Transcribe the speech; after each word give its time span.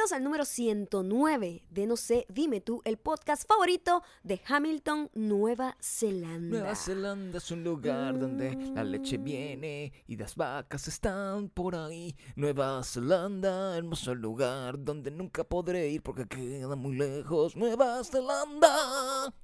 Bienvenidos 0.00 0.16
al 0.16 0.24
número 0.24 0.44
109 0.46 1.66
de 1.68 1.86
No 1.86 1.96
sé, 1.98 2.24
dime 2.30 2.62
tú, 2.62 2.80
el 2.86 2.96
podcast 2.96 3.46
favorito 3.46 4.02
de 4.22 4.40
Hamilton, 4.46 5.10
Nueva 5.12 5.76
Zelanda. 5.78 6.58
Nueva 6.58 6.74
Zelanda 6.74 7.36
es 7.36 7.50
un 7.50 7.62
lugar 7.62 8.18
donde 8.18 8.56
la 8.74 8.82
leche 8.82 9.18
viene 9.18 9.92
y 10.06 10.16
las 10.16 10.36
vacas 10.36 10.88
están 10.88 11.50
por 11.50 11.76
ahí. 11.76 12.16
Nueva 12.34 12.82
Zelanda, 12.82 13.76
hermoso 13.76 14.14
lugar 14.14 14.82
donde 14.82 15.10
nunca 15.10 15.44
podré 15.44 15.90
ir 15.90 16.02
porque 16.02 16.26
queda 16.26 16.74
muy 16.76 16.96
lejos. 16.96 17.54
Nueva 17.54 18.02
Zelanda. 18.02 19.34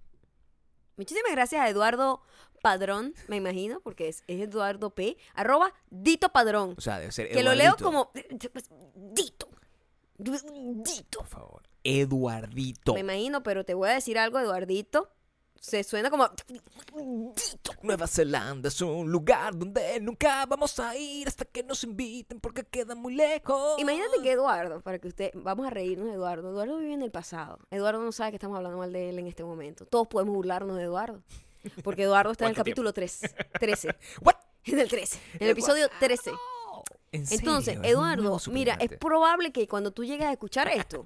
Muchísimas 0.97 1.33
gracias 1.33 1.61
a 1.61 1.69
Eduardo 1.69 2.23
Padrón, 2.63 3.15
me 3.29 3.37
imagino, 3.37 3.81
porque 3.81 4.09
es, 4.09 4.25
es 4.27 4.41
Eduardo 4.41 4.89
P. 4.89 5.19
Arroba 5.35 5.75
Dito 5.91 6.31
Padrón. 6.31 6.77
O 6.79 6.81
sea, 6.81 6.99
debe 6.99 7.13
ser 7.13 7.29
Que 7.29 7.43
lo 7.43 7.55
leo 7.55 7.77
como 7.77 8.11
Dito. 8.95 9.46
Dito. 10.19 11.19
Por 11.19 11.27
favor. 11.29 11.63
Eduardito. 11.85 12.95
Me 12.95 13.01
imagino, 13.01 13.43
pero 13.43 13.65
te 13.65 13.75
voy 13.75 13.91
a 13.91 13.93
decir 13.93 14.19
algo, 14.19 14.39
Eduardito. 14.39 15.11
Se 15.61 15.83
suena 15.83 16.11
como. 16.11 16.29
Nueva 17.83 18.07
Zelanda 18.07 18.69
es 18.69 18.81
un 18.83 19.11
lugar 19.11 19.57
donde 19.57 19.99
nunca 20.01 20.45
vamos 20.47 20.79
a 20.79 20.97
ir 20.97 21.27
hasta 21.29 21.45
que 21.45 21.63
nos 21.63 21.83
inviten 21.83 22.41
porque 22.41 22.65
queda 22.65 22.95
muy 22.95 23.15
lejos. 23.15 23.79
Imagínate 23.79 24.21
que 24.23 24.33
Eduardo, 24.33 24.81
para 24.83 24.99
que 24.99 25.09
usted, 25.09 25.31
vamos 25.35 25.67
a 25.67 25.71
reírnos 25.71 26.09
de 26.09 26.15
Eduardo. 26.15 26.51
Eduardo 26.51 26.79
vive 26.79 26.95
en 26.95 27.03
el 27.03 27.11
pasado. 27.11 27.59
Eduardo 27.71 28.03
no 28.03 28.13
sabe 28.13 28.33
que 28.33 28.37
estamos 28.37 28.57
hablando 28.57 28.79
mal 28.79 28.93
de 28.93 29.09
él 29.09 29.19
en 29.19 29.27
este 29.27 29.45
momento. 29.45 29.87
Todos 29.87 30.07
podemos 30.09 30.35
burlarnos 30.35 30.77
de 30.77 30.85
Eduardo. 30.85 31.23
Porque 31.83 32.03
Eduardo 32.03 32.33
está 32.33 32.45
en 32.45 32.51
el 32.51 32.55
¿Cuánto 32.55 32.71
capítulo 32.71 32.93
3, 32.93 33.21
13. 33.59 33.89
What? 34.23 34.37
En 34.65 34.79
el 34.79 34.89
13. 34.89 35.21
En 35.35 35.43
el 35.43 35.51
episodio 35.51 35.89
13. 35.99 36.33
¿En 37.13 37.25
Entonces, 37.31 37.75
serio? 37.75 37.83
¿Es 37.83 37.91
Eduardo, 37.93 38.23
nuevo 38.23 38.41
mira, 38.51 38.75
es 38.81 38.91
probable 38.99 39.53
que 39.53 39.67
cuando 39.69 39.91
tú 39.93 40.05
llegues 40.05 40.27
a 40.27 40.33
escuchar 40.33 40.69
esto, 40.69 41.05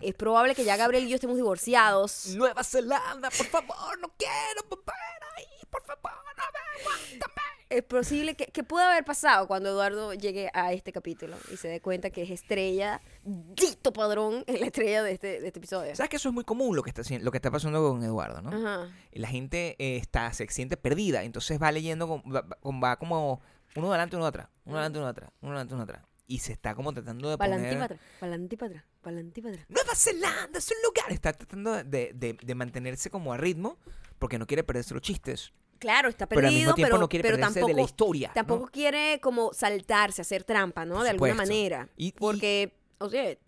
es 0.00 0.14
probable 0.14 0.54
que 0.54 0.64
ya 0.64 0.76
Gabriel 0.76 1.04
y 1.04 1.08
yo 1.08 1.14
estemos 1.14 1.36
divorciados. 1.36 2.28
Nueva 2.36 2.62
Zelanda, 2.64 3.30
por 3.30 3.46
favor, 3.46 3.98
no 4.00 4.08
quiero 4.18 4.62
volver 4.68 4.94
ahí, 5.36 5.44
por 5.70 5.82
favor, 5.84 6.12
no 6.12 6.32
me 6.34 6.82
aguántame. 6.82 7.32
Es 7.68 7.82
posible 7.82 8.36
que, 8.36 8.46
que 8.46 8.62
pueda 8.62 8.92
haber 8.92 9.04
pasado 9.04 9.48
cuando 9.48 9.70
Eduardo 9.70 10.14
llegue 10.14 10.50
a 10.54 10.72
este 10.72 10.92
capítulo 10.92 11.36
y 11.52 11.56
se 11.56 11.66
dé 11.66 11.80
cuenta 11.80 12.10
que 12.10 12.22
es 12.22 12.30
estrella, 12.30 13.00
Dito 13.24 13.92
Padrón, 13.92 14.44
es 14.46 14.60
la 14.60 14.66
estrella 14.66 15.02
de 15.02 15.12
este, 15.12 15.40
de 15.40 15.46
este 15.48 15.58
episodio. 15.58 15.96
¿Sabes 15.96 16.10
que 16.10 16.16
eso 16.16 16.28
es 16.28 16.34
muy 16.34 16.44
común 16.44 16.76
lo 16.76 16.82
que 16.84 16.90
está 16.90 17.02
lo 17.18 17.30
que 17.32 17.38
está 17.38 17.50
pasando 17.50 17.82
con 17.82 18.04
Eduardo, 18.04 18.40
¿no? 18.40 18.50
Ajá. 18.50 18.88
La 19.12 19.28
gente 19.28 19.74
eh, 19.80 19.96
está, 19.96 20.32
se 20.32 20.46
siente 20.48 20.76
perdida, 20.76 21.24
entonces 21.24 21.60
va 21.60 21.72
leyendo, 21.72 22.22
va- 22.22 22.46
va 22.64 22.96
como 22.96 23.40
uno 23.76 23.88
adelante, 23.88 24.16
uno 24.16 24.26
atrás, 24.26 24.48
uno 24.64 24.76
adelante, 24.76 24.98
uno 24.98 25.08
atrás, 25.08 25.30
uno 25.40 25.52
adelante, 25.52 25.74
uno 25.74 25.82
atrás. 25.84 26.02
Y 26.28 26.40
se 26.40 26.52
está 26.52 26.74
como 26.74 26.92
tratando 26.92 27.30
de 27.30 27.38
Pa'lante 27.38 27.68
poner... 27.68 27.78
para 27.78 27.94
y 27.94 28.56
para 28.56 28.80
atrás, 28.80 29.24
y 29.36 29.40
para 29.42 29.52
atrás. 29.54 29.66
Nueva 29.68 29.94
Zelanda 29.94 30.58
es 30.58 30.70
un 30.70 30.76
lugar. 30.84 31.12
Está 31.12 31.32
tratando 31.32 31.72
de, 31.84 32.12
de- 32.14 32.36
de 32.42 32.54
mantenerse 32.56 33.10
como 33.10 33.32
a 33.32 33.36
ritmo 33.36 33.78
porque 34.18 34.38
no 34.38 34.46
quiere 34.46 34.64
perderse 34.64 34.92
los 34.94 35.02
chistes. 35.02 35.52
Claro, 35.78 36.08
está 36.08 36.26
Pero 36.26 36.40
al 36.40 36.44
perdido, 36.46 36.60
mismo 36.60 36.74
tiempo 36.74 36.88
pero, 36.94 37.00
no 37.00 37.08
quiere 37.08 37.28
pero 37.28 37.38
tampoco, 37.38 37.66
de 37.68 37.74
la 37.74 37.82
historia. 37.82 38.28
¿no? 38.28 38.34
tampoco 38.34 38.66
quiere 38.72 39.20
como 39.20 39.52
saltarse, 39.52 40.22
hacer 40.22 40.42
trampa, 40.42 40.84
¿no? 40.84 40.94
Por 40.96 41.04
de 41.04 41.10
alguna 41.10 41.34
manera. 41.34 41.88
Y- 41.96 42.08
y- 42.08 42.12
Porque, 42.12 42.76
o 42.98 43.08
sea, 43.10 43.20
hablando 43.22 43.38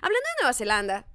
de 0.00 0.42
Nueva 0.42 0.52
Zelanda, 0.54 1.06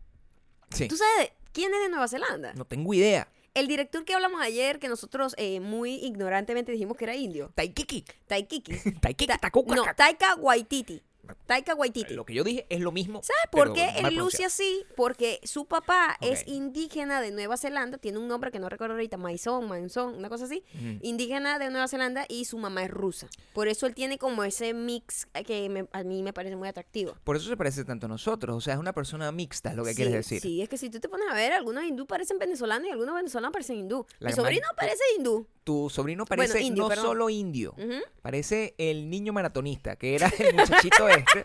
Sí. 0.71 0.87
¿tú 0.89 0.97
sabes 0.97 1.29
de- 1.29 1.33
quién 1.53 1.73
es 1.73 1.79
de 1.81 1.89
Nueva 1.89 2.07
Zelanda? 2.09 2.53
No 2.53 2.65
tengo 2.65 2.93
idea. 2.93 3.27
El 3.57 3.67
director 3.67 4.05
que 4.05 4.13
hablamos 4.13 4.39
ayer, 4.41 4.77
que 4.77 4.87
nosotros 4.87 5.33
eh, 5.39 5.59
muy 5.59 5.95
ignorantemente 5.95 6.71
dijimos 6.71 6.95
que 6.95 7.05
era 7.05 7.15
indio, 7.15 7.51
Taikiki. 7.55 8.05
Taikiki. 8.27 8.73
Taikiki, 9.01 9.25
Ta- 9.27 9.39
Takuka, 9.39 9.75
no. 9.75 9.83
Taika 9.95 10.35
Waititi. 10.35 11.01
Taika 11.45 11.75
Waititi. 11.75 12.13
Lo 12.13 12.25
que 12.25 12.33
yo 12.33 12.43
dije 12.43 12.65
es 12.69 12.79
lo 12.79 12.91
mismo. 12.91 13.21
¿Sabes 13.23 13.41
por 13.51 13.73
qué 13.73 13.89
él 13.97 14.15
luce 14.15 14.45
así? 14.45 14.83
Porque 14.95 15.39
su 15.43 15.65
papá 15.65 16.17
es 16.21 16.43
indígena 16.47 17.21
de 17.21 17.31
Nueva 17.31 17.57
Zelanda, 17.57 17.97
tiene 17.97 18.17
un 18.19 18.27
nombre 18.27 18.51
que 18.51 18.59
no 18.59 18.69
recuerdo 18.69 18.95
ahorita, 18.95 19.17
Maizón, 19.17 19.67
Manzón, 19.67 20.15
una 20.15 20.29
cosa 20.29 20.45
así. 20.45 20.63
Indígena 21.01 21.59
de 21.59 21.69
Nueva 21.69 21.87
Zelanda 21.87 22.25
y 22.29 22.45
su 22.45 22.57
mamá 22.57 22.83
es 22.83 22.91
rusa. 22.91 23.27
Por 23.53 23.67
eso 23.67 23.85
él 23.85 23.95
tiene 23.95 24.17
como 24.17 24.43
ese 24.43 24.73
mix 24.73 25.27
que 25.45 25.69
me- 25.69 25.87
a 25.91 26.03
mí 26.03 26.23
me 26.23 26.33
parece 26.33 26.55
muy 26.55 26.67
atractivo. 26.67 27.15
Por 27.23 27.35
eso 27.35 27.47
se 27.49 27.57
parece 27.57 27.83
tanto 27.83 28.05
a 28.05 28.09
nosotros. 28.09 28.55
O 28.55 28.61
sea, 28.61 28.73
es 28.73 28.79
una 28.79 28.93
persona 28.93 29.31
mixta, 29.31 29.69
es 29.71 29.75
lo 29.75 29.83
que 29.83 29.91
sí, 29.91 29.95
quieres 29.95 30.13
decir. 30.13 30.41
Sí, 30.41 30.61
es 30.61 30.69
que 30.69 30.77
si 30.77 30.89
tú 30.89 30.99
te 30.99 31.09
pones 31.09 31.27
a 31.29 31.33
ver, 31.33 31.53
algunos 31.53 31.83
hindú 31.83 32.05
parecen 32.07 32.37
venezolanos 32.39 32.87
y 32.87 32.91
algunos 32.91 33.15
venezolanos 33.15 33.51
parecen 33.53 33.77
hindú. 33.77 34.05
La 34.19 34.29
Mi 34.29 34.35
sobrino 34.35 34.67
parece 34.75 35.03
hindú. 35.17 35.47
Tu 35.63 35.89
sobrino 35.89 36.23
Bueno, 36.25 36.41
parece 36.43 36.61
indio, 36.61 36.83
no 36.83 36.87
perdón. 36.89 37.05
solo 37.07 37.29
indio, 37.29 37.75
parece 38.21 38.73
el 38.77 39.09
niño 39.09 39.33
maratonista, 39.33 39.97
que 39.97 40.15
era 40.15 40.31
el 40.39 40.55
muchachito 40.55 41.09
este. 41.17 41.43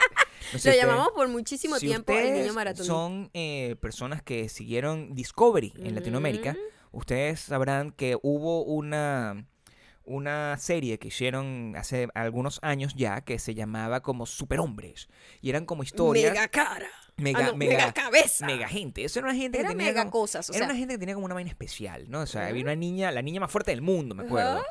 No 0.53 0.59
sé 0.59 0.71
Lo 0.71 0.77
llamamos 0.77 1.09
por 1.15 1.28
muchísimo 1.28 1.78
si 1.78 1.87
tiempo 1.87 2.12
el 2.12 2.34
niño 2.34 2.53
maratonista. 2.53 2.93
Son 2.93 3.31
eh, 3.33 3.77
personas 3.81 4.22
que 4.22 4.49
siguieron 4.49 5.15
Discovery 5.15 5.72
en 5.78 5.94
Latinoamérica. 5.94 6.56
Ustedes 6.91 7.41
sabrán 7.41 7.91
que 7.93 8.19
hubo 8.22 8.62
una, 8.65 9.47
una 10.05 10.56
serie 10.59 10.99
que 10.99 11.09
hicieron 11.09 11.75
hace 11.77 12.09
algunos 12.15 12.59
años 12.62 12.94
ya 12.97 13.22
que 13.22 13.38
se 13.38 13.55
llamaba 13.55 14.00
como 14.03 14.27
Superhombres. 14.27 15.09
Y 15.41 15.49
eran 15.50 15.65
como 15.65 15.83
historias. 15.84 16.33
Mega 16.33 16.49
cara. 16.49 16.89
Mega, 17.16 17.39
Ah, 17.41 17.43
no, 17.49 17.56
mega, 17.56 17.72
mega 17.77 17.93
cabeza. 17.93 18.47
mega 18.47 18.66
gente. 18.69 19.04
Eso 19.04 19.21
era 19.21 19.28
una 19.28 19.37
gente 19.37 19.59
Era 19.59 19.69
que 19.69 19.75
tenía. 19.75 19.89
mega 19.93 20.00
como- 20.03 20.10
cosas, 20.12 20.49
o 20.49 20.53
era 20.53 20.60
sea. 20.60 20.66
una 20.66 20.77
gente 20.77 20.94
que 20.94 20.99
tenía 20.99 21.15
como 21.15 21.27
una 21.27 21.34
vaina 21.34 21.50
especial, 21.50 22.06
¿no? 22.10 22.21
O 22.22 22.27
sea, 22.27 22.47
había 22.47 22.62
una 22.62 22.75
niña, 22.75 23.10
la 23.12 23.22
niña 23.22 23.39
más 23.41 23.50
fuerte 23.50 23.71
del 23.71 23.83
mundo, 23.83 24.15
me 24.15 24.25
acuerdo. 24.25 24.65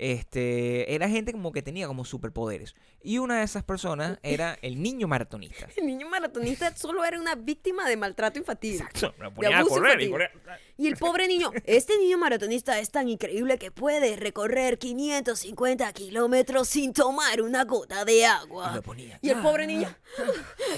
Este, 0.00 0.94
era 0.94 1.08
gente 1.08 1.32
como 1.32 1.50
que 1.50 1.60
tenía 1.60 1.88
como 1.88 2.04
superpoderes. 2.04 2.76
Y 3.02 3.18
una 3.18 3.38
de 3.38 3.44
esas 3.44 3.64
personas 3.64 4.18
era 4.22 4.56
el 4.62 4.80
niño 4.80 5.08
maratonista. 5.08 5.68
El 5.76 5.86
niño 5.88 6.08
maratonista 6.08 6.74
solo 6.76 7.04
era 7.04 7.18
una 7.20 7.34
víctima 7.34 7.88
de 7.88 7.96
maltrato 7.96 8.38
infantil. 8.38 8.76
Exacto. 8.76 9.12
Lo 9.18 9.28
De 9.28 9.34
ponían 9.34 9.54
a 9.54 9.64
correr 9.64 10.00
y 10.00 10.08
correr. 10.10 10.30
Y 10.76 10.86
el 10.86 10.96
pobre 10.96 11.26
niño, 11.26 11.50
este 11.64 11.98
niño 11.98 12.16
maratonista 12.16 12.78
es 12.78 12.90
tan 12.90 13.08
increíble 13.08 13.58
que 13.58 13.72
puede 13.72 14.14
recorrer 14.14 14.78
550 14.78 15.92
kilómetros 15.92 16.68
sin 16.68 16.92
tomar 16.92 17.42
una 17.42 17.64
gota 17.64 18.04
de 18.04 18.18
Y 18.18 18.22
agua. 18.22 18.76
lo 18.76 18.82
ponía. 18.82 19.18
Y 19.20 19.30
el 19.30 19.38
Ah, 19.38 19.42
pobre 19.42 19.66
niño, 19.66 19.92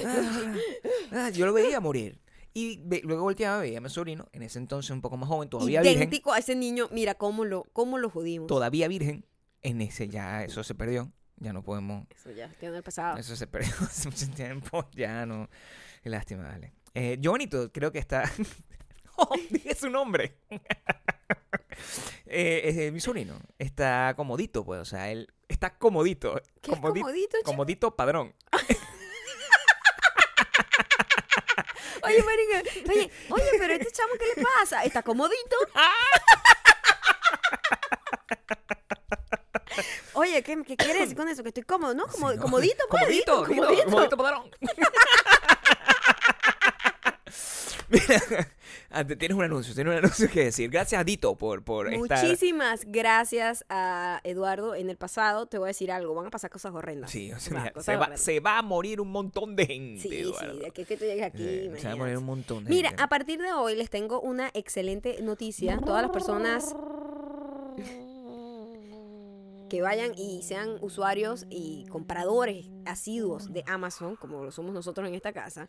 ah, 0.05 0.55
ah, 1.13 1.31
yo 1.31 1.45
lo 1.45 1.53
veía 1.53 1.79
morir. 1.81 2.19
Y 2.53 2.81
ve- 2.85 3.03
luego 3.05 3.23
volteaba, 3.23 3.61
veía 3.61 3.79
a 3.79 3.81
mi 3.81 3.89
sobrino, 3.89 4.27
en 4.33 4.43
ese 4.43 4.59
entonces 4.59 4.91
un 4.91 5.01
poco 5.01 5.17
más 5.17 5.29
joven, 5.29 5.49
todavía 5.49 5.81
virgen. 5.83 5.99
idéntico 5.99 6.33
a 6.33 6.39
ese 6.39 6.57
niño, 6.57 6.89
mira 6.91 7.15
cómo 7.15 7.45
lo, 7.45 7.65
cómo 7.73 7.99
lo 7.99 8.11
jodimos. 8.11 8.49
Todavía 8.49 8.89
virgen. 8.89 9.25
En 9.63 9.81
ese 9.81 10.09
ya, 10.09 10.43
eso 10.45 10.65
se 10.65 10.75
perdió. 10.75 11.13
Ya 11.37 11.53
no 11.53 11.63
podemos. 11.63 12.07
Eso 12.15 12.31
ya 12.33 12.49
quedó 12.55 12.71
en 12.73 12.77
el 12.79 12.83
pasado. 12.83 13.17
Eso 13.19 13.35
se 13.37 13.47
perdió 13.47 13.73
hace 13.81 14.09
mucho 14.09 14.29
tiempo. 14.31 14.87
Ya 14.93 15.25
no. 15.27 15.49
Qué 16.03 16.11
lástima, 16.11 16.43
dale. 16.45 16.73
Eh, 16.95 17.19
creo 17.73 17.93
que 17.93 17.99
está. 17.99 18.31
oh, 19.17 19.35
dije 19.51 19.75
su 19.75 19.91
nombre. 19.91 20.37
Eh, 22.33 22.91
mi 22.93 23.01
sobrino 23.01 23.41
está 23.59 24.13
comodito, 24.15 24.65
pues. 24.65 24.81
O 24.81 24.85
sea, 24.85 25.11
él 25.11 25.27
está 25.49 25.77
comodito. 25.79 26.41
¿Qué 26.61 26.73
es 26.73 26.79
comodito, 26.79 27.37
chico? 27.39 27.51
Comodito 27.51 27.97
padrón. 27.97 28.35
Oye, 32.03 32.23
marica, 32.23 32.63
oye, 32.91 33.11
oye, 33.31 33.51
pero 33.59 33.75
este 33.75 33.91
chamo, 33.93 34.13
¿qué 34.19 34.27
le 34.37 34.43
pasa? 34.45 34.85
Está 34.85 35.03
comodito. 35.03 35.57
Oye, 40.15 40.43
¿qué, 40.43 40.63
qué 40.67 40.77
quieres 40.77 41.01
decir 41.03 41.17
con 41.17 41.29
eso? 41.29 41.43
Que 41.43 41.49
estoy 41.49 41.63
cómodo, 41.63 41.95
¿no? 41.95 42.07
Como, 42.09 42.31
Sí, 42.31 42.37
¿no? 42.37 42.43
Comodito, 42.43 42.85
pues, 42.91 43.03
Comodito, 43.03 43.45
dito, 43.45 43.47
dito, 43.47 43.63
comodito. 43.63 43.85
comodito 43.91 44.17
padrón. 44.17 44.51
Mira, 47.91 48.49
ah, 48.91 49.05
tienes 49.05 49.37
un 49.37 49.43
anuncio, 49.43 49.75
tienes 49.75 49.93
un 49.93 49.99
anuncio 49.99 50.31
que 50.31 50.45
decir. 50.45 50.71
Gracias 50.71 51.01
a 51.01 51.05
Dito 51.05 51.37
por, 51.37 51.63
por 51.65 51.93
estar. 51.93 52.23
Muchísimas 52.25 52.85
gracias 52.87 53.65
a 53.69 54.21
Eduardo. 54.25 54.75
En 54.75 54.91
el 54.91 54.97
pasado 54.97 55.47
te 55.47 55.59
voy 55.59 55.67
a 55.67 55.69
decir 55.69 55.91
algo, 55.93 56.15
van 56.15 56.27
a 56.27 56.31
pasar 56.31 56.51
cosas 56.51 56.73
horrendas. 56.75 57.11
Sí, 57.11 57.33
o 57.33 57.39
sea, 57.39 57.55
Va, 57.55 57.61
mira, 57.61 57.73
cosas 57.73 57.85
se, 57.87 57.93
va, 57.97 57.99
horrendas. 58.03 58.21
se 58.21 58.41
va 58.41 58.59
a 58.59 58.63
morir 58.63 59.01
un 59.01 59.11
montón 59.11 59.57
de 59.57 59.67
gente. 59.67 60.01
Sí, 60.09 60.19
Eduardo. 60.21 60.55
sí, 60.55 60.59
de 60.61 60.67
aquí 60.69 60.85
que 60.85 60.97
tú 60.97 61.05
llegues 61.05 61.25
aquí. 61.25 61.43
Eh, 61.43 61.73
se 61.79 61.87
va 61.89 61.93
a 61.93 61.97
morir 61.97 62.17
un 62.19 62.25
montón 62.25 62.65
de 62.65 62.71
Mira, 62.71 62.91
gente. 62.91 63.03
a 63.03 63.09
partir 63.09 63.41
de 63.41 63.53
hoy 63.53 63.75
les 63.75 63.91
tengo 63.91 64.21
una 64.21 64.51
excelente 64.55 65.19
noticia. 65.23 65.79
Todas 65.85 66.03
las 66.03 66.11
personas 66.11 66.75
que 69.69 69.83
vayan 69.83 70.13
y 70.17 70.43
sean 70.43 70.79
usuarios 70.81 71.47
y 71.49 71.87
compradores 71.91 72.67
asiduos 72.87 73.53
de 73.53 73.63
Amazon, 73.69 74.17
como 74.17 74.45
lo 74.45 74.51
somos 74.51 74.73
nosotros 74.75 75.07
en 75.07 75.15
esta 75.15 75.33
casa, 75.33 75.69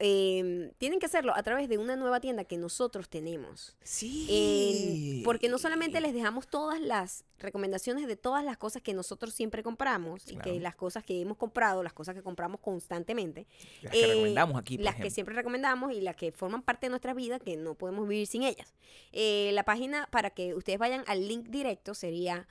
eh, 0.00 0.72
tienen 0.78 0.98
que 0.98 1.06
hacerlo 1.06 1.34
a 1.36 1.42
través 1.42 1.68
de 1.68 1.78
una 1.78 1.94
nueva 1.94 2.20
tienda 2.20 2.44
que 2.44 2.56
nosotros 2.56 3.08
tenemos. 3.08 3.76
Sí. 3.82 5.22
Porque 5.24 5.48
no 5.48 5.58
solamente 5.58 6.00
les 6.00 6.12
dejamos 6.12 6.48
todas 6.48 6.80
las 6.80 7.24
recomendaciones 7.38 8.06
de 8.06 8.16
todas 8.16 8.44
las 8.44 8.56
cosas 8.56 8.82
que 8.82 8.92
nosotros 8.92 9.34
siempre 9.34 9.62
compramos 9.62 10.28
y 10.28 10.36
que 10.36 10.58
las 10.58 10.74
cosas 10.74 11.04
que 11.04 11.20
hemos 11.20 11.36
comprado, 11.36 11.82
las 11.82 11.92
cosas 11.92 12.14
que 12.14 12.22
compramos 12.22 12.60
constantemente, 12.60 13.46
Las 13.82 13.92
que 13.92 14.04
eh, 14.04 14.06
recomendamos 14.08 14.58
aquí, 14.58 14.76
por 14.76 14.84
las 14.84 14.96
que 14.96 15.10
siempre 15.10 15.34
recomendamos 15.34 15.92
y 15.92 16.00
las 16.00 16.16
que 16.16 16.32
forman 16.32 16.62
parte 16.62 16.86
de 16.86 16.90
nuestra 16.90 17.14
vida 17.14 17.38
que 17.38 17.56
no 17.56 17.74
podemos 17.74 18.08
vivir 18.08 18.26
sin 18.26 18.42
ellas. 18.42 18.74
Eh, 19.12 19.50
la 19.52 19.64
página 19.64 20.08
para 20.10 20.30
que 20.30 20.54
ustedes 20.54 20.78
vayan 20.78 21.04
al 21.06 21.28
link 21.28 21.48
directo 21.48 21.94
sería 21.94 22.48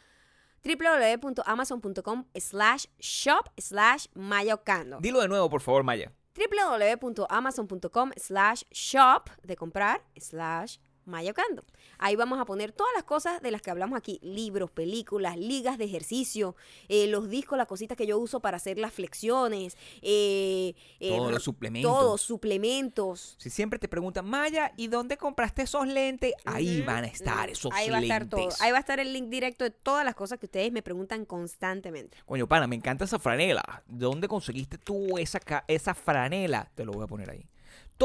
www.amazon.com 0.63 2.25
slash 2.35 2.85
shop 2.99 3.49
slash 3.57 4.07
mayocando. 4.13 4.99
Dilo 5.01 5.19
de 5.19 5.27
nuevo, 5.27 5.49
por 5.49 5.59
favor, 5.59 5.83
Maya. 5.83 6.13
www.amazon.com 6.35 8.11
slash 8.17 8.63
shop 8.71 9.29
de 9.43 9.55
comprar 9.55 10.01
slash 10.17 10.79
mayocando. 11.05 11.63
Ahí 11.97 12.15
vamos 12.15 12.39
a 12.39 12.45
poner 12.45 12.71
todas 12.71 12.91
las 12.95 13.03
cosas 13.03 13.41
de 13.41 13.51
las 13.51 13.61
que 13.61 13.71
hablamos 13.71 13.97
aquí, 13.97 14.19
libros, 14.21 14.71
películas, 14.71 15.37
ligas 15.37 15.77
de 15.77 15.85
ejercicio, 15.85 16.55
eh, 16.89 17.07
los 17.07 17.29
discos, 17.29 17.57
las 17.57 17.67
cositas 17.67 17.97
que 17.97 18.05
yo 18.07 18.17
uso 18.17 18.39
para 18.39 18.57
hacer 18.57 18.77
las 18.77 18.93
flexiones, 18.93 19.77
eh, 20.01 20.73
Todos 20.99 21.31
los 21.31 21.43
suplementos. 21.43 21.91
todos, 21.91 22.21
suplementos. 22.21 23.35
Si 23.37 23.49
siempre 23.49 23.79
te 23.79 23.87
preguntan, 23.87 24.25
Maya, 24.25 24.73
¿y 24.77 24.87
dónde 24.87 25.17
compraste 25.17 25.63
esos 25.63 25.87
lentes? 25.87 26.33
Ahí 26.45 26.81
van 26.81 27.03
a 27.03 27.07
estar 27.07 27.49
esos 27.49 27.71
Ahí 27.73 27.89
va 27.89 27.97
a 27.97 28.01
lentes. 28.01 28.15
estar 28.21 28.29
todo. 28.29 28.49
Ahí 28.61 28.71
va 28.71 28.77
a 28.77 28.81
estar 28.81 28.99
el 28.99 29.13
link 29.13 29.29
directo 29.29 29.63
de 29.63 29.71
todas 29.71 30.05
las 30.05 30.15
cosas 30.15 30.39
que 30.39 30.45
ustedes 30.45 30.71
me 30.71 30.81
preguntan 30.81 31.25
constantemente. 31.25 32.17
Coño, 32.25 32.47
pana, 32.47 32.67
me 32.67 32.75
encanta 32.75 33.05
esa 33.05 33.19
franela. 33.19 33.83
¿Dónde 33.87 34.27
conseguiste 34.27 34.77
tú 34.77 35.17
esa, 35.17 35.39
ca- 35.39 35.65
esa 35.67 35.93
franela? 35.93 36.71
Te 36.75 36.85
lo 36.85 36.91
voy 36.93 37.03
a 37.03 37.07
poner 37.07 37.29
ahí. 37.29 37.45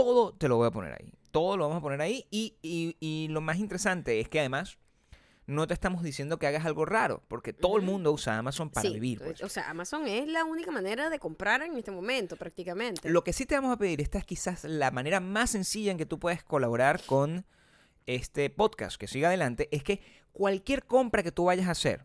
Todo 0.02 0.32
te 0.32 0.48
lo 0.48 0.56
voy 0.56 0.66
a 0.68 0.70
poner 0.70 0.92
ahí. 0.92 1.12
Todo 1.30 1.56
lo 1.56 1.64
vamos 1.64 1.78
a 1.78 1.82
poner 1.82 2.00
ahí. 2.00 2.26
Y, 2.30 2.56
y- 2.62 2.96
y 3.00 3.28
lo 3.28 3.40
más 3.40 3.58
interesante 3.58 4.20
es 4.20 4.28
que 4.28 4.40
además 4.40 4.78
no 5.46 5.66
te 5.66 5.72
estamos 5.74 6.02
diciendo 6.02 6.38
que 6.38 6.46
hagas 6.46 6.66
algo 6.66 6.84
raro, 6.84 7.22
porque 7.26 7.52
todo 7.54 7.76
el 7.78 7.82
mundo 7.82 8.12
usa 8.12 8.36
Amazon 8.38 8.68
para 8.68 8.86
Sí, 8.86 8.94
vivir. 8.94 9.18
pues. 9.18 9.42
O 9.42 9.48
sea, 9.48 9.70
Amazon 9.70 10.06
es 10.06 10.28
la 10.28 10.44
única 10.44 10.70
manera 10.70 11.08
de 11.08 11.18
comprar 11.18 11.62
en 11.62 11.74
este 11.76 11.90
momento, 11.90 12.36
prácticamente. 12.36 13.08
Lo 13.08 13.24
que 13.24 13.32
sí 13.32 13.46
te 13.46 13.54
vamos 13.54 13.72
a 13.72 13.78
pedir, 13.78 14.00
esta 14.02 14.18
es 14.18 14.24
quizás 14.26 14.64
la 14.64 14.90
manera 14.90 15.20
más 15.20 15.50
sencilla 15.50 15.90
en 15.90 15.96
que 15.98 16.04
tú 16.06 16.18
puedes 16.18 16.44
colaborar 16.44 17.02
con 17.06 17.46
este 18.06 18.50
podcast 18.50 18.98
que 19.00 19.06
siga 19.06 19.28
adelante, 19.28 19.68
es 19.70 19.82
que 19.82 20.00
cualquier 20.32 20.84
compra 20.84 21.22
que 21.22 21.32
tú 21.32 21.44
vayas 21.46 21.68
a 21.68 21.72
hacer, 21.72 22.04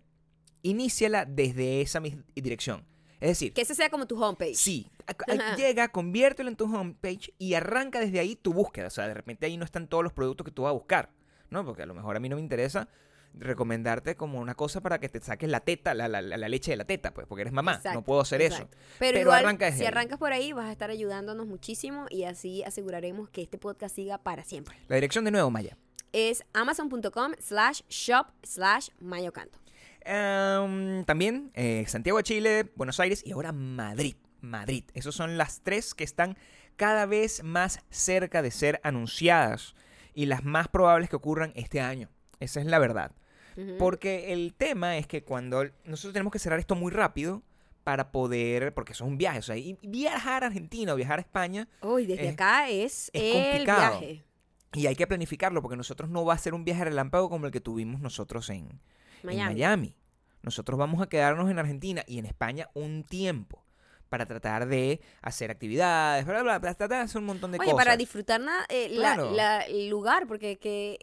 iníciala 0.61 1.25
desde 1.25 1.81
esa 1.81 1.99
misma 1.99 2.23
dirección. 2.35 2.85
Es 3.23 3.29
decir, 3.29 3.53
Que 3.53 3.61
ese 3.61 3.73
sea 3.73 3.89
como 3.89 4.05
tu 4.05 4.21
homepage. 4.21 4.55
Sí, 4.55 4.87
Ajá. 5.07 5.55
llega, 5.55 5.87
conviértelo 5.87 6.49
en 6.49 6.55
tu 6.57 6.65
homepage 6.65 7.33
y 7.39 7.53
arranca 7.53 7.99
desde 7.99 8.19
ahí 8.19 8.35
tu 8.35 8.53
búsqueda. 8.53 8.87
O 8.87 8.89
sea, 8.89 9.07
de 9.07 9.13
repente 9.13 9.45
ahí 9.45 9.55
no 9.57 9.63
están 9.65 9.87
todos 9.87 10.03
los 10.03 10.11
productos 10.13 10.43
que 10.45 10.51
tú 10.51 10.63
vas 10.63 10.71
a 10.71 10.73
buscar, 10.73 11.09
¿no? 11.49 11.63
Porque 11.65 11.83
a 11.83 11.85
lo 11.85 11.93
mejor 11.93 12.15
a 12.17 12.19
mí 12.19 12.27
no 12.27 12.35
me 12.35 12.41
interesa 12.41 12.89
recomendarte 13.35 14.15
como 14.15 14.39
una 14.39 14.55
cosa 14.55 14.81
para 14.81 14.99
que 14.99 15.09
te 15.09 15.19
saques 15.21 15.49
la 15.49 15.59
teta, 15.61 15.93
la, 15.93 16.07
la- 16.07 16.21
la- 16.21 16.49
leche 16.49 16.71
de 16.71 16.77
la 16.77 16.85
teta, 16.85 17.13
pues, 17.13 17.25
porque 17.27 17.41
eres 17.41 17.53
mamá. 17.53 17.75
Exacto, 17.75 17.99
no 17.99 18.03
puedo 18.03 18.21
hacer 18.21 18.41
exacto. 18.41 18.75
eso. 18.75 18.85
Pero, 18.99 19.13
Pero 19.13 19.19
igual, 19.21 19.39
arranca 19.45 19.71
si 19.71 19.81
ahí. 19.81 19.87
arrancas 19.87 20.19
por 20.19 20.33
ahí, 20.33 20.51
vas 20.53 20.67
a 20.67 20.71
estar 20.71 20.89
ayudándonos 20.89 21.47
muchísimo 21.47 22.05
y 22.09 22.25
así 22.25 22.63
aseguraremos 22.63 23.29
que 23.29 23.41
este 23.41 23.57
podcast 23.57 23.95
siga 23.95 24.17
para 24.19 24.43
siempre. 24.43 24.75
La 24.87 24.95
dirección 24.95 25.25
de 25.25 25.31
nuevo, 25.31 25.49
Maya. 25.49 25.77
Es 26.11 26.43
amazon.com 26.53 27.31
slash 27.39 27.81
shop 27.89 28.27
slash 28.43 28.89
mayocanto. 28.99 29.57
Em, 30.05 31.03
también 31.05 31.51
eh, 31.53 31.83
Santiago 31.87 32.17
de 32.17 32.23
Chile, 32.23 32.71
Buenos 32.75 32.99
Aires 32.99 33.23
y 33.25 33.31
ahora 33.31 33.51
Madrid. 33.51 34.15
Madrid. 34.41 34.83
Esas 34.93 35.15
son 35.15 35.37
las 35.37 35.61
tres 35.61 35.93
que 35.93 36.03
están 36.03 36.37
cada 36.75 37.05
vez 37.05 37.43
más 37.43 37.79
cerca 37.89 38.41
de 38.41 38.51
ser 38.51 38.79
anunciadas 38.83 39.75
y 40.13 40.25
las 40.25 40.43
más 40.43 40.67
probables 40.67 41.09
que 41.09 41.15
ocurran 41.15 41.53
este 41.55 41.79
año. 41.81 42.09
Esa 42.39 42.59
es 42.59 42.65
la 42.65 42.79
verdad. 42.79 43.11
Porque 43.77 44.33
el 44.33 44.53
tema 44.55 44.97
es 44.97 45.05
que 45.05 45.23
cuando 45.23 45.63
nosotros 45.85 46.11
tenemos 46.13 46.33
que 46.33 46.39
cerrar 46.39 46.59
esto 46.59 46.75
muy 46.75 46.91
rápido 46.91 47.43
para 47.83 48.11
poder, 48.11 48.73
porque 48.73 48.93
eso 48.93 49.03
es 49.03 49.09
un 49.11 49.17
viaje, 49.17 49.39
o 49.39 49.41
sea, 49.43 49.55
y 49.57 49.77
viajar 49.83 50.43
a 50.43 50.47
Argentina 50.47 50.93
o 50.93 50.95
viajar 50.95 51.19
a 51.19 51.21
España, 51.21 51.67
Uy, 51.81 52.05
desde 52.07 52.27
es- 52.29 52.33
acá 52.33 52.69
es, 52.69 53.11
es 53.13 53.21
el 53.23 53.31
complicado. 53.43 53.99
viaje. 53.99 54.23
y 54.73 54.87
hay 54.87 54.95
que 54.95 55.05
planificarlo, 55.05 55.61
porque 55.61 55.77
nosotros 55.77 56.09
no 56.09 56.25
va 56.25 56.33
a 56.33 56.37
ser 56.39 56.55
un 56.55 56.65
viaje 56.65 56.83
relámpago 56.85 57.29
como 57.29 57.45
el 57.45 57.51
que 57.51 57.61
tuvimos 57.61 58.01
nosotros 58.01 58.49
en, 58.49 58.79
en 59.31 59.37
Miami. 59.53 59.95
Nosotros 60.41 60.77
vamos 60.77 61.01
a 61.01 61.07
quedarnos 61.07 61.49
en 61.49 61.57
Argentina 61.59 62.03
y 62.05 62.19
en 62.19 62.25
España 62.25 62.69
un 62.73 63.03
tiempo 63.03 63.63
para 64.09 64.25
tratar 64.25 64.67
de 64.67 65.01
hacer 65.21 65.49
actividades, 65.49 66.25
bla, 66.25 66.43
bla, 66.43 66.59
bla, 66.59 66.75
tratar 66.75 66.89
de 66.99 67.03
hacer 67.05 67.19
un 67.19 67.25
montón 67.25 67.51
de 67.51 67.57
Oye, 67.59 67.71
cosas. 67.71 67.85
para 67.85 67.97
disfrutar 67.97 68.39
na- 68.41 68.65
eh, 68.69 68.89
la- 68.89 69.15
Claro. 69.15 69.31
la- 69.31 69.61
el 69.61 69.89
lugar, 69.89 70.27
porque 70.27 70.57
que 70.57 70.99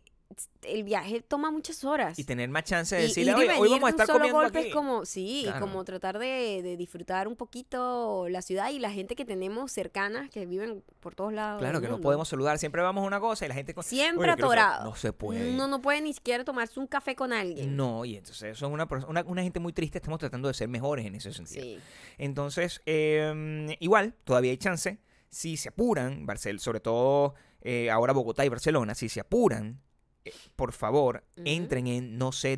el 0.63 0.85
viaje 0.85 1.21
toma 1.23 1.51
muchas 1.51 1.83
horas. 1.85 2.19
y 2.19 2.25
tener 2.25 2.49
más 2.51 2.65
chance 2.65 2.95
de 2.95 3.03
decirle, 3.03 3.35
"Oye, 3.35 3.51
hoy 3.59 3.69
vamos 3.71 3.73
a 3.73 3.77
de 3.79 3.83
un 3.85 3.89
estar 3.91 4.07
solo 4.07 4.19
comiendo 4.21 4.39
golpe 4.41 4.59
aquí. 4.61 4.69
es 4.69 4.75
como, 4.75 5.05
sí, 5.05 5.41
Claro. 5.45 5.61
como 5.61 5.85
tratar 5.85 6.19
de, 6.19 6.61
de 6.63 6.77
disfrutar 6.77 7.27
un 7.29 7.35
poquito 7.37 8.29
la 8.29 8.41
ciudad 8.41 8.71
y 8.71 8.79
la 8.79 8.91
gente 8.93 9.17
que 9.17 9.25
tenemos 9.25 9.73
cercanas 9.73 10.31
que 10.31 10.47
viven 10.47 10.85
por 11.01 11.15
todos 11.15 11.33
lados. 11.33 11.61
Claro 11.61 11.81
del 11.81 11.89
que 11.89 11.93
no 11.97 12.01
podemos 12.01 12.29
saludar, 12.29 12.59
siempre 12.59 12.81
vamos 12.81 13.03
a 13.03 13.07
una 13.07 13.19
cosa 13.21 13.45
y 13.45 13.49
la 13.49 13.55
gente... 13.55 13.75
con- 13.75 13.83
Siempre 13.85 14.31
atorado. 14.31 14.85
No 14.85 14.95
se 14.97 15.13
puede. 15.13 15.51
Uno 15.53 15.67
no 15.67 15.83
puede 15.83 16.01
ni 16.01 16.13
siquiera 16.13 16.45
tomarse 16.45 16.79
un 16.79 16.87
café 16.87 17.17
con 17.17 17.33
alguien. 17.33 17.77
No, 17.77 18.05
y 18.05 18.17
entonces 18.17 18.43
eso 18.57 18.67
es 18.67 18.73
una, 18.73 18.89
una, 19.09 19.25
una 19.25 19.43
gente 19.43 19.59
muy 19.61 19.73
triste, 19.73 19.99
estamos 19.99 20.21
tratando 20.21 20.47
de 20.49 20.55
ser 20.55 20.69
mejores 20.69 21.05
en 21.07 21.15
ese 21.17 21.33
sentido. 21.33 21.63
Sí. 21.63 21.79
Entonces, 22.19 22.81
eh, 22.87 23.77
igual, 23.81 24.15
todavía 24.25 24.51
hay 24.53 24.59
chance, 24.59 24.99
si 25.29 25.57
se 25.57 25.71
apuran, 25.71 26.27
Barcel, 26.27 26.61
sobre 26.61 26.81
todo 26.81 27.35
eh, 27.63 27.91
ahora 27.91 28.13
Bogotá 28.13 28.45
y 28.45 28.49
Barcelona, 28.49 28.95
si 28.95 29.09
se 29.09 29.21
apuran, 29.21 29.81
eh, 30.25 30.33
por 30.57 30.73
favor, 30.73 31.25
entren 31.37 31.87
en 31.87 32.19
no 32.19 32.33
sé, 32.33 32.57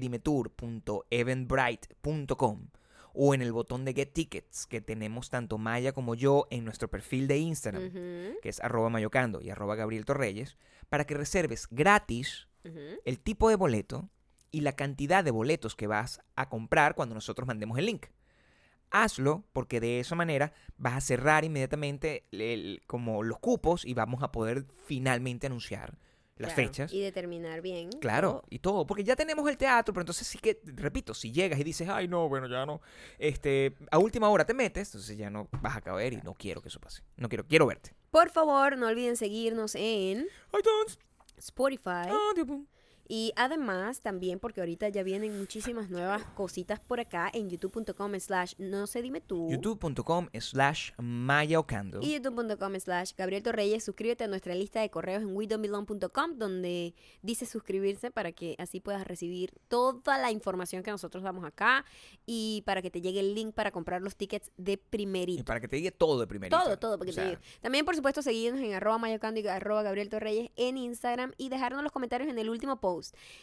o 3.15 3.35
en 3.35 3.43
el 3.43 3.53
botón 3.53 3.85
de 3.85 3.93
Get 3.93 4.13
Tickets 4.13 4.67
que 4.67 4.81
tenemos 4.81 5.29
tanto 5.31 5.59
Maya 5.59 5.93
como 5.93 6.15
yo 6.15 6.47
en 6.51 6.65
nuestro 6.65 6.89
perfil 6.89 7.29
de 7.29 7.39
Instagram, 7.39 7.83
que 8.43 8.49
es 8.49 8.59
arroba 8.61 8.89
mayocando 8.89 9.41
y 9.43 9.51
arroba 9.51 9.77
Gabriel 9.77 10.05
Torreyes, 10.07 10.57
para 10.89 11.05
que 11.05 11.15
reserves 11.15 11.69
gratis 11.71 12.49
el 13.05 13.19
tipo 13.19 13.49
de 13.49 13.57
boleto 13.57 14.09
y 14.51 14.61
la 14.61 14.73
cantidad 14.73 15.25
de 15.25 15.31
boletos 15.31 15.75
que 15.77 15.87
vas 15.89 16.21
a 16.37 16.49
comprar 16.49 16.95
cuando 16.95 17.15
nosotros 17.15 17.47
mandemos 17.47 17.77
el 17.79 17.87
link. 17.87 18.07
Hazlo 18.91 19.45
porque 19.53 19.81
de 19.81 20.01
esa 20.01 20.15
manera 20.15 20.53
vas 20.77 20.95
a 20.95 21.01
cerrar 21.01 21.45
inmediatamente 21.45 22.25
el- 22.31 22.83
como 22.87 23.23
los 23.23 23.39
cupos 23.39 23.85
y 23.85 23.95
vamos 23.95 24.23
a 24.23 24.33
poder 24.33 24.67
finalmente 24.87 25.47
anunciar 25.47 25.99
las 26.43 26.53
Claro, 26.53 26.69
fechas. 26.69 26.93
Y 26.93 27.01
determinar 27.01 27.61
bien. 27.63 27.91
Claro, 27.93 28.43
y 28.51 28.59
todo, 28.59 28.87
porque 28.87 29.05
ya 29.05 29.17
tenemos 29.17 29.49
el 29.49 29.57
teatro, 29.57 29.95
pero 29.95 30.03
entonces 30.03 30.27
sí 30.27 30.39
que, 30.39 30.61
repito, 30.65 31.15
si 31.15 31.33
llegas 31.33 31.59
y 31.59 31.65
dices, 31.65 31.89
ay, 31.89 32.09
no, 32.09 32.29
bueno, 32.29 32.47
ya 32.49 32.67
no, 32.67 32.81
este, 33.19 33.75
a 33.91 33.99
última 33.99 34.29
hora 34.29 34.45
te 34.45 34.55
metes, 34.55 34.89
entonces 34.89 35.17
ya 35.17 35.31
no 35.31 35.49
vas 35.63 35.77
a 35.77 35.81
caber 35.81 36.13
y 36.13 36.17
no 36.19 36.35
quiero 36.35 36.61
que 36.61 36.69
eso 36.69 36.81
pase. 36.81 37.03
No 37.17 37.29
quiero, 37.29 37.47
quiero 37.47 37.67
verte. 37.67 37.95
Por 38.11 38.31
favor, 38.31 38.77
no 38.77 38.89
olviden 38.89 39.17
seguirnos 39.17 39.75
en 39.75 40.27
iTunes, 40.59 40.99
Spotify. 41.39 42.09
Audible. 42.31 42.67
Y 43.15 43.35
además, 43.37 44.01
también 44.01 44.39
porque 44.39 44.61
ahorita 44.61 44.89
ya 44.89 45.03
vienen 45.03 45.37
muchísimas 45.39 45.91
nuevas 45.91 46.25
cositas 46.35 46.81
por 46.81 46.99
acá 46.99 47.31
en 47.35 47.51
youtube.com 47.51 48.19
slash 48.19 48.55
no 48.57 48.87
sé 48.87 49.03
dime 49.03 49.21
tú. 49.21 49.51
youtube.com 49.51 50.29
slash 50.41 50.93
mayaocando. 50.97 52.01
Y 52.01 52.15
youtube.com 52.15 52.75
slash 52.81 53.13
Gabriel 53.15 53.43
Torreyes. 53.43 53.85
Suscríbete 53.85 54.25
a 54.25 54.29
nuestra 54.29 54.55
lista 54.55 54.81
de 54.81 54.89
correos 54.89 55.21
en 55.23 55.37
WeDon'tBelong.com 55.37 56.39
donde 56.39 56.95
dice 57.21 57.45
suscribirse 57.45 58.11
para 58.11 58.33
que 58.33 58.57
así 58.59 58.81
puedas 58.81 59.07
recibir 59.07 59.53
toda 59.69 60.17
la 60.17 60.31
información 60.31 60.83
que 60.83 60.91
nosotros 60.91 61.23
damos 61.23 61.45
acá 61.45 61.85
y 62.25 62.63
para 62.65 62.81
que 62.81 62.91
te 62.91 63.03
llegue 63.03 63.21
el 63.21 63.35
link 63.35 63.53
para 63.53 63.73
comprar 63.73 64.01
los 64.01 64.17
tickets 64.17 64.51
de 64.57 64.73
Y 64.73 64.77
primerito. 64.79 65.45
para 65.45 65.61
que 65.61 65.69
te 65.69 65.77
diga 65.77 65.91
todo 65.91 66.19
de 66.19 66.27
primerito. 66.27 66.59
Todo, 66.59 66.79
todo, 66.79 66.99
para 66.99 67.05
que 67.05 67.11
O 67.11 67.15
te 67.15 67.21
sea, 67.21 67.31
llegue. 67.33 67.43
También, 67.61 67.85
por 67.85 67.95
supuesto, 67.95 68.23
seguirnos 68.23 68.63
en 68.63 68.73
arroba 68.73 68.97
mayocando 68.97 69.39
y 69.39 69.47
arroba 69.47 69.83
Gabriel 69.83 70.09
Torreyes 70.09 70.51
en 70.57 70.79
Instagram 70.79 71.33
y 71.37 71.51
dejarnos 71.51 71.83
los 71.83 71.93
comentarios 71.93 72.31
en 72.31 72.39
el 72.39 72.49
último 72.49 72.81
post. 72.81 73.02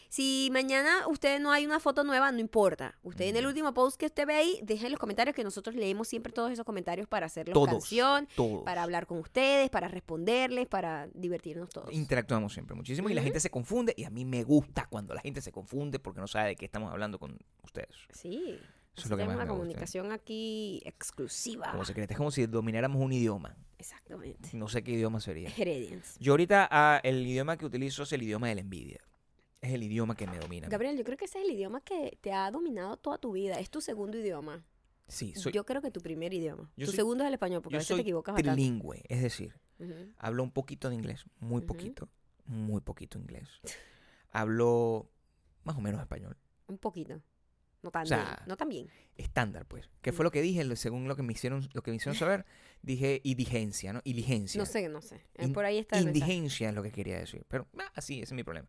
Si 0.09 0.49
mañana 0.51 1.07
usted 1.07 1.39
no 1.39 1.51
hay 1.51 1.65
una 1.65 1.79
foto 1.79 2.03
nueva, 2.03 2.31
no 2.31 2.39
importa. 2.39 2.95
Usted 3.03 3.25
en 3.25 3.35
el 3.35 3.45
último 3.45 3.73
post 3.73 3.99
que 3.99 4.05
usted 4.07 4.25
ve 4.25 4.35
ahí, 4.35 4.59
deje 4.63 4.85
en 4.85 4.91
los 4.91 4.99
comentarios 4.99 5.35
que 5.35 5.43
nosotros 5.43 5.75
leemos 5.75 6.07
siempre 6.07 6.31
todos 6.31 6.51
esos 6.51 6.65
comentarios 6.65 7.07
para 7.07 7.25
hacerlos 7.25 7.53
Todos, 7.53 7.69
canción, 7.69 8.27
todos. 8.35 8.63
para 8.63 8.83
hablar 8.83 9.05
con 9.05 9.19
ustedes, 9.19 9.69
para 9.69 9.87
responderles, 9.87 10.67
para 10.67 11.07
divertirnos 11.13 11.69
todos. 11.69 11.91
Interactuamos 11.93 12.53
siempre 12.53 12.75
muchísimo 12.75 13.09
y 13.09 13.13
la 13.13 13.21
gente 13.21 13.39
se 13.39 13.49
confunde 13.49 13.93
y 13.97 14.03
a 14.03 14.09
mí 14.09 14.25
me 14.25 14.43
gusta 14.43 14.87
cuando 14.89 15.13
la 15.13 15.21
gente 15.21 15.41
se 15.41 15.51
confunde 15.51 15.99
porque 15.99 16.19
no 16.19 16.27
sabe 16.27 16.49
de 16.49 16.55
qué 16.55 16.65
estamos 16.65 16.91
hablando 16.91 17.19
con 17.19 17.37
ustedes. 17.63 17.95
Sí. 18.11 18.59
Eso 18.95 19.05
es 19.05 19.11
lo 19.11 19.17
que 19.17 19.23
más 19.25 19.35
una 19.35 19.45
me 19.45 19.51
gusta. 19.51 19.59
comunicación 19.59 20.11
aquí 20.11 20.81
exclusiva. 20.83 21.71
Como 21.71 21.83
es 21.83 22.17
como 22.17 22.31
si 22.31 22.45
domináramos 22.47 23.01
un 23.01 23.13
idioma. 23.13 23.55
Exactamente. 23.77 24.49
No 24.53 24.67
sé 24.67 24.83
qué 24.83 24.91
idioma 24.91 25.21
sería. 25.21 25.49
Heredians. 25.57 26.17
Yo 26.19 26.33
ahorita 26.33 26.67
ah, 26.69 26.99
el 27.03 27.25
idioma 27.25 27.57
que 27.57 27.65
utilizo 27.65 28.03
es 28.03 28.11
el 28.11 28.23
idioma 28.23 28.49
de 28.49 28.55
la 28.55 28.61
envidia. 28.61 28.99
Es 29.61 29.73
el 29.73 29.83
idioma 29.83 30.15
que 30.15 30.25
me 30.27 30.37
domina. 30.39 30.67
Gabriel, 30.69 30.97
yo 30.97 31.03
creo 31.03 31.17
que 31.17 31.25
ese 31.25 31.39
es 31.39 31.45
el 31.45 31.51
idioma 31.51 31.81
que 31.81 32.17
te 32.21 32.31
ha 32.31 32.49
dominado 32.49 32.95
toda 32.97 33.17
tu 33.17 33.33
vida. 33.33 33.59
Es 33.59 33.69
tu 33.69 33.81
segundo 33.81 34.17
idioma. 34.17 34.65
Sí, 35.07 35.33
soy, 35.35 35.51
yo 35.51 35.65
creo 35.65 35.81
que 35.81 35.91
tu 35.91 36.01
primer 36.01 36.33
idioma. 36.33 36.71
tu 36.77 36.85
soy- 36.85 36.95
segundo 36.95 37.23
es 37.23 37.27
el 37.27 37.33
español, 37.33 37.61
porque 37.61 37.75
a 37.77 37.79
veces 37.79 37.95
te 37.95 38.01
equivocas 38.01 38.33
bastante. 38.35 38.55
trilingüe, 38.61 39.01
es 39.09 39.21
decir, 39.23 39.59
Ujú. 39.79 39.93
hablo 40.17 40.43
un 40.43 40.51
poquito 40.51 40.87
de 40.89 40.95
inglés, 40.95 41.25
muy 41.39 41.61
poquito, 41.63 42.07
muy 42.45 42.79
poquito 42.81 43.17
inglés. 43.17 43.49
Hablo 44.31 45.09
más 45.63 45.75
o 45.77 45.81
menos 45.81 45.99
español. 45.99 46.37
Un 46.67 46.77
poquito. 46.77 47.21
No 47.81 47.91
tan 47.91 48.03
O 48.03 48.05
sea, 48.05 48.17
bien. 48.23 48.35
No 48.47 48.57
tan 48.57 48.69
bien. 48.69 48.89
estándar, 49.15 49.65
pues. 49.65 49.89
¿Qué 50.01 50.11
Mm. 50.11 50.15
fue 50.15 50.23
lo 50.25 50.31
que 50.31 50.41
dije? 50.41 50.75
Según 50.75 51.07
lo 51.07 51.15
que 51.15 51.23
me 51.23 51.33
hicieron, 51.33 51.67
lo 51.73 51.81
que 51.81 51.91
me 51.91 51.97
hicieron 51.97 52.15
saber, 52.15 52.45
dije 52.81 53.21
indigencia, 53.23 53.93
¿no? 53.93 54.01
Iligencia. 54.03 54.59
No 54.59 54.65
sé, 54.65 54.89
no 54.89 55.01
sé. 55.01 55.15
Eh, 55.35 55.45
In- 55.45 55.53
Por 55.53 55.65
ahí 55.65 55.77
está. 55.79 55.99
Indigencia 55.99 56.69
es 56.69 56.75
lo 56.75 56.83
que 56.83 56.91
quería 56.91 57.17
decir. 57.17 57.45
Pero 57.47 57.67
ah, 57.79 57.89
así, 57.95 58.15
ese 58.15 58.25
es 58.25 58.33
mi 58.33 58.43
problema. 58.43 58.67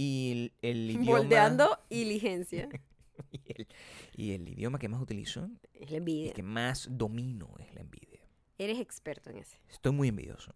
Y 0.00 0.30
el, 0.30 0.52
el 0.70 0.90
idioma. 0.92 1.18
Moldeando 1.18 1.78
diligencia. 1.90 2.68
Y 3.32 3.40
el, 3.52 3.66
y 4.14 4.30
el 4.32 4.48
idioma 4.48 4.78
que 4.78 4.88
más 4.88 5.02
utilizo 5.02 5.50
es 5.74 5.90
la 5.90 5.96
y 5.96 5.98
envidia. 5.98 6.32
que 6.34 6.44
más 6.44 6.86
domino 6.88 7.52
es 7.58 7.74
la 7.74 7.80
envidia. 7.80 8.20
Eres 8.58 8.78
experto 8.78 9.30
en 9.30 9.38
ese. 9.38 9.58
Estoy 9.68 9.90
muy 9.90 10.06
envidioso. 10.08 10.54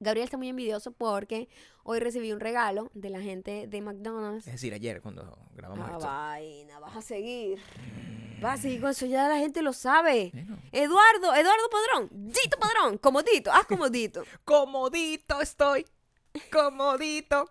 Gabriel 0.00 0.24
está 0.24 0.38
muy 0.38 0.48
envidioso 0.48 0.92
porque 0.92 1.48
hoy 1.82 1.98
recibí 2.00 2.32
un 2.32 2.40
regalo 2.40 2.90
de 2.94 3.10
la 3.10 3.20
gente 3.20 3.66
de 3.66 3.80
McDonald's. 3.82 4.46
Es 4.46 4.54
decir, 4.54 4.72
ayer 4.72 5.02
cuando 5.02 5.38
grabamos 5.54 5.86
Ah, 5.86 5.92
esto. 5.96 6.06
vaina, 6.06 6.78
vas 6.80 6.96
a 6.96 7.02
seguir. 7.02 7.58
Vas 8.40 8.60
a 8.60 8.62
seguir 8.62 8.80
con 8.80 8.90
eso, 8.90 9.04
ya 9.04 9.28
la 9.28 9.36
gente 9.36 9.60
lo 9.60 9.74
sabe. 9.74 10.30
Bueno. 10.32 10.58
Eduardo, 10.72 11.34
Eduardo 11.34 11.68
Padrón, 11.70 12.08
Dito 12.32 12.56
Padrón, 12.58 12.96
comodito, 12.98 13.52
haz 13.52 13.66
comodito. 13.66 14.22
Comodito 14.44 15.42
estoy. 15.42 15.84
Comodito. 16.50 17.50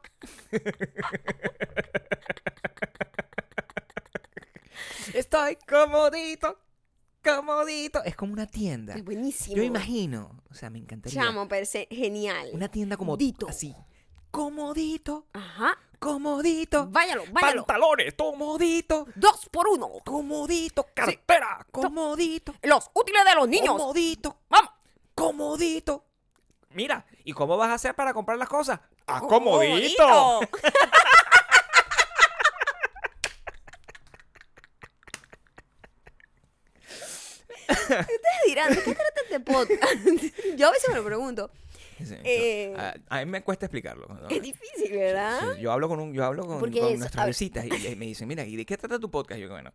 estoy 5.13 5.57
comodito. 5.67 6.59
Comodito. 7.23 8.03
Es 8.03 8.15
como 8.15 8.33
una 8.33 8.47
tienda. 8.47 8.95
Es 8.95 9.03
buenísimo. 9.03 9.55
Yo 9.57 9.63
imagino. 9.63 10.41
O 10.49 10.53
sea, 10.53 10.69
me 10.69 10.79
encantaría. 10.79 11.21
Chamo, 11.21 11.47
parece 11.47 11.87
genial. 11.91 12.49
Una 12.53 12.69
tienda 12.69 12.95
como 12.97 13.17
Dito. 13.17 13.47
así. 13.49 13.75
Comodito. 14.31 15.27
Ajá. 15.33 15.77
Comodito. 15.99 16.87
Váyalo, 16.89 17.23
váyalo. 17.31 17.65
Pantalones. 17.65 18.13
Comodito. 18.13 19.07
Dos 19.15 19.49
por 19.51 19.67
uno. 19.67 19.89
Comodito. 20.05 20.85
Cartera. 20.93 21.65
Comodito. 21.71 22.53
Los 22.63 22.89
útiles 22.93 23.25
de 23.25 23.35
los 23.35 23.47
niños. 23.47 23.75
Comodito. 23.75 24.37
Vamos. 24.49 24.71
Comodito. 25.15 26.05
Mira, 26.73 27.05
¿y 27.23 27.33
cómo 27.33 27.57
vas 27.57 27.69
a 27.69 27.73
hacer 27.75 27.95
para 27.95 28.13
comprar 28.13 28.37
las 28.37 28.49
cosas? 28.49 28.79
¡A 29.07 29.19
Comodito. 29.21 29.95
comodito! 30.05 30.49
Ustedes 37.69 38.43
dirán, 38.45 38.73
¿de 38.73 38.83
qué 38.83 38.95
trata 38.95 39.21
este 39.23 39.39
podcast? 39.39 39.93
Yo 40.57 40.67
a 40.67 40.71
veces 40.71 40.89
me 40.89 40.95
lo 40.95 41.05
pregunto. 41.05 41.51
Sí, 42.05 42.15
yo- 42.15 42.21
Eh, 42.23 42.73
a, 42.77 42.95
a 43.09 43.25
mí 43.25 43.31
me 43.31 43.43
cuesta 43.43 43.65
explicarlo. 43.65 44.07
¿no? 44.07 44.27
Es 44.29 44.41
difícil, 44.41 44.91
¿verdad? 44.97 45.39
Sí, 45.55 45.61
yo 45.61 45.71
hablo 45.71 45.87
con 45.87 45.99
un, 45.99 46.13
yo 46.13 46.23
hablo 46.25 46.45
con, 46.45 46.59
con 46.59 46.73
es- 46.73 46.99
nuestras 46.99 47.25
visitas 47.27 47.65
y, 47.65 47.87
y 47.87 47.95
me 47.95 48.05
dicen, 48.05 48.27
mira, 48.27 48.45
¿y 48.45 48.55
de 48.55 48.65
qué 48.65 48.77
trata 48.77 48.99
tu 48.99 49.09
podcast? 49.11 49.39
Y 49.39 49.43
yo, 49.43 49.49
bueno, 49.49 49.73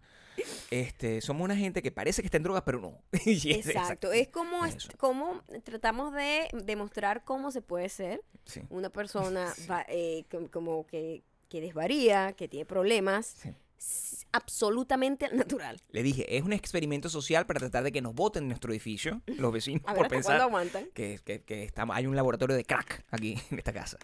este, 0.71 1.21
somos 1.21 1.45
una 1.45 1.57
gente 1.57 1.83
que 1.83 1.91
parece 1.93 2.23
que 2.23 2.27
está 2.27 2.37
en 2.39 2.43
drogas, 2.45 2.63
pero 2.65 2.81
no. 2.81 2.99
Exacto. 3.13 4.13
Es 4.13 4.29
como, 4.29 4.65
es 4.67 4.89
como 4.99 5.43
tratamos 5.65 6.13
de 6.15 6.49
demostrar 6.65 7.25
cómo 7.25 7.51
se 7.51 7.61
puede 7.63 7.89
ser 7.89 8.23
Sí, 8.45 8.61
una 8.71 8.91
persona 8.91 9.53
va- 9.71 9.87
eh, 9.89 10.25
com- 10.31 10.49
como 10.49 10.87
que, 10.87 11.23
que 11.49 11.61
desvaría, 11.61 12.33
que 12.33 12.49
tiene 12.49 12.65
problemas, 12.67 13.37
absolutamente 14.33 15.29
natural. 15.33 15.81
Le 15.91 16.03
dije, 16.03 16.37
es 16.37 16.43
un 16.43 16.53
experimento 16.53 17.09
social 17.09 17.47
para 17.47 17.61
tratar 17.61 17.85
de 17.85 17.93
que 17.93 18.01
nos 18.01 18.15
voten 18.15 18.45
en 18.45 18.49
nuestro 18.49 18.73
edificio, 18.73 19.21
los 19.27 19.53
vecinos, 19.53 19.83
A 19.87 19.93
ver 19.93 19.99
por 20.03 20.09
pensar 20.09 20.41
que, 20.95 21.21
que, 21.25 21.43
que 21.43 21.65
estamos, 21.65 21.95
hay 21.97 22.07
un 22.07 22.17
laboratorio 22.17 22.57
de 22.57 22.65
crack 22.65 23.05
aquí 23.11 23.37
en 23.51 23.59
esta 23.59 23.73
casa. 23.73 23.99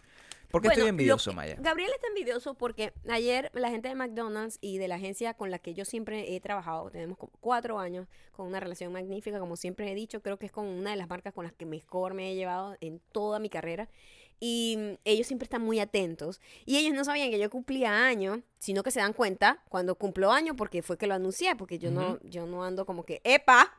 ¿Por 0.50 0.62
qué 0.62 0.68
Bueno, 0.68 0.78
estoy 0.78 0.88
envidioso, 0.88 1.30
que- 1.30 1.36
Maya? 1.36 1.56
Gabriel 1.60 1.90
está 1.94 2.06
envidioso 2.08 2.54
porque 2.54 2.94
ayer 3.10 3.50
la 3.52 3.68
gente 3.68 3.88
de 3.88 3.94
McDonald's 3.94 4.56
y 4.62 4.78
de 4.78 4.88
la 4.88 4.94
agencia 4.94 5.34
con 5.34 5.50
la 5.50 5.58
que 5.58 5.74
yo 5.74 5.84
siempre 5.84 6.34
he 6.34 6.40
trabajado, 6.40 6.90
tenemos 6.90 7.18
como 7.18 7.32
cuatro 7.40 7.78
años 7.78 8.06
con 8.32 8.46
una 8.46 8.58
relación 8.58 8.90
magnífica, 8.92 9.38
como 9.40 9.56
siempre 9.56 9.92
he 9.92 9.94
dicho, 9.94 10.22
creo 10.22 10.38
que 10.38 10.46
es 10.46 10.52
con 10.52 10.66
una 10.66 10.90
de 10.90 10.96
las 10.96 11.06
marcas 11.08 11.34
con 11.34 11.44
las 11.44 11.52
que 11.52 11.66
mejor 11.66 12.14
me 12.14 12.32
he 12.32 12.34
llevado 12.34 12.76
en 12.80 12.98
toda 13.12 13.38
mi 13.40 13.50
carrera. 13.50 13.90
Y 14.40 14.76
mm, 14.78 14.94
ellos 15.04 15.26
siempre 15.26 15.44
están 15.44 15.62
muy 15.62 15.80
atentos. 15.80 16.40
Y 16.64 16.76
ellos 16.76 16.94
no 16.94 17.04
sabían 17.04 17.30
que 17.30 17.38
yo 17.38 17.50
cumplía 17.50 18.06
años, 18.06 18.40
sino 18.58 18.82
que 18.82 18.90
se 18.90 19.00
dan 19.00 19.12
cuenta 19.12 19.62
cuando 19.68 19.94
cumplo 19.94 20.32
años 20.32 20.54
porque 20.56 20.82
fue 20.82 20.98
que 20.98 21.06
lo 21.06 21.14
anuncié, 21.14 21.56
porque 21.56 21.78
yo, 21.78 21.90
no, 21.90 22.18
yo 22.22 22.46
no 22.46 22.64
ando 22.64 22.86
como 22.86 23.04
que, 23.04 23.20
epa, 23.24 23.76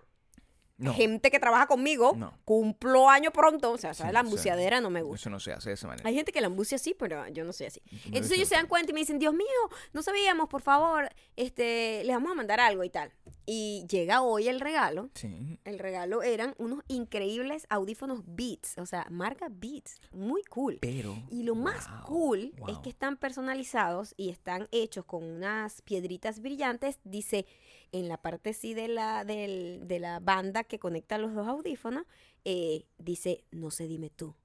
No, 0.80 0.94
gente 0.94 1.30
que 1.30 1.40
trabaja 1.40 1.68
conmigo, 1.68 2.14
No. 2.18 2.34
cumplo 2.46 3.10
año 3.10 3.32
pronto. 3.32 3.72
O 3.72 3.78
sea, 3.78 3.94
Sí, 3.94 4.02
la 4.04 4.10
o 4.10 4.12
sea, 4.12 4.20
embuceadera 4.22 4.82
no 4.82 4.90
me 4.90 5.02
gusta. 5.02 5.16
eso 5.22 5.30
no 5.30 5.40
se 5.40 5.52
hace 5.54 5.70
de 5.70 5.76
esa 5.76 5.88
manera. 5.88 6.08
Hay 6.08 6.16
gente 6.16 6.32
que 6.32 6.42
la 6.42 6.48
embucia 6.48 6.76
así, 6.78 6.96
pero 6.98 7.28
yo 7.28 7.44
no 7.44 7.54
soy 7.54 7.68
así. 7.68 7.82
Entonces 8.06 8.32
ellos 8.32 8.48
se 8.50 8.56
dan 8.56 8.68
cuenta 8.68 8.92
y 8.92 8.94
me 8.94 9.02
dicen, 9.02 9.20
Dios 9.20 9.34
mío, 9.34 9.46
no 9.94 10.02
sabíamos, 10.02 10.50
por 10.50 10.62
favor, 10.62 11.10
este, 11.36 12.04
les 12.06 12.16
vamos 12.16 12.32
a 12.32 12.36
mandar 12.36 12.60
algo 12.60 12.84
y 12.84 12.90
tal. 12.90 13.12
Y 13.46 13.86
llega 13.90 14.22
hoy 14.22 14.48
el 14.48 14.60
regalo. 14.60 15.10
Sí. 15.16 15.60
El 15.66 15.80
regalo 15.80 16.22
eran 16.24 16.54
unos 16.60 16.84
increíbles 16.88 17.66
audífonos 17.70 18.22
Beats, 18.26 18.78
o 18.78 18.86
sea, 18.86 19.06
marca 19.10 19.48
Beats, 19.50 20.00
muy 20.12 20.44
cool. 20.44 20.78
Pero. 20.82 21.16
Y 21.30 21.44
lo 21.44 21.56
más 21.56 21.90
wow, 21.90 22.02
cool 22.06 22.54
es 22.68 22.78
que 22.80 22.90
están 22.90 23.18
personalizados 23.18 24.14
y 24.18 24.30
están 24.30 24.68
hechos 24.72 25.06
con 25.06 25.24
unas 25.24 25.82
piedritas 25.82 26.40
brillantes. 26.42 27.00
Dice 27.04 27.46
en 27.92 28.08
la 28.08 28.18
parte 28.22 28.54
sí 28.54 28.74
de 28.74 28.88
la, 28.88 29.24
del- 29.26 29.88
de 29.88 30.00
la 30.00 30.20
banda 30.20 30.64
que 30.64 30.80
conecta 30.80 31.18
los 31.18 31.34
dos 31.34 31.48
audífonos, 31.48 32.06
eh, 32.46 32.86
dice, 32.98 33.44
no 33.52 33.72
sé, 33.72 33.88
dime 33.88 34.10
tú. 34.10 34.36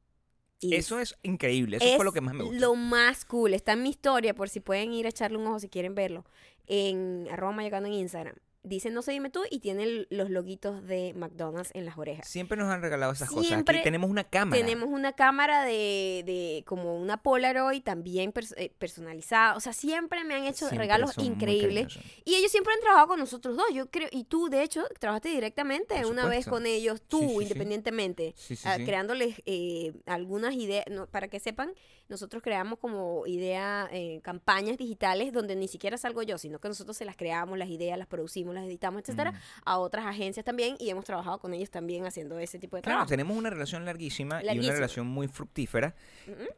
Y 0.60 0.74
Eso 0.76 0.98
es 0.98 1.14
increíble. 1.22 1.76
Eso 1.78 1.96
fue 1.96 2.04
lo 2.06 2.12
que 2.12 2.20
más 2.22 2.34
me 2.34 2.44
gustó. 2.44 2.58
Lo 2.58 2.74
más 2.74 3.24
cool. 3.26 3.52
Está 3.52 3.72
en 3.72 3.82
mi 3.82 3.90
historia, 3.90 4.34
por 4.34 4.48
si 4.48 4.60
pueden 4.60 4.92
ir 4.94 5.04
a 5.06 5.10
echarle 5.10 5.36
un 5.36 5.46
ojo 5.46 5.58
si 5.58 5.68
quieren 5.68 5.94
verlo. 5.94 6.24
En 6.66 7.28
arroba 7.30 7.52
mayacano 7.52 7.86
en 7.86 7.92
Instagram. 7.94 8.36
Dice 8.66 8.90
no 8.90 9.02
sé 9.02 9.12
dime 9.12 9.28
tú 9.28 9.42
y 9.50 9.58
tiene 9.60 10.06
los 10.08 10.30
loguitos 10.30 10.86
de 10.86 11.12
McDonald's 11.14 11.70
en 11.74 11.84
las 11.84 11.98
orejas. 11.98 12.26
Siempre 12.26 12.56
nos 12.56 12.68
han 12.72 12.80
regalado 12.80 13.12
esas 13.12 13.28
cosas. 13.28 13.52
Aquí 13.52 13.82
tenemos 13.82 14.08
una 14.08 14.24
cámara. 14.24 14.58
Tenemos 14.60 14.88
una 14.88 15.12
cámara 15.12 15.64
de, 15.66 16.22
de 16.24 16.64
como 16.66 16.96
una 16.98 17.22
Polaroid 17.22 17.82
también 17.82 18.32
pers- 18.32 18.54
eh, 18.56 18.72
personalizada. 18.78 19.54
O 19.56 19.60
sea, 19.60 19.74
siempre 19.74 20.24
me 20.24 20.34
han 20.34 20.44
hecho 20.44 20.60
Siempre 20.68 20.78
regalos 20.78 21.18
increíbles. 21.18 21.98
Y 22.24 22.36
ellos 22.36 22.50
siempre 22.50 22.72
han 22.72 22.80
trabajado 22.80 23.08
con 23.08 23.18
nosotros 23.20 23.54
dos. 23.54 23.66
Yo 23.74 23.90
creo, 23.90 24.08
y 24.10 24.24
tú, 24.24 24.48
de 24.48 24.62
hecho, 24.62 24.82
trabajaste 24.98 25.28
directamente 25.28 26.06
una 26.06 26.26
vez 26.26 26.46
con 26.46 26.64
ellos, 26.64 27.02
tú, 27.06 27.18
Sí, 27.20 27.26
sí, 27.28 27.34
sí. 27.36 27.42
independientemente, 27.42 28.34
Sí, 28.36 28.56
ah, 28.64 28.76
creándoles 28.82 29.42
eh, 29.44 29.92
algunas 30.06 30.54
ideas. 30.54 30.86
no, 30.90 31.06
para 31.06 31.28
que 31.28 31.38
sepan, 31.38 31.74
nosotros 32.08 32.42
creamos 32.42 32.78
como 32.78 33.26
idea, 33.26 33.88
eh, 33.92 34.20
campañas 34.22 34.76
digitales 34.78 35.32
donde 35.32 35.54
ni 35.56 35.68
siquiera 35.68 35.96
salgo 35.98 36.22
yo, 36.22 36.38
sino 36.38 36.58
que 36.60 36.68
nosotros 36.68 36.96
se 36.96 37.04
las 37.04 37.16
creamos, 37.16 37.58
las 37.58 37.68
ideas, 37.68 37.98
las 37.98 38.06
producimos, 38.06 38.53
las 38.54 38.64
editamos, 38.64 39.02
etcétera, 39.02 39.32
Mm. 39.32 39.36
a 39.64 39.78
otras 39.78 40.06
agencias 40.06 40.44
también. 40.44 40.76
Y 40.78 40.90
hemos 40.90 41.04
trabajado 41.04 41.38
con 41.38 41.52
ellos 41.54 41.70
también 41.70 42.06
haciendo 42.06 42.38
ese 42.38 42.58
tipo 42.58 42.76
de 42.76 42.82
Claro, 42.82 42.96
trabajo. 42.98 43.08
tenemos 43.10 43.36
una 43.36 43.50
relación 43.50 43.84
larguísima, 43.84 44.42
y 44.42 44.58
una 44.58 44.72
relación 44.72 45.06
muy 45.06 45.28
fructífera, 45.28 45.94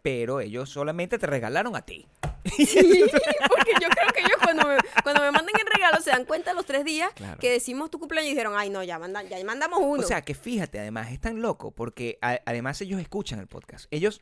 pero 0.03 0.41
ellos 0.41 0.71
solamente 0.71 1.19
te 1.19 1.27
regalaron 1.27 1.75
a 1.77 1.83
ti. 1.83 2.07
Sí, 2.45 2.55
porque 3.51 3.73
yo 3.83 3.89
creo 3.89 4.09
que 4.15 4.21
ellos 4.21 4.37
cuando 4.43 4.69
me, 4.69 4.77
cuando 5.03 5.21
me 5.23 5.31
manden 5.33 5.55
el 5.61 5.67
regalo 5.67 6.01
se 6.01 6.11
dan 6.11 6.25
cuenta 6.25 6.53
los 6.55 6.65
tres 6.65 6.85
días 6.85 7.11
Claro. 7.15 7.39
que 7.41 7.51
decimos 7.51 7.91
tu 7.91 7.99
cumpleaños 7.99 8.29
y 8.29 8.35
dijeron, 8.35 8.55
ay 8.57 8.71
no, 8.71 8.83
ya, 8.85 8.99
mandan, 8.99 9.29
ya 9.29 9.43
mandamos 9.45 9.81
uno. 9.83 10.03
O 10.03 10.07
sea, 10.07 10.23
que 10.23 10.35
fíjate, 10.35 10.79
además, 10.79 11.11
es 11.11 11.21
tan 11.21 11.43
loco 11.43 11.73
porque 11.73 12.19
a- 12.23 12.39
además 12.47 12.81
ellos 12.81 13.01
escuchan 13.01 13.41
el 13.41 13.47
podcast. 13.49 13.87
Ellos 13.91 14.21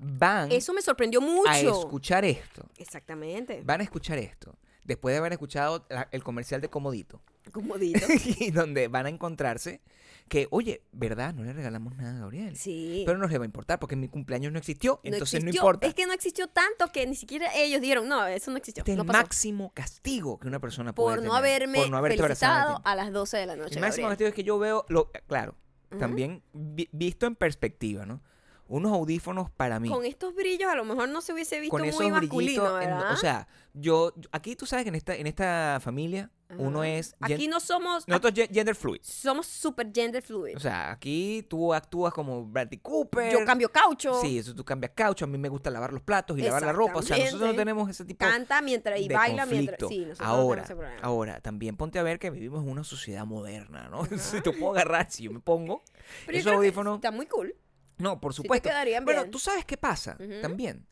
van 0.00 0.50
Eso 0.52 0.72
me 0.72 0.82
sorprendió 0.82 1.20
mucho. 1.20 1.48
a 1.50 1.58
escuchar 1.58 2.24
esto. 2.24 2.64
Exactamente. 2.78 3.60
Van 3.64 3.80
a 3.80 3.84
escuchar 3.84 4.18
esto. 4.18 4.54
Después 4.84 5.14
de 5.14 5.18
haber 5.18 5.32
escuchado 5.32 5.86
la- 5.88 6.08
el 6.12 6.22
comercial 6.22 6.60
de 6.60 6.68
Comodito. 6.68 7.20
Comodito. 7.52 8.06
y 8.38 8.50
donde 8.50 8.88
van 8.88 9.06
a 9.06 9.08
encontrarse 9.08 9.80
que, 10.28 10.46
oye, 10.50 10.82
¿verdad? 10.92 11.34
No 11.34 11.42
le 11.44 11.52
regalamos 11.52 11.94
nada 11.96 12.16
a 12.16 12.20
Gabriel. 12.20 12.56
Sí. 12.56 13.02
Pero 13.04 13.18
no 13.18 13.26
les 13.26 13.38
va 13.38 13.42
a 13.42 13.46
importar 13.46 13.78
porque 13.78 13.94
mi 13.96 14.08
cumpleaños 14.08 14.52
no 14.52 14.58
existió, 14.58 15.00
No 15.04 15.12
entonces 15.12 15.44
no 15.44 15.50
importa. 15.50 15.86
Es 15.86 15.94
que 15.94 16.06
no 16.06 16.12
existió 16.14 16.46
tanto 16.48 16.88
que 16.92 17.06
ni 17.06 17.14
siquiera 17.14 17.46
ellos 17.54 17.80
dieron, 17.82 18.08
no, 18.08 18.26
eso 18.26 18.50
no 18.50 18.56
existió. 18.56 18.80
Este 18.82 18.92
es 18.92 18.96
no 18.96 19.02
el 19.02 19.06
pasó. 19.08 19.18
máximo 19.20 19.72
castigo 19.74 20.38
que 20.38 20.48
una 20.48 20.60
persona 20.60 20.94
puede 20.94 21.16
por 21.16 21.24
no 21.24 21.30
tener, 21.30 21.36
haberme 21.38 21.78
por 21.78 21.90
no 21.90 21.98
en 22.06 22.16
felicitado 22.16 22.80
a 22.84 22.94
las 22.94 23.12
12 23.12 23.36
de 23.36 23.46
la 23.46 23.56
noche. 23.56 23.74
El 23.74 23.80
máximo 23.82 24.08
Gabriel. 24.08 24.10
castigo 24.12 24.28
es 24.28 24.34
que 24.34 24.44
yo 24.44 24.58
veo, 24.58 24.86
lo, 24.88 25.10
claro, 25.26 25.54
también 25.98 26.42
vi- 26.52 26.88
visto 26.92 27.26
en 27.26 27.36
perspectiva, 27.36 28.06
¿no? 28.06 28.22
Unos 28.66 28.92
audífonos 28.92 29.50
para 29.50 29.78
mí. 29.78 29.88
Con 29.90 30.04
estos 30.06 30.34
brillos 30.34 30.70
a 30.70 30.74
lo 30.74 30.84
mejor 30.84 31.08
no 31.10 31.20
se 31.20 31.32
hubiese 31.34 31.60
visto 31.60 31.70
con 31.70 31.80
muy 31.82 31.90
esos 31.90 32.08
masculino, 32.10 32.80
en- 32.80 32.88
¿verdad? 32.90 33.12
o 33.12 33.16
sea, 33.16 33.46
yo, 33.74 34.12
aquí 34.32 34.56
tú 34.56 34.64
sabes 34.64 34.84
que 34.84 34.88
en 34.88 34.94
esta, 34.94 35.14
en 35.14 35.26
esta 35.26 35.78
familia 35.82 36.30
uno 36.56 36.80
Ajá. 36.82 36.88
es, 36.90 37.16
Aquí 37.20 37.48
no 37.48 37.58
somos, 37.60 38.06
nosotros 38.06 38.32
gen- 38.34 38.48
gender 38.54 38.74
fluid. 38.76 39.00
somos 39.02 39.46
super 39.46 39.90
gender 39.92 40.22
fluid. 40.22 40.56
O 40.56 40.60
sea, 40.60 40.92
aquí 40.92 41.44
tú 41.48 41.74
actúas 41.74 42.14
como 42.14 42.46
Bradley 42.46 42.78
Cooper. 42.78 43.32
Yo 43.32 43.44
cambio 43.44 43.70
caucho, 43.72 44.20
Sí, 44.20 44.38
eso 44.38 44.54
tú 44.54 44.64
cambias 44.64 44.92
caucho. 44.94 45.24
A 45.24 45.28
mí 45.28 45.36
me 45.36 45.48
gusta 45.48 45.70
lavar 45.70 45.92
los 45.92 46.02
platos 46.02 46.38
y 46.38 46.42
lavar 46.42 46.62
la 46.62 46.72
ropa. 46.72 47.00
O 47.00 47.02
sea, 47.02 47.18
nosotros 47.18 47.50
no 47.50 47.56
tenemos 47.56 47.90
ese 47.90 48.04
tipo 48.04 48.24
canta 48.24 48.62
mientras 48.62 49.00
y 49.00 49.08
de 49.08 49.14
baila 49.14 49.42
conflicto. 49.42 49.88
mientras. 49.88 49.88
Sí, 49.90 49.98
nosotros 50.06 50.28
no 50.28 50.34
ahora, 50.34 50.62
tenemos 50.62 50.64
ese 50.70 50.76
problema. 50.76 51.02
ahora, 51.02 51.40
también 51.40 51.76
ponte 51.76 51.98
a 51.98 52.02
ver 52.02 52.18
que 52.20 52.30
vivimos 52.30 52.62
en 52.62 52.70
una 52.70 52.84
sociedad 52.84 53.26
moderna, 53.26 53.88
¿no? 53.90 54.04
Si 54.18 54.40
te 54.40 54.52
puedo 54.52 54.72
agarrar, 54.72 55.10
si 55.10 55.24
yo 55.24 55.32
me 55.32 55.40
pongo 55.40 55.82
Pero 56.26 56.38
esos 56.38 56.52
audífonos. 56.52 56.96
Está 56.96 57.10
muy 57.10 57.26
cool. 57.26 57.54
No, 57.98 58.20
por 58.20 58.32
Sí 58.32 58.42
te 58.42 58.46
supuesto. 58.46 58.68
Bueno, 59.04 59.20
bien. 59.22 59.30
tú 59.30 59.38
sabes 59.38 59.64
qué 59.64 59.76
pasa 59.76 60.16
también, 60.42 60.86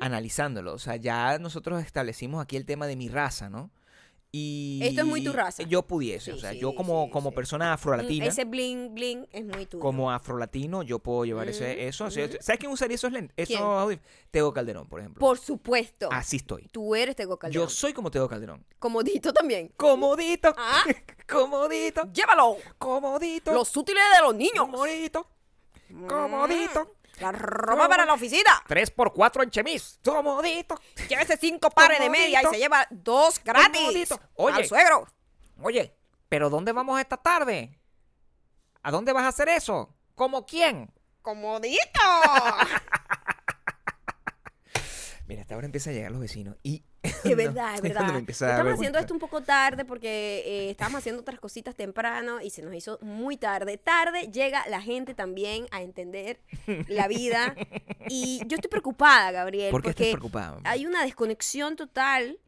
analizándolo. 0.00 0.72
O 0.74 0.78
sea, 0.78 0.96
ya 0.96 1.38
nosotros 1.38 1.82
establecimos 1.82 2.42
aquí 2.42 2.56
el 2.56 2.64
tema 2.66 2.86
de 2.86 2.96
mi 2.96 3.08
raza, 3.08 3.48
¿no? 3.50 3.70
Y 4.36 4.80
Esto 4.82 5.02
es 5.02 5.06
muy 5.06 5.22
tu 5.22 5.32
raza. 5.32 5.62
Yo 5.62 5.82
pudiese, 5.86 6.32
o 6.32 6.36
sea, 6.36 6.50
sí, 6.50 6.58
yo 6.58 6.74
como, 6.74 7.08
como 7.08 7.30
persona 7.30 7.72
afrolatina, 7.72 8.26
Ese 8.26 8.44
bling 8.44 8.92
bling 8.92 9.28
es 9.30 9.44
muy 9.44 9.64
tuyo. 9.64 9.80
como 9.80 10.10
afrolatino, 10.10 10.82
yo 10.82 10.98
puedo 10.98 11.24
llevar 11.24 11.48
ese, 11.48 11.70
Ujú, 11.74 11.80
eso. 11.82 12.04
así- 12.06 12.20
ujú. 12.24 12.36
¿Sabes 12.40 12.58
quién 12.58 12.72
usaría 12.72 12.96
esos 12.96 13.12
lentes? 13.12 13.46
¿Quién? 13.46 13.60
Tego 14.32 14.52
Calderón, 14.52 14.88
por 14.88 14.98
ejemplo. 14.98 15.20
Por 15.20 15.38
supuesto. 15.38 16.08
Así 16.10 16.38
estoy. 16.38 16.66
Tú 16.72 16.96
eres 16.96 17.14
Tego 17.14 17.38
Calderón. 17.38 17.68
Yo 17.68 17.70
soy 17.72 17.92
como 17.92 18.10
Tego 18.10 18.28
Calderón. 18.28 18.66
Comodito 18.80 19.32
también. 19.32 19.68
Comodito. 19.76 20.52
Ah. 20.58 20.82
Comodito. 21.28 22.02
Llévalo. 22.12 22.56
Comodito. 22.76 23.52
Los 23.52 23.76
útiles 23.76 24.02
de 24.16 24.22
los 24.24 24.34
niños. 24.34 24.66
Comodito. 24.66 25.28
Comodito. 26.08 26.96
La 27.20 27.30
ropa 27.30 27.88
para 27.88 28.04
la 28.04 28.14
oficina. 28.14 28.62
3x4 28.68 29.44
en 29.44 29.50
chemis. 29.50 30.00
Comodito. 30.04 30.80
Llévese 31.08 31.36
cinco 31.36 31.70
pares 31.70 32.00
de 32.00 32.10
media 32.10 32.42
y 32.42 32.46
se 32.46 32.58
lleva 32.58 32.86
dos 32.90 33.40
gratis. 33.42 33.80
Comodito. 33.80 34.20
Oye. 34.34 34.56
Al 34.56 34.66
suegro. 34.66 35.06
Oye, 35.62 35.96
¿pero 36.28 36.50
dónde 36.50 36.72
vamos 36.72 37.00
esta 37.00 37.16
tarde? 37.16 37.78
¿A 38.82 38.90
dónde 38.90 39.12
vas 39.12 39.24
a 39.24 39.28
hacer 39.28 39.48
eso? 39.48 39.94
¿Como 40.14 40.44
quién? 40.44 40.92
Comodito. 41.22 42.00
Mira, 45.26 45.42
hasta 45.42 45.54
ahora 45.54 45.66
empiezan 45.66 45.92
a 45.92 45.96
llegar 45.96 46.12
los 46.12 46.20
vecinos 46.20 46.56
y... 46.62 46.84
Es 47.24 47.36
verdad, 47.36 47.74
es 47.74 47.82
verdad. 47.82 48.22
Estamos 48.28 48.74
haciendo 48.74 48.98
esto 48.98 49.14
un 49.14 49.20
poco 49.20 49.42
tarde 49.42 49.84
porque 49.84 50.42
eh, 50.46 50.70
estábamos 50.70 50.98
haciendo 50.98 51.20
otras 51.20 51.38
cositas 51.38 51.74
temprano 51.74 52.40
y 52.40 52.50
se 52.50 52.62
nos 52.62 52.74
hizo 52.74 52.98
muy 53.02 53.36
tarde. 53.36 53.76
Tarde 53.78 54.30
llega 54.32 54.66
la 54.68 54.80
gente 54.80 55.14
también 55.14 55.66
a 55.70 55.82
entender 55.82 56.40
la 56.88 57.08
vida. 57.08 57.54
Y 58.08 58.42
yo 58.46 58.56
estoy 58.56 58.70
preocupada, 58.70 59.30
Gabriel, 59.32 59.70
¿Por 59.70 59.82
qué 59.82 59.90
estás 59.90 60.06
porque 60.06 60.12
preocupada? 60.12 60.60
hay 60.64 60.86
una 60.86 61.02
desconexión 61.04 61.76
total 61.76 62.38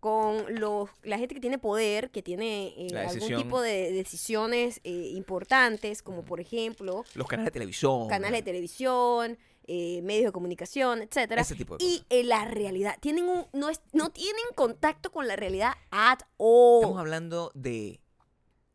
con 0.00 0.44
los, 0.60 0.90
la 1.02 1.18
gente 1.18 1.34
que 1.34 1.40
tiene 1.40 1.58
poder, 1.58 2.10
que 2.10 2.22
tiene 2.22 2.74
eh, 2.76 2.96
algún 2.96 3.36
tipo 3.42 3.60
de 3.60 3.90
decisiones 3.92 4.80
eh, 4.84 5.12
importantes, 5.14 6.02
como 6.02 6.22
por 6.22 6.38
ejemplo 6.38 7.04
Los 7.14 7.26
canales 7.26 7.46
de 7.46 7.50
televisión. 7.52 8.08
canales 8.08 8.38
de 8.40 8.42
televisión, 8.44 9.38
eh, 9.66 10.00
medios 10.02 10.26
de 10.26 10.32
comunicación, 10.32 11.02
etcétera. 11.02 11.42
Ese 11.42 11.54
tipo 11.54 11.76
de 11.76 11.84
y 11.84 12.04
eh, 12.10 12.24
la 12.24 12.44
realidad, 12.44 12.96
tienen 13.00 13.28
un, 13.28 13.46
no, 13.52 13.68
es, 13.68 13.80
no 13.92 14.10
tienen 14.10 14.44
contacto 14.54 15.10
con 15.10 15.26
la 15.26 15.36
realidad 15.36 15.72
at 15.90 16.20
all. 16.36 16.80
Estamos 16.82 17.00
hablando 17.00 17.50
de 17.54 18.00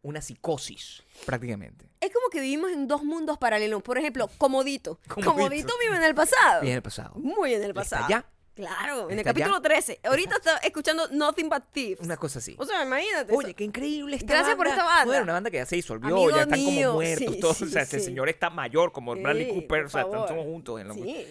una 0.01 0.21
psicosis, 0.21 1.03
prácticamente. 1.25 1.89
Es 2.00 2.12
como 2.12 2.29
que 2.29 2.41
vivimos 2.41 2.71
en 2.71 2.88
dos 2.88 3.03
mundos 3.03 3.38
paralelos. 3.38 3.83
Por 3.83 3.98
ejemplo, 3.98 4.29
Comodito. 4.38 5.00
Comodito. 5.07 5.33
Comodito, 5.33 5.74
vive 5.79 5.98
en 5.98 6.03
el 6.03 6.15
pasado. 6.15 6.62
Bien 6.62 6.75
el 6.75 6.81
pasado. 6.81 7.13
Muy 7.15 7.53
en 7.53 7.62
el 7.62 7.69
Está 7.69 7.81
pasado. 7.81 8.05
allá. 8.05 8.25
Claro, 8.53 9.10
en 9.10 9.17
el 9.17 9.24
capítulo 9.24 9.55
allá. 9.55 9.63
13. 9.63 10.01
Ahorita 10.03 10.36
está 10.36 10.58
escuchando 10.58 11.08
Nothing 11.10 11.50
But 11.50 11.63
Thieves. 11.72 12.05
Una 12.05 12.17
cosa 12.17 12.39
así. 12.39 12.55
O 12.60 12.65
sea, 12.65 12.84
imagínate. 12.84 13.34
Oye, 13.34 13.50
eso. 13.50 13.55
qué 13.55 13.63
increíble 13.63 14.17
esta 14.17 14.34
Gracias 14.34 14.55
por 14.55 14.67
esta 14.67 14.84
banda. 14.84 15.05
Bueno, 15.05 15.24
una 15.24 15.34
banda 15.34 15.50
que 15.50 15.58
ya 15.58 15.65
se 15.65 15.77
disolvió, 15.77 16.15
Amigo 16.15 16.31
ya 16.31 16.41
están 16.41 16.60
mío, 16.60 16.89
como 16.89 17.01
muertos 17.01 17.34
sí, 17.34 17.39
todos. 17.39 17.58
sí, 17.58 17.63
o 17.63 17.67
sea, 17.67 17.84
ese 17.84 18.00
sí. 18.00 18.05
señor 18.05 18.27
está 18.29 18.50
mayor, 18.50 18.91
como 18.91 19.15
Bradley 19.15 19.53
Cooper, 19.53 19.86
o 19.86 19.89
sea, 19.89 20.01
están 20.01 20.25
todos 20.25 20.43
juntos 20.43 20.81
en 20.81 20.88
la 20.89 20.93
Sí. 20.93 21.27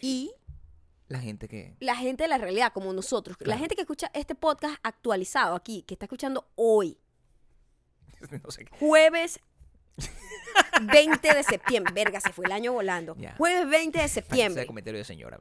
Y 0.00 0.32
la 1.08 1.20
gente 1.20 1.48
que... 1.48 1.76
La 1.80 1.96
gente 1.96 2.24
de 2.24 2.28
la 2.28 2.38
realidad, 2.38 2.72
como 2.72 2.92
nosotros. 2.92 3.36
La 3.40 3.56
gente 3.56 3.76
que 3.76 3.82
escucha 3.82 4.10
este 4.12 4.34
podcast 4.34 4.76
actualizado 4.82 5.54
aquí, 5.54 5.82
que 5.82 5.94
está 5.94 6.06
escuchando 6.06 6.48
hoy, 6.56 6.98
no 8.42 8.50
sé 8.50 8.64
qué. 8.64 8.76
Jueves 8.78 9.40
20 10.82 11.34
de 11.34 11.42
septiembre. 11.42 11.92
Verga, 11.92 12.20
se 12.20 12.32
fue 12.32 12.46
el 12.46 12.52
año 12.52 12.72
volando. 12.72 13.16
Jueves 13.38 13.68
20 13.68 13.98
de 13.98 14.08
septiembre. 14.08 14.66
comentario 14.66 14.98
de 14.98 15.04
señora, 15.04 15.38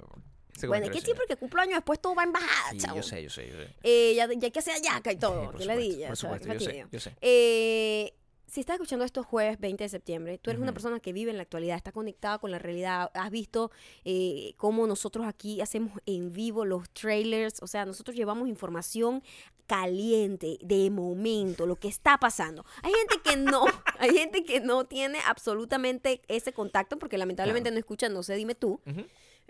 Ese 0.66 0.68
Bueno, 0.70 0.86
es 0.86 0.92
que 0.92 1.00
de 1.00 1.06
siempre 1.06 1.26
que 1.28 1.36
cumplo 1.36 1.62
años 1.62 1.76
después 1.76 2.00
todo 2.00 2.16
va 2.16 2.24
en 2.24 2.32
bajada, 2.34 2.72
Sí, 2.72 2.78
chavo. 2.78 2.96
yo 2.98 3.04
sé, 3.04 3.24
yo 3.24 3.30
sé, 3.30 3.48
yo 3.48 3.54
sé. 3.58 3.70
Eh, 3.84 4.14
ya, 4.16 4.28
ya 4.28 4.46
hay 4.46 4.52
que 4.52 4.60
hacer 4.60 4.82
yaca 4.82 5.12
y 5.12 5.16
Sí, 5.16 5.20
todo. 5.20 5.34
por 5.46 5.58
que 5.58 5.64
supuesto, 5.64 5.74
ladilla, 5.74 6.08
por 6.08 6.18
supuesto, 6.18 6.54
yo 6.54 6.60
sé, 6.60 6.86
yo 6.92 7.00
sé. 7.00 7.16
Eh, 7.22 8.14
si 8.48 8.60
estás 8.60 8.76
escuchando 8.76 9.04
esto 9.04 9.24
jueves 9.24 9.60
20 9.60 9.84
de 9.84 9.90
septiembre, 9.90 10.38
tú 10.38 10.52
eres 10.52 10.62
una 10.62 10.74
persona 10.74 11.00
que 11.00 11.12
vive 11.12 11.32
en 11.32 11.38
la 11.38 11.44
actualidad, 11.44 11.76
está 11.76 11.92
conectada 11.92 12.38
con 12.38 12.52
la 12.52 12.60
realidad, 12.60 13.10
has 13.16 13.32
visto 13.32 13.72
eh, 14.06 14.54
cómo 14.58 14.86
nosotros 14.86 15.26
aquí 15.26 15.60
hacemos 15.60 15.92
en 16.06 16.32
vivo 16.32 16.64
los 16.64 16.88
trailers, 16.92 17.64
o 17.64 17.68
sea, 17.68 17.86
nosotros 17.86 18.16
llevamos 18.16 18.48
información 18.48 19.24
caliente, 19.66 20.60
de 20.62 20.90
momento, 20.92 21.66
lo 21.66 21.78
que 21.78 21.88
está 21.88 22.18
pasando. 22.20 22.64
Hay 22.84 22.92
gente 22.94 23.16
que 23.24 23.38
no, 23.38 23.66
hay 24.00 24.12
gente 24.12 24.44
que 24.44 24.60
no 24.60 24.86
tiene 24.86 25.18
absolutamente 25.26 26.22
ese 26.28 26.54
contacto 26.54 27.00
porque 27.00 27.18
lamentablemente 27.18 27.70
Claro. 27.70 27.74
no 27.76 27.80
escuchan, 27.80 28.14
no 28.14 28.22
sé, 28.24 28.36
dime 28.36 28.54
tú. 28.56 28.80
Ujú. 28.86 29.06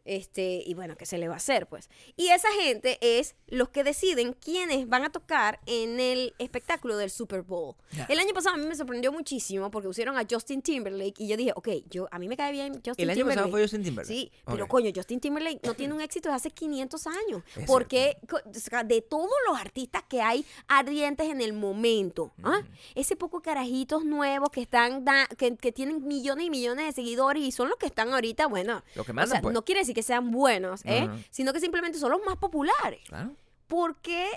Este, 0.05 0.61
y 0.65 0.73
bueno, 0.73 0.95
¿qué 0.97 1.05
se 1.05 1.17
le 1.17 1.27
va 1.27 1.35
a 1.35 1.37
hacer, 1.37 1.67
pues? 1.67 1.89
Y 2.17 2.27
esa 2.27 2.49
gente 2.61 2.97
es 3.01 3.35
los 3.47 3.69
que 3.69 3.83
deciden 3.83 4.33
quiénes 4.33 4.87
van 4.89 5.03
a 5.03 5.11
tocar 5.11 5.59
en 5.65 5.99
el 5.99 6.33
espectáculo 6.39 6.97
del 6.97 7.09
Super 7.09 7.41
Bowl. 7.41 7.75
El 8.09 8.19
año 8.19 8.33
pasado 8.33 8.55
a 8.55 8.57
mí 8.57 8.65
me 8.65 8.75
sorprendió 8.75 9.11
muchísimo 9.13 9.71
porque 9.71 9.87
pusieron 9.87 10.17
a 10.17 10.25
Justin 10.29 10.61
Timberlake 10.61 11.13
y 11.19 11.27
yo 11.27 11.37
dije, 11.37 11.53
ok, 11.55 11.69
yo, 11.89 12.07
a 12.11 12.19
mí 12.19 12.27
me 12.27 12.35
cae 12.35 12.51
bien 12.51 12.73
Justin 12.85 12.95
El 12.97 13.09
año 13.11 13.15
Timberlake. 13.17 13.35
pasado 13.37 13.51
fue 13.51 13.61
Justin 13.61 13.83
Timberlake. 13.83 14.13
Sí, 14.13 14.31
pero 14.45 14.67
coño, 14.67 14.91
Justin 14.93 15.19
Timberlake 15.19 15.59
no 15.63 15.73
tiene 15.73 15.93
un 15.93 16.01
éxito 16.01 16.29
de 16.29 16.35
hace 16.35 16.51
500 16.51 17.07
años. 17.07 17.43
Es 17.55 17.65
porque 17.65 18.17
co- 18.27 18.41
o 18.45 18.53
sea, 18.53 18.83
de 18.83 19.01
todos 19.01 19.29
los 19.47 19.57
artistas 19.59 20.03
que 20.09 20.21
hay 20.21 20.45
ardientes 20.67 21.29
en 21.29 21.39
el 21.41 21.53
momento, 21.53 22.33
¿ah? 22.43 22.61
ese 22.95 23.15
poco 23.15 23.41
carajitos 23.41 24.03
nuevos 24.05 24.49
que 24.49 24.61
están 24.61 25.05
da- 25.05 25.27
que, 25.37 25.55
que 25.55 25.71
tienen 25.71 26.05
millones 26.07 26.47
y 26.47 26.49
millones 26.49 26.87
de 26.87 26.91
seguidores 26.91 27.43
y 27.43 27.51
son 27.51 27.69
los 27.69 27.77
que 27.77 27.85
están 27.85 28.13
ahorita, 28.13 28.47
bueno, 28.47 28.83
Lo 28.95 29.03
que 29.05 29.11
o 29.11 29.13
mandan, 29.13 29.31
sea, 29.31 29.41
pues. 29.41 29.53
no 29.53 29.63
quiere 29.63 29.81
decir 29.81 29.92
que 29.93 30.03
sean 30.03 30.31
buenos, 30.31 30.83
¿eh? 30.85 31.01
No, 31.01 31.15
no. 31.15 31.23
Sino 31.29 31.53
que 31.53 31.59
simplemente 31.59 31.97
son 31.97 32.11
los 32.11 32.21
más 32.25 32.37
populares. 32.37 33.01
Claro. 33.07 33.35
¿Por 33.67 33.97
qué 33.97 34.27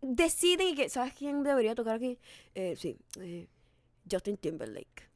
deciden 0.00 0.68
y 0.68 0.74
que, 0.74 0.88
¿sabes 0.88 1.14
quién 1.14 1.42
debería 1.42 1.74
tocar 1.74 1.96
aquí? 1.96 2.18
Eh, 2.54 2.74
sí, 2.76 2.96
eh, 3.20 3.46
Justin 4.10 4.36
Timberlake. 4.36 5.10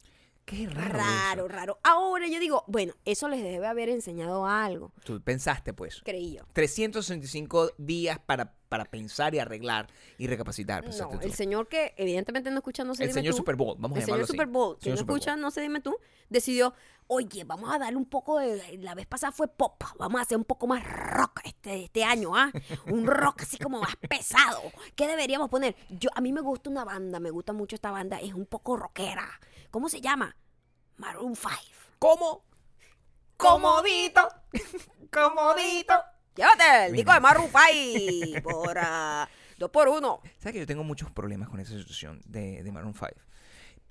Qué 0.47 0.69
raro. 0.69 0.97
Raro, 0.97 1.49
raro. 1.49 1.79
Ahora 1.83 2.29
yo 2.29 2.39
digo, 2.39 2.63
bueno, 2.69 2.95
eso 3.05 3.29
les 3.29 3.43
debe 3.43 3.67
haber 3.67 3.89
enseñado 3.89 4.47
algo. 4.47 4.93
Tú 5.05 5.21
pensaste, 5.21 5.73
pues. 5.73 6.01
creí 6.05 6.37
yo. 6.37 6.45
365 6.53 7.73
días 7.79 8.21
para, 8.25 8.55
para 8.69 8.85
pensar 8.85 9.35
y 9.35 9.41
arreglar 9.41 9.89
y 10.19 10.29
recapacitar. 10.29 10.85
No, 10.85 10.91
pensaste 10.91 11.19
tú. 11.19 11.27
el 11.27 11.35
señor 11.35 11.67
que 11.67 11.95
evidentemente 11.97 12.49
no 12.53 12.59
escucha 12.59 12.85
No 12.85 12.95
sé 12.95 13.03
El 13.03 13.09
dime 13.09 13.23
señor 13.23 13.35
tú, 13.35 13.39
Super 13.39 13.57
Bowl, 13.57 13.75
vamos 13.77 13.97
a 13.97 14.01
el 14.01 14.07
llamarlo 14.07 14.25
señor 14.25 14.31
así. 14.31 14.33
Super 14.35 14.47
Bowl, 14.47 14.79
que 14.79 14.91
no 14.91 14.97
Super 14.97 15.07
Bowl. 15.09 15.19
escucha 15.19 15.37
No 15.37 15.51
sé 15.51 15.61
dime 15.63 15.81
tú, 15.81 15.97
decidió, 16.29 16.75
oye, 17.09 17.43
vamos 17.43 17.75
a 17.75 17.81
darle 17.81 17.97
un 17.97 18.07
poco 18.07 18.39
de, 18.39 18.79
la 18.79 18.95
vez 18.95 19.07
pasada 19.07 19.33
fue 19.33 19.49
pop, 19.49 19.83
vamos 19.99 20.21
a 20.21 20.23
hacer 20.23 20.39
un 20.39 20.45
poco 20.45 20.69
más 20.69 20.85
rock 20.85 21.41
este, 21.45 21.85
este 21.85 22.05
año, 22.05 22.37
¿ah? 22.37 22.53
Un 22.87 23.05
rock 23.07 23.43
así 23.43 23.59
como 23.59 23.81
más 23.81 23.97
pesado. 23.97 24.63
¿Qué 24.95 25.09
deberíamos 25.09 25.49
poner? 25.49 25.75
Yo, 25.91 26.11
a 26.15 26.21
mí 26.21 26.33
me 26.33 26.41
gusta 26.41 26.71
una 26.71 26.85
banda, 26.85 27.19
me 27.19 27.31
gusta 27.31 27.53
mucho 27.53 27.75
esta 27.75 27.91
banda, 27.91 28.21
es 28.21 28.33
un 28.33 28.47
poco 28.47 28.77
rockera. 28.77 29.29
¿Cómo 29.77 29.91
se 29.91 30.01
llama? 30.01 30.35
Maroon 30.97 31.37
5. 31.37 31.51
¿Cómo? 31.99 32.47
Comodito. 33.37 34.27
Comodito. 35.13 35.93
Llévate 36.35 36.87
el 36.87 36.93
disco 36.95 37.13
de 37.13 37.21
Maroon 37.21 37.51
5 37.51 38.43
por 38.43 38.79
ah, 38.79 39.29
dos 39.59 39.69
por 39.69 39.89
uno. 39.89 40.23
¿Sabes 40.39 40.55
que 40.55 40.59
yo 40.61 40.67
tengo 40.67 40.83
muchos 40.83 41.11
problemas 41.11 41.51
con 41.51 41.61
esa 41.61 41.77
situación 41.77 42.23
de, 42.25 42.63
de 42.63 42.73
Maroon 42.73 42.95
5? 42.95 43.07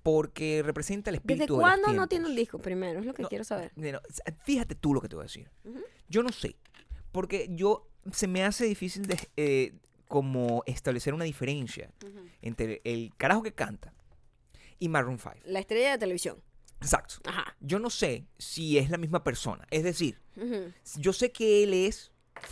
Porque 0.01 0.63
representa 0.65 1.11
el 1.11 1.17
espíritu 1.17 1.41
¿Desde 1.41 1.53
de 1.53 1.55
los 1.55 1.59
cuándo 1.59 1.93
no 1.93 2.07
tiene 2.07 2.25
un 2.25 2.35
disco 2.35 2.57
primero? 2.57 3.01
Es 3.01 3.05
lo 3.05 3.13
que 3.13 3.21
No, 3.21 3.29
quiero 3.29 3.43
saber. 3.43 3.71
Fíjate 4.43 4.73
tú 4.73 4.91
lo 4.91 5.01
que 5.01 5.07
te 5.07 5.15
voy 5.15 5.21
a 5.21 5.27
decir. 5.27 5.51
Yo 6.09 6.23
no 6.23 6.31
sé. 6.31 6.55
Porque 7.11 7.47
yo 7.51 7.87
se 8.11 8.27
me 8.27 8.43
hace 8.43 8.65
difícil 8.65 9.05
de, 9.05 9.19
eh, 9.37 9.75
como 10.07 10.63
establecer 10.65 11.13
una 11.13 11.25
diferencia 11.25 11.91
entre 12.41 12.81
el 12.85 13.13
carajo 13.17 13.43
que 13.43 13.53
canta 13.53 13.93
y 14.79 14.89
Maroon 14.89 15.17
5. 15.19 15.35
La 15.45 15.59
estrella 15.59 15.91
de 15.91 15.97
televisión. 15.97 16.41
Exacto. 16.81 17.15
Ajá. 17.25 17.55
Yo 17.61 17.79
no 17.79 17.89
sé 17.89 18.25
si 18.37 18.77
es 18.77 18.89
la 18.89 18.97
misma 18.97 19.23
persona. 19.23 19.65
Es 19.71 19.83
decir, 19.83 20.19
yo 20.97 21.13
sé 21.13 21.31
que 21.31 21.63
él 21.63 21.73
es 21.73 22.11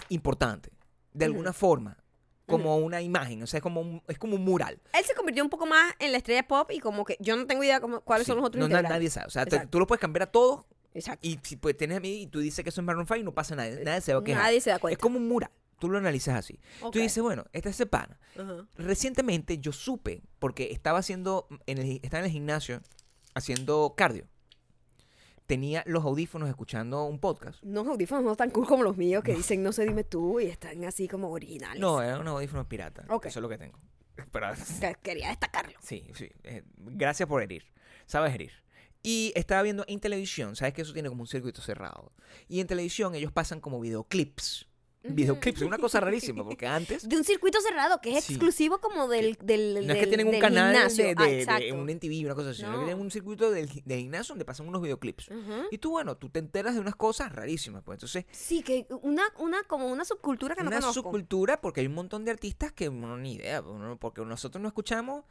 importante, 0.10 0.72
de 1.14 1.26
alguna 1.26 1.54
forma, 1.54 1.98
como 2.46 2.78
una 2.78 3.02
imagen, 3.02 3.42
o 3.44 3.48
sea, 3.48 3.58
es 3.60 3.64
como 3.64 3.82
un, 3.82 4.02
es 4.08 4.18
como 4.18 4.36
un 4.36 4.44
mural. 4.44 4.80
Él 4.94 5.04
se 5.06 5.14
convirtió 5.16 5.44
un 5.44 5.50
poco 5.50 5.66
más 5.66 5.94
en 6.00 6.12
la 6.12 6.18
estrella 6.18 6.48
pop 6.48 6.70
y 6.72 6.80
como 6.80 7.04
que 7.06 7.18
yo 7.20 7.36
no 7.36 7.46
tengo 7.48 7.64
idea 7.64 7.80
cómo, 7.80 8.02
cuáles 8.02 8.26
Sí, 8.26 8.32
son 8.32 8.38
los 8.38 8.48
otros 8.48 8.60
no, 8.60 8.66
integrantes. 8.66 8.92
nadie 8.92 9.10
sabe. 9.10 9.28
O 9.28 9.30
sea, 9.30 9.46
te- 9.46 9.66
tú 9.68 9.80
lo 9.80 9.88
puedes 9.88 10.02
cambiar 10.02 10.24
a 10.24 10.32
todos 10.32 10.66
Exacto. 10.94 11.28
y 11.28 11.40
si 11.44 11.56
pues, 11.56 11.76
tienes 11.78 11.98
a 11.98 12.00
mí 12.00 12.24
y 12.24 12.28
tú 12.28 12.40
dices 12.40 12.64
que 12.64 12.70
eso 12.70 12.82
es 12.82 12.86
Maroon 12.86 13.08
5 13.08 13.24
no 13.24 13.34
pasa 13.34 13.56
nada. 13.56 13.70
Nadie 13.84 14.02
se 14.02 14.14
va 14.14 14.20
a 14.20 14.24
quejar. 14.24 14.44
Nadie 14.44 14.62
se 14.62 14.70
da 14.70 14.80
cuenta. 14.80 14.94
Es 14.94 15.00
como 15.02 15.18
un 15.18 15.28
mural. 15.28 15.52
Tú 15.84 15.90
lo 15.90 15.98
analizas 15.98 16.36
así. 16.38 16.62
Ok. 16.82 16.94
Tú 16.94 17.00
dices, 17.00 17.22
bueno, 17.22 17.44
este 17.52 17.68
es 17.68 17.76
ese 17.76 17.86
pana. 17.86 18.18
Ajá. 18.40 18.66
Recientemente 18.78 19.58
yo 19.58 19.74
supe, 19.74 20.24
porque 20.40 20.72
estaba 20.72 21.00
haciendo, 21.00 21.46
en 21.66 21.78
el, 21.78 22.00
estaba 22.02 22.20
en 22.20 22.28
el 22.28 22.32
gimnasio 22.32 22.80
haciendo 23.36 23.94
cardio. 23.98 24.26
Tenía 25.46 25.84
los 25.86 26.06
audífonos 26.06 26.48
escuchando 26.48 27.04
un 27.04 27.20
podcast. 27.20 27.62
Unos 27.66 27.86
audífonos 27.86 28.24
no 28.24 28.38
tan 28.38 28.50
cool 28.52 28.66
como 28.66 28.82
los 28.84 28.96
míos 28.96 29.26
que 29.26 29.36
dicen 29.36 29.62
no 29.62 29.74
sé 29.74 29.84
dime 29.84 30.06
tú 30.06 30.40
y 30.40 30.46
están 30.46 30.86
así 30.86 31.10
como 31.10 31.32
originales. 31.32 31.82
No, 31.82 32.02
eran 32.02 32.22
unos 32.22 32.36
audífonos 32.36 32.66
piratas. 32.68 33.06
Ok. 33.10 33.26
Eso 33.26 33.40
es 33.40 33.44
lo 33.44 33.50
que 33.50 33.58
tengo. 33.58 33.78
Pero, 34.32 34.48
Quería 35.02 35.28
destacarlo. 35.32 35.78
sí, 35.82 36.08
sí. 36.16 36.30
eh, 36.44 36.64
gracias 36.78 37.28
por 37.28 37.44
herir. 37.44 37.66
Sabes 38.06 38.34
herir. 38.34 38.54
Y 39.02 39.34
estaba 39.36 39.62
viendo 39.64 39.84
en 39.90 40.00
televisión, 40.00 40.56
sabes 40.56 40.74
que 40.74 40.84
eso 40.84 40.94
tiene 40.94 41.10
como 41.10 41.24
un 41.24 41.28
circuito 41.28 41.62
cerrado. 41.62 42.14
Y 42.48 42.62
en 42.62 42.68
televisión 42.68 43.16
ellos 43.16 43.34
pasan 43.34 43.60
como 43.60 43.82
videoclips 43.82 44.70
videoclips. 45.04 45.62
Es 45.62 45.68
una 45.68 45.78
cosa 45.78 46.00
rarísima, 46.00 46.44
porque 46.44 46.66
antes 46.68 47.08
De 47.08 47.18
un 47.18 47.24
circuito 47.24 47.60
cerrado 47.62 48.00
que 48.02 48.18
es 48.18 48.24
Sí. 48.24 48.34
exclusivo 48.34 48.80
como 48.80 49.08
del, 49.08 49.38
del, 49.44 49.74
no 49.74 49.80
es 49.82 49.88
que 49.88 49.94
del- 50.02 50.10
tienen 50.10 50.28
un 50.28 50.32
del 50.32 50.42
canal 50.42 50.74
gimnasio. 50.74 51.04
de, 51.06 51.16
Ah, 51.18 51.24
de- 51.24 51.32
de 51.32 51.40
exacto. 51.42 51.76
un 51.76 51.90
MTV, 51.90 52.26
una 52.26 52.36
cosa 52.36 52.50
así, 52.52 52.58
sino 52.60 52.72
que 52.72 52.78
No. 52.78 52.84
tienen 52.86 53.02
un 53.02 53.12
circuito 53.12 53.52
del, 53.52 53.70
del 53.86 54.00
gimnasio 54.00 54.34
donde 54.34 54.46
pasan 54.46 54.68
unos 54.68 54.82
videoclips. 54.82 55.30
Y 55.72 55.78
tú, 55.78 55.92
bueno, 55.92 56.16
tú 56.18 56.30
te 56.30 56.40
enteras 56.40 56.74
de 56.76 56.80
unas 56.80 56.96
cosas 56.96 57.32
rarísimas, 57.32 57.84
pues 57.84 57.98
entonces 57.98 58.26
Sí, 58.32 58.62
que 58.64 58.88
una, 59.02 59.24
una, 59.40 59.64
como 59.64 59.88
una 59.88 60.06
subcultura 60.06 60.56
que 60.56 60.62
no 60.64 60.68
una 60.70 60.80
conozco. 60.80 61.02
subcultura 61.04 61.60
porque 61.62 61.82
hay 61.82 61.88
un 61.88 61.96
montón 61.96 62.24
de 62.26 62.32
artistas 62.32 62.72
que 62.72 62.90
no 62.90 63.18
ni 63.18 63.34
idea, 63.34 63.62
¿no? 63.62 63.98
porque 64.00 64.22
nosotros 64.24 64.62
no 64.62 64.68
escuchamos 64.68 65.24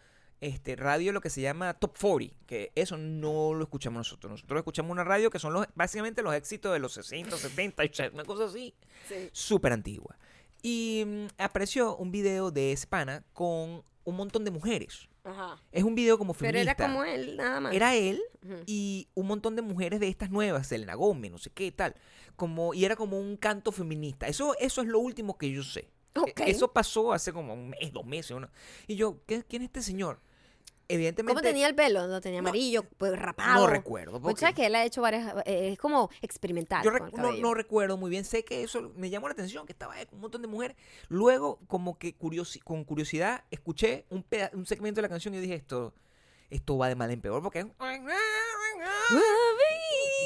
este 0.42 0.76
radio 0.76 1.12
lo 1.12 1.20
que 1.20 1.30
se 1.30 1.40
llama 1.40 1.72
Top 1.74 1.96
40, 1.98 2.34
que 2.46 2.72
eso 2.74 2.96
no 2.98 3.54
lo 3.54 3.62
escuchamos 3.64 3.98
nosotros. 3.98 4.30
Nosotros 4.32 4.58
escuchamos 4.58 4.90
una 4.90 5.04
radio 5.04 5.30
que 5.30 5.38
son 5.38 5.52
los 5.54 5.66
básicamente 5.74 6.20
los 6.22 6.34
éxitos 6.34 6.72
de 6.72 6.78
los 6.80 6.92
60, 6.92 7.36
70, 7.36 7.82
80, 7.84 8.14
una 8.14 8.24
cosa 8.24 8.44
así, 8.44 8.74
Sí. 9.08 9.30
súper 9.32 9.72
antigua. 9.72 10.18
Y 10.62 11.04
mm, 11.06 11.26
apareció 11.38 11.96
un 11.96 12.12
video 12.12 12.50
de 12.50 12.72
Espana 12.72 13.24
con 13.32 13.82
un 14.04 14.16
montón 14.16 14.44
de 14.44 14.50
mujeres. 14.50 15.08
Ajá. 15.24 15.56
Es 15.70 15.84
un 15.84 15.94
video 15.94 16.18
como 16.18 16.34
Pero 16.34 16.50
feminista. 16.50 16.72
era 16.72 16.86
como 16.92 17.04
él, 17.04 17.36
nada 17.36 17.60
más. 17.60 17.72
Era 17.74 17.94
él 17.94 18.20
Ujú. 18.44 18.62
y 18.66 19.08
un 19.14 19.28
montón 19.28 19.54
de 19.54 19.62
mujeres 19.62 20.00
de 20.00 20.08
estas 20.08 20.30
nuevas, 20.30 20.66
Selena 20.66 20.94
Gómez, 20.94 21.30
no 21.30 21.38
sé 21.38 21.50
qué 21.50 21.70
tal. 21.70 21.94
Como, 22.34 22.74
y 22.74 22.84
era 22.84 22.96
como 22.96 23.18
un 23.18 23.36
canto 23.36 23.70
feminista. 23.70 24.26
Eso, 24.26 24.56
eso 24.58 24.80
es 24.82 24.88
lo 24.88 24.98
último 24.98 25.38
que 25.38 25.50
yo 25.52 25.62
sé. 25.62 25.88
Ok. 26.16 26.40
E- 26.40 26.50
Eso 26.50 26.72
pasó 26.72 27.12
hace 27.12 27.32
como 27.32 27.54
un 27.54 27.70
mes, 27.70 27.92
dos 27.92 28.04
meses. 28.04 28.32
uno. 28.32 28.48
Y 28.88 28.96
yo, 28.96 29.20
¿qué- 29.26 29.44
¿quién 29.44 29.62
es 29.62 29.66
este 29.66 29.82
señor? 29.82 30.18
Evidentemente. 30.88 31.32
¿Cómo 31.32 31.42
tenía 31.42 31.68
el 31.68 31.74
pelo? 31.74 32.06
¿Lo 32.06 32.20
tenía 32.20 32.42
No, 32.42 32.48
amarillo? 32.48 32.84
Pues 32.98 33.18
rapado. 33.18 33.60
No 33.60 33.66
recuerdo. 33.66 34.12
Pues 34.20 34.32
porque 34.34 34.40
sabes 34.40 34.56
que 34.56 34.66
él 34.66 34.74
ha 34.74 34.84
hecho 34.84 35.00
varias. 35.00 35.34
eh, 35.46 35.70
es 35.72 35.78
como 35.78 36.10
experimental. 36.20 36.84
yo 36.84 36.90
con 36.92 37.00
rec- 37.10 37.14
el 37.14 37.22
no, 37.22 37.32
no 37.32 37.54
recuerdo 37.54 37.96
muy 37.96 38.10
bien. 38.10 38.24
Sé 38.24 38.44
que 38.44 38.62
eso 38.62 38.92
me 38.96 39.08
llamó 39.08 39.28
la 39.28 39.32
atención, 39.32 39.64
que 39.64 39.72
estaba 39.72 39.94
ahí 39.94 40.04
con 40.06 40.16
un 40.16 40.22
montón 40.22 40.42
de 40.42 40.48
mujeres. 40.48 40.76
Luego, 41.08 41.60
como 41.66 41.98
que 41.98 42.16
curiosi- 42.18 42.62
con 42.62 42.84
curiosidad, 42.84 43.44
escuché 43.50 44.04
un, 44.10 44.24
un 44.52 44.66
segmento 44.66 44.98
de 44.98 45.02
la 45.02 45.08
canción 45.08 45.34
y 45.34 45.38
dije, 45.40 45.54
esto, 45.54 45.94
esto 46.50 46.76
va 46.76 46.88
de 46.88 46.94
mal 46.96 47.10
en 47.10 47.20
peor 47.20 47.42
porque... 47.42 47.60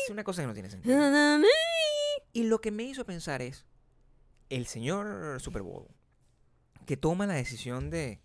Es 0.05 0.11
una 0.11 0.25
cosa 0.25 0.42
que 0.42 0.47
no 0.49 0.55
tiene 0.55 0.71
sentido. 0.71 0.97
Y 2.33 2.45
lo 2.45 2.61
que 2.61 2.71
me 2.71 2.83
hizo 2.85 3.05
pensar 3.05 3.42
es 3.42 3.64
el 4.51 4.66
señor 4.66 5.40
Super 5.40 5.62
Bowl 5.62 5.87
que 6.87 6.97
toma 6.97 7.27
la 7.27 7.35
decisión 7.35 7.90
de, 7.90 8.21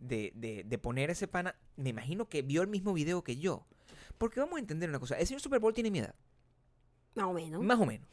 de, 0.00 0.32
de- 0.34 0.64
de 0.64 0.78
poner 0.78 1.10
ese 1.10 1.28
pana. 1.28 1.54
Me 1.76 1.90
imagino 1.90 2.28
que 2.28 2.42
vio 2.42 2.62
el 2.62 2.68
mismo 2.68 2.92
video 2.92 3.22
que 3.22 3.36
yo. 3.36 3.66
Porque 4.18 4.40
vamos 4.40 4.56
a 4.56 4.60
entender 4.60 4.88
una 4.88 4.98
cosa. 5.00 5.16
El 5.18 5.26
señor 5.26 5.40
Super 5.40 5.60
Bowl 5.60 5.72
tiene 5.74 5.90
mi 5.90 6.00
edad. 6.00 6.14
Más 7.14 7.26
o 7.26 7.32
menos. 7.32 7.62
Más 7.62 7.78
o 7.80 7.86
menos. 7.86 8.08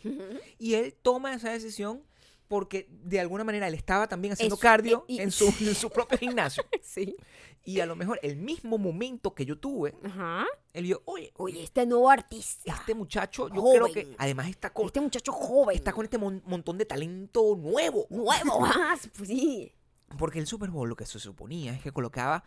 Y 0.58 0.74
él 0.76 0.94
toma 1.02 1.34
esa 1.34 1.52
decisión 1.52 2.04
porque 2.48 2.88
de 2.90 3.20
alguna 3.20 3.44
manera 3.44 3.68
él 3.68 3.74
estaba 3.74 4.08
también 4.08 4.34
haciendo 4.34 4.56
Es- 4.56 4.62
cardio 4.62 5.04
y- 5.08 5.18
y- 5.18 5.20
en, 5.20 5.32
su, 5.32 5.54
en 5.60 5.76
su 5.76 5.90
propio 5.90 6.18
gimnasio. 6.18 6.64
sí. 6.82 7.16
Y 7.64 7.82
a 7.82 7.86
lo 7.86 7.98
mejor 7.98 8.18
el 8.24 8.38
mismo 8.38 8.78
momento 8.78 9.36
que 9.36 9.46
yo 9.46 9.60
tuve, 9.60 9.94
Ajá. 10.02 10.46
él 10.72 10.86
vio, 10.86 11.02
oye, 11.04 11.34
Oye, 11.36 11.64
este 11.64 11.86
nuevo 11.86 12.10
artista. 12.10 12.74
este 12.74 12.96
muchacho, 12.96 13.50
yo 13.50 13.62
Joven. 13.62 13.82
creo 13.82 13.94
que 13.94 14.16
además 14.18 14.48
está 14.48 14.72
con, 14.72 14.86
Este 14.86 15.02
muchacho 15.02 15.34
joven. 15.34 15.76
está 15.76 15.92
con 15.92 16.06
este 16.06 16.18
mon- 16.18 16.42
montón 16.46 16.78
de 16.78 16.86
talento 16.86 17.58
nuevo. 17.58 18.08
Nuevo. 18.10 18.66
ah, 18.66 18.96
pues 19.18 19.28
sí. 19.28 19.74
Porque 20.18 20.40
el 20.40 20.48
Super 20.48 20.70
Bowl 20.70 20.88
lo 20.90 20.96
que 20.96 21.06
se 21.06 21.20
suponía 21.20 21.74
es 21.74 21.82
que 21.82 21.92
colocaba 21.92 22.44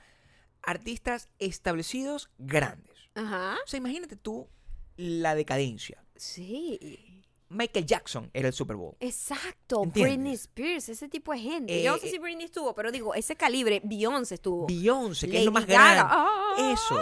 artistas 0.62 1.28
establecidos 1.38 2.30
grandes. 2.38 2.96
Ajá. 3.14 3.56
O 3.64 3.68
sea, 3.68 3.78
imagínate 3.78 4.16
tú 4.16 4.48
la 4.96 5.34
decadencia. 5.34 6.04
Sí. 6.16 7.24
Michael 7.48 7.84
Jackson 7.84 8.30
era 8.32 8.48
el 8.48 8.54
Super 8.54 8.76
Bowl. 8.76 8.96
Exacto. 9.00 9.82
¿Entiendes? 9.82 10.14
Britney 10.14 10.34
Spears, 10.34 10.88
ese 10.88 11.08
tipo 11.08 11.32
de 11.32 11.40
gente. 11.40 11.80
Eh, 11.80 11.82
Yo 11.82 11.92
no 11.92 11.98
sé 11.98 12.06
eh, 12.06 12.10
si 12.12 12.18
Britney 12.18 12.44
estuvo, 12.44 12.74
pero 12.74 12.92
digo, 12.92 13.14
ese 13.14 13.34
calibre, 13.34 13.80
Beyoncé 13.84 14.36
estuvo. 14.36 14.66
Beyoncé, 14.66 15.28
que 15.28 15.38
es 15.40 15.44
lo 15.44 15.50
más 15.50 15.66
Gaga. 15.66 15.94
grande. 15.94 16.12
Ah. 16.14 16.72
Eso. 16.72 17.00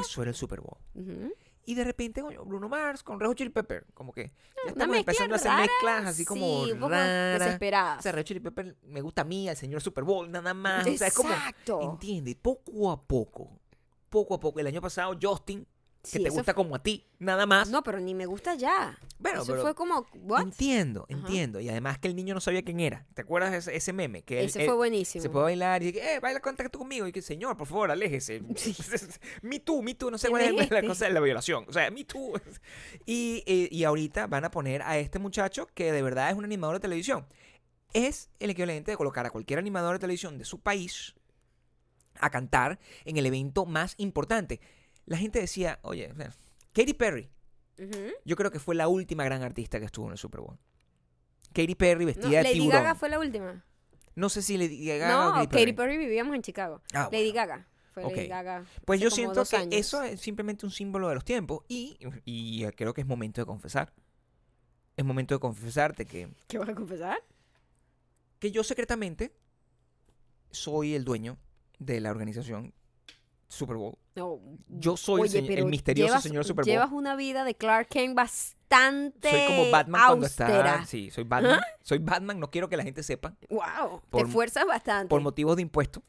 Eso 0.00 0.22
era 0.22 0.30
el 0.30 0.36
Super 0.36 0.60
Bowl. 0.60 0.76
Ujú. 0.94 1.32
Y 1.68 1.74
de 1.74 1.82
repente, 1.82 2.22
coño, 2.22 2.44
Bruno 2.44 2.68
Mars 2.68 3.02
con 3.02 3.18
Red 3.18 3.26
Hot 3.26 3.36
Chili 3.36 3.50
Pepper. 3.50 3.84
Como 3.92 4.12
que 4.12 4.32
ya 4.64 4.70
estamos 4.70 4.96
empezando 4.96 5.34
a 5.34 5.36
hacer 5.36 5.50
rara, 5.50 5.62
mezclas 5.62 6.06
así 6.06 6.24
como 6.24 6.64
sí, 6.64 6.72
raras. 6.74 7.40
desesperadas. 7.40 7.98
O 7.98 8.02
sea, 8.02 8.12
Red 8.12 8.20
Hot 8.20 8.26
Chili 8.26 8.40
Pepper 8.40 8.76
me 8.84 9.00
gusta 9.00 9.22
a 9.22 9.24
mí, 9.24 9.48
al 9.48 9.56
señor 9.56 9.82
Super 9.82 10.04
Bowl, 10.04 10.30
nada 10.30 10.54
más. 10.54 10.86
O 10.86 10.96
sea, 10.96 11.08
es 11.08 11.14
como, 11.14 11.30
Exacto. 11.30 11.80
entiende, 11.82 12.36
poco 12.36 12.90
a 12.90 13.02
poco, 13.02 13.58
poco 14.08 14.34
a 14.34 14.40
poco. 14.40 14.60
El 14.60 14.68
año 14.68 14.80
pasado, 14.80 15.18
Justin, 15.20 15.66
que 16.12 16.18
Sí, 16.18 16.24
te 16.24 16.30
gusta 16.30 16.54
como 16.54 16.74
a 16.76 16.82
ti, 16.82 17.04
nada 17.18 17.46
más. 17.46 17.68
No, 17.68 17.82
pero 17.82 17.98
ni 17.98 18.14
me 18.14 18.26
gusta 18.26 18.54
ya. 18.54 18.98
Bueno, 19.18 19.42
Eso 19.42 19.52
pero 19.52 19.62
fue 19.62 19.74
como, 19.74 20.06
¿what? 20.22 20.42
entiendo, 20.42 21.06
Ajá. 21.10 21.18
entiendo. 21.18 21.60
Y 21.60 21.68
además 21.68 21.98
que 21.98 22.06
el 22.08 22.14
niño 22.14 22.32
no 22.34 22.40
sabía 22.40 22.62
quién 22.62 22.78
era. 22.80 23.06
¿Te 23.14 23.22
acuerdas 23.22 23.52
ese, 23.54 23.74
ese 23.74 23.92
meme? 23.92 24.22
Que 24.22 24.44
Ese 24.44 24.60
él 24.60 24.66
fue 24.66 24.76
buenísimo. 24.76 25.22
se 25.22 25.28
puede 25.30 25.44
bailar 25.44 25.82
y 25.82 25.92
que, 25.92 26.14
eh, 26.14 26.20
baila 26.20 26.40
contacto 26.40 26.78
conmigo. 26.78 27.06
Y 27.06 27.12
que, 27.12 27.22
señor, 27.22 27.56
por 27.56 27.66
favor, 27.66 27.90
aléjese. 27.90 28.42
me 29.42 29.58
too, 29.60 29.82
me 29.82 29.94
too. 29.94 30.10
No 30.10 30.18
sé 30.18 30.28
¿Quién 30.28 30.54
cuál 30.54 30.64
es 30.64 30.70
la 30.70 30.82
cosa 30.82 31.06
de 31.06 31.12
la 31.12 31.20
violación. 31.20 31.64
O 31.68 31.72
sea, 31.72 31.90
me 31.90 32.04
too. 32.04 32.34
Y, 33.06 33.42
eh, 33.46 33.68
y 33.70 33.84
ahorita 33.84 34.26
van 34.26 34.44
a 34.44 34.50
poner 34.50 34.82
a 34.82 34.98
este 34.98 35.18
muchacho 35.18 35.66
que 35.74 35.92
de 35.92 36.02
verdad 36.02 36.30
es 36.30 36.36
un 36.36 36.44
animador 36.44 36.76
de 36.76 36.80
televisión. 36.80 37.26
Es 37.92 38.30
el 38.40 38.50
equivalente 38.50 38.90
de 38.90 38.96
colocar 38.96 39.26
a 39.26 39.30
cualquier 39.30 39.58
animador 39.58 39.94
de 39.94 40.00
televisión 40.00 40.38
de 40.38 40.44
su 40.44 40.60
país 40.60 41.14
a 42.20 42.30
cantar 42.30 42.78
en 43.04 43.16
el 43.16 43.26
evento 43.26 43.66
más 43.66 43.94
importante. 43.98 44.60
La 45.06 45.16
gente 45.16 45.40
decía, 45.40 45.78
oye, 45.82 46.12
Katy 46.72 46.94
Perry, 46.94 47.30
yo 48.24 48.36
creo 48.36 48.50
que 48.50 48.58
fue 48.58 48.74
la 48.74 48.88
última 48.88 49.24
gran 49.24 49.42
artista 49.42 49.78
que 49.78 49.86
estuvo 49.86 50.06
en 50.06 50.12
el 50.12 50.18
Super 50.18 50.40
Bowl. 50.40 50.58
Katy 51.52 51.74
Perry 51.74 52.00
No, 52.00 52.06
vestida 52.06 52.38
de 52.38 52.42
Lady 52.42 52.54
tiburón. 52.54 52.82
Gaga 52.82 52.94
fue 52.94 53.08
la 53.08 53.18
última. 53.18 53.64
No 54.14 54.28
sé 54.28 54.42
si 54.42 54.56
Lady 54.58 54.84
Gaga 54.84 55.08
no, 55.08 55.32
Katy 55.32 55.46
Katy 55.46 55.56
Perry. 55.56 55.72
Perry 55.72 55.98
vivíamos 55.98 56.34
en 56.34 56.42
Chicago. 56.42 56.82
Ah, 56.92 57.08
Lady 57.12 57.32
bueno. 57.32 57.34
Gaga. 57.34 57.68
Fue. 57.92 58.02
Lady 58.02 58.26
Gaga. 58.26 58.64
Pues 58.84 59.00
yo 59.00 59.10
siento 59.10 59.44
que 59.44 59.56
años. 59.56 59.74
eso 59.74 60.02
es 60.02 60.20
simplemente 60.20 60.66
un 60.66 60.72
símbolo 60.72 61.08
de 61.08 61.14
los 61.14 61.24
tiempos 61.24 61.64
y, 61.68 61.98
y 62.24 62.66
creo 62.72 62.92
que 62.92 63.00
es 63.00 63.06
momento 63.06 63.40
de 63.40 63.46
confesar. 63.46 63.92
Es 64.96 65.04
momento 65.04 65.34
de 65.34 65.40
confesarte 65.40 66.06
que, 66.06 66.28
¿Qué 66.48 66.58
vas 66.58 66.68
a 66.70 66.74
confesar? 66.74 67.22
que 68.38 68.50
yo 68.50 68.64
secretamente 68.64 69.32
soy 70.50 70.94
el 70.94 71.04
dueño 71.04 71.38
de 71.78 72.00
la 72.00 72.10
organización 72.10 72.72
Super 73.48 73.76
Bowl. 73.76 73.96
No. 74.14 74.40
Yo 74.68 74.96
soy 74.96 75.22
el 75.28 75.44
Oye, 75.44 75.64
misterioso 75.64 76.08
llevas- 76.14 76.22
señor 76.22 76.44
Super 76.44 76.64
Bowl. 76.64 76.72
Llevas 76.72 76.90
una 76.92 77.14
vida 77.16 77.44
de 77.44 77.54
Clark 77.54 77.88
Kent 77.88 78.14
bastante 78.14 79.30
soy 79.30 79.46
como 79.46 79.70
Batman 79.70 80.02
cuando 80.06 80.26
austera. 80.26 80.74
está... 80.74 80.86
Sí, 80.86 81.10
soy 81.10 81.24
Batman. 81.24 81.60
Soy 81.82 81.98
Batman, 81.98 82.40
no 82.40 82.50
quiero 82.50 82.68
que 82.68 82.76
la 82.76 82.82
gente 82.82 83.02
sepa. 83.02 83.36
Wow, 83.48 84.02
te 84.10 84.22
esfuerzas 84.22 84.66
bastante. 84.66 85.08
Por 85.08 85.20
motivos 85.20 85.56
de 85.56 85.62
impuestos. 85.62 86.02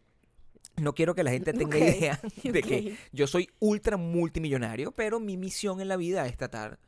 No 0.77 0.93
quiero 0.93 1.15
que 1.15 1.23
la 1.23 1.31
gente 1.31 1.53
tenga 1.53 1.77
idea 1.77 2.19
de 2.43 2.61
que 2.63 2.97
yo 3.11 3.27
soy 3.27 3.49
ultra 3.59 3.97
multimillonario, 3.97 4.91
pero 4.91 5.19
mi 5.19 5.37
misión 5.37 5.81
en 5.81 5.87
la 5.87 5.97
vida 5.97 6.25
es 6.27 6.37
tratar 6.37 6.79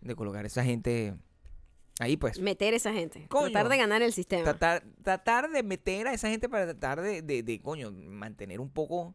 de 0.00 0.14
colocar 0.14 0.44
a 0.44 0.46
esa 0.48 0.64
gente 0.64 1.14
ahí, 1.98 2.16
pues. 2.18 2.38
Meter 2.40 2.74
esa 2.74 2.92
gente. 2.92 3.26
Coño. 3.28 3.50
Tratar 3.50 3.70
de 3.70 3.76
ganar 3.78 4.02
el 4.02 4.12
sistema. 4.12 4.44
Tratar, 4.44 4.84
tratar 5.02 5.50
de 5.50 5.62
meter 5.62 6.08
a 6.08 6.12
esa 6.12 6.28
gente 6.28 6.48
para 6.48 6.64
tratar 6.64 7.00
de, 7.00 7.22
de, 7.22 7.42
de, 7.42 7.60
coño, 7.60 7.90
mantener 7.92 8.60
un 8.60 8.68
poco 8.70 9.14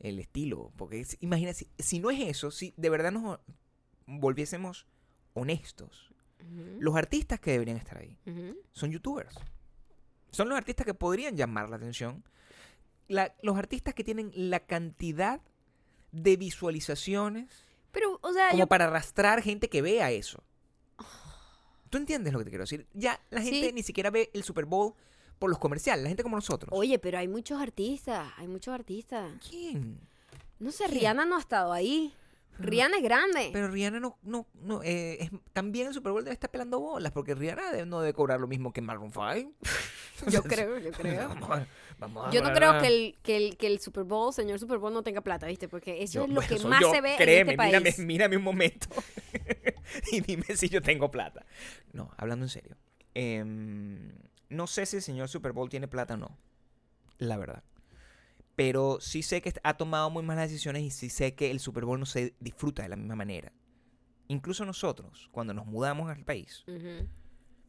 el 0.00 0.18
estilo. 0.18 0.72
Porque 0.76 1.00
es- 1.00 1.16
imagina, 1.20 1.52
si, 1.54 1.68
si 1.78 1.98
no 2.00 2.10
es 2.10 2.20
eso, 2.20 2.50
si 2.50 2.74
de 2.76 2.90
verdad 2.90 3.12
nos 3.12 3.38
volviésemos 4.06 4.86
honestos, 5.34 6.12
los 6.78 6.96
artistas 6.96 7.38
que 7.38 7.52
deberían 7.52 7.76
estar 7.76 7.98
ahí 7.98 8.18
son 8.72 8.90
youtubers. 8.90 9.34
Son 10.32 10.48
los 10.48 10.56
artistas 10.58 10.86
que 10.86 10.94
podrían 10.94 11.36
llamar 11.36 11.68
la 11.70 11.76
atención. 11.76 12.24
La- 13.08 13.34
los 13.42 13.56
artistas 13.58 13.94
que 13.94 14.04
tienen 14.04 14.30
la 14.34 14.60
cantidad 14.60 15.40
de 16.12 16.36
visualizaciones 16.36 17.64
Pero, 17.92 18.18
o 18.22 18.32
sea, 18.32 18.48
como 18.50 18.60
yo... 18.60 18.66
para 18.68 18.86
arrastrar 18.86 19.42
gente 19.42 19.68
que 19.68 19.82
vea 19.82 20.10
eso. 20.12 20.42
¿Tú 21.90 21.98
entiendes 21.98 22.32
lo 22.32 22.38
que 22.38 22.44
te 22.44 22.50
quiero 22.50 22.62
decir? 22.64 22.86
Ya 22.94 23.20
la 23.30 23.42
gente 23.42 23.66
Sí. 23.68 23.72
ni 23.72 23.82
siquiera 23.82 24.10
ve 24.10 24.30
el 24.32 24.44
Super 24.44 24.64
Bowl 24.64 24.94
por 25.40 25.50
los 25.50 25.58
comerciales, 25.58 26.04
la 26.04 26.08
gente 26.10 26.22
como 26.22 26.36
nosotros. 26.36 26.70
Oye, 26.72 27.00
pero 27.00 27.18
hay 27.18 27.26
muchos 27.26 27.60
artistas, 27.60 28.30
hay 28.36 28.46
muchos 28.46 28.72
artistas. 28.72 29.32
¿Quién? 29.48 29.98
No 30.60 30.70
sé, 30.70 30.84
¿Quién? 30.84 30.98
Rihanna 31.00 31.24
no 31.24 31.36
ha 31.36 31.40
estado 31.40 31.72
ahí. 31.72 32.14
Pero- 32.58 32.68
Rihanna 32.70 32.96
es 32.98 33.02
grande. 33.02 33.50
Pero 33.52 33.68
Rihanna 33.68 34.00
no, 34.00 34.18
no, 34.22 34.46
no, 34.62 34.82
eh, 34.82 35.16
es- 35.22 35.30
también 35.54 35.86
el 35.88 35.94
Super 35.94 36.12
Bowl 36.12 36.22
debe 36.22 36.34
estar 36.34 36.50
pelando 36.50 36.78
bolas, 36.78 37.10
porque 37.10 37.34
Rihanna 37.34 37.86
no 37.86 38.00
debe 38.02 38.12
cobrar 38.12 38.38
lo 38.38 38.46
mismo 38.46 38.70
que 38.72 38.82
Maroon 38.82 39.10
5. 39.12 39.52
yo 40.30 40.42
creo, 40.42 40.78
yo 40.78 40.92
creo. 40.92 41.28
Vamos 41.40 41.50
a- 41.50 41.66
vamos 41.98 42.26
a 42.26 42.30
Yo 42.30 42.42
no 42.42 42.52
creo 42.52 42.78
que 42.82 42.86
el, 42.88 43.16
que, 43.22 43.36
el, 43.38 43.56
que 43.56 43.66
el 43.66 43.80
Super 43.80 44.04
Bowl, 44.04 44.34
señor 44.34 44.58
Super 44.58 44.76
Bowl, 44.76 44.92
no 44.92 45.02
tenga 45.02 45.22
plata, 45.22 45.46
¿viste? 45.46 45.68
Porque 45.68 46.02
eso 46.02 46.14
Yo- 46.18 46.22
es 46.24 46.28
lo 46.28 46.34
bueno, 46.34 46.56
que 46.58 46.64
más 46.68 46.80
yo, 46.82 46.90
se 46.92 47.00
ve 47.00 47.14
créeme, 47.16 47.54
en 47.54 47.60
este 47.60 47.66
mírame, 47.66 47.84
país. 47.92 47.98
mírame 47.98 48.36
un 48.36 48.42
momento 48.42 48.88
y 50.12 50.20
dime 50.20 50.44
si 50.54 50.68
yo 50.68 50.82
tengo 50.82 51.10
plata. 51.10 51.46
No, 51.94 52.10
hablando 52.18 52.44
en 52.44 52.50
serio. 52.50 52.76
Em, 53.14 54.12
no 54.50 54.66
sé 54.66 54.84
si 54.86 54.96
el 54.96 55.02
señor 55.02 55.28
Super 55.28 55.52
Bowl 55.52 55.70
tiene 55.70 55.88
plata 55.88 56.14
o 56.14 56.16
no. 56.18 56.38
La 57.18 57.36
verdad. 57.36 57.62
Pero 58.56 58.98
sí 59.00 59.22
sé 59.22 59.40
que 59.40 59.54
ha 59.62 59.76
tomado 59.76 60.10
muy 60.10 60.22
malas 60.22 60.50
decisiones 60.50 60.82
y 60.82 60.90
sí 60.90 61.08
sé 61.08 61.34
que 61.34 61.50
el 61.50 61.60
Super 61.60 61.84
Bowl 61.84 61.98
no 61.98 62.06
se 62.06 62.34
disfruta 62.40 62.82
de 62.82 62.90
la 62.90 62.96
misma 62.96 63.16
manera. 63.16 63.52
Incluso 64.28 64.64
nosotros, 64.64 65.28
cuando 65.32 65.54
nos 65.54 65.66
mudamos 65.66 66.10
al 66.10 66.24
país, 66.24 66.64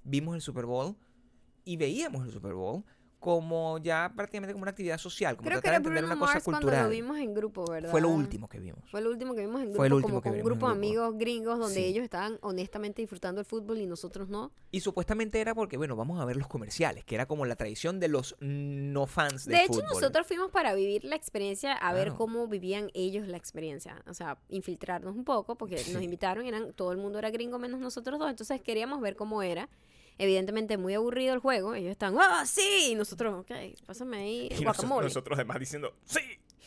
vimos 0.04 0.36
el 0.36 0.42
Super 0.42 0.66
Bowl 0.66 0.98
y 1.64 1.78
veíamos 1.78 2.26
el 2.26 2.32
Super 2.32 2.54
Bowl 2.54 2.84
como 3.22 3.78
ya 3.78 4.12
prácticamente 4.16 4.52
como 4.52 4.64
una 4.64 4.72
actividad 4.72 4.98
social, 4.98 5.38
como 5.38 5.48
Creo 5.48 5.62
tratar 5.62 5.74
de 5.74 5.78
entender 5.78 6.02
Bruno 6.04 6.16
una 6.16 6.20
cosa 6.20 6.34
Mars 6.34 6.44
cuando 6.44 6.62
cultural. 6.62 6.84
lo 6.86 6.90
vimos 6.90 7.18
en 7.20 7.34
grupo, 7.36 7.66
¿verdad? 7.70 7.92
Fue 7.92 8.02
lo 8.02 8.10
último 8.10 8.50
que 8.50 8.60
vimos. 8.60 8.80
Fue 8.90 9.00
lo 9.00 9.12
último 9.12 9.36
que 9.36 9.42
vimos 9.42 9.62
en 9.62 9.66
grupo, 9.68 9.78
Fue 9.78 9.86
el 9.88 9.94
último 9.94 10.10
como 10.10 10.22
que 10.24 10.30
con 10.30 10.38
un 10.40 10.44
grupo 10.44 10.66
de 10.66 10.72
amigos 10.74 11.18
gringos 11.20 11.60
donde 11.60 11.76
Sí. 11.76 11.84
ellos 11.86 12.04
estaban 12.04 12.40
honestamente 12.42 13.04
disfrutando 13.04 13.40
el 13.40 13.46
fútbol 13.46 13.78
y 13.78 13.86
nosotros 13.86 14.28
no. 14.28 14.52
Y 14.72 14.80
supuestamente 14.80 15.40
era 15.40 15.54
porque, 15.54 15.78
bueno, 15.78 15.96
vamos 15.96 16.20
a 16.20 16.26
ver 16.26 16.36
los 16.36 16.48
comerciales, 16.48 17.06
que 17.06 17.14
era 17.14 17.28
como 17.28 17.46
la 17.46 17.56
tradición 17.56 18.00
de 18.00 18.08
los 18.08 18.36
no 18.40 19.06
fans 19.06 19.46
del 19.46 19.56
De 19.58 19.64
hecho, 19.66 19.74
fútbol. 19.76 19.88
nosotros 19.94 20.26
fuimos 20.26 20.50
para 20.50 20.74
vivir 20.74 21.06
la 21.06 21.16
experiencia, 21.16 21.74
a 21.74 21.94
ver 21.94 22.14
cómo 22.14 22.48
vivían 22.48 22.90
ellos 22.96 23.28
la 23.28 23.38
experiencia. 23.38 24.02
O 24.08 24.16
sea, 24.16 24.40
infiltrarnos 24.50 25.16
un 25.16 25.26
poco, 25.26 25.56
porque 25.60 25.78
Sí. 25.78 25.94
nos 25.94 26.02
invitaron, 26.02 26.46
eran, 26.48 26.74
todo 26.74 26.92
el 26.92 26.98
mundo 26.98 27.20
era 27.20 27.30
gringo 27.30 27.60
menos 27.60 27.80
nosotros 27.80 28.18
dos, 28.18 28.32
entonces 28.32 28.60
queríamos 28.62 29.00
ver 29.00 29.16
cómo 29.16 29.44
era. 29.44 29.70
Evidentemente 30.18 30.78
muy 30.78 30.94
aburrido 30.94 31.34
el 31.34 31.40
juego, 31.40 31.74
ellos 31.74 31.92
están, 31.92 32.16
¡ah, 32.20 32.46
sí! 32.46 32.90
Y 32.92 32.96
nosotros, 32.96 33.42
ok, 33.42 33.52
pásame 33.86 34.18
ahí 34.18 34.48
el 34.52 34.62
Y 34.62 34.64
guacamole. 34.64 35.06
nosotros 35.08 35.38
además 35.38 35.60
diciendo, 35.60 35.96
¡sí! 36.06 36.20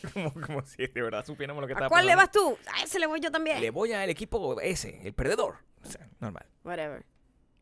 Como, 0.13 0.33
como 0.33 0.65
si 0.65 0.85
de 0.85 1.01
verdad 1.01 1.25
supiéramos 1.25 1.61
lo 1.61 1.67
que 1.67 1.73
¿A 1.73 1.77
estaba 1.77 1.89
cuál 1.89 2.05
le 2.05 2.15
vas 2.15 2.29
tú? 2.29 2.57
A 2.73 2.83
ese 2.83 2.99
le 2.99 3.07
voy 3.07 3.19
yo 3.21 3.31
también. 3.31 3.59
Le 3.61 3.71
voy 3.71 3.91
al 3.93 4.09
equipo 4.09 4.59
ese, 4.61 4.99
el 5.07 5.13
perdedor. 5.13 5.55
O 5.83 5.87
sea, 5.87 6.07
normal. 6.19 6.45
Whatever. 6.63 7.05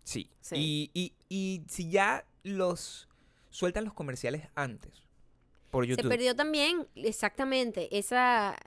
Sí. 0.03 0.29
Sí. 0.41 0.55
Y, 0.57 0.91
y, 0.93 1.13
y 1.29 1.63
si 1.69 1.89
ya 1.89 2.25
los 2.41 3.07
sueltan 3.49 3.85
los 3.85 3.93
comerciales 3.93 4.49
antes 4.55 5.03
por 5.69 5.85
Se 5.85 5.91
YouTube. 5.91 6.09
perdió 6.09 6.35
también, 6.35 6.87
exactamente, 6.95 7.97
esa, 7.97 8.57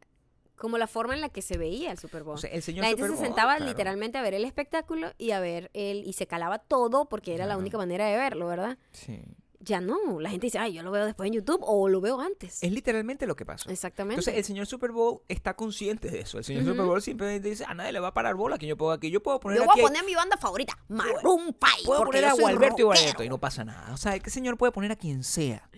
como 0.56 0.78
la 0.78 0.86
forma 0.86 1.14
en 1.14 1.20
la 1.20 1.28
que 1.28 1.42
se 1.42 1.58
veía 1.58 1.92
el 1.92 1.98
Super 1.98 2.22
Bowl. 2.22 2.34
O 2.34 2.38
sea, 2.38 2.50
el 2.50 2.62
señor 2.62 2.82
La 2.82 2.88
gente 2.88 3.02
Super 3.02 3.16
se 3.16 3.22
Bowl, 3.22 3.26
sentaba 3.26 3.56
claro. 3.56 3.70
literalmente 3.70 4.18
a 4.18 4.22
ver 4.22 4.34
el 4.34 4.44
espectáculo 4.44 5.12
y 5.18 5.30
a 5.30 5.40
ver 5.40 5.70
el 5.74 6.04
y 6.06 6.12
se 6.14 6.26
calaba 6.26 6.58
todo 6.58 7.08
porque 7.08 7.34
era 7.34 7.46
la 7.46 7.56
única 7.56 7.78
manera 7.78 8.06
de 8.06 8.16
verlo, 8.16 8.46
¿verdad? 8.46 8.78
Sí. 8.92 9.20
Ya 9.60 9.80
no, 9.80 10.20
la 10.20 10.30
gente 10.30 10.46
dice, 10.46 10.58
ay, 10.58 10.74
yo 10.74 10.82
lo 10.84 10.92
veo 10.92 11.04
después 11.06 11.26
en 11.26 11.32
YouTube 11.32 11.58
o 11.62 11.88
lo 11.88 12.00
veo 12.00 12.20
antes. 12.20 12.62
Es 12.62 12.70
literalmente 12.70 13.26
lo 13.26 13.34
que 13.34 13.44
pasa. 13.44 13.68
Exactamente. 13.72 14.20
Entonces, 14.20 14.38
el 14.38 14.44
señor 14.44 14.66
Super 14.66 14.92
Bowl 14.92 15.22
está 15.28 15.54
consciente 15.56 16.08
de 16.08 16.20
eso. 16.20 16.38
El 16.38 16.44
señor. 16.44 16.64
Super 16.64 16.84
Bowl 16.84 17.02
simplemente 17.02 17.48
dice, 17.48 17.64
a 17.66 17.74
nadie 17.74 17.90
le 17.90 17.98
va 17.98 18.08
a 18.08 18.14
parar 18.14 18.36
bola 18.36 18.58
que 18.58 18.66
yo 18.68 18.76
puedo 18.76 18.92
aquí. 18.92 19.10
Yo 19.10 19.20
puedo 19.22 19.40
poner 19.40 19.58
yo 19.58 19.64
voy 19.64 19.72
aquí... 19.72 19.80
a 19.80 19.82
poner 19.82 20.04
mi 20.04 20.14
banda 20.14 20.36
favorita, 20.36 20.78
Maroon 20.86 21.46
5. 21.46 21.58
puedo 21.84 22.04
poner 22.04 22.26
a 22.26 22.34
Gualberto 22.34 22.82
y. 22.82 22.84
Barreto 22.84 23.24
y 23.24 23.28
no 23.28 23.38
pasa 23.38 23.64
nada. 23.64 23.92
O 23.92 23.96
sea, 23.96 24.14
el 24.14 24.22
señor 24.26 24.56
puede 24.56 24.70
poner 24.70 24.92
a 24.92 24.96
quien 24.96 25.24
sea. 25.24 25.68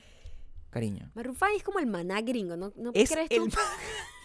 Cariño. 0.68 1.10
Maroon 1.14 1.34
5 1.36 1.52
es 1.56 1.62
como 1.62 1.78
el 1.78 1.86
maná 1.86 2.20
gringo, 2.20 2.56
¿no, 2.56 2.72
¿No 2.76 2.90
Es 2.92 3.10
crees 3.10 3.30
el... 3.30 3.50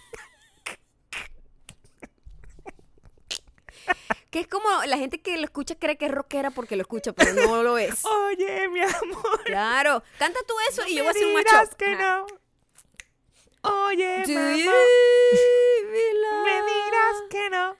Que 4.29 4.39
es 4.41 4.47
como 4.47 4.67
la 4.85 4.97
gente 4.97 5.21
que 5.21 5.37
lo 5.37 5.43
escucha 5.43 5.75
cree 5.75 5.95
que 5.97 6.05
es 6.07 6.11
rockera 6.11 6.49
porque 6.51 6.75
lo 6.75 6.81
escucha, 6.81 7.13
pero 7.13 7.33
no 7.33 7.61
lo 7.63 7.77
es. 7.77 8.03
Oye, 8.27 8.67
mi 8.69 8.81
amor. 8.81 9.43
Claro, 9.45 10.03
canta 10.17 10.39
tú 10.47 10.53
eso 10.69 10.81
y 10.87 10.95
yo 10.95 11.03
voy 11.03 11.11
a 11.11 11.13
me 11.13 11.19
hacer 11.19 11.27
un 11.27 11.33
macho. 11.35 11.77
que 11.77 11.95
no. 11.95 12.25
Oye, 13.85 14.23
Do 14.25 14.33
mamá. 14.33 14.57
you 14.57 14.71
belong? 15.91 16.43
Me 16.45 16.61
dirás 16.63 17.21
que 17.29 17.49
no. 17.49 17.77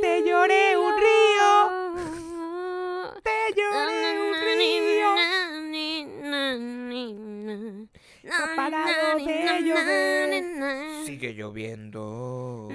Te 0.00 0.22
lloré 0.22 0.76
un 0.78 0.96
río. 0.96 1.35
Ha 8.32 8.56
parado 8.56 9.16
de 9.18 9.62
llover. 9.62 11.04
Sigue 11.04 11.34
lloviendo. 11.34 12.68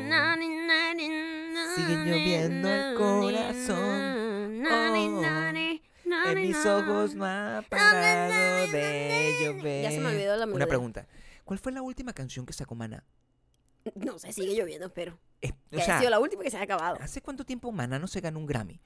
Sigue 1.76 1.96
lloviendo 2.06 2.70
el 2.70 2.96
corazón. 2.96 4.66
Oh, 4.66 6.28
En 6.28 6.38
mis 6.38 6.66
ojos 6.66 7.16
no 7.16 7.26
ha 7.26 7.64
parado 7.70 8.68
de 8.72 9.34
llover. 9.42 9.84
Ya 9.84 9.92
se 9.92 10.00
me 10.00 10.08
olvidó 10.10 10.36
la 10.38 10.46
Una 10.46 10.66
pregunta. 10.68 11.08
¿Cuál 11.46 11.60
fue 11.60 11.72
la 11.72 11.82
última 11.82 12.14
canción 12.14 12.46
que 12.46 12.54
sacó 12.54 12.76
Maná? 12.76 13.04
No 13.96 14.20
sé, 14.20 14.32
sigue 14.32 14.56
lloviendo. 14.56 14.92
Es- 15.42 15.54
Que 15.72 15.78
o 15.78 15.82
sea, 15.82 15.98
sido 16.00 16.10
la 16.12 16.20
última 16.20 16.44
que 16.44 16.52
se 16.52 16.58
haya 16.58 16.66
acabado. 16.66 16.98
¿hace 17.02 17.22
cuánto 17.22 17.44
tiempo 17.46 17.72
Maná 17.72 17.98
no 17.98 18.08
se 18.08 18.22
ganó 18.22 18.40
un 18.40 18.46
Grammy? 18.46 18.80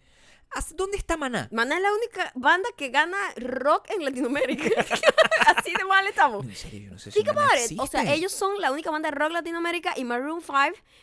¿Hace- 0.52 0.74
¿Dónde 0.76 0.98
está 0.98 1.18
Maná? 1.18 1.50
Maná 1.52 1.76
es 1.76 1.82
la 1.82 1.92
única 1.94 2.32
banda 2.36 2.70
que 2.78 2.90
gana 2.90 3.18
rock 3.36 3.90
en 3.90 4.06
Latinoamérica. 4.06 4.70
Así 5.58 5.74
de 5.78 5.84
mal 5.86 6.08
estamos. 6.08 6.46
En 6.46 6.56
serio, 6.56 6.80
yo 6.86 6.92
no 6.92 6.98
sé 7.00 7.12
si 7.12 7.20
Think 7.22 7.34
Maná 7.36 7.48
about 7.48 7.72
it. 7.72 7.80
O 7.80 7.88
sea, 7.88 8.14
ellos 8.14 8.32
son 8.32 8.60
la 8.62 8.72
única 8.72 8.90
banda 8.90 9.10
de 9.12 9.16
rock 9.18 9.32
Latinoamérica 9.32 9.94
y 9.98 10.06
Maroon 10.06 10.42
5 10.42 10.58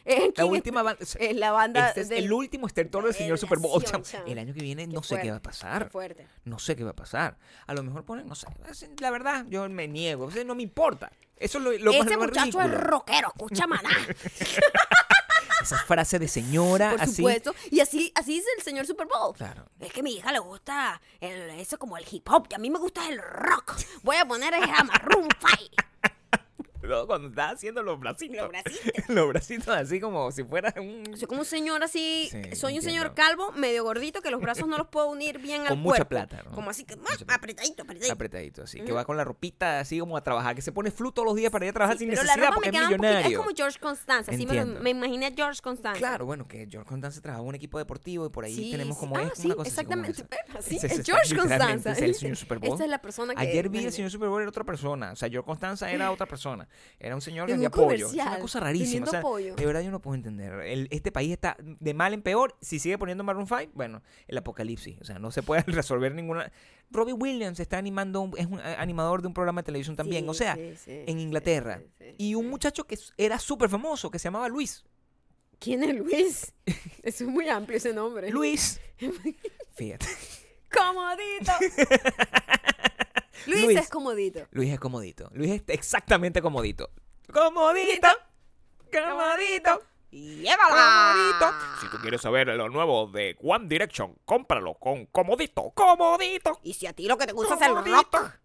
es, 0.04 0.32
La 0.38 0.46
última 0.46 0.82
banda... 0.82 1.02
es, 1.02 1.16
es 1.20 1.36
la 1.36 1.52
banda 1.52 1.88
Este 1.88 2.00
es 2.02 2.08
del- 2.08 2.24
el 2.24 2.32
último 2.32 2.66
estertor 2.66 3.04
del 3.04 3.14
señor 3.14 3.38
Super 3.38 3.58
Bowl. 3.58 3.82
Chamo. 3.84 4.04
El 4.26 4.38
año 4.38 4.54
que 4.54 4.60
viene 4.62 4.86
Qué 4.88 4.92
no 4.94 5.02
sé 5.02 5.20
qué 5.20 5.30
va 5.30 5.36
a 5.36 5.40
fuerte, 5.40 5.48
pasar. 5.48 5.84
Qué 5.84 5.90
fuerte. 5.90 6.26
No 6.44 6.58
sé 6.58 6.74
qué 6.74 6.84
va 6.84 6.90
a 6.92 6.96
pasar. 6.96 7.36
A 7.66 7.74
lo 7.74 7.82
mejor 7.82 8.04
ponen, 8.04 8.26
no 8.26 8.34
sé. 8.34 8.46
La 9.00 9.10
verdad, 9.10 9.44
yo 9.48 9.68
me 9.68 9.86
niego. 9.86 10.24
O 10.26 10.30
sea, 10.30 10.44
no 10.44 10.54
me 10.54 10.62
importa. 10.62 11.12
Eso 11.36 11.58
es 11.58 11.64
lo, 11.64 11.72
lo 11.72 11.92
más, 11.92 12.06
Ese 12.06 12.14
lo 12.14 12.20
más 12.20 12.28
muchacho 12.28 12.60
es 12.62 12.70
rockero, 12.70 13.28
escucha 13.36 13.66
Maná. 13.66 13.90
Esa 15.62 15.78
frase 15.78 16.18
de 16.18 16.28
señora 16.28 16.90
Por 16.90 17.02
así. 17.02 17.16
supuesto. 17.16 17.54
Y 17.70 17.80
así, 17.80 18.12
así 18.14 18.34
dice 18.34 18.48
el 18.58 18.62
señor 18.62 18.86
Super 18.86 19.06
Bowl. 19.06 19.34
Claro. 19.36 19.64
Es 19.80 19.92
que 19.92 20.00
a 20.00 20.02
mi 20.02 20.14
hija 20.14 20.32
le 20.32 20.38
gusta 20.40 21.00
el- 21.20 21.50
eso 21.60 21.78
como 21.78 21.96
el 21.96 22.04
hip 22.10 22.28
hop, 22.30 22.46
y 22.50 22.54
a 22.54 22.58
mí 22.58 22.70
me 22.70 22.78
gusta 22.78 23.08
el 23.08 23.18
rock. 23.20 23.74
Voy 24.02 24.16
a 24.16 24.24
poner 24.26 24.54
a 24.54 24.84
Maroon 24.84 25.28
5. 25.40 25.84
No, 26.82 27.06
cuando 27.06 27.28
está 27.28 27.50
haciendo 27.50 27.82
los 27.82 27.98
bracitos. 28.00 28.36
Los 28.36 28.48
bracitos. 28.48 29.08
los 29.08 29.28
bracitos 29.28 29.68
así 29.68 30.00
como 30.00 30.30
si 30.32 30.44
fuera 30.44 30.74
un... 30.78 31.16
Soy 31.16 31.26
como 31.28 31.40
un 31.40 31.46
señor 31.46 31.82
así, 31.82 32.28
Sí, 32.30 32.56
soy 32.56 32.76
un 32.76 32.82
señor 32.82 33.06
entiendo. 33.08 33.14
calvo, 33.14 33.52
medio 33.52 33.84
gordito, 33.84 34.20
que 34.20 34.30
los 34.30 34.40
brazos 34.40 34.66
no 34.68 34.76
los 34.78 34.88
puedo 34.88 35.08
unir 35.08 35.38
bien 35.38 35.62
al 35.62 35.68
Con 35.68 35.78
mucha 35.80 36.04
cuerpo. 36.04 36.08
plata, 36.08 36.42
¿no? 36.44 36.50
Como 36.52 36.70
así 36.70 36.84
que, 36.84 36.96
Mucha 36.96 37.24
ah, 37.28 37.34
apretadito, 37.34 37.82
apretadito. 37.82 38.12
apretadito 38.12 38.62
así. 38.62 38.78
Que 38.78 38.84
Ujú. 38.86 38.94
va 38.94 39.04
con 39.04 39.16
la 39.16 39.24
ropita 39.24 39.80
así 39.80 39.98
como 39.98 40.16
a 40.16 40.22
trabajar. 40.22 40.54
Que 40.56 40.62
se 40.62 40.72
pone 40.72 40.90
flu 40.90 41.12
todos 41.12 41.26
los 41.26 41.36
días 41.36 41.50
para 41.50 41.64
ir 41.66 41.70
a 41.70 41.72
trabajar 41.74 41.96
Sí, 41.98 42.04
sin 42.04 42.10
pero 42.10 42.22
la 42.22 42.36
necesidad 42.36 42.46
ropa 42.48 42.54
porque 42.56 42.68
es 42.70 42.74
un 42.74 42.80
poquito- 42.82 43.02
millonario. 43.02 43.30
es 43.30 43.36
como 43.44 43.56
George 43.56 43.78
Constanza, 43.78 44.30
así 44.32 44.46
me, 44.46 44.54
lo- 44.54 44.60
Entiendo. 44.60 44.82
me 44.82 44.90
imaginé 44.90 45.26
a 45.26 45.30
George 45.34 45.60
Constanza. 45.62 45.98
Claro, 45.98 46.26
bueno, 46.26 46.46
que 46.48 46.66
George 46.70 46.88
Constanza 46.88 47.20
trabajaba 47.20 47.44
en 47.44 47.48
un 47.50 47.54
equipo 47.54 47.78
deportivo 47.78 48.26
y 48.26 48.30
por 48.30 48.44
ahí 48.44 48.54
Sí, 48.54 48.70
tenemos 48.72 48.96
como 48.98 49.16
Ah, 49.16 49.22
es 49.32 49.38
sí, 49.38 49.46
una 49.46 49.54
cosa 49.56 49.70
así 49.70 49.84
como 49.84 50.04
exactamente. 50.04 50.22
esa. 50.52 50.58
Así, 50.58 50.76
es 50.82 51.02
George 51.06 51.36
Constanza. 51.36 51.92
es 51.92 52.02
el 52.02 52.14
señor 52.14 52.36
Super 52.36 52.58
Bowl. 52.60 52.74
Esa 52.74 52.84
es 52.84 52.90
la 52.90 53.00
persona 53.00 53.34
que... 53.34 53.40
Ayer 53.40 53.68
vi 53.68 53.84
el 53.84 53.92
señor 53.92 54.10
Super 54.10 54.28
Bowl 54.28 54.40
era 54.40 54.48
otra 54.48 54.64
persona. 54.64 55.12
O 55.12 55.16
sea, 55.16 55.28
George 55.28 55.46
Constanza 55.46 55.90
era 55.90 56.10
otra 56.10 56.26
persona. 56.26 56.68
Era 56.98 57.14
un 57.14 57.20
señor 57.20 57.46
que 57.46 57.52
En 57.52 57.60
vendía 57.60 57.70
pollo. 57.70 58.06
Es 58.06 58.12
una 58.14 58.38
cosa 58.38 58.60
rarísima. 58.60 59.06
O 59.06 59.10
sea, 59.10 59.22
de 59.54 59.66
verdad 59.66 59.80
yo 59.82 59.90
no 59.90 60.00
puedo 60.00 60.14
entender. 60.14 60.52
El- 60.60 60.88
este 60.90 61.12
país 61.12 61.32
está 61.32 61.56
de 61.60 61.94
mal 61.94 62.14
en 62.14 62.22
peor. 62.22 62.56
Si 62.60 62.78
sigue 62.78 62.98
poniendo 62.98 63.24
Maroon 63.24 63.46
5, 63.46 63.72
bueno, 63.74 64.02
el 64.28 64.38
apocalipsis. 64.38 64.98
O 65.00 65.04
sea, 65.04 65.18
no 65.18 65.30
se 65.30 65.42
puede 65.42 65.62
resolver 65.66 66.14
ninguna. 66.14 66.50
Robbie 66.90 67.14
Williams 67.14 67.58
está 67.60 67.78
animando, 67.78 68.20
un- 68.20 68.34
es 68.38 68.46
un 68.46 68.60
eh, 68.60 68.76
animador 68.78 69.22
de 69.22 69.28
un 69.28 69.34
programa 69.34 69.62
de 69.62 69.66
televisión 69.66 69.96
también. 69.96 70.24
Sí, 70.24 70.28
o 70.30 70.34
sea, 70.34 70.54
sí, 70.56 70.74
sí, 70.76 71.02
en 71.06 71.18
Inglaterra. 71.18 71.80
Y 72.18 72.34
un 72.34 72.48
muchacho 72.50 72.84
que 72.84 72.98
era 73.16 73.38
súper 73.38 73.68
famoso, 73.70 74.10
que 74.10 74.18
se 74.18 74.24
llamaba 74.24 74.48
Luis. 74.48 74.84
¿Quién 75.58 75.82
es 75.84 75.94
Luis? 75.96 76.52
Es 77.02 77.22
muy 77.22 77.48
amplio 77.48 77.76
ese 77.78 77.92
nombre. 77.92 78.30
Luis. 78.30 78.80
Fíjate. 79.74 80.06
Comodito. 80.70 81.52
Luis, 83.46 83.64
Luis. 83.64 83.78
es 83.78 83.88
comodito. 83.88 84.46
Luis 84.50 84.72
es 84.72 84.78
comodito. 84.80 85.30
Luis 85.32 85.50
es 85.52 85.62
exactamente 85.68 86.40
comodito. 86.42 86.90
Comodito. 87.32 88.08
Comodito. 88.92 89.82
Comodito. 90.10 91.54
Si 91.80 91.88
tú 91.90 91.96
quieres 92.02 92.20
saber 92.20 92.48
lo 92.48 92.68
nuevo 92.68 93.06
de 93.06 93.36
One 93.42 93.66
Direction, 93.68 94.14
cómpralo 94.24 94.74
con 94.74 95.06
Comodito. 95.06 95.70
Comodito. 95.74 96.60
Y 96.62 96.74
si 96.74 96.86
a 96.86 96.92
ti 96.92 97.06
lo 97.08 97.16
que 97.16 97.26
te 97.26 97.32
gusta 97.32 97.54
es 97.54 97.62
el 97.62 97.68
Comodito. 97.68 98.18
rock, 98.18 98.38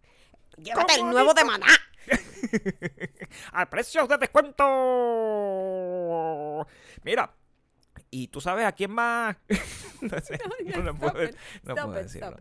llévate 0.56 0.94
el 0.94 1.04
nuevo 1.10 1.34
de 1.34 1.44
Maná. 1.44 1.66
Al 3.52 3.68
precio 3.68 4.06
de 4.06 4.16
descuento. 4.18 4.64
Mira. 7.02 7.34
Y 8.10 8.28
tú 8.28 8.40
sabes 8.40 8.64
a 8.64 8.72
quién 8.72 8.90
más. 8.92 9.36
no 10.00 10.18
sé. 10.20 10.38
No, 10.82 10.94
puedo, 10.94 11.24
it, 11.24 11.36
puedo 11.62 11.92
decirlo. 11.92 12.28
stop 12.38 12.40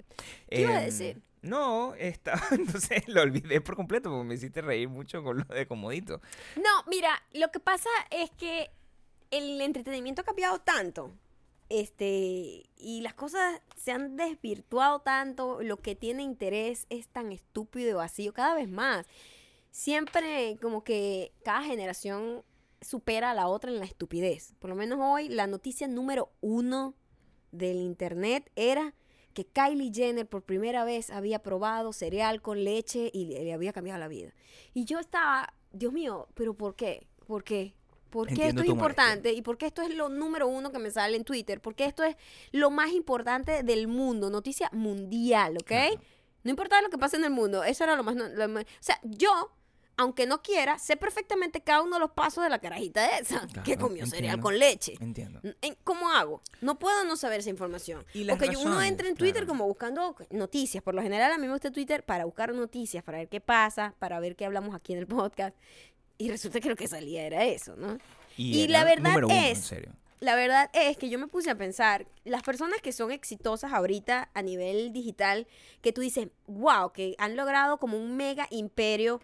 ¿Qué 0.49 0.62
ibas 0.62 0.75
a 0.75 0.79
Em, 0.79 0.86
decir? 0.86 1.21
No, 1.47 1.95
está, 1.95 2.41
entonces 2.51 3.07
lo 3.07 3.21
olvidé 3.21 3.62
por 3.62 3.75
completo 3.75 4.10
porque 4.10 4.25
me 4.25 4.36
hiciste 4.36 4.62
reír 4.62 4.89
mucho 4.89 5.23
con 5.23 5.38
lo 5.38 5.45
de 5.45 5.67
comodito. 5.67 6.21
No, 6.55 6.83
mira, 6.88 7.10
lo 7.33 7.49
que 7.51 7.60
pasa 7.60 7.89
es 8.12 8.29
que 8.31 8.69
el 9.31 9.60
entretenimiento 9.62 10.21
ha 10.21 10.25
cambiado 10.25 10.60
tanto. 10.60 11.12
Este, 11.69 12.69
y 12.77 13.01
las 13.01 13.13
cosas 13.13 13.62
se 13.75 13.91
han 13.91 14.15
desvirtuado 14.15 15.01
tanto, 15.01 15.62
lo 15.62 15.77
que 15.77 15.95
tiene 15.95 16.23
interés 16.23 16.86
es 16.89 17.10
tan 17.10 17.31
estúpido 17.31 17.89
y 17.89 17.93
vacío 17.93 18.33
cada 18.33 18.55
vez 18.55 18.69
más. 18.69 19.05
Siempre 19.71 20.57
como 20.62 20.83
que 20.83 21.33
cada 21.43 21.63
generación 21.63 22.43
supera 22.81 23.31
a 23.31 23.33
la 23.33 23.47
otra 23.47 23.71
en 23.71 23.79
la 23.79 23.86
estupidez. 23.86 24.53
Por 24.60 24.69
lo 24.69 24.75
menos 24.75 24.99
hoy 25.01 25.29
la 25.29 25.47
noticia 25.47 25.88
número 25.88 26.31
uno 26.41 26.93
del 27.51 27.77
internet 27.77 28.49
era 28.55 28.93
que 29.38 29.45
Kylie 29.45 29.91
Jenner 29.93 30.26
por 30.26 30.41
primera 30.41 30.84
vez 30.84 31.12
había 31.12 31.38
probado 31.43 31.93
cereal 31.93 32.41
con 32.41 32.63
leche 32.63 33.12
y 33.13 33.26
le, 33.26 33.43
le 33.43 33.54
había 33.54 33.71
cambiado 33.71 34.00
la 34.00 34.08
vida. 34.08 34.34
Y 34.73 34.86
yo 34.86 34.97
estaba, 34.97 35.54
Dios 35.71 35.93
mío, 35.93 36.28
pero 36.34 36.56
¿por 36.56 36.73
qué? 36.76 37.06
¿Por 37.28 37.43
qué? 37.43 37.76
¿Por 38.10 38.26
qué 38.26 38.32
Entiendo 38.34 38.62
esto 38.62 38.71
es 38.71 38.76
importante? 38.76 39.34
¿Y 39.34 39.43
por 39.43 39.60
qué 39.60 39.67
esto 39.67 39.84
es 39.84 39.93
lo 39.93 40.10
número 40.10 40.47
uno 40.47 40.71
que 40.71 40.80
me 40.80 40.89
sale 40.89 41.17
en 41.17 41.23
Twitter? 41.23 41.62
Porque 41.62 41.86
esto 41.86 42.04
es 42.04 42.15
lo 42.52 42.71
más 42.71 42.93
importante 42.93 43.62
del 43.62 43.88
mundo, 43.88 44.32
noticia 44.32 44.71
mundial, 44.73 45.58
¿ok? 45.58 45.67
Claro. 45.67 46.02
No 46.43 46.50
importa 46.50 46.82
lo 46.82 46.89
que 46.89 46.97
pase 46.97 47.17
en 47.17 47.26
el 47.26 47.30
mundo, 47.30 47.63
eso 47.63 47.84
era 47.84 47.95
lo 47.95 48.02
más... 48.04 48.15
lo 48.15 48.47
más- 48.47 48.63
o 48.63 48.67
sea, 48.80 49.00
yo, 49.04 49.52
aunque 49.97 50.25
no 50.27 50.41
quiera, 50.41 50.77
sé 50.79 50.95
perfectamente 50.95 51.62
cada 51.62 51.81
uno 51.81 51.95
de 51.95 51.99
los 52.01 52.12
pasos 52.12 52.43
de 52.43 52.49
la 52.49 52.60
carajita 52.60 53.17
esa 53.17 53.47
que 53.65 53.77
comió 53.77 54.05
cereal 54.05 54.39
con 54.39 54.57
leche. 54.57 54.93
Entiendo. 54.99 55.41
En- 55.62 55.75
¿Cómo 55.83 56.10
hago? 56.12 56.41
No 56.62 56.77
puedo 56.79 57.03
no 57.03 57.17
saber 57.17 57.39
esa 57.39 57.49
información. 57.49 58.05
Y 58.13 58.23
las 58.23 58.38
Porque 58.38 58.53
yo- 58.53 58.60
uno 58.62 58.69
razones, 58.71 58.91
entra 58.91 59.07
en 59.10 59.15
Twitter 59.15 59.41
claro. 59.43 59.47
como 59.47 59.65
buscando 59.67 60.15
noticias. 60.29 60.83
Por 60.83 60.93
lo 60.95 61.01
general 61.01 61.31
a 61.31 61.38
mí 61.38 61.47
me 61.47 61.53
gusta 61.53 61.71
Twitter 61.71 62.03
para 62.03 62.25
buscar 62.25 62.53
noticias, 62.53 63.03
para 63.03 63.17
ver 63.17 63.27
qué 63.29 63.41
pasa, 63.41 63.95
para 63.99 64.19
ver 64.19 64.36
qué 64.36 64.45
hablamos 64.45 64.75
aquí 64.75 64.93
en 64.93 64.99
el 64.99 65.07
podcast. 65.07 65.55
Y 66.19 66.29
resulta 66.31 66.60
que 66.60 66.69
lo 66.69 66.75
que 66.75 66.88
salía 66.88 67.23
era 67.25 67.43
eso, 67.45 67.75
¿no? 67.75 67.97
Y 68.38 68.67
la 68.67 68.83
verdad 68.83 69.15
uno, 69.17 69.27
es- 69.29 69.57
en 69.57 69.63
serio. 69.63 69.93
La 70.19 70.36
verdad 70.36 70.69
es 70.73 70.97
que 70.97 71.10
yo 71.10 71.19
me 71.19 71.27
puse 71.27 71.51
a 71.51 71.55
pensar, 71.55 72.07
las 72.23 72.41
personas 72.41 72.81
que 72.81 72.91
son 72.91 73.12
exitosas 73.12 73.71
ahorita 73.71 74.31
a 74.33 74.41
nivel 74.41 74.91
digital, 74.91 75.45
que 75.81 75.93
tú 75.93 76.01
dices, 76.01 76.29
wow, 76.47 76.91
que 76.91 77.13
han 77.19 77.36
logrado 77.36 77.77
como 77.77 77.97
un 77.97 78.17
mega 78.17 78.47
imperio, 78.49 79.21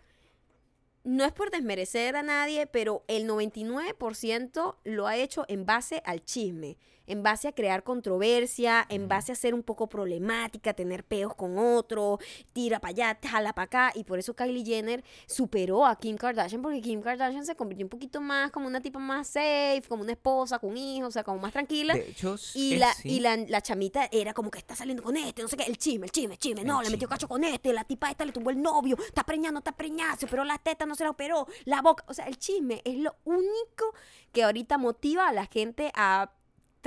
no 1.03 1.25
es 1.25 1.31
por 1.31 1.51
desmerecer 1.51 2.15
a 2.15 2.23
nadie, 2.23 2.65
pero 2.67 3.03
el 3.07 3.27
99% 3.27 4.75
lo 4.83 5.07
ha 5.07 5.17
hecho 5.17 5.45
en 5.47 5.65
base 5.65 6.01
al 6.05 6.23
chisme, 6.23 6.77
en 7.07 7.23
base 7.23 7.47
a 7.47 7.51
crear 7.51 7.83
controversia, 7.83 8.85
en 8.89 9.07
base 9.07 9.31
a 9.31 9.35
ser 9.35 9.53
un 9.53 9.63
poco 9.63 9.87
problemática, 9.87 10.73
tener 10.73 11.03
peos 11.03 11.33
con 11.35 11.57
otro, 11.57 12.19
tira 12.53 12.79
para 12.79 12.91
allá, 12.91 13.19
jala 13.27 13.53
para 13.53 13.65
acá, 13.65 13.91
y 13.95 14.03
por 14.03 14.19
eso 14.19 14.35
Kylie 14.35 14.63
Jenner 14.65 15.03
superó 15.27 15.85
a 15.85 15.97
Kim 15.97 16.15
Kardashian, 16.17 16.61
porque 16.61 16.81
Kim 16.81 17.01
Kardashian 17.01 17.45
se 17.45 17.55
convirtió 17.55 17.85
un 17.85 17.89
poquito 17.89 18.21
más 18.21 18.51
como 18.51 18.67
una 18.67 18.81
tipa 18.81 18.99
más 18.99 19.27
safe, 19.27 19.83
como 19.87 20.03
una 20.03 20.13
esposa 20.13 20.59
con 20.59 20.77
hijos, 20.77 21.09
o 21.09 21.11
sea, 21.11 21.23
como 21.23 21.39
más 21.39 21.51
tranquila. 21.53 21.93
De 21.93 22.09
hecho, 22.09 22.35
s- 22.35 22.57
Y, 22.57 22.73
es- 22.75 22.79
la, 22.79 22.93
sí. 22.93 23.09
y 23.09 23.19
la, 23.19 23.35
la 23.37 23.61
chamita 23.61 24.07
era 24.11 24.33
como 24.33 24.49
que 24.51 24.59
está 24.59 24.75
saliendo 24.75 25.03
con 25.03 25.17
este, 25.17 25.41
no 25.41 25.47
sé 25.47 25.57
qué, 25.57 25.63
el 25.63 25.77
chisme, 25.77 26.05
el 26.05 26.11
chisme, 26.11 26.33
el 26.35 26.39
chisme. 26.39 26.61
El 26.61 26.67
No, 26.67 26.81
le 26.81 26.89
metió 26.89 27.07
cacho 27.09 27.27
con 27.27 27.43
este, 27.43 27.73
la 27.73 27.83
tipa 27.83 28.09
esta 28.09 28.25
le 28.25 28.31
tumbó 28.31 28.49
el 28.49 28.61
novio, 28.61 28.97
está 29.05 29.23
preñada, 29.23 29.51
no 29.51 29.59
está 29.59 29.71
preñada, 29.73 30.15
se 30.15 30.25
operó 30.25 30.43
la 30.43 30.57
teta, 30.57 30.85
no 30.85 30.95
se 30.95 31.03
la 31.03 31.09
operó, 31.09 31.47
la 31.65 31.81
boca. 31.81 32.03
O 32.07 32.13
sea, 32.13 32.25
el 32.25 32.37
chisme 32.37 32.81
es 32.85 32.97
lo 32.97 33.15
único 33.25 33.93
que 34.31 34.43
ahorita 34.43 34.77
motiva 34.77 35.27
a 35.27 35.33
la 35.33 35.45
gente 35.45 35.91
a 35.95 36.31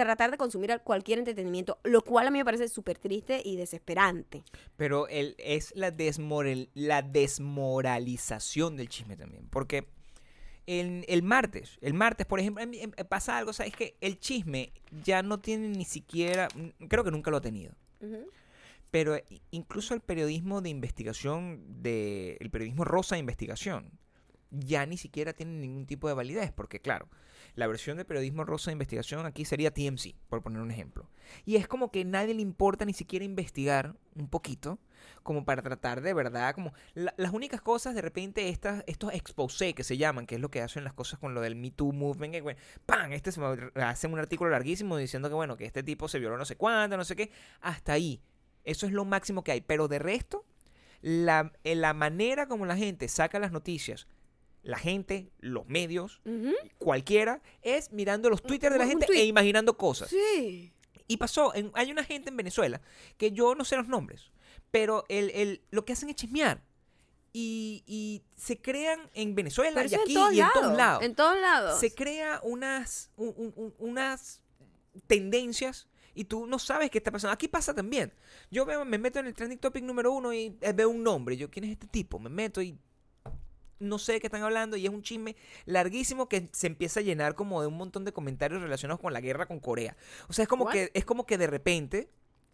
tratar 0.05 0.31
de 0.31 0.37
consumir 0.37 0.81
cualquier 0.85 1.19
entretenimiento, 1.19 1.79
lo 1.83 2.03
cual 2.03 2.29
a 2.29 2.31
mí 2.31 2.39
me 2.39 2.45
parece 2.45 2.69
súper 2.69 2.99
triste 2.99 3.43
y 3.45 3.57
desesperante. 3.57 4.45
Pero 4.77 5.09
el, 5.09 5.35
es 5.39 5.73
la, 5.75 5.91
desmoral- 5.91 6.69
la 6.75 7.03
desmoralización 7.03 8.77
del 8.77 8.89
chisme 8.89 9.17
también. 9.17 9.49
Porque 9.49 9.87
el, 10.67 11.05
el 11.09 11.23
martes, 11.23 11.79
el 11.81 11.95
martes, 11.95 12.27
por 12.27 12.39
ejemplo, 12.41 12.63
em- 12.63 12.75
em- 12.75 12.91
pasa 13.09 13.37
algo, 13.39 13.53
¿sabes? 13.53 13.75
que 13.75 13.97
el 14.01 14.19
chisme 14.21 14.73
ya 15.05 15.23
no 15.23 15.41
tiene 15.41 15.69
ni 15.69 15.85
siquiera, 15.85 16.49
mm, 16.55 16.87
creo 16.87 17.03
que 17.05 17.11
nunca 17.11 17.31
lo 17.31 17.39
ha 17.39 17.41
tenido. 17.43 17.75
Pero 18.91 19.19
incluso 19.51 19.95
el 19.95 20.01
periodismo 20.01 20.61
de 20.63 20.69
investigación, 20.71 21.83
de, 21.83 22.37
el 22.41 22.51
periodismo 22.51 22.85
rosa 22.85 23.17
de 23.17 23.21
investigación, 23.21 23.91
ya 24.51 24.87
ni 24.87 24.97
siquiera 24.97 25.33
tiene 25.33 25.59
ningún 25.59 25.87
tipo 25.87 26.09
de 26.09 26.15
validez, 26.15 26.53
porque 26.53 26.81
claro, 26.81 27.09
la 27.55 27.67
versión 27.67 27.97
de 27.97 28.05
periodismo 28.05 28.45
rosa 28.45 28.71
de 28.71 28.75
investigación 28.75 29.27
aquí 29.27 29.45
sería 29.45 29.73
TMC, 29.73 30.15
por 30.29 30.43
poner 30.43 30.61
un 30.63 30.71
ejemplo. 30.71 31.11
Y 31.45 31.57
es 31.57 31.67
como 31.69 31.91
que 31.91 32.05
nadie 32.05 32.35
le 32.35 32.43
importa 32.43 32.85
ni 32.85 32.93
siquiera 32.93 33.25
investigar 33.25 33.97
un 34.15 34.29
poquito, 34.29 34.79
como 35.23 35.45
para 35.45 35.63
tratar 35.63 36.01
de 36.01 36.15
verdad, 36.15 36.55
como 36.55 36.73
la- 36.95 37.15
las 37.17 37.33
únicas 37.33 37.61
cosas 37.61 37.95
de 37.95 38.03
repente 38.03 38.49
estas, 38.49 38.83
estos 38.87 39.13
exposé 39.13 39.75
que 39.75 39.85
se 39.85 39.97
llaman, 39.97 40.27
que 40.27 40.37
es 40.37 40.41
lo 40.41 40.51
que 40.51 40.63
hacen 40.63 40.85
las 40.85 40.93
cosas 40.95 41.19
con 41.19 41.35
lo 41.35 41.41
del 41.41 41.57
Me 41.57 41.71
Too 41.71 41.93
Movement, 41.93 42.33
que 42.33 42.41
bueno, 42.41 42.59
¡pam! 42.87 43.13
Este 43.13 43.33
se 43.33 43.41
un 43.41 44.19
artículo 44.19 44.51
larguísimo 44.51 44.97
diciendo 44.97 45.29
que 45.29 45.35
bueno, 45.35 45.57
que 45.57 45.65
este 45.67 45.83
tipo 45.83 46.09
se 46.09 46.19
violó 46.19 46.39
no 46.39 46.45
sé 46.45 46.57
cuánto, 46.57 46.97
no 46.97 47.05
sé 47.05 47.17
qué, 47.17 47.31
hasta 47.61 47.93
ahí. 47.93 48.23
Eso 48.65 48.87
es 48.87 48.93
lo 48.93 49.05
máximo 49.05 49.45
que 49.45 49.53
hay. 49.53 49.61
Pero 49.61 49.87
de 49.89 49.99
resto, 49.99 50.45
la, 51.03 51.53
eh, 51.65 51.75
la 51.77 51.93
manera 51.95 52.47
como 52.49 52.67
la 52.67 52.77
gente 52.77 53.07
saca 53.09 53.39
las 53.39 53.53
noticias, 53.53 54.09
la 54.67 54.79
gente, 54.79 55.31
los 55.39 55.67
medios, 55.69 56.21
cualquiera, 56.79 57.41
es 57.63 57.93
mirando 57.93 58.29
los 58.31 58.43
Twitter 58.43 58.73
de 58.73 58.79
la 58.79 58.87
gente 58.87 59.07
e 59.13 59.25
imaginando 59.25 59.77
cosas. 59.77 60.11
Sí. 60.11 60.73
Y 61.09 61.17
pasó, 61.19 61.55
en- 61.55 61.71
hay 61.75 61.91
una 61.93 62.03
gente 62.03 62.31
en 62.31 62.37
Venezuela 62.37 62.81
que 63.17 63.31
yo 63.31 63.55
no 63.55 63.65
sé 63.65 63.77
los 63.77 63.87
nombres, 63.87 64.33
pero 64.73 65.05
el, 65.09 65.31
el- 65.31 65.63
lo 65.71 65.85
que 65.85 65.93
hacen 65.93 66.09
es 66.09 66.17
chismear. 66.17 66.63
Y, 67.33 67.85
y 67.87 68.23
se 68.35 68.57
crean 68.61 68.99
en 69.15 69.35
Venezuela 69.35 69.83
y 69.85 69.95
aquí 69.95 70.17
en 70.17 70.35
y 70.35 70.41
en 70.41 70.47
todos 70.55 70.77
lados 70.77 71.03
En 71.05 71.15
todos 71.15 71.39
lados. 71.39 71.79
se 71.79 71.95
crea 71.95 72.41
unas, 72.43 73.11
un- 73.17 73.35
un- 73.37 73.53
un- 73.57 73.75
unas 73.79 74.41
tendencias 75.07 75.87
y 76.15 76.25
tú 76.25 76.47
no 76.47 76.59
sabes 76.59 76.91
qué 76.91 76.99
está 76.99 77.11
pasando. 77.13 77.33
Aquí 77.35 77.47
pasa 77.47 77.75
también. 77.75 78.13
Yo 78.51 78.65
veo, 78.65 78.85
me 78.87 78.97
meto 78.99 79.19
en 79.19 79.27
el 79.27 79.35
trending 79.35 79.59
topic 79.59 79.85
número 79.85 80.13
uno 80.13 80.33
y 80.33 80.57
eh, 80.63 80.73
veo 80.73 80.89
un 80.89 81.03
nombre. 81.03 81.37
Yo, 81.37 81.51
¿quién 81.51 81.65
es 81.67 81.73
este 81.73 81.87
tipo? 81.87 82.19
Me 82.19 82.31
meto 82.31 82.63
y 82.63 82.79
no 83.79 83.99
sé 83.99 84.15
de 84.15 84.21
qué 84.21 84.27
están 84.27 84.43
hablando 84.43 84.77
y 84.77 84.87
es 84.87 84.93
un 84.93 85.03
chisme 85.03 85.37
larguísimo 85.65 86.29
que 86.29 86.49
se 86.53 86.67
empieza 86.67 87.01
a 87.01 87.03
llenar 87.03 87.35
como 87.35 87.61
de 87.61 87.67
un 87.67 87.77
montón 87.77 88.05
de 88.05 88.12
comentarios 88.12 88.62
relacionados 88.62 89.01
con 89.01 89.12
la 89.12 89.21
guerra 89.21 89.47
con 89.47 89.61
Corea. 89.61 89.97
O 90.29 90.33
sea, 90.33 90.45
es 90.45 90.49
como 90.49 90.65
What? 90.65 90.73
que 90.73 90.91
es 90.95 91.05
como 91.05 91.27
que 91.27 91.39
de 91.39 91.47
repente 91.47 92.11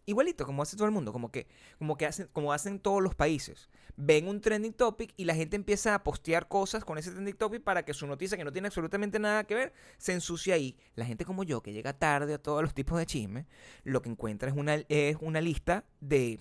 igualito 0.07 0.45
como 0.47 0.63
hace 0.63 0.77
todo 0.77 0.87
el 0.87 0.93
mundo, 0.93 1.13
como 1.13 1.31
que 1.31 1.47
como 1.79 1.97
que 1.97 2.07
hacen 2.07 2.29
como 2.33 2.53
hacen 2.53 2.79
todos 2.79 3.03
los 3.03 3.15
países. 3.15 3.69
Ven 3.97 4.27
un 4.27 4.41
trending 4.41 4.73
topic 4.73 5.13
y 5.17 5.25
la 5.25 5.35
gente 5.35 5.57
empieza 5.57 5.95
a 5.95 6.03
postear 6.03 6.49
cosas 6.49 6.85
con 6.85 6.99
ese 6.99 7.11
trending 7.11 7.37
topic 7.37 7.63
para 7.63 7.85
que 7.85 7.95
su 7.95 8.07
noticia 8.07 8.37
que 8.39 8.45
no 8.45 8.53
tiene 8.53 8.69
absolutamente 8.69 9.19
nada 9.19 9.45
que 9.45 9.55
ver 9.55 9.73
se 9.99 10.13
ensucie 10.13 10.53
ahí. 10.53 10.77
La 10.95 11.05
gente 11.05 11.25
como 11.25 11.45
yo 11.45 11.63
que 11.63 11.73
llega 11.73 11.93
tarde 11.93 12.35
a 12.35 12.39
todos 12.39 12.63
los 12.63 12.75
tipos 12.75 12.99
de 12.99 13.07
chisme, 13.07 13.47
lo 13.85 14.03
que 14.03 14.09
encuentra 14.09 14.49
es 14.49 14.57
una 14.57 14.75
es 14.89 15.17
una 15.21 15.41
lista 15.41 15.85
de 16.01 16.41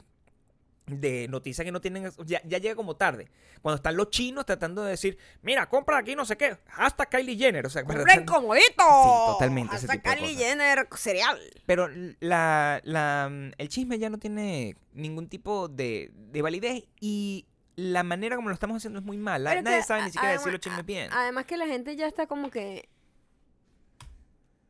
de 0.88 1.28
noticias 1.30 1.63
que 1.63 1.72
no 1.72 1.80
tienen, 1.80 2.12
ya, 2.26 2.41
ya 2.44 2.58
llega 2.58 2.76
como 2.76 2.96
tarde. 2.96 3.30
Cuando 3.62 3.76
están 3.78 3.96
los 3.96 4.10
chinos 4.10 4.46
tratando 4.46 4.84
de 4.84 4.91
decir, 4.91 5.17
mira, 5.41 5.70
compra 5.70 6.00
aquí 6.00 6.15
no 6.15 6.26
sé 6.26 6.36
qué, 6.38 6.58
hasta 6.76 7.06
Kylie 7.06 7.38
Jenner. 7.38 7.65
O 7.65 7.70
sea, 7.70 7.84
para- 7.86 8.00
¡Compren 8.00 8.26
comodito! 8.26 8.67
Sí, 8.78 9.32
totalmente, 9.34 9.76
Hasta 9.76 10.02
Kylie. 10.02 10.36
Jenner 10.36 10.88
cereal. 10.98 11.39
Pero 11.65 11.88
la, 12.20 12.82
la, 12.84 13.32
el 13.58 13.70
chisme 13.70 14.00
ya 14.00 14.10
no 14.10 14.17
tiene 14.17 14.76
ningún 14.94 15.30
tipo 15.30 15.67
de, 15.70 16.12
de 16.13 16.41
validez 16.41 16.84
y 17.00 17.46
la 17.78 18.04
manera 18.04 18.36
como 18.36 18.50
lo 18.50 18.54
estamos 18.54 18.78
haciendo 18.78 19.00
es 19.00 19.06
muy 19.06 19.17
mala. 19.17 19.52
Pero 19.52 19.62
Nadie 19.62 19.78
que, 19.78 19.84
sabe 19.84 20.02
ni 20.02 20.08
siquiera 20.08 20.28
además- 20.30 20.44
decir 20.46 20.54
los 20.54 20.62
chismes 20.62 20.86
bien. 20.86 21.10
Además 21.13 21.46
que 21.46 21.58
la 21.58 21.67
gente 21.67 21.96
ya 21.96 22.08
está 22.08 22.28
como 22.28 22.50
que... 22.50 22.89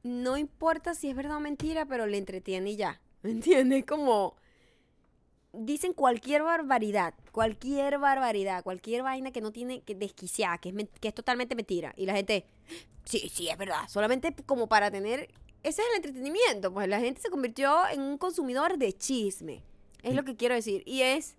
No 0.03 0.37
importa 0.37 0.95
si 0.95 1.09
es 1.09 1.15
verdad 1.15 1.37
o 1.37 1.39
mentira, 1.39 1.85
pero 1.85 2.05
le 2.07 2.17
entretiene 2.17 2.71
y 2.71 2.75
ya. 2.75 2.99
¿Me 3.21 3.31
entiendes? 3.31 3.85
Como... 3.85 4.35
Dicen 5.53 5.93
cualquier 5.93 6.43
barbaridad, 6.43 7.13
cualquier 7.31 7.99
barbaridad, 7.99 8.63
cualquier 8.63 9.03
vaina 9.03 9.31
que 9.31 9.41
no 9.41 9.51
tiene 9.51 9.81
que 9.81 9.95
desquiciar, 9.95 10.59
que 10.59 10.69
es, 10.69 10.75
que 10.99 11.09
es 11.09 11.13
totalmente 11.13 11.55
mentira. 11.55 11.93
Y 11.97 12.05
la 12.05 12.15
gente, 12.15 12.45
sí, 13.03 13.29
sí, 13.29 13.49
es 13.49 13.57
verdad. 13.57 13.87
Solamente 13.89 14.33
como 14.45 14.67
para 14.67 14.89
tener... 14.91 15.29
Ese 15.63 15.81
es 15.81 15.87
el 15.89 15.95
entretenimiento. 15.97 16.73
Pues 16.73 16.87
la 16.87 16.99
gente 16.99 17.21
se 17.21 17.29
convirtió 17.29 17.87
en 17.89 18.01
un 18.01 18.17
consumidor 18.17 18.77
de 18.77 18.93
chisme. 18.93 19.63
Es 20.01 20.15
lo 20.15 20.23
que 20.23 20.35
quiero 20.35 20.55
decir. 20.55 20.83
Y 20.85 21.01
es 21.01 21.35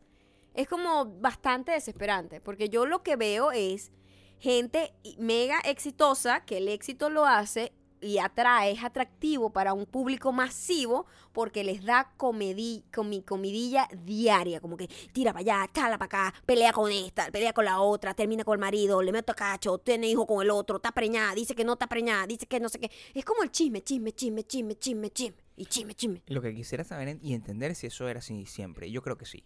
es 0.54 0.68
como 0.68 1.06
bastante 1.06 1.72
desesperante, 1.72 2.40
porque 2.40 2.68
yo 2.68 2.86
lo 2.86 3.02
que 3.02 3.16
veo 3.16 3.52
es 3.52 3.90
gente 4.38 4.92
mega 5.18 5.60
exitosa, 5.60 6.44
que 6.44 6.58
el 6.58 6.68
éxito 6.68 7.10
lo 7.10 7.24
hace 7.26 7.72
y 8.02 8.18
atrae, 8.18 8.72
es 8.72 8.82
atractivo 8.84 9.50
para 9.50 9.72
un 9.72 9.86
público 9.86 10.32
masivo 10.32 11.06
porque 11.32 11.64
les 11.64 11.84
da 11.84 12.12
comedi, 12.16 12.84
comi- 12.92 13.24
comidilla 13.24 13.88
diaria, 14.04 14.60
como 14.60 14.76
que 14.76 14.88
tira 15.12 15.32
para 15.32 15.40
allá, 15.40 15.72
chala 15.72 15.96
para 15.98 16.06
acá, 16.28 16.34
pelea 16.44 16.72
con 16.72 16.90
esta, 16.92 17.30
pelea 17.30 17.52
con 17.52 17.64
la 17.64 17.80
otra, 17.80 18.12
termina 18.12 18.44
con 18.44 18.54
el 18.54 18.60
marido, 18.60 19.00
le 19.02 19.12
meto 19.12 19.32
a 19.32 19.34
cacho, 19.34 19.78
tiene 19.78 20.08
hijo 20.08 20.26
con 20.26 20.42
el 20.42 20.50
otro, 20.50 20.76
está 20.76 20.92
preñada, 20.92 21.34
dice 21.34 21.54
que 21.54 21.64
no 21.64 21.74
está 21.74 21.86
preñada, 21.86 22.26
dice 22.26 22.46
que 22.46 22.60
no 22.60 22.68
sé 22.68 22.78
qué. 22.80 22.90
Es 23.14 23.24
como 23.24 23.42
el 23.44 23.50
chisme, 23.50 23.82
chisme, 23.82 24.12
chisme, 24.12 24.44
chisme, 24.44 24.74
chisme, 24.76 25.10
chisme, 25.10 25.36
y 25.56 25.66
chisme, 25.66 25.94
chisme. 25.94 26.22
Lo 26.26 26.42
que 26.42 26.54
quisiera 26.54 26.84
saber 26.84 27.18
y 27.22 27.34
entender 27.34 27.74
si 27.74 27.86
eso 27.86 28.08
era 28.08 28.18
así 28.18 28.44
siempre. 28.46 28.90
Yo 28.90 29.00
creo 29.00 29.16
que 29.16 29.26
sí. 29.26 29.42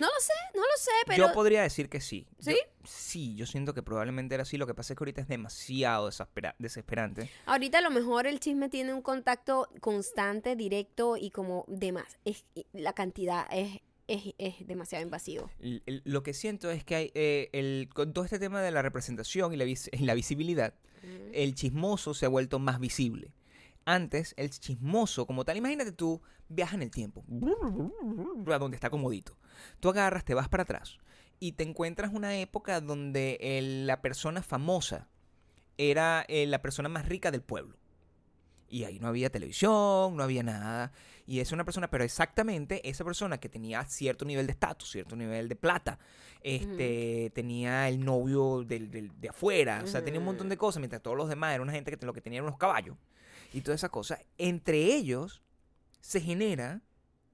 No 0.00 0.06
lo 0.06 0.20
sé, 0.20 0.32
no 0.54 0.60
lo 0.60 0.76
sé, 0.78 0.90
pero... 1.06 1.26
Yo 1.28 1.32
podría 1.32 1.62
decir 1.62 1.88
que 1.88 2.00
sí. 2.00 2.26
Yo- 2.40 2.52
¿Sí? 2.52 2.58
sí, 2.84 3.34
yo 3.36 3.46
siento 3.46 3.74
que 3.74 3.82
probablemente 3.82 4.34
era 4.34 4.42
así. 4.42 4.56
Lo 4.56 4.66
que 4.66 4.74
pasa 4.74 4.92
es 4.92 4.96
que 4.98 5.02
ahorita 5.04 5.20
es 5.22 5.28
demasiado 5.28 6.06
desespera- 6.10 6.54
desesperante. 6.58 7.30
Ahorita 7.46 7.78
a 7.78 7.80
lo 7.80 7.90
mejor 7.90 8.26
el 8.26 8.40
chisme 8.40 8.68
tiene 8.68 8.92
un 8.94 9.02
contacto 9.02 9.68
constante, 9.80 10.56
directo 10.56 11.16
y 11.16 11.30
como 11.30 11.64
demás. 11.68 12.18
Es, 12.24 12.44
la 12.72 12.92
cantidad 12.92 13.46
es, 13.50 13.80
es, 14.08 14.34
es 14.38 14.66
demasiado 14.66 15.02
invasivo. 15.04 15.50
L- 15.60 15.82
lo 16.04 16.22
que 16.22 16.34
siento 16.34 16.70
es 16.70 16.84
que 16.84 16.94
hay, 16.94 17.10
eh, 17.14 17.48
el, 17.52 17.88
con 17.92 18.12
todo 18.12 18.24
este 18.24 18.38
tema 18.38 18.60
de 18.62 18.70
la 18.70 18.82
representación 18.82 19.52
y 19.52 19.56
la, 19.56 19.64
vis- 19.64 19.90
y 19.92 19.98
la 20.04 20.14
visibilidad, 20.14 20.74
el 21.32 21.54
chismoso 21.54 22.14
se 22.14 22.26
ha 22.26 22.28
vuelto 22.28 22.58
más 22.58 22.80
visible. 22.80 23.32
Antes, 23.88 24.34
el 24.36 24.50
chismoso 24.50 25.26
como 25.26 25.44
tal, 25.44 25.56
imagínate 25.56 25.92
tú, 25.92 26.20
viajas 26.48 26.74
en 26.74 26.82
el 26.82 26.90
tiempo, 26.90 27.24
a 28.52 28.58
donde 28.58 28.74
está 28.76 28.90
comodito. 28.90 29.38
Tú 29.80 29.88
agarras, 29.90 30.24
te 30.24 30.34
vas 30.34 30.48
para 30.48 30.64
atrás 30.64 30.98
y 31.38 31.52
te 31.52 31.62
encuentras 31.62 32.10
una 32.12 32.36
época 32.36 32.80
donde 32.80 33.38
el- 33.40 33.86
la 33.86 34.02
persona 34.02 34.42
famosa 34.42 35.08
era 35.78 36.24
eh, 36.28 36.46
la 36.46 36.60
persona 36.62 36.88
más 36.88 37.06
rica 37.08 37.30
del 37.30 37.42
pueblo. 37.42 37.76
Y 38.68 38.82
ahí 38.82 38.98
no 38.98 39.06
había 39.06 39.30
televisión, 39.30 40.16
no 40.16 40.22
había 40.24 40.42
nada. 40.42 40.90
Y 41.24 41.38
es 41.38 41.52
una 41.52 41.64
persona, 41.64 41.88
pero 41.88 42.02
exactamente 42.02 42.88
esa 42.88 43.04
persona 43.04 43.38
que 43.38 43.48
tenía 43.48 43.84
cierto 43.84 44.24
nivel 44.24 44.46
de 44.46 44.52
estatus, 44.52 44.90
cierto 44.90 45.14
nivel 45.14 45.48
de 45.48 45.54
plata, 45.54 46.00
este, 46.42 47.30
tenía 47.34 47.88
el 47.88 48.04
novio 48.04 48.64
del, 48.64 48.90
del- 48.90 49.12
de 49.20 49.28
afuera, 49.28 49.82
o 49.84 49.86
sea, 49.86 50.02
tenía 50.04 50.18
un 50.18 50.26
montón 50.26 50.48
de 50.48 50.56
cosas, 50.56 50.80
mientras 50.80 51.00
todos 51.02 51.16
los 51.16 51.28
demás 51.28 51.50
eran 51.54 51.62
una 51.62 51.72
gente 51.72 51.96
que 51.96 52.04
lo 52.04 52.12
que 52.12 52.20
tenían 52.20 52.42
unos 52.44 52.58
caballos 52.58 52.96
y 53.52 53.60
toda 53.62 53.74
esa 53.74 53.88
cosa. 53.88 54.18
Entre 54.38 54.94
ellos 54.94 55.42
se 56.00 56.20
genera 56.20 56.82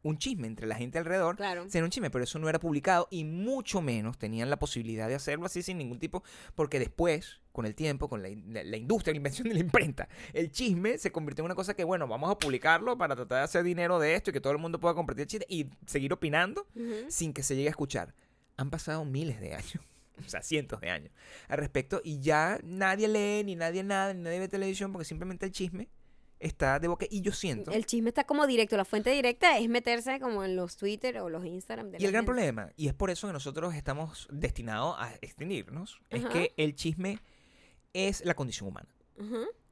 un 0.04 0.18
chisme 0.18 0.48
entre 0.48 0.66
la 0.66 0.74
gente 0.74 0.98
alrededor. 0.98 1.36
Claro. 1.36 1.62
Se 1.66 1.70
genera 1.72 1.84
un 1.84 1.90
chisme, 1.90 2.10
pero 2.10 2.24
eso 2.24 2.38
no 2.40 2.48
era 2.48 2.58
publicado 2.58 3.06
y 3.10 3.22
mucho 3.24 3.80
menos 3.80 4.18
tenían 4.18 4.50
la 4.50 4.58
posibilidad 4.58 5.06
de 5.08 5.14
hacerlo 5.14 5.46
así 5.46 5.62
sin 5.62 5.78
ningún 5.78 6.00
tipo, 6.00 6.24
porque 6.56 6.80
después, 6.80 7.40
con 7.52 7.66
el 7.66 7.76
tiempo, 7.76 8.08
con 8.08 8.20
la, 8.20 8.28
la- 8.48 8.64
la 8.64 8.76
industria, 8.76 9.12
la 9.12 9.18
invención 9.18 9.46
de 9.48 9.54
la 9.54 9.60
imprenta, 9.60 10.08
el 10.32 10.50
chisme 10.50 10.98
se 10.98 11.12
convirtió 11.12 11.42
en 11.42 11.46
una 11.46 11.54
cosa 11.54 11.74
que, 11.74 11.84
bueno, 11.84 12.08
vamos 12.08 12.30
a 12.32 12.36
publicarlo 12.36 12.98
para 12.98 13.14
tratar 13.14 13.38
de 13.38 13.44
hacer 13.44 13.62
dinero 13.62 14.00
de 14.00 14.16
esto 14.16 14.30
y 14.30 14.32
que 14.32 14.40
todo 14.40 14.52
el 14.52 14.58
mundo 14.58 14.80
pueda 14.80 14.94
compartir 14.96 15.22
el 15.22 15.28
chiste 15.28 15.46
y 15.48 15.68
seguir 15.86 16.12
opinando 16.12 16.66
sin 17.08 17.32
que 17.32 17.44
se 17.44 17.54
llegue 17.54 17.68
a 17.68 17.70
escuchar. 17.70 18.12
Han 18.56 18.70
pasado 18.70 19.04
miles 19.04 19.40
de 19.40 19.54
años, 19.54 19.78
o 20.26 20.28
sea, 20.28 20.42
cientos 20.42 20.80
de 20.80 20.90
años 20.90 21.12
al 21.46 21.58
respecto 21.58 22.00
y 22.02 22.18
ya 22.18 22.58
nadie 22.64 23.06
lee, 23.06 23.44
ni 23.44 23.54
nadie 23.54 23.84
nada, 23.84 24.12
ni 24.14 24.22
nadie 24.22 24.40
ve 24.40 24.48
televisión 24.48 24.90
porque 24.90 25.04
simplemente 25.04 25.46
el 25.46 25.52
chisme 25.52 25.88
está 26.42 26.78
de 26.78 26.88
boca 26.88 27.06
y 27.08 27.20
yo 27.22 27.32
siento... 27.32 27.70
El 27.70 27.86
chisme 27.86 28.10
está 28.10 28.24
como 28.24 28.46
directo. 28.46 28.76
La 28.76 28.84
fuente 28.84 29.10
directa 29.10 29.58
es 29.58 29.68
meterse 29.68 30.20
como 30.20 30.44
en 30.44 30.56
los 30.56 30.76
Twitter 30.76 31.18
o 31.18 31.28
los 31.28 31.46
Instagram 31.46 31.90
de 31.90 31.98
Y 32.00 32.04
el 32.04 32.12
gran 32.12 32.24
problema, 32.24 32.70
y 32.76 32.88
es 32.88 32.94
por 32.94 33.10
eso 33.10 33.28
que 33.28 33.32
nosotros 33.32 33.74
estamos 33.74 34.28
destinados 34.30 34.96
a 34.98 35.14
extinguirnos, 35.20 36.00
es 36.10 36.24
que 36.26 36.52
el 36.56 36.74
chisme 36.74 37.20
es 37.92 38.24
la 38.24 38.34
condición 38.34 38.68
humana. 38.68 38.88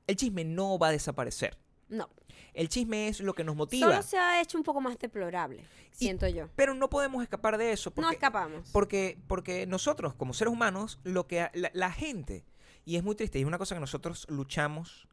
El 0.06 0.16
chisme 0.16 0.44
no 0.44 0.78
va 0.78 0.88
a 0.88 0.92
desaparecer. 0.92 1.58
No. 1.88 2.08
El 2.54 2.68
chisme 2.68 3.08
es 3.08 3.20
lo 3.20 3.34
que 3.34 3.44
nos 3.44 3.56
motiva. 3.56 3.88
Solo 3.88 4.02
se 4.02 4.18
ha 4.18 4.40
hecho 4.40 4.56
un 4.58 4.64
poco 4.64 4.80
más 4.80 4.98
deplorable, 4.98 5.64
siento 5.90 6.26
yo. 6.28 6.48
Pero 6.56 6.74
no 6.74 6.88
podemos 6.88 7.22
escapar 7.22 7.58
de 7.58 7.72
eso. 7.72 7.90
Porque, 7.90 8.06
no 8.06 8.12
escapamos. 8.12 8.70
Porque, 8.72 9.18
porque 9.26 9.66
nosotros, 9.66 10.14
como 10.14 10.34
seres 10.34 10.52
humanos, 10.52 10.98
lo 11.04 11.26
que 11.26 11.48
la, 11.54 11.70
la 11.74 11.92
gente, 11.92 12.44
y 12.84 12.96
es 12.96 13.04
muy 13.04 13.14
triste, 13.14 13.38
y 13.38 13.42
es 13.42 13.46
una 13.46 13.58
cosa 13.58 13.74
que 13.74 13.80
nosotros 13.80 14.26
luchamos, 14.28 15.08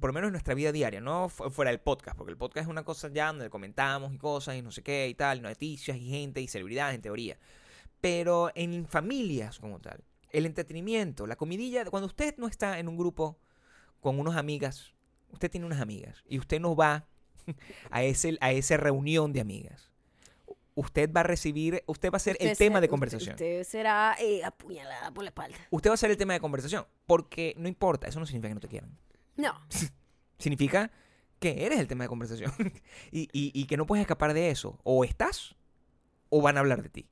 por 0.00 0.10
lo 0.10 0.14
menos 0.14 0.28
en 0.28 0.32
nuestra 0.32 0.54
vida 0.54 0.72
diaria, 0.72 1.00
no 1.00 1.28
fu- 1.28 1.50
fuera 1.50 1.70
del 1.70 1.80
podcast, 1.80 2.16
porque 2.16 2.30
el 2.32 2.36
podcast 2.38 2.66
es 2.66 2.70
una 2.70 2.84
cosa 2.84 3.08
ya 3.08 3.26
donde 3.28 3.50
comentamos 3.50 4.12
y 4.12 4.18
cosas 4.18 4.56
y 4.56 4.62
no 4.62 4.70
sé 4.70 4.82
qué 4.82 5.08
y 5.08 5.14
tal, 5.14 5.42
noticias 5.42 5.96
y 5.96 6.08
gente 6.08 6.40
y 6.40 6.48
celebridades 6.48 6.94
en 6.94 7.02
teoría. 7.02 7.38
Pero 8.00 8.50
en 8.54 8.86
familias 8.86 9.58
como 9.58 9.80
tal, 9.80 10.04
el 10.30 10.46
entretenimiento, 10.46 11.26
la 11.26 11.36
comidilla, 11.36 11.84
cuando 11.86 12.06
usted 12.06 12.34
no 12.36 12.46
está 12.46 12.78
en 12.78 12.88
un 12.88 12.96
grupo 12.96 13.38
con 14.00 14.20
unas 14.20 14.36
amigas, 14.36 14.92
usted 15.32 15.50
tiene 15.50 15.66
unas 15.66 15.80
amigas 15.80 16.22
y 16.28 16.38
usted 16.38 16.60
no 16.60 16.76
va 16.76 17.06
a, 17.90 18.02
ese, 18.04 18.36
a 18.40 18.52
esa 18.52 18.76
reunión 18.76 19.32
de 19.32 19.40
amigas. 19.40 19.90
Usted 20.78 21.10
va 21.10 21.20
a 21.20 21.22
recibir, 21.24 21.82
usted 21.86 22.10
va 22.12 22.16
a 22.16 22.20
ser 22.20 22.36
el 22.38 22.48
Usted 22.52 22.58
tema 22.66 22.76
se- 22.76 22.80
de 22.82 22.84
usted- 22.84 22.90
conversación. 22.90 23.34
Usted, 23.34 23.64
será 23.64 24.14
eh, 24.20 24.44
apuñalada 24.44 25.10
por 25.10 25.24
la 25.24 25.30
espalda. 25.30 25.56
Usted 25.70 25.88
va 25.88 25.94
a 25.94 25.96
ser 25.96 26.10
el 26.10 26.18
tema 26.18 26.34
de 26.34 26.40
conversación. 26.40 26.84
Porque 27.06 27.54
no 27.56 27.66
importa, 27.66 28.06
eso 28.08 28.20
no 28.20 28.26
significa 28.26 28.48
que 28.50 28.54
no 28.56 28.60
te 28.60 28.68
quieran. 28.68 28.90
No. 29.36 29.54
Significa 30.38 30.90
que 31.38 31.64
eres 31.66 31.78
el 31.80 31.86
tema 31.88 32.04
de 32.04 32.08
conversación. 32.08 32.52
y, 33.12 33.22
y- 33.32 33.52
y 33.54 33.66
que 33.66 33.76
no 33.76 33.86
puedes 33.86 34.02
escapar 34.02 34.34
de 34.34 34.50
eso. 34.50 34.78
O 34.84 35.04
estás 35.04 35.54
o 36.28 36.42
van 36.42 36.56
a 36.56 36.60
hablar 36.60 36.82
de 36.82 36.88
ti. 36.88 37.08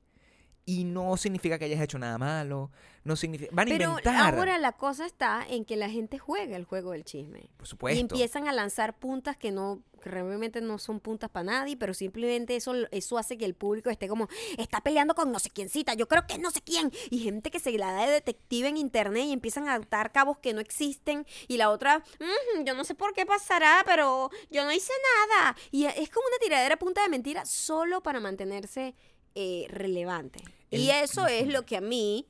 Y 0.67 0.83
no 0.83 1.15
significa 1.15 1.59
que 1.59 1.65
hayas 1.65 1.79
hecho 1.81 1.99
nada 1.99 2.17
malo. 2.17 2.71
No 3.03 3.15
significa. 3.15 3.51
Van 3.53 3.67
a 3.67 3.71
Pero 3.71 3.89
inventar. 3.91 4.33
ahora 4.33 4.57
la 4.57 4.71
cosa 4.71 5.05
está 5.05 5.45
en 5.47 5.63
que 5.63 5.75
la 5.75 5.91
gente 5.91 6.17
juega 6.17 6.55
el 6.57 6.63
juego 6.65 6.91
del 6.91 7.03
chisme. 7.05 7.51
por 7.55 7.67
Y 7.67 7.69
supuesto. 7.69 8.01
empiezan 8.01 8.47
a 8.47 8.51
lanzar 8.51 8.97
puntas 8.97 9.37
que 9.37 9.51
no 9.51 9.83
que 10.01 10.09
realmente 10.11 10.61
no 10.61 10.77
son 10.77 10.99
puntas 10.99 11.31
para 11.31 11.45
nadie, 11.45 11.77
pero 11.77 11.93
simplemente 11.95 12.55
eso, 12.55 12.73
eso 12.91 13.17
hace 13.17 13.37
que 13.39 13.45
el 13.45 13.55
público 13.55 13.89
esté 13.89 14.07
como, 14.07 14.27
está 14.57 14.81
peleando 14.81 15.15
con 15.15 15.31
no 15.31 15.39
sé 15.39 15.49
quiéncita, 15.49 15.95
yo 15.95 16.07
creo 16.07 16.27
que 16.27 16.33
es 16.33 16.39
no 16.39 16.51
sé 16.51 16.61
quién. 16.61 16.91
Y 17.09 17.19
gente 17.19 17.49
que 17.49 17.59
se 17.59 17.71
la 17.71 17.91
da 17.91 18.05
de 18.05 18.11
detective 18.13 18.67
en 18.67 18.77
internet 18.77 19.23
y 19.25 19.33
empiezan 19.33 19.67
a 19.67 19.73
atar 19.75 20.11
cabos 20.11 20.37
que 20.39 20.53
no 20.53 20.59
existen. 20.59 21.25
Y 21.47 21.57
la 21.57 21.69
otra, 21.71 22.03
"Mm, 22.19 22.63
yo 22.65 22.73
no 22.75 22.83
sé 22.83 22.93
por 22.93 23.13
qué 23.13 23.25
pasará, 23.25 23.81
pero 23.85 24.29
yo 24.51 24.63
no 24.63 24.71
hice 24.71 24.93
nada. 25.29 25.55
Y 25.71 25.85
es 25.85 26.09
como 26.09 26.27
una 26.27 26.37
tiradera 26.41 26.75
a 26.75 26.79
punta 26.79 27.01
de 27.03 27.09
mentira 27.09 27.45
solo 27.45 28.01
para 28.01 28.19
mantenerse 28.19 28.95
eh, 29.37 29.65
relevante. 29.69 30.39
Y 30.75 30.89
eso 30.89 31.27
es 31.27 31.47
lo 31.47 31.65
que 31.65 31.77
a 31.77 31.81
mí 31.81 32.27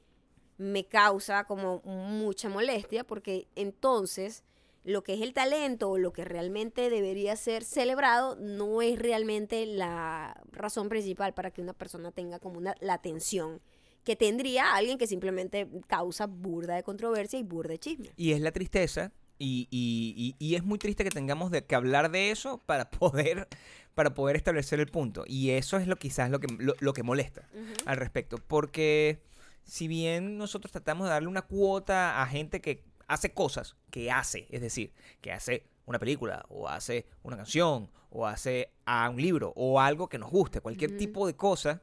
me 0.58 0.86
causa 0.86 1.44
como 1.46 1.82
mucha 1.82 2.50
molestia 2.50 3.04
porque 3.04 3.48
entonces 3.56 4.44
lo 4.84 5.04
que 5.04 5.16
es 5.16 5.22
el 5.22 5.34
talento 5.34 5.90
o 5.90 5.98
lo 5.98 6.14
que 6.14 6.24
realmente 6.24 6.90
debería 6.90 7.36
ser 7.36 7.64
celebrado 7.64 8.36
no 8.36 8.82
es 8.82 9.00
realmente 9.00 9.66
la 9.66 10.40
razón 10.52 10.90
principal 10.90 11.34
para 11.34 11.52
que 11.52 11.62
una 11.62 11.74
persona 11.74 12.12
tenga 12.12 12.40
como 12.40 12.58
una, 12.60 12.76
la 12.80 12.94
atención 12.94 13.62
que 14.04 14.16
tendría 14.16 14.76
alguien 14.76 15.00
que 15.00 15.08
simplemente 15.08 15.68
causa 15.88 16.28
burda 16.28 16.76
de 16.76 16.84
controversia 16.84 17.40
y 17.40 17.44
burda 17.44 17.72
de 17.72 17.80
chisme. 17.80 18.12
Y 18.16 18.34
es 18.34 18.40
la 18.40 18.52
tristeza. 18.52 19.12
Y, 19.38 19.68
y- 19.70 20.36
y- 20.40 20.46
y 20.46 20.56
es 20.56 20.64
muy 20.64 20.78
triste 20.80 21.04
que 21.04 21.10
tengamos 21.10 21.52
de, 21.52 21.64
que 21.66 21.76
hablar 21.76 22.12
de 22.12 22.32
eso 22.32 22.60
para 22.66 22.90
poder, 22.92 23.48
para 23.94 24.14
poder 24.14 24.36
establecer 24.36 24.80
el 24.80 24.88
punto. 24.88 25.24
Y 25.28 25.52
eso 25.52 25.78
es 25.78 25.88
lo 25.88 25.96
quizás 25.98 26.30
lo 26.30 26.40
que, 26.40 26.48
lo, 26.58 26.74
lo 26.80 26.94
que 26.94 27.04
molesta 27.04 27.48
al 27.86 27.98
respecto. 27.98 28.38
Porque 28.38 29.20
si 29.64 29.88
bien 29.88 30.38
nosotros 30.38 30.72
tratamos 30.72 31.06
de 31.08 31.12
darle 31.12 31.28
una 31.28 31.42
cuota 31.44 32.22
a 32.22 32.28
gente 32.28 32.62
que 32.62 32.84
hace 33.08 33.34
cosas, 33.34 33.76
que 33.92 34.10
hace, 34.12 34.48
es 34.50 34.62
decir, 34.62 34.94
que 35.22 35.32
hace 35.32 35.64
una 35.86 36.00
película, 36.00 36.46
o 36.50 36.68
hace 36.68 37.06
una 37.22 37.38
canción, 37.38 37.92
o 38.10 38.26
hace 38.26 38.72
a 38.86 39.08
un 39.10 39.22
libro, 39.22 39.54
o 39.56 39.80
algo 39.80 40.08
que 40.10 40.18
nos 40.18 40.32
guste, 40.32 40.62
cualquier 40.62 40.98
tipo 40.98 41.28
de 41.28 41.36
cosa, 41.36 41.82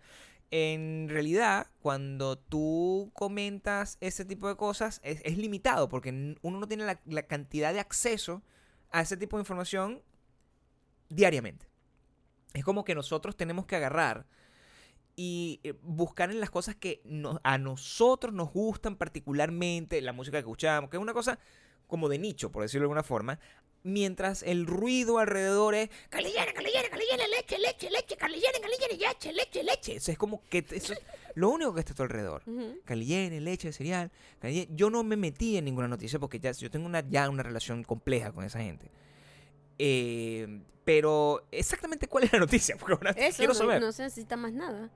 en 0.55 1.09
realidad, 1.09 1.69
cuando 1.81 2.37
tú 2.37 3.11
comentas 3.15 3.97
ese 4.03 4.27
tipo 4.27 4.49
de 4.49 4.57
cosas, 4.57 5.01
es, 5.03 5.39
limitado, 5.39 5.89
porque 5.89 6.11
uno 6.43 6.61
no 6.61 6.69
tiene 6.69 6.85
la, 7.07 7.23
cantidad 7.23 7.73
de 7.73 7.81
acceso 7.81 8.43
a 8.91 9.01
ese 9.01 9.17
tipo 9.17 9.39
de 9.39 9.41
información 9.41 10.03
diariamente. 11.09 11.67
Es 12.53 12.65
como 12.65 12.85
que 12.85 12.95
nosotros 12.95 13.35
tenemos 13.35 13.65
que 13.65 13.77
agarrar 13.77 14.27
y 15.17 15.61
eh, 15.65 15.73
buscar 15.81 16.31
en 16.31 16.39
las 16.39 16.51
cosas 16.51 16.77
que 16.77 17.03
a 17.43 17.57
nosotros 17.57 18.35
nos 18.35 18.53
gustan 18.53 18.97
particularmente, 18.97 20.03
la 20.03 20.13
música 20.13 20.37
que 20.37 20.41
escuchamos, 20.41 20.91
que 20.91 20.99
es 20.99 21.03
una 21.03 21.15
cosa 21.15 21.39
como 21.87 22.11
de 22.11 22.19
nicho, 22.19 22.53
por 22.53 22.63
decirlo 22.63 22.83
de 22.83 22.87
alguna 22.89 23.03
forma, 23.03 23.39
mientras 23.85 24.43
el 24.43 24.67
ruido 24.67 25.19
alrededor 25.19 25.75
es 25.75 25.91
calillera, 26.09 26.53
calillera, 26.53 26.89
calillera, 26.89 27.27
leche, 27.29 27.59
leche, 27.59 27.91
leche, 27.91 28.17
calillera, 28.17 28.59
calillera, 28.61 29.09
leche, 29.09 29.33
leche, 29.33 29.63
leche. 29.65 29.97
Eso 29.97 30.13
es 30.13 30.19
como 30.19 30.43
que 30.49 30.65
eso 30.71 30.93
es 30.93 31.01
lo 31.35 31.51
único 31.51 31.75
que 31.75 31.81
está 31.81 31.93
a 31.93 31.97
tu 31.97 32.03
alrededor. 32.03 32.43
Ujú. 32.47 32.79
Calillera, 32.85 33.41
leche, 33.41 33.73
cereal. 33.73 34.11
calillera. 34.41 34.71
Yo 34.75 34.91
no 34.91 35.03
me 35.03 35.17
metí 35.17 35.57
en 35.57 35.65
ninguna 35.65 35.89
noticia 35.89 36.19
porque 36.19 36.39
ya 36.39 36.53
yo 36.53 36.71
tengo 36.71 36.87
una, 36.87 37.01
ya 37.09 37.29
una 37.29 37.43
relación 37.43 37.83
compleja 37.85 38.33
con 38.33 38.45
esa 38.45 38.61
gente. 38.61 38.91
Eh, 39.79 40.61
pero 40.85 41.47
exactamente 41.51 42.09
cuál 42.09 42.25
es 42.25 42.33
la 42.33 42.39
noticia, 42.41 42.77
porque 42.79 42.95
ahora 42.95 43.11
Eso 43.13 43.37
quiero 43.39 43.53
no, 43.53 43.59
saber. 43.59 43.81
no 43.81 43.93
se 43.93 44.03
necesita 44.05 44.37
más 44.37 44.53
nada. 44.53 44.91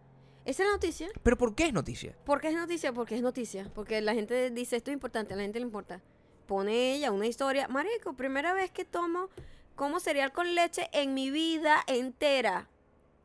Esa 0.44 0.62
es 0.62 0.68
la 0.68 0.74
noticia. 0.74 1.08
Pero 1.24 1.36
¿por 1.36 1.54
qué 1.56 1.66
es 1.66 1.72
noticia? 1.72 2.16
¿Por 2.24 2.40
qué 2.40 2.48
es 2.48 2.54
noticia? 2.54 2.92
Porque 2.92 3.16
es 3.16 3.22
noticia. 3.22 3.68
Porque 3.74 4.00
la 4.00 4.14
gente 4.14 4.50
dice 4.50 4.76
esto 4.76 4.90
es 4.90 4.94
importante, 4.94 5.34
a 5.34 5.36
la 5.36 5.42
gente 5.42 5.58
le 5.58 5.64
importa. 5.66 6.00
Pone 6.46 6.94
ella 6.94 7.10
una 7.12 7.26
historia. 7.26 7.68
Marico, 7.68 8.14
primera 8.14 8.52
vez 8.54 8.70
que 8.70 8.84
tomo 8.84 9.28
como 9.74 10.00
cereal 10.00 10.32
con 10.32 10.54
leche 10.54 10.88
en 10.92 11.12
mi 11.14 11.30
vida 11.30 11.82
entera. 11.86 12.68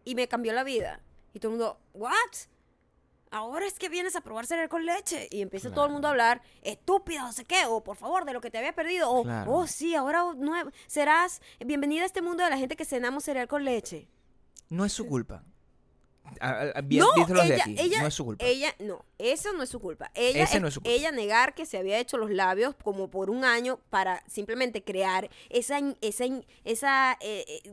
Y 0.03 0.15
me 0.15 0.27
cambió 0.27 0.53
la 0.53 0.63
vida. 0.63 0.99
Y 1.33 1.39
todo 1.39 1.51
el 1.53 1.57
mundo, 1.59 1.79
¿what? 1.93 2.11
Ahora 3.33 3.65
es 3.65 3.79
que 3.79 3.87
vienes 3.87 4.15
a 4.17 4.21
probar 4.21 4.45
cereal 4.45 4.67
con 4.67 4.85
leche. 4.85 5.29
Y 5.31 5.41
empieza 5.41 5.71
todo 5.71 5.85
el 5.85 5.91
mundo 5.91 6.07
a 6.07 6.11
hablar, 6.11 6.41
estúpido, 6.63 7.21
no 7.21 7.31
sé 7.31 7.45
qué, 7.45 7.65
o 7.67 7.81
por 7.83 7.95
favor, 7.95 8.25
de 8.25 8.33
lo 8.33 8.41
que 8.41 8.51
te 8.51 8.57
había 8.57 8.73
perdido. 8.73 9.09
O, 9.09 9.23
Claro. 9.23 9.53
oh, 9.53 9.67
sí, 9.67 9.95
ahora 9.95 10.25
serás 10.87 11.41
bienvenida 11.59 12.03
a 12.03 12.05
este 12.07 12.21
mundo 12.21 12.43
de 12.43 12.49
la 12.49 12.57
gente 12.57 12.75
que 12.75 12.83
cenamos 12.83 13.23
cereal 13.23 13.47
con 13.47 13.63
leche. 13.63 14.09
No 14.69 14.83
es 14.83 14.91
su 14.91 15.05
culpa. 15.07 15.43
Bien, 16.83 17.03
No, 17.03 17.13
ella, 17.77 18.01
no 18.01 18.07
es 18.07 18.13
su 18.13 18.23
culpa. 18.25 18.45
Ella, 18.45 18.73
no, 18.79 19.03
eso 19.17 19.51
no 19.53 19.63
es 19.63 19.69
su 19.69 19.79
culpa. 19.79 20.11
Ella, 20.15 20.43
Ese 20.43 20.55
es- 20.57 20.61
no 20.61 20.67
es 20.67 20.73
su 20.75 20.81
culpa. 20.81 20.95
ella 20.95 21.11
negar 21.11 21.53
que 21.53 21.65
se 21.65 21.77
había 21.77 21.99
hecho 21.99 22.17
los 22.17 22.31
labios 22.31 22.75
como 22.83 23.09
por 23.09 23.29
un 23.29 23.43
año 23.43 23.79
para 23.89 24.23
simplemente 24.27 24.83
crear 24.83 25.29
esa, 25.49 25.79
esa, 26.01 26.25
esa 26.63 27.17
eh, 27.21 27.45
eh, 27.47 27.71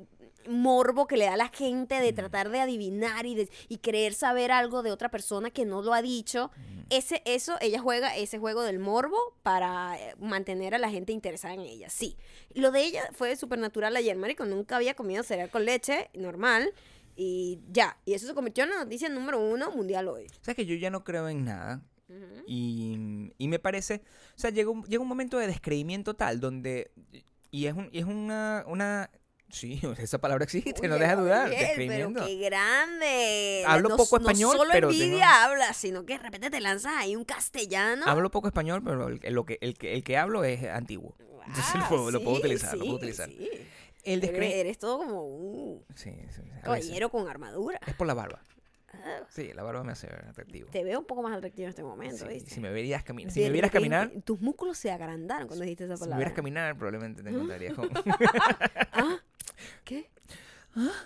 morbo 0.48 1.06
que 1.06 1.16
le 1.16 1.26
da 1.26 1.34
a 1.34 1.36
la 1.36 1.48
gente 1.48 1.98
Mm. 1.98 2.02
de 2.02 2.12
tratar 2.12 2.48
de 2.50 2.60
adivinar 2.60 3.26
y, 3.26 3.34
de, 3.34 3.50
y 3.68 3.78
creer 3.78 4.14
saber 4.14 4.50
algo 4.50 4.82
de 4.82 4.90
otra 4.92 5.10
persona 5.10 5.50
que 5.50 5.64
no 5.64 5.82
lo 5.82 5.92
ha 5.92 6.00
dicho. 6.02 6.50
Mm. 6.56 6.78
Ese, 6.90 7.22
eso, 7.26 7.56
ella 7.60 7.80
juega 7.80 8.16
ese 8.16 8.38
juego 8.38 8.62
del 8.62 8.78
morbo 8.78 9.18
para 9.42 9.98
eh, 10.00 10.14
mantener 10.18 10.74
a 10.74 10.78
la 10.78 10.88
gente 10.90 11.12
interesada 11.12 11.52
en 11.54 11.60
ella. 11.60 11.90
Sí. 11.90 12.16
Lo 12.54 12.70
de 12.70 12.82
ella 12.82 13.08
fue 13.12 13.36
supernatural 13.36 13.94
ayer, 13.94 14.16
marico. 14.16 14.46
Nunca 14.46 14.76
había 14.76 14.94
comido 14.94 15.22
cereal 15.22 15.50
con 15.50 15.64
leche, 15.66 16.08
normal. 16.14 16.72
Y 17.20 17.58
ya. 17.72 17.98
Y 18.04 18.14
eso 18.14 18.28
se 18.28 18.34
convirtió 18.34 18.62
en 18.62 18.70
la 18.70 18.76
noticia 18.84 19.08
número 19.08 19.40
uno 19.40 19.72
mundial 19.72 20.06
hoy. 20.06 20.28
¿Sabes 20.40 20.54
que 20.54 20.66
yo 20.66 20.76
ya 20.76 20.88
no 20.88 21.02
creo 21.02 21.28
en 21.28 21.44
nada? 21.44 21.82
Y, 22.46 23.32
y 23.36 23.48
me 23.48 23.58
parece, 23.58 24.02
o 24.36 24.38
sea, 24.40 24.50
llega 24.50 24.70
un, 24.70 24.84
llega 24.84 25.02
un 25.02 25.08
momento 25.08 25.36
de 25.36 25.46
descreimiento 25.48 26.14
tal 26.14 26.40
donde, 26.40 26.90
y 27.50 27.66
es, 27.66 27.74
un, 27.74 27.88
y 27.92 27.98
es 27.98 28.04
una, 28.06 28.64
una, 28.66 29.10
sí, 29.50 29.80
esa 29.98 30.18
palabra 30.18 30.44
existe, 30.44 30.86
no 30.88 30.96
deja 30.96 31.16
dudar, 31.16 31.50
descreimiento. 31.50 32.20
Pero 32.20 32.26
qué 32.26 32.36
grande. 32.36 33.64
Hablo 33.66 33.90
no, 33.90 33.96
poco 33.96 34.18
no 34.18 34.28
español, 34.30 34.56
solo 34.56 34.70
pero 34.72 34.88
envidia 34.90 35.08
tengo- 35.10 35.24
habla, 35.24 35.72
sino 35.74 36.06
que 36.06 36.14
de 36.16 36.22
repente 36.22 36.50
te 36.50 36.60
lanzas 36.60 36.94
ahí 36.96 37.16
un 37.16 37.24
castellano. 37.24 38.04
Hablo 38.06 38.30
poco 38.30 38.46
español, 38.46 38.80
pero 38.82 39.08
el, 39.08 39.20
lo 39.34 39.44
que, 39.44 39.58
el, 39.60 39.76
que, 39.76 39.92
el 39.94 40.02
que 40.04 40.16
hablo 40.16 40.44
es 40.44 40.64
antiguo. 40.64 41.14
Entonces 41.46 41.74
lo 41.74 41.88
puedo, 41.88 42.10
lo 42.10 42.20
puedo 42.22 42.36
sí, 42.36 42.40
utilizar, 42.42 42.74
lo 42.76 42.84
puedo 42.84 42.96
utilizar. 42.96 43.28
sí. 43.28 43.48
El 44.14 44.24
Eres, 44.24 44.78
todo 44.78 44.98
como 44.98 45.22
un 45.24 45.84
Sí, 45.94 46.12
sí, 46.30 46.42
caballero 46.62 47.10
con 47.10 47.28
armadura. 47.28 47.78
Es 47.86 47.94
por 47.94 48.06
la 48.06 48.14
barba. 48.14 48.40
Ah, 48.92 49.20
Sí, 49.28 49.52
la 49.52 49.62
barba 49.62 49.84
me 49.84 49.92
hace 49.92 50.06
atractivo. 50.08 50.68
Te 50.70 50.82
veo 50.82 50.98
un 50.98 51.04
poco 51.04 51.22
más 51.22 51.36
atractivo 51.36 51.64
en 51.64 51.70
este 51.70 51.82
momento, 51.82 52.26
Sí, 52.26 52.34
¿viste? 52.34 52.50
si 52.50 52.60
me 52.60 52.70
verías 52.70 53.02
caminar, 53.04 53.32
si 53.32 53.40
me 53.40 53.50
vieras 53.50 53.70
caminar, 53.70 54.10
Tus 54.24 54.40
músculos 54.40 54.78
se 54.78 54.90
agrandaron 54.90 55.46
cuando 55.46 55.64
dijiste 55.64 55.84
esa 55.84 55.96
si 55.96 56.00
me 56.00 56.04
palabra. 56.06 56.18
vieras 56.18 56.34
caminar, 56.34 56.76
probablemente 56.76 57.22
te 57.22 57.30
encontrarías 57.30 57.74
con 57.74 57.90
¿Ah? 58.92 59.18
¿Qué? 59.84 60.10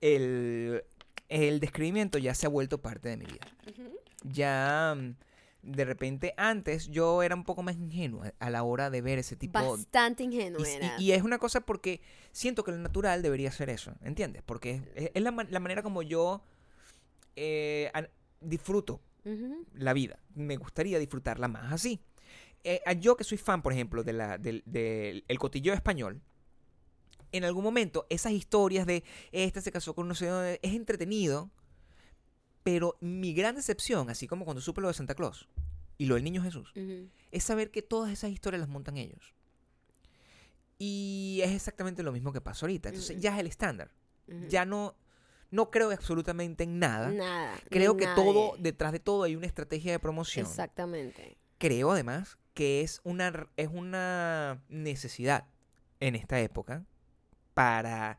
el, 0.00 0.84
el 1.28 1.60
describimiento 1.60 2.18
ya 2.18 2.34
se 2.34 2.46
ha 2.46 2.48
vuelto 2.48 2.78
parte 2.80 3.08
de 3.08 3.16
mi 3.16 3.24
vida. 3.26 3.46
Ya 4.22 4.94
mm, 4.96 5.14
de 5.66 5.84
repente 5.84 6.32
antes 6.36 6.88
yo 6.88 7.22
era 7.22 7.34
un 7.34 7.44
poco 7.44 7.62
más 7.62 7.74
ingenuo 7.76 8.22
a- 8.38 8.50
la 8.50 8.62
hora 8.62 8.88
de 8.88 9.00
ver 9.02 9.18
ese 9.18 9.36
tipo 9.36 9.58
Bastante 9.58 10.22
y, 10.22 10.26
ingenuo 10.26 10.64
y- 10.64 10.68
era. 10.70 10.94
y 10.98 11.12
es 11.12 11.22
una 11.22 11.38
cosa 11.38 11.60
porque 11.60 12.00
siento 12.32 12.62
que 12.64 12.70
lo 12.70 12.78
natural 12.78 13.20
debería 13.22 13.50
ser 13.50 13.68
eso, 13.70 13.92
¿entiendes? 14.02 14.42
Porque 14.46 14.82
es, 14.94 15.10
es 15.12 15.22
la, 15.22 15.30
la 15.50 15.60
manera 15.60 15.82
como 15.82 16.02
yo 16.02 16.42
eh, 17.34 17.90
disfruto 18.40 19.00
la 19.74 19.92
vida. 19.92 20.20
Me 20.36 20.56
gustaría 20.56 21.00
disfrutarla 21.00 21.48
más 21.48 21.72
así. 21.72 21.98
Eh, 22.62 22.80
yo 23.00 23.16
que 23.16 23.24
soy 23.24 23.38
fan, 23.38 23.60
por 23.60 23.72
ejemplo, 23.72 24.04
de 24.04 24.12
la, 24.12 24.38
del, 24.38 24.62
del 24.66 25.24
el 25.26 25.38
cotilleo 25.38 25.74
español, 25.74 26.20
en 27.32 27.42
algún 27.44 27.64
momento 27.64 28.06
esas 28.08 28.32
historias 28.32 28.86
de 28.86 29.02
esta 29.32 29.60
se 29.60 29.72
casó 29.72 29.94
con 29.94 30.06
no 30.06 30.14
sé 30.14 30.26
dónde, 30.26 30.60
es 30.62 30.74
entretenido, 30.74 31.50
pero 32.66 32.96
mi 32.98 33.32
gran 33.32 33.54
decepción, 33.54 34.10
así 34.10 34.26
como 34.26 34.44
cuando 34.44 34.60
supe 34.60 34.80
lo 34.80 34.88
de 34.88 34.94
Santa 34.94 35.14
Claus 35.14 35.48
y 35.98 36.06
lo 36.06 36.16
del 36.16 36.24
Niño 36.24 36.42
Jesús, 36.42 36.72
es 37.30 37.44
saber 37.44 37.70
que 37.70 37.80
todas 37.80 38.10
esas 38.10 38.32
historias 38.32 38.58
las 38.58 38.68
montan 38.68 38.96
ellos. 38.96 39.34
Y 40.76 41.42
es 41.44 41.52
exactamente 41.52 42.02
lo 42.02 42.10
mismo 42.10 42.32
que 42.32 42.40
pasa 42.40 42.66
ahorita. 42.66 42.88
Entonces 42.88 43.20
ya 43.20 43.34
es 43.34 43.38
el 43.38 43.46
estándar. 43.46 43.92
Ya 44.48 44.64
no, 44.64 44.96
no 45.52 45.70
creo 45.70 45.92
absolutamente 45.92 46.64
en 46.64 46.80
nada. 46.80 47.12
Nada. 47.12 47.56
Creo 47.70 47.96
que 47.96 48.08
todo, 48.16 48.56
detrás 48.58 48.90
de 48.90 48.98
todo 48.98 49.22
hay 49.22 49.36
una 49.36 49.46
estrategia 49.46 49.92
de 49.92 50.00
promoción. 50.00 50.44
Exactamente. 50.44 51.38
Creo 51.58 51.92
además 51.92 52.36
que 52.52 52.80
es 52.80 53.00
una, 53.04 53.48
es 53.56 53.68
una 53.72 54.60
necesidad 54.68 55.46
en 56.00 56.16
esta 56.16 56.40
época 56.40 56.84
para 57.54 58.18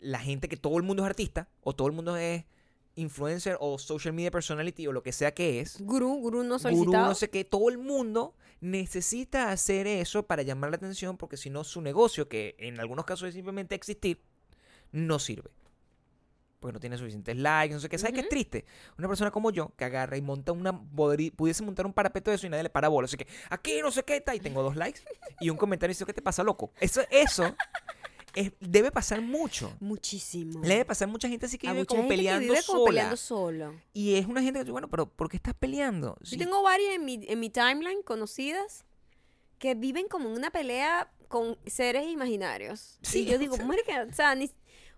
la 0.00 0.20
gente 0.20 0.48
que 0.48 0.56
todo 0.56 0.78
el 0.78 0.84
mundo 0.84 1.02
es 1.02 1.10
artista 1.10 1.50
o 1.60 1.74
todo 1.74 1.86
el 1.88 1.92
mundo 1.92 2.16
es 2.16 2.46
influencer 2.96 3.56
o 3.60 3.78
social 3.78 4.14
media 4.14 4.30
personality 4.30 4.86
o 4.86 4.92
lo 4.92 5.02
que 5.02 5.12
sea 5.12 5.34
que 5.34 5.60
es. 5.60 5.80
Gurú, 5.80 6.14
gurú 6.16 6.38
no 6.42 6.58
Gurú, 6.58 6.58
solicitado. 6.58 7.06
no 7.08 7.14
sé 7.14 7.30
qué, 7.30 7.44
todo 7.44 7.68
el 7.68 7.78
mundo 7.78 8.34
necesita 8.60 9.50
hacer 9.50 9.86
eso 9.86 10.26
para 10.26 10.42
llamar 10.42 10.70
la 10.70 10.76
atención 10.76 11.16
porque 11.16 11.36
si 11.36 11.50
no 11.50 11.64
su 11.64 11.80
negocio, 11.80 12.28
que 12.28 12.54
en 12.58 12.80
algunos 12.80 13.04
casos 13.04 13.28
es 13.28 13.34
simplemente 13.34 13.74
existir, 13.74 14.22
no 14.92 15.18
sirve. 15.18 15.50
Porque 16.60 16.72
no 16.72 16.80
tiene 16.80 16.96
suficientes 16.96 17.36
likes, 17.36 17.74
no 17.74 17.80
sé 17.80 17.90
qué. 17.90 17.98
¿Sabes 17.98 18.14
qué 18.14 18.20
es 18.20 18.28
triste? 18.30 18.64
Una 18.96 19.06
persona 19.06 19.30
como 19.30 19.50
yo 19.50 19.74
que 19.76 19.84
agarra 19.84 20.16
y 20.16 20.22
monta 20.22 20.52
una. 20.52 20.72
pudiese 20.72 21.62
montar 21.62 21.84
un 21.84 21.92
parapeto 21.92 22.30
de 22.30 22.36
eso 22.36 22.46
y 22.46 22.48
nadie 22.48 22.62
le 22.62 22.70
para 22.70 22.88
bola. 22.88 23.04
Así 23.04 23.18
que 23.18 23.26
aquí 23.50 23.80
no 23.82 23.90
sé 23.90 24.02
qué 24.02 24.16
está 24.16 24.34
y 24.34 24.40
tengo 24.40 24.62
dos 24.62 24.74
likes 24.74 25.02
y 25.40 25.50
un 25.50 25.58
comentario 25.58 25.90
y 25.90 25.94
dice: 25.94 26.06
¿Qué 26.06 26.14
te 26.14 26.22
pasa, 26.22 26.42
loco? 26.42 26.72
Eso, 26.80 27.02
eso 27.10 27.54
es- 28.34 28.52
debe 28.60 28.90
pasar 28.90 29.20
mucho. 29.20 29.72
Muchísimo. 29.80 30.60
Le 30.62 30.68
debe 30.68 30.84
pasar 30.84 31.08
mucha 31.08 31.28
gente 31.28 31.46
así 31.46 31.58
que 31.58 31.66
A 31.68 31.72
vive 31.72 31.82
mucha 31.82 31.88
como 31.96 32.02
que 32.02 32.08
peleando 32.16 32.52
como 32.66 32.78
sola. 32.80 32.84
peleando 32.90 33.16
solo. 33.16 33.74
Y 33.92 34.14
es 34.14 34.26
una 34.26 34.42
gente 34.42 34.64
que, 34.64 34.70
bueno, 34.70 34.88
pero 34.88 35.06
¿por 35.06 35.28
qué 35.28 35.36
estás 35.36 35.54
peleando? 35.54 36.16
Yo 36.20 36.26
Sí, 36.30 36.36
tengo 36.36 36.62
varias 36.62 36.94
en 36.94 37.04
mi, 37.04 37.20
en 37.26 37.40
mi 37.40 37.50
timeline 37.50 38.02
conocidas 38.02 38.84
que 39.58 39.74
viven 39.74 40.06
como 40.08 40.28
en 40.28 40.36
una 40.36 40.50
pelea 40.50 41.10
con 41.28 41.56
seres 41.66 42.06
imaginarios. 42.08 42.98
Sí, 43.02 43.20
y 43.22 43.24
yo 43.26 43.38
digo, 43.38 43.56
marica, 43.58 44.06
o 44.10 44.12
sea, 44.14 44.34
ni- 44.34 44.50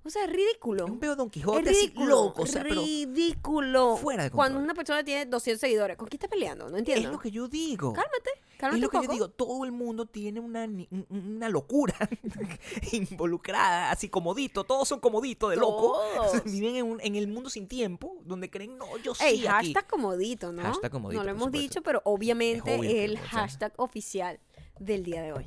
o 0.05 0.11
sea, 0.11 0.25
es 0.25 0.31
ridículo. 0.31 0.85
Es 0.85 0.91
un 0.91 0.99
pedo 1.01 1.17
Don 1.17 1.27
Es 1.27 1.33
Quijote 1.33 1.71
así 1.71 1.81
ridículo, 1.81 2.07
loco, 2.07 2.43
o 2.43 2.47
sea, 2.47 2.63
pero 2.63 2.81
ridículo. 2.83 3.97
fuera 3.97 4.25
de 4.25 4.31
Cuando 4.31 4.57
control. 4.59 4.65
una 4.65 4.75
persona 4.75 5.05
tiene 5.05 5.27
200 5.27 5.61
seguidores, 5.61 5.97
¿con 5.97 6.09
quién 6.09 6.19
está 6.19 6.29
peleando? 6.29 6.69
No 6.69 6.77
es 6.77 6.81
entiendo. 6.81 7.11
lo 7.13 7.19
que 7.19 7.31
yo 7.31 7.49
digo. 7.49 7.93
Cálmate, 7.93 8.31
Es 8.59 8.79
lo 8.81 8.89
que 8.89 9.03
yo 9.03 9.13
digo, 9.13 9.29
todo 9.29 9.65
el 9.65 9.73
mundo 9.73 10.07
tiene 10.07 10.41
una, 10.41 10.67
una 11.11 11.49
locura 11.49 11.95
involucrada, 12.93 13.91
así 13.91 14.09
comodito, 14.09 14.65
todos 14.65 14.89
son 14.89 15.01
comoditos 15.01 15.51
de 15.51 15.57
loco. 15.57 15.99
Todos. 16.15 16.45
Viven 16.45 16.77
en, 16.77 16.87
un- 16.87 17.01
en 17.03 17.17
el 17.17 17.29
mundo 17.29 17.51
sin 17.51 17.69
tiempo, 17.69 18.17
donde 18.25 18.51
creen, 18.51 18.79
no, 18.79 18.97
yo 18.99 19.15
sí 19.15 19.25
Ey, 19.25 19.39
aquí. 19.47 19.47
hashtag 19.73 19.87
comodito, 19.87 20.53
¿no? 20.53 20.63
Hashtag 20.63 20.91
comodito, 20.91 21.21
no 21.21 21.25
lo 21.25 21.31
hemos 21.31 21.45
supuesto. 21.45 21.63
dicho, 21.63 21.83
pero 21.83 22.01
obviamente 22.05 22.75
Es 22.75 22.81
obvio 22.81 22.91
el 22.91 23.19
hashtag 23.19 23.73
oficial 23.77 24.41
del 24.79 25.05
día 25.05 25.23
de 25.23 25.33
hoy. 25.33 25.47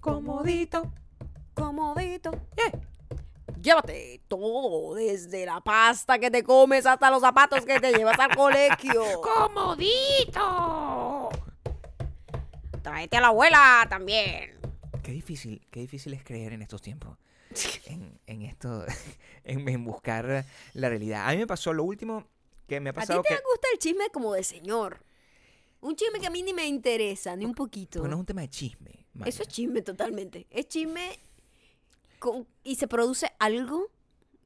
Comodito. 0.00 0.92
Comodito. 1.54 2.30
Eh. 2.56 2.72
Llévate 3.60 4.22
todo, 4.26 4.94
desde 4.94 5.44
la 5.44 5.60
pasta 5.60 6.18
que 6.18 6.30
te 6.30 6.42
comes 6.42 6.86
hasta 6.86 7.10
los 7.10 7.20
zapatos 7.20 7.66
que 7.66 7.78
te 7.78 7.92
llevas 7.92 8.18
al 8.18 8.34
colegio. 8.34 9.02
¡Comodito! 9.22 11.28
Tráete 12.82 13.18
a 13.18 13.20
la 13.20 13.26
abuela 13.28 13.86
también. 13.90 14.58
Qué 15.02 15.12
difícil, 15.12 15.66
qué 15.70 15.80
difícil 15.80 16.14
es 16.14 16.24
creer 16.24 16.54
en 16.54 16.62
estos 16.62 16.80
tiempos. 16.82 17.16
En, 17.86 18.20
en 18.28 18.42
esto, 18.42 18.84
en, 19.44 19.68
en 19.68 19.84
buscar 19.84 20.44
la 20.74 20.88
realidad. 20.88 21.28
A 21.28 21.32
mí 21.32 21.38
me 21.38 21.46
pasó 21.48 21.72
lo 21.72 21.82
último 21.82 22.24
que 22.68 22.78
me 22.78 22.90
ha 22.90 22.92
A 22.92 22.94
ti 22.94 23.00
pasado 23.00 23.22
te 23.22 23.28
que... 23.28 23.34
gusta 23.34 23.66
el 23.72 23.78
chisme 23.78 24.08
como 24.10 24.32
de 24.32 24.44
señor. 24.44 25.02
Un 25.80 25.96
chisme 25.96 26.20
que 26.20 26.28
a 26.28 26.30
mí 26.30 26.42
ni 26.42 26.52
me 26.52 26.66
interesa, 26.66 27.34
ni 27.36 27.44
un 27.44 27.54
poquito. 27.54 27.98
Porque 27.98 28.10
no 28.10 28.16
es 28.16 28.20
un 28.20 28.26
tema 28.26 28.42
de 28.42 28.48
chisme. 28.48 29.06
Maya. 29.12 29.28
Eso 29.28 29.42
es 29.42 29.48
chisme 29.48 29.82
totalmente. 29.82 30.46
Es 30.50 30.68
chisme 30.68 31.18
con- 32.20 32.46
y 32.62 32.76
se 32.76 32.86
produce 32.86 33.32
algo 33.40 33.90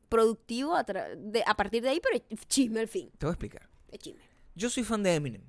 productivo 0.08 0.74
a, 0.74 0.84
de- 0.84 1.44
a 1.46 1.54
partir 1.54 1.82
de 1.82 1.90
ahí, 1.90 2.00
pero 2.00 2.24
chisme 2.48 2.80
al 2.80 2.88
fin. 2.88 3.10
Te 3.18 3.26
voy 3.26 3.32
a 3.32 3.34
explicar. 3.34 3.68
Es 3.90 3.98
chisme. 3.98 4.22
Yo 4.54 4.70
soy 4.70 4.84
fan 4.84 5.02
de 5.02 5.14
Eminem. 5.14 5.42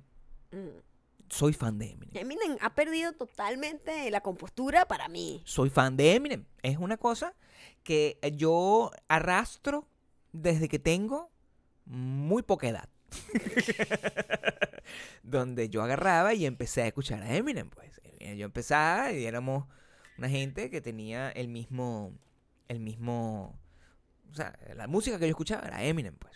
Mm. 0.50 0.80
Soy 1.30 1.52
fan 1.54 1.78
de 1.78 1.90
Eminem. 1.92 2.16
Eminem 2.16 2.56
ha 2.60 2.74
perdido 2.74 3.12
totalmente 3.14 4.10
la 4.10 4.20
compostura 4.20 4.86
para 4.86 5.08
mí. 5.08 5.42
Soy 5.44 5.70
fan 5.70 5.96
de 5.96 6.14
Eminem. 6.14 6.44
Es 6.62 6.76
una 6.78 6.96
cosa 6.98 7.34
que 7.82 8.18
yo 8.36 8.90
arrastro 9.08 9.88
desde 10.32 10.68
que 10.68 10.78
tengo 10.78 11.30
muy 11.86 12.42
poca 12.42 12.68
edad. 12.68 12.88
Donde 15.22 15.68
yo 15.68 15.82
agarraba 15.82 16.34
y 16.34 16.46
empecé 16.46 16.82
a 16.82 16.86
escuchar 16.86 17.22
a 17.22 17.34
Eminem, 17.34 17.70
pues. 17.70 18.00
Eh, 18.20 18.36
Yo 18.36 18.46
empezaba 18.46 19.12
y 19.12 19.24
éramos 19.24 19.66
una 20.18 20.28
gente 20.28 20.70
que 20.70 20.80
tenía 20.80 21.30
el 21.30 21.48
mismo, 21.48 22.12
el 22.68 22.80
mismo, 22.80 23.58
o 24.30 24.34
sea, 24.34 24.58
la 24.74 24.86
música 24.86 25.18
que 25.18 25.26
yo 25.26 25.30
escuchaba 25.30 25.66
era 25.66 25.82
Eminem, 25.84 26.16
pues, 26.16 26.34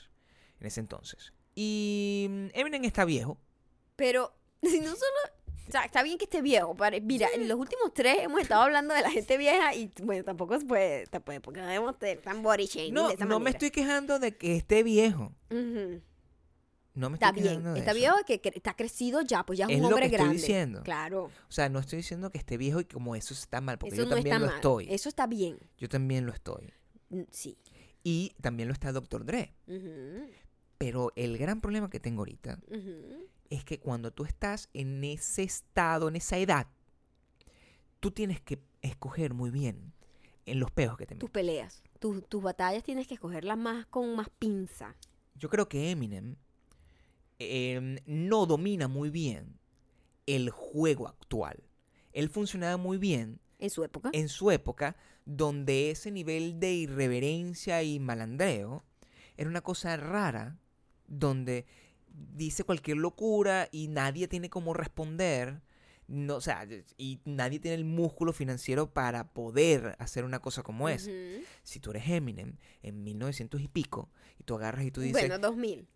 en 0.60 0.66
ese 0.66 0.80
entonces. 0.80 1.32
Y 1.54 2.26
mm, 2.30 2.46
Eminem 2.54 2.84
está 2.84 3.04
viejo. 3.04 3.38
Pero 3.96 4.32
si 4.62 4.80
no 4.80 4.88
solo. 4.90 5.40
O 5.68 5.72
sea, 5.72 5.84
está 5.84 6.02
bien 6.02 6.18
que 6.18 6.24
esté 6.24 6.42
viejo. 6.42 6.74
pero 6.76 6.96
mira, 7.00 7.28
en 7.32 7.46
los 7.46 7.56
últimos 7.56 7.94
tres 7.94 8.16
hemos 8.22 8.40
estado 8.40 8.62
hablando 8.62 8.92
de 8.92 9.02
la 9.02 9.10
gente 9.10 9.36
vieja 9.38 9.72
y, 9.72 9.88
bueno, 10.02 10.24
tampoco 10.24 10.58
se 10.58 10.66
puede, 10.66 11.04
debemos 11.52 11.94
ser 12.00 12.18
tan 12.22 12.42
body 12.42 12.66
shaming 12.66 12.94
No, 12.94 13.06
de 13.06 13.14
esa 13.14 13.24
no 13.24 13.38
me 13.38 13.44
manera. 13.44 13.50
estoy 13.56 13.70
quejando 13.70 14.18
de 14.18 14.36
que 14.36 14.56
esté 14.56 14.82
viejo. 14.82 15.32
Ujú. 15.50 16.02
No 16.94 17.08
me 17.08 17.16
Está 17.16 17.28
estoy 17.28 17.42
bien. 17.42 17.62
de 17.62 17.78
Está 17.78 17.92
eso. 17.92 17.98
viejo 18.00 18.16
que 18.26 18.40
está 18.54 18.74
crecido 18.74 19.20
ya, 19.22 19.44
pues 19.46 19.58
ya 19.58 19.66
es, 19.66 19.70
Es 19.72 19.76
un 19.76 19.82
lo 19.82 19.88
hombre 19.88 20.08
que 20.10 20.16
estoy 20.16 20.18
grande. 20.26 20.40
diciendo. 20.40 20.82
Claro. 20.82 21.24
O 21.24 21.52
sea, 21.52 21.68
no 21.68 21.78
estoy 21.78 21.98
diciendo 21.98 22.30
que 22.30 22.38
esté 22.38 22.56
viejo 22.56 22.80
y 22.80 22.84
como 22.84 23.14
eso 23.14 23.32
está 23.32 23.60
mal, 23.60 23.78
porque 23.78 23.94
Eso 23.94 24.02
yo 24.04 24.08
no 24.08 24.14
también 24.16 24.34
está 24.34 24.38
lo 24.40 24.46
mal. 24.46 24.54
estoy. 24.56 24.86
Eso 24.92 25.08
está 25.08 25.26
bien. 25.26 25.58
Yo 25.78 25.88
también 25.88 26.26
lo 26.26 26.32
estoy. 26.32 26.72
Mm, 27.10 27.22
Sí. 27.30 27.56
Y 28.02 28.34
también 28.40 28.66
lo 28.68 28.72
está 28.72 28.92
Dr. 28.92 29.24
Dre. 29.24 29.54
Pero 30.78 31.12
el 31.16 31.36
gran 31.38 31.60
problema 31.60 31.90
que 31.90 32.00
tengo 32.00 32.22
ahorita 32.22 32.58
es 33.50 33.64
que 33.64 33.78
cuando 33.78 34.10
tú 34.12 34.24
estás 34.24 34.68
en 34.72 35.04
ese 35.04 35.42
estado, 35.42 36.08
en 36.08 36.16
esa 36.16 36.38
edad, 36.38 36.66
tú 38.00 38.10
tienes 38.10 38.40
que 38.40 38.62
escoger 38.80 39.34
muy 39.34 39.50
bien 39.50 39.92
en 40.46 40.58
los 40.60 40.70
peos 40.70 40.96
que 40.96 41.04
te 41.06 41.14
Tus 41.16 41.28
metes. 41.28 41.32
peleas, 41.32 41.82
tus, 41.98 42.26
tus 42.26 42.42
batallas 42.42 42.82
tienes 42.82 43.06
que 43.06 43.14
escogerlas 43.14 43.58
más 43.58 43.84
con 43.86 44.16
más 44.16 44.28
pinza. 44.30 44.96
Yo 45.34 45.50
creo 45.50 45.68
que 45.68 45.90
Eminem 45.90 46.36
em, 47.40 47.98
no 48.06 48.46
domina 48.46 48.86
muy 48.86 49.10
bien 49.10 49.58
el 50.26 50.50
juego 50.50 51.08
actual. 51.08 51.62
Él 52.12 52.28
funcionaba 52.28 52.76
muy 52.76 52.98
bien 52.98 53.40
En 53.58 53.70
su 53.70 53.82
época. 53.82 54.10
en 54.12 54.28
su 54.28 54.50
época 54.50 54.96
donde 55.24 55.90
ese 55.90 56.10
nivel 56.10 56.60
de 56.60 56.72
irreverencia 56.74 57.82
y 57.82 57.98
malandreo 57.98 58.84
era 59.36 59.48
una 59.48 59.60
cosa 59.62 59.96
rara 59.96 60.58
donde 61.06 61.66
dice 62.34 62.64
cualquier 62.64 62.98
locura 62.98 63.68
y 63.72 63.88
nadie 63.88 64.28
tiene 64.28 64.50
cómo 64.50 64.74
responder. 64.74 65.62
No, 66.08 66.36
o 66.36 66.40
sea, 66.40 66.66
y 66.98 67.20
nadie 67.24 67.60
tiene 67.60 67.76
el 67.76 67.84
músculo 67.84 68.32
financiero 68.32 68.92
para 68.92 69.32
poder 69.32 69.94
hacer 70.00 70.24
una 70.24 70.40
cosa 70.40 70.62
como 70.64 70.88
esa. 70.88 71.08
Ujú. 71.10 71.44
Si 71.62 71.78
tú 71.78 71.90
eres 71.90 72.08
Eminem 72.08 72.56
en 72.82 73.04
1900 73.04 73.60
y 73.60 73.68
pico 73.68 74.10
y 74.38 74.42
tú 74.42 74.56
agarras 74.56 74.84
y 74.84 74.90
tú 74.90 75.00
dices, 75.00 75.20
Bueno, 75.20 75.38
2000. 75.38 75.86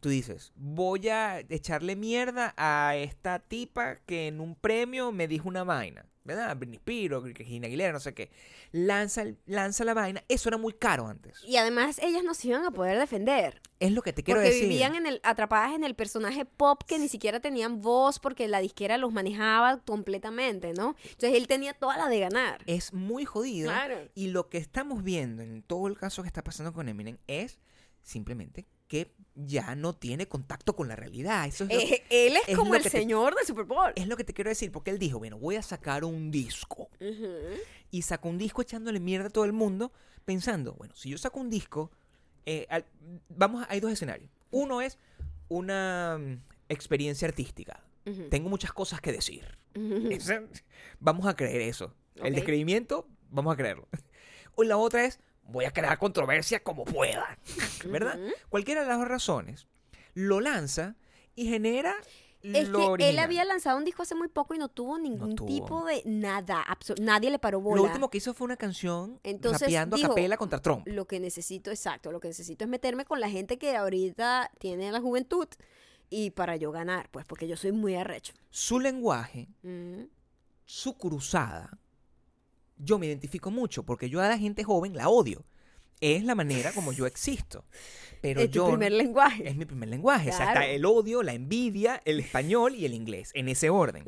Tú 0.00 0.08
dices, 0.08 0.52
voy 0.56 1.08
a 1.08 1.40
echarle 1.40 1.96
mierda 1.96 2.54
a 2.56 2.96
esta 2.96 3.38
tipa 3.40 3.96
que 4.06 4.28
en 4.28 4.40
un 4.40 4.54
premio 4.54 5.12
me 5.12 5.28
dijo 5.28 5.48
una 5.48 5.64
vaina, 5.64 6.06
¿verdad? 6.24 6.56
Britney 6.56 6.76
Spears, 6.76 7.24
Cristina 7.34 7.66
Aguilera, 7.66 7.92
no 7.92 8.00
sé 8.00 8.14
qué. 8.14 8.30
Lanza, 8.70 9.24
lanza 9.46 9.84
la 9.84 9.94
vaina. 9.94 10.22
Eso 10.28 10.48
era 10.50 10.58
muy 10.58 10.74
caro 10.74 11.06
antes. 11.06 11.42
Y 11.44 11.56
además 11.56 11.98
ellas 12.02 12.22
no 12.22 12.34
se 12.34 12.48
iban 12.48 12.64
a 12.64 12.70
poder 12.70 12.98
defender. 12.98 13.60
Es 13.80 13.92
lo 13.92 14.02
que 14.02 14.12
te 14.12 14.22
quiero 14.22 14.40
porque 14.40 14.50
decir. 14.50 14.68
vivían 14.68 14.94
en 14.94 15.06
el, 15.06 15.20
atrapadas 15.22 15.74
en 15.74 15.84
el 15.84 15.94
personaje 15.94 16.44
pop 16.44 16.82
que 16.86 16.98
ni 16.98 17.08
siquiera 17.08 17.40
tenían 17.40 17.80
voz 17.80 18.18
porque 18.18 18.46
la 18.46 18.60
disquera 18.60 18.98
los 18.98 19.12
manejaba 19.12 19.78
completamente, 19.84 20.74
¿no? 20.74 20.96
Entonces 21.02 21.34
él 21.34 21.46
tenía 21.46 21.72
toda 21.74 21.96
la 21.96 22.08
de 22.08 22.20
ganar. 22.20 22.62
Es 22.66 22.92
muy 22.92 23.24
jodido. 23.24 23.70
Claro. 23.70 23.96
Y 24.14 24.28
lo 24.28 24.48
que 24.48 24.58
estamos 24.58 25.02
viendo 25.02 25.42
en 25.42 25.62
todo 25.62 25.86
el 25.86 25.96
caso 25.96 26.22
que 26.22 26.28
está 26.28 26.44
pasando 26.44 26.72
con 26.72 26.88
Eminem 26.88 27.18
es 27.26 27.58
simplemente 28.02 28.66
que 28.88 29.14
ya 29.46 29.74
no 29.76 29.94
tiene 29.94 30.26
contacto 30.26 30.74
con 30.74 30.88
la 30.88 30.96
realidad. 30.96 31.46
Eso 31.46 31.64
es, 31.64 31.70
lo, 31.72 31.78
Eh, 31.80 32.02
él 32.10 32.36
es, 32.36 32.48
es 32.48 32.56
como 32.56 32.74
el 32.74 32.82
que 32.82 32.90
te- 32.90 32.98
señor 32.98 33.34
del 33.36 33.46
Super 33.46 33.64
Bowl. 33.64 33.92
es 33.94 34.06
lo 34.08 34.16
que 34.16 34.24
te 34.24 34.32
quiero 34.34 34.50
decir, 34.50 34.72
porque 34.72 34.90
él 34.90 34.98
dijo, 34.98 35.18
bueno, 35.18 35.38
voy 35.38 35.56
a 35.56 35.62
sacar 35.62 36.04
un 36.04 36.30
disco. 36.30 36.90
Y 37.90 38.02
sacó 38.02 38.28
un 38.28 38.38
disco 38.38 38.62
echándole 38.62 38.98
mierda 39.00 39.28
a 39.28 39.30
todo 39.30 39.44
el 39.44 39.52
mundo, 39.52 39.92
pensando, 40.24 40.74
bueno, 40.74 40.94
si 40.96 41.10
yo 41.10 41.18
saco 41.18 41.38
un 41.40 41.50
disco, 41.50 41.90
eh, 42.46 42.66
al- 42.68 42.84
vamos, 43.28 43.64
hay 43.68 43.80
dos 43.80 43.92
escenarios. 43.92 44.30
Uno 44.50 44.80
es 44.82 44.98
una 45.48 46.18
mm, 46.18 46.40
experiencia 46.68 47.28
artística. 47.28 47.82
Tengo 48.30 48.48
muchas 48.48 48.72
cosas 48.72 49.00
que 49.02 49.12
decir. 49.12 49.44
Vamos 50.98 51.26
a 51.26 51.36
creer 51.36 51.60
eso. 51.62 51.94
El 52.16 52.34
descreimiento, 52.34 53.06
vamos 53.30 53.52
a 53.52 53.56
creerlo. 53.56 53.86
O 54.56 54.64
la 54.64 54.76
otra 54.76 55.04
es, 55.04 55.20
voy 55.48 55.64
a 55.64 55.72
crear 55.72 55.98
controversia 55.98 56.62
como 56.62 56.84
pueda. 56.84 57.38
¿Verdad? 57.86 58.18
Cualquiera 58.48 58.82
de 58.82 58.86
las 58.88 58.98
dos 58.98 59.08
razones, 59.08 59.66
lo 60.14 60.40
lanza 60.40 60.94
y 61.34 61.46
genera 61.48 61.94
Es 62.42 62.68
lo 62.68 62.94
que 62.96 63.10
él 63.10 63.18
había 63.18 63.44
lanzado 63.44 63.76
un 63.78 63.84
disco 63.84 64.02
hace 64.02 64.14
muy 64.14 64.28
poco 64.28 64.54
y 64.54 64.58
no 64.58 64.68
tuvo 64.68 64.98
ningún 64.98 65.34
tuvo. 65.34 65.46
tipo 65.48 65.84
de 65.84 66.02
nada. 66.04 66.64
nadie 67.00 67.30
le 67.30 67.38
paró 67.38 67.60
bola. 67.60 67.76
Lo 67.76 67.82
último 67.88 68.10
que 68.10 68.18
hizo 68.18 68.32
fue 68.34 68.44
una 68.44 68.56
canción 68.56 69.18
Entonces, 69.24 69.62
rapeando 69.62 69.96
dijo, 69.96 70.06
a 70.06 70.14
capela 70.14 70.36
contra 70.36 70.60
Trump. 70.60 70.86
Lo 70.86 71.06
que 71.06 71.18
necesito, 71.18 71.70
exacto, 71.70 72.12
lo 72.12 72.20
que 72.20 72.28
necesito 72.28 72.64
es 72.64 72.70
meterme 72.70 73.04
con 73.04 73.18
la 73.20 73.28
gente 73.28 73.58
que 73.58 73.76
ahorita 73.76 74.50
tiene 74.58 74.92
la 74.92 75.00
juventud 75.00 75.48
y 76.10 76.30
para 76.30 76.56
yo 76.56 76.70
ganar, 76.72 77.08
pues, 77.10 77.26
porque 77.26 77.46
yo 77.48 77.56
soy 77.56 77.72
muy 77.72 77.94
arrecho. 77.96 78.32
Su 78.50 78.78
lenguaje 78.80 79.48
Mm. 79.62 80.04
su 80.64 80.96
cruzada, 80.96 81.78
yo 82.78 82.98
me 82.98 83.06
identifico 83.06 83.50
mucho 83.50 83.82
porque 83.84 84.08
yo 84.10 84.20
a 84.20 84.28
la 84.28 84.38
gente 84.38 84.64
joven 84.64 84.96
la 84.96 85.08
odio. 85.08 85.44
Es 86.00 86.22
la 86.24 86.36
manera 86.36 86.70
como 86.72 86.92
yo 86.92 87.06
existo. 87.06 87.64
Pero 88.20 88.40
es 88.40 88.50
yo 88.50 88.64
tu 88.64 88.70
primer 88.70 88.92
lenguaje. 88.92 89.48
es 89.48 89.56
mi 89.56 89.64
primer 89.64 89.88
lenguaje. 89.88 90.30
O 90.30 90.32
sea, 90.32 90.46
Claro. 90.46 90.60
está 90.60 90.66
el 90.72 90.84
odio, 90.84 91.22
la 91.24 91.32
envidia, 91.34 92.00
el 92.04 92.20
español 92.20 92.76
y 92.76 92.84
el 92.84 92.94
inglés, 92.94 93.30
en 93.34 93.48
ese 93.48 93.68
orden. 93.68 94.04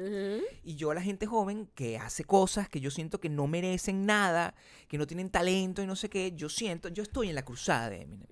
Y 0.62 0.76
yo 0.76 0.92
a 0.92 0.94
la 0.94 1.02
gente 1.02 1.26
joven 1.26 1.68
que 1.74 1.98
hace 1.98 2.22
cosas 2.24 2.68
que 2.68 2.80
yo 2.80 2.90
siento 2.92 3.18
que 3.20 3.28
no 3.28 3.48
merecen 3.48 4.06
nada, 4.06 4.54
que 4.86 4.98
no 4.98 5.06
tienen 5.08 5.30
talento 5.30 5.82
y 5.82 5.86
no 5.86 5.96
sé 5.96 6.08
qué, 6.08 6.32
yo 6.32 6.48
siento, 6.48 6.88
yo 6.90 7.02
estoy 7.02 7.28
en 7.28 7.34
la 7.34 7.44
cruzada 7.44 7.90
de 7.90 8.02
Eminem. 8.02 8.28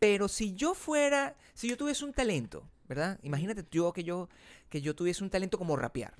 Pero 0.00 0.26
si 0.28 0.54
yo 0.54 0.74
fuera, 0.74 1.36
si 1.54 1.68
yo 1.68 1.76
tuviese 1.76 2.04
un 2.04 2.12
talento, 2.12 2.64
¿verdad? 2.88 3.18
Imagínate 3.22 3.64
yo 3.70 3.92
que 3.92 4.02
yo 4.04 4.28
que 4.68 4.80
yo 4.80 4.94
tuviese 4.94 5.22
un 5.24 5.30
talento 5.30 5.58
como 5.58 5.76
rapear. 5.76 6.14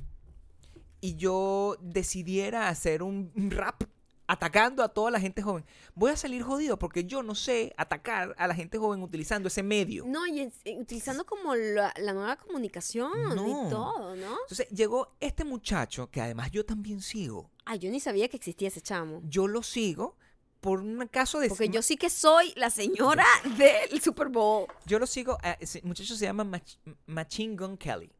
Y 1.00 1.16
yo 1.16 1.76
decidiera 1.80 2.68
hacer 2.68 3.02
un 3.02 3.30
rap 3.50 3.82
atacando 4.30 4.82
a 4.82 4.88
toda 4.90 5.10
la 5.10 5.18
gente 5.20 5.40
joven. 5.40 5.64
Voy 5.94 6.10
a 6.10 6.16
salir 6.16 6.42
jodido 6.42 6.78
porque 6.78 7.04
yo 7.04 7.22
no 7.22 7.34
sé 7.34 7.72
atacar 7.78 8.34
a 8.36 8.46
la 8.46 8.54
gente 8.54 8.76
joven 8.76 9.02
utilizando 9.02 9.48
ese 9.48 9.62
medio. 9.62 10.04
No, 10.06 10.26
y 10.26 10.40
es- 10.40 10.60
eh, 10.66 10.76
utilizando 10.78 11.24
como 11.24 11.54
la, 11.54 11.94
la 11.96 12.12
nueva 12.12 12.36
comunicación 12.36 13.10
No. 13.34 13.66
y 13.66 13.70
todo, 13.70 14.16
¿no? 14.16 14.36
Entonces 14.42 14.68
llegó 14.68 15.16
este 15.20 15.44
muchacho 15.44 16.10
que 16.10 16.20
además 16.20 16.50
yo 16.50 16.64
también 16.66 17.00
sigo. 17.00 17.50
Ay, 17.64 17.78
yo 17.78 17.90
ni 17.90 18.00
sabía 18.00 18.28
que 18.28 18.36
existía 18.36 18.68
ese 18.68 18.82
chamo. 18.82 19.22
Yo 19.24 19.48
lo 19.48 19.62
sigo 19.62 20.16
por 20.60 20.80
un 20.80 21.06
caso 21.06 21.38
de 21.40 21.48
Porque 21.48 21.70
yo 21.70 21.80
sí 21.80 21.96
que 21.96 22.10
soy 22.10 22.52
la 22.56 22.68
señora 22.68 23.24
del 23.56 23.98
Super 24.02 24.28
Bowl. 24.28 24.66
yo 24.84 24.98
lo 24.98 25.06
sigo, 25.06 25.38
a 25.42 25.52
ese 25.52 25.80
muchacho 25.84 26.14
se 26.16 26.26
llama 26.26 26.44
Mach- 26.44 26.76
Machine 27.06 27.56
Gun 27.56 27.78
Kelly. 27.78 28.10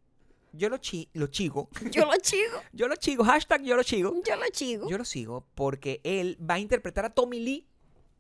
Yo 0.53 0.68
lo 0.68 0.78
chi, 0.78 1.09
lo 1.12 1.26
chigo. 1.28 1.68
Yo 1.90 2.05
lo 2.07 2.16
chigo, 2.20 2.61
Yo 2.72 2.88
lo 2.88 2.96
chigo, 2.96 3.24
hashtag 3.24 3.62
yo 3.62 3.76
lo 3.76 3.82
chigo. 3.82 4.14
yo 4.26 4.36
lo 4.36 4.46
chigo. 4.51 4.88
Yo 4.88 4.99
lo 4.99 5.05
sigo 5.05 5.46
porque 5.55 6.01
él 6.05 6.36
va 6.40 6.55
a 6.55 6.59
interpretar 6.59 7.05
a 7.05 7.11
Tommy 7.11 7.40
Lee 7.40 7.66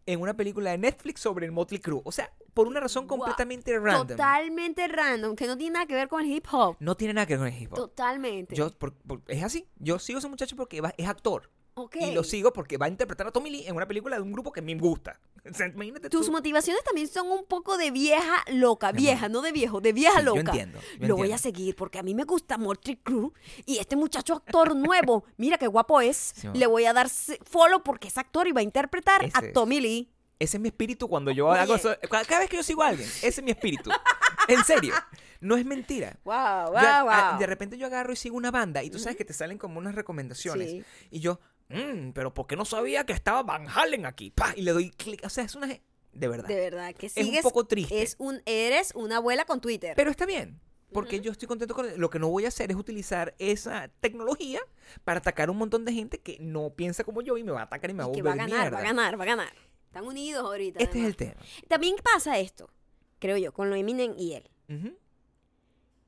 en 0.06 0.20
una 0.20 0.34
película 0.34 0.70
de 0.70 0.78
Netflix 0.78 1.20
sobre 1.20 1.46
el 1.46 1.52
Motley 1.52 1.80
Crue. 1.80 2.00
O 2.04 2.12
sea, 2.12 2.32
por 2.54 2.66
una 2.66 2.80
razón 2.80 3.06
completamente 3.06 3.78
random. 3.78 4.08
Totalmente 4.08 4.88
random, 4.88 5.36
que 5.36 5.46
no 5.46 5.56
tiene 5.56 5.74
nada 5.74 5.86
que 5.86 5.94
ver 5.94 6.08
con 6.08 6.24
el 6.24 6.30
hip 6.32 6.46
hop. 6.50 6.76
No 6.80 6.96
tiene 6.96 7.14
nada 7.14 7.26
que 7.26 7.34
ver 7.36 7.40
con 7.40 7.48
el 7.54 7.62
hip 7.62 7.72
hop. 7.72 7.76
Totalmente. 7.76 8.54
Yo, 8.56 8.70
por- 8.72 8.94
por- 8.94 9.22
es 9.28 9.42
así. 9.44 9.66
Yo 9.78 9.98
sigo 9.98 10.16
a 10.16 10.20
ese 10.20 10.28
muchacho 10.28 10.56
porque 10.56 10.80
va- 10.80 10.94
es 10.96 11.06
actor. 11.06 11.50
Y 11.94 12.12
lo 12.12 12.24
sigo 12.24 12.52
porque 12.52 12.76
va 12.76 12.86
a 12.86 12.88
interpretar 12.88 13.26
a 13.26 13.30
Tommy 13.30 13.50
Lee 13.50 13.64
en 13.66 13.76
una 13.76 13.86
película 13.86 14.16
de 14.16 14.22
un 14.22 14.32
grupo 14.32 14.52
que 14.52 14.60
a 14.60 14.62
mí 14.62 14.74
me 14.74 14.80
gusta. 14.80 15.18
Imagínate 15.74 16.08
Tus 16.10 16.26
tú. 16.26 16.32
motivaciones 16.32 16.82
también 16.84 17.08
son 17.08 17.30
un 17.30 17.44
poco 17.44 17.76
de 17.78 17.90
vieja 17.90 18.44
loca, 18.52 18.92
Mi 18.92 19.02
vieja, 19.02 19.28
no 19.28 19.40
de 19.42 19.52
viejo, 19.52 19.80
de 19.80 19.92
vieja 19.92 20.18
Sí, 20.20 20.24
yo 20.26 20.34
loca. 20.36 20.40
entiendo, 20.50 20.78
yo 21.00 21.06
Lo 21.08 21.16
voy 21.16 21.32
a 21.32 21.38
seguir 21.38 21.74
porque 21.76 21.98
a 21.98 22.02
mí 22.02 22.14
me 22.14 22.24
gusta 22.24 22.58
Motley 22.58 22.96
Crue 22.96 23.30
y 23.66 23.78
este 23.78 23.96
muchacho 23.96 24.34
actor 24.34 24.74
nuevo, 24.76 25.24
mira 25.36 25.58
qué 25.58 25.66
guapo 25.66 26.00
es. 26.00 26.32
Sí. 26.36 26.48
Le 26.54 26.66
voy 26.66 26.84
a 26.84 26.92
dar 26.92 27.08
follow 27.08 27.82
porque 27.82 28.08
es 28.08 28.18
actor 28.18 28.46
y 28.48 28.52
va 28.52 28.60
a 28.60 28.64
interpretar 28.64 29.24
Ese 29.24 29.36
a. 29.38 29.52
Tommy 29.52 29.80
Lee. 29.80 30.10
Ese 30.40 30.56
es 30.56 30.60
mi 30.60 30.68
espíritu 30.68 31.08
cuando 31.08 31.30
yo 31.32 31.48
Oye. 31.48 31.58
hago 31.60 31.74
eso. 31.74 31.96
Cada 32.08 32.38
vez 32.40 32.48
que 32.48 32.56
yo 32.56 32.62
sigo 32.62 32.82
a 32.82 32.88
alguien, 32.88 33.08
ese 33.08 33.26
es 33.28 33.42
mi 33.42 33.50
espíritu. 33.50 33.90
en 34.48 34.62
serio. 34.64 34.94
No 35.40 35.56
es 35.56 35.64
mentira. 35.64 36.18
Wow, 36.24 36.34
Yo, 36.66 36.72
wow, 36.72 36.80
a- 37.10 37.30
wow. 37.32 37.38
de 37.40 37.46
repente 37.46 37.78
yo 37.78 37.86
agarro 37.86 38.12
y 38.12 38.16
sigo 38.16 38.36
una 38.36 38.50
banda 38.50 38.82
y 38.82 38.90
tú 38.90 38.98
sabes 38.98 39.16
que 39.16 39.24
te 39.24 39.32
salen 39.32 39.56
como 39.58 39.78
unas 39.78 39.94
recomendaciones. 39.94 40.70
Sí. 40.70 40.84
Y 41.10 41.20
yo, 41.20 41.38
"Mm, 41.68 42.10
pero 42.12 42.32
¿por 42.34 42.46
qué 42.46 42.56
no 42.56 42.64
sabía 42.64 43.04
que 43.04 43.12
estaba 43.12 43.42
Van 43.42 43.66
Halen 43.68 44.06
aquí? 44.06 44.30
¡Pah! 44.30 44.54
Y 44.56 44.62
le 44.62 44.72
doy 44.72 44.90
clic. 44.90 45.22
O 45.24 45.28
sea, 45.28 45.44
es 45.44 45.54
una... 45.54 45.68
De 46.12 46.26
verdad. 46.28 46.48
De 46.48 46.56
verdad 46.56 46.94
que 46.94 47.06
un 47.06 47.10
sigues 47.10 47.42
poco 47.42 47.66
triste. 47.66 48.02
Es 48.02 48.16
un 48.18 48.40
eres 48.46 48.92
una 48.94 49.18
abuela 49.18 49.44
con 49.44 49.60
Twitter. 49.60 49.92
Pero 49.96 50.10
está 50.10 50.26
bien. 50.26 50.58
Porque 50.92 51.20
yo 51.20 51.30
estoy 51.30 51.46
contento 51.46 51.74
con 51.74 52.00
Lo 52.00 52.08
que 52.08 52.18
no 52.18 52.28
voy 52.30 52.46
a 52.46 52.48
hacer 52.48 52.70
es 52.70 52.76
utilizar 52.76 53.34
esa 53.38 53.88
tecnología 54.00 54.60
para 55.04 55.18
atacar 55.18 55.48
a 55.48 55.52
un 55.52 55.58
montón 55.58 55.84
de 55.84 55.92
gente 55.92 56.18
que 56.18 56.38
no 56.40 56.70
piensa 56.70 57.04
como 57.04 57.20
yo 57.20 57.36
y 57.36 57.44
me 57.44 57.52
va 57.52 57.60
a 57.60 57.64
atacar 57.64 57.90
y 57.90 57.92
me 57.92 57.98
va 57.98 58.04
a 58.04 58.08
volver 58.08 58.26
va 58.26 58.32
a 58.32 58.36
ganar, 58.36 58.50
va 58.58 58.60
a 58.60 58.70
mierda. 58.70 58.80
ganar, 58.80 59.20
va 59.20 59.22
a 59.24 59.26
ganar. 59.26 59.52
Están 59.86 60.04
unidos 60.06 60.42
ahorita. 60.44 60.78
Este 60.82 60.98
es 61.00 61.04
el 61.06 61.14
además. 61.14 61.36
tema. 61.36 61.66
También 61.68 61.96
pasa 62.02 62.38
esto, 62.38 62.70
creo 63.18 63.36
yo, 63.36 63.52
con 63.52 63.68
lo 63.68 63.76
Eminem 63.76 64.14
y 64.16 64.32
él. 64.32 64.48
Ujú. 64.70 64.96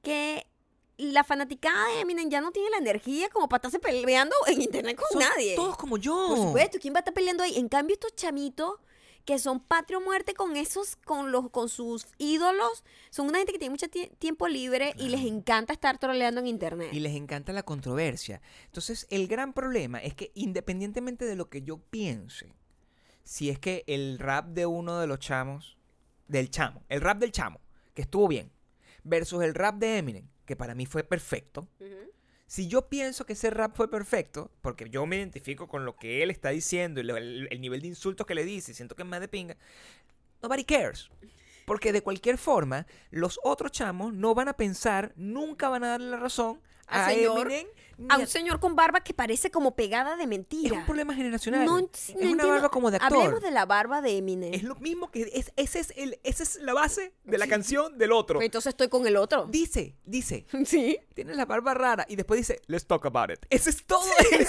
que 0.02 0.46
la 1.01 1.24
fanaticada 1.24 1.88
de 1.94 2.01
Eminem 2.01 2.28
ya 2.30 2.40
no 2.40 2.53
tiene 2.53 2.70
la 2.70 2.78
energía 2.78 3.28
como 3.30 3.48
para 3.48 3.59
estarse 3.59 3.78
peleando 3.78 4.34
en 4.46 4.62
internet 4.62 4.96
con 4.96 5.09
Son 5.11 5.20
nadie. 5.20 5.57
Todos 5.57 5.76
como 5.76 5.96
yo. 5.98 6.26
Por 6.28 6.38
supuesto, 6.38 6.78
¿quién 6.80 6.94
va 6.94 6.98
a 6.98 7.01
estar 7.01 7.14
peleando 7.14 7.42
ahí? 7.42 7.57
En 7.59 7.68
cambio, 7.68 7.94
estos 7.94 8.14
chamitos 8.14 8.74
que 9.24 9.38
son 9.38 9.61
patria 9.61 9.98
o 9.98 10.01
muerte 10.01 10.32
con 10.34 10.57
esos, 10.57 10.96
con 10.96 11.30
los, 11.30 11.51
con 11.51 11.68
sus 11.68 12.07
ídolos, 12.16 12.82
son 13.11 13.28
una 13.28 13.38
gente 13.38 13.53
que 13.53 13.59
tiene 13.59 13.70
mucho 13.70 13.86
tie- 13.86 14.11
tiempo 14.18 14.48
libre 14.48 14.94
y 14.96 15.09
les 15.11 15.20
encanta 15.26 15.72
estar 15.74 15.98
troleando 15.98 16.40
en 16.40 16.46
internet. 16.46 16.88
Y 16.92 17.01
les 17.01 17.14
encanta 17.14 17.53
la 17.53 17.62
controversia. 17.62 18.40
Entonces, 18.64 19.07
el 19.11 19.28
gran 19.28 19.53
problema 19.53 19.98
es 19.98 20.14
que 20.14 20.32
independientemente 20.34 21.26
de 21.26 21.36
lo 21.36 21.51
que 21.51 21.62
yo 21.62 21.78
piense, 21.78 22.55
si 23.22 23.51
es 23.51 23.59
que 23.59 23.84
el 23.86 24.18
rap 24.18 24.46
de 24.46 24.64
uno 24.66 24.98
de 24.98 25.07
los 25.07 25.18
chamos, 25.20 25.76
del 26.26 26.51
chamo, 26.51 26.82
el 26.88 27.01
rap 27.03 27.18
del 27.18 27.30
chamo, 27.30 27.61
que 27.94 28.03
estuvo 28.03 28.26
bien, 28.26 28.51
versus 29.05 29.42
el 29.44 29.55
rap 29.55 29.76
de 29.76 29.98
Eminem, 29.98 30.28
que 30.51 30.57
para 30.57 30.74
mí 30.74 30.84
fue 30.84 31.05
perfecto, 31.05 31.68
si 32.48 32.66
yo 32.66 32.88
pienso 32.88 33.24
que 33.24 33.34
ese 33.34 33.51
rap 33.51 33.76
fue 33.76 33.88
perfecto, 33.88 34.51
porque 34.62 34.90
yo 34.90 35.07
me 35.07 35.16
identifico 35.18 35.68
con 35.68 35.84
lo 35.84 35.94
que 35.94 36.24
él 36.24 36.30
está 36.32 36.48
diciendo 36.48 36.98
y 37.01 37.05
lo- 37.05 37.16
el, 37.16 37.46
el 37.53 37.61
nivel 37.61 37.80
de 37.82 37.86
insultos 37.86 38.26
que 38.26 38.34
le 38.34 38.44
dice 38.44 38.72
y 38.72 38.74
siento 38.74 38.96
que 38.96 39.03
es 39.05 39.09
más 39.09 39.20
de 39.20 39.28
pinga, 39.28 39.57
nobody 40.42 40.64
cares. 40.64 41.09
Porque 41.66 41.92
de 41.92 42.03
cualquier 42.03 42.36
forma, 42.36 42.86
los 43.12 43.38
otros 43.44 43.70
chamos 43.70 44.12
no 44.12 44.34
van 44.34 44.48
a 44.48 44.55
pensar, 44.55 45.12
nunca 45.14 45.68
van 45.68 45.84
a 45.84 45.88
darle 45.90 46.11
la 46.11 46.16
razón 46.16 46.61
a 46.88 47.07
señor, 47.14 47.46
Eminem. 47.53 47.66
A 48.09 48.18
un 48.18 48.26
señor 48.26 48.61
con 48.61 48.74
barba 48.76 49.01
que 49.01 49.12
parece 49.14 49.51
como 49.51 49.74
pegada 49.74 50.16
de 50.16 50.22
es 50.22 50.28
mentira. 50.28 50.74
un 50.78 50.84
problema 50.86 51.14
generacional. 51.14 51.64
No, 51.64 51.78
es 51.78 52.09
no 52.11 52.14
una 52.20 52.30
entiendo. 52.30 52.48
barba 52.48 52.68
como 52.70 52.90
de 52.90 52.96
actor. 52.96 53.18
Hablemos 53.18 53.40
de 53.42 53.51
la 53.51 53.66
barba 53.66 54.01
de 54.01 54.16
Eminem. 54.16 54.55
Es 54.55 54.62
lo 54.62 54.74
mismo 54.76 55.11
que 55.11 55.30
es, 55.32 55.53
ese 55.57 55.80
es 55.80 55.92
el, 55.96 56.18
esa 56.24 56.42
es 56.42 56.57
la 56.62 56.72
base 56.74 57.12
de 57.24 57.38
la 57.38 57.46
canción 57.46 57.98
del 57.98 58.12
otro. 58.12 58.40
Entonces 58.42 58.70
estoy 58.70 58.88
con 58.88 59.07
el 59.07 59.16
otro. 59.16 59.46
Dice, 59.46 59.96
dice, 60.05 60.46
Sí. 60.64 60.98
tiene 61.14 61.34
la 61.34 61.44
barba 61.44 61.74
rara 61.74 62.07
y 62.09 62.16
después 62.16 62.38
dice, 62.38 62.61
let's 62.66 62.86
talk 62.86 63.05
about 63.07 63.30
it. 63.30 63.38
Ese 63.51 63.70
es 63.70 63.84
todo. 63.84 64.03
¿En 64.30 64.38
serio? 64.38 64.46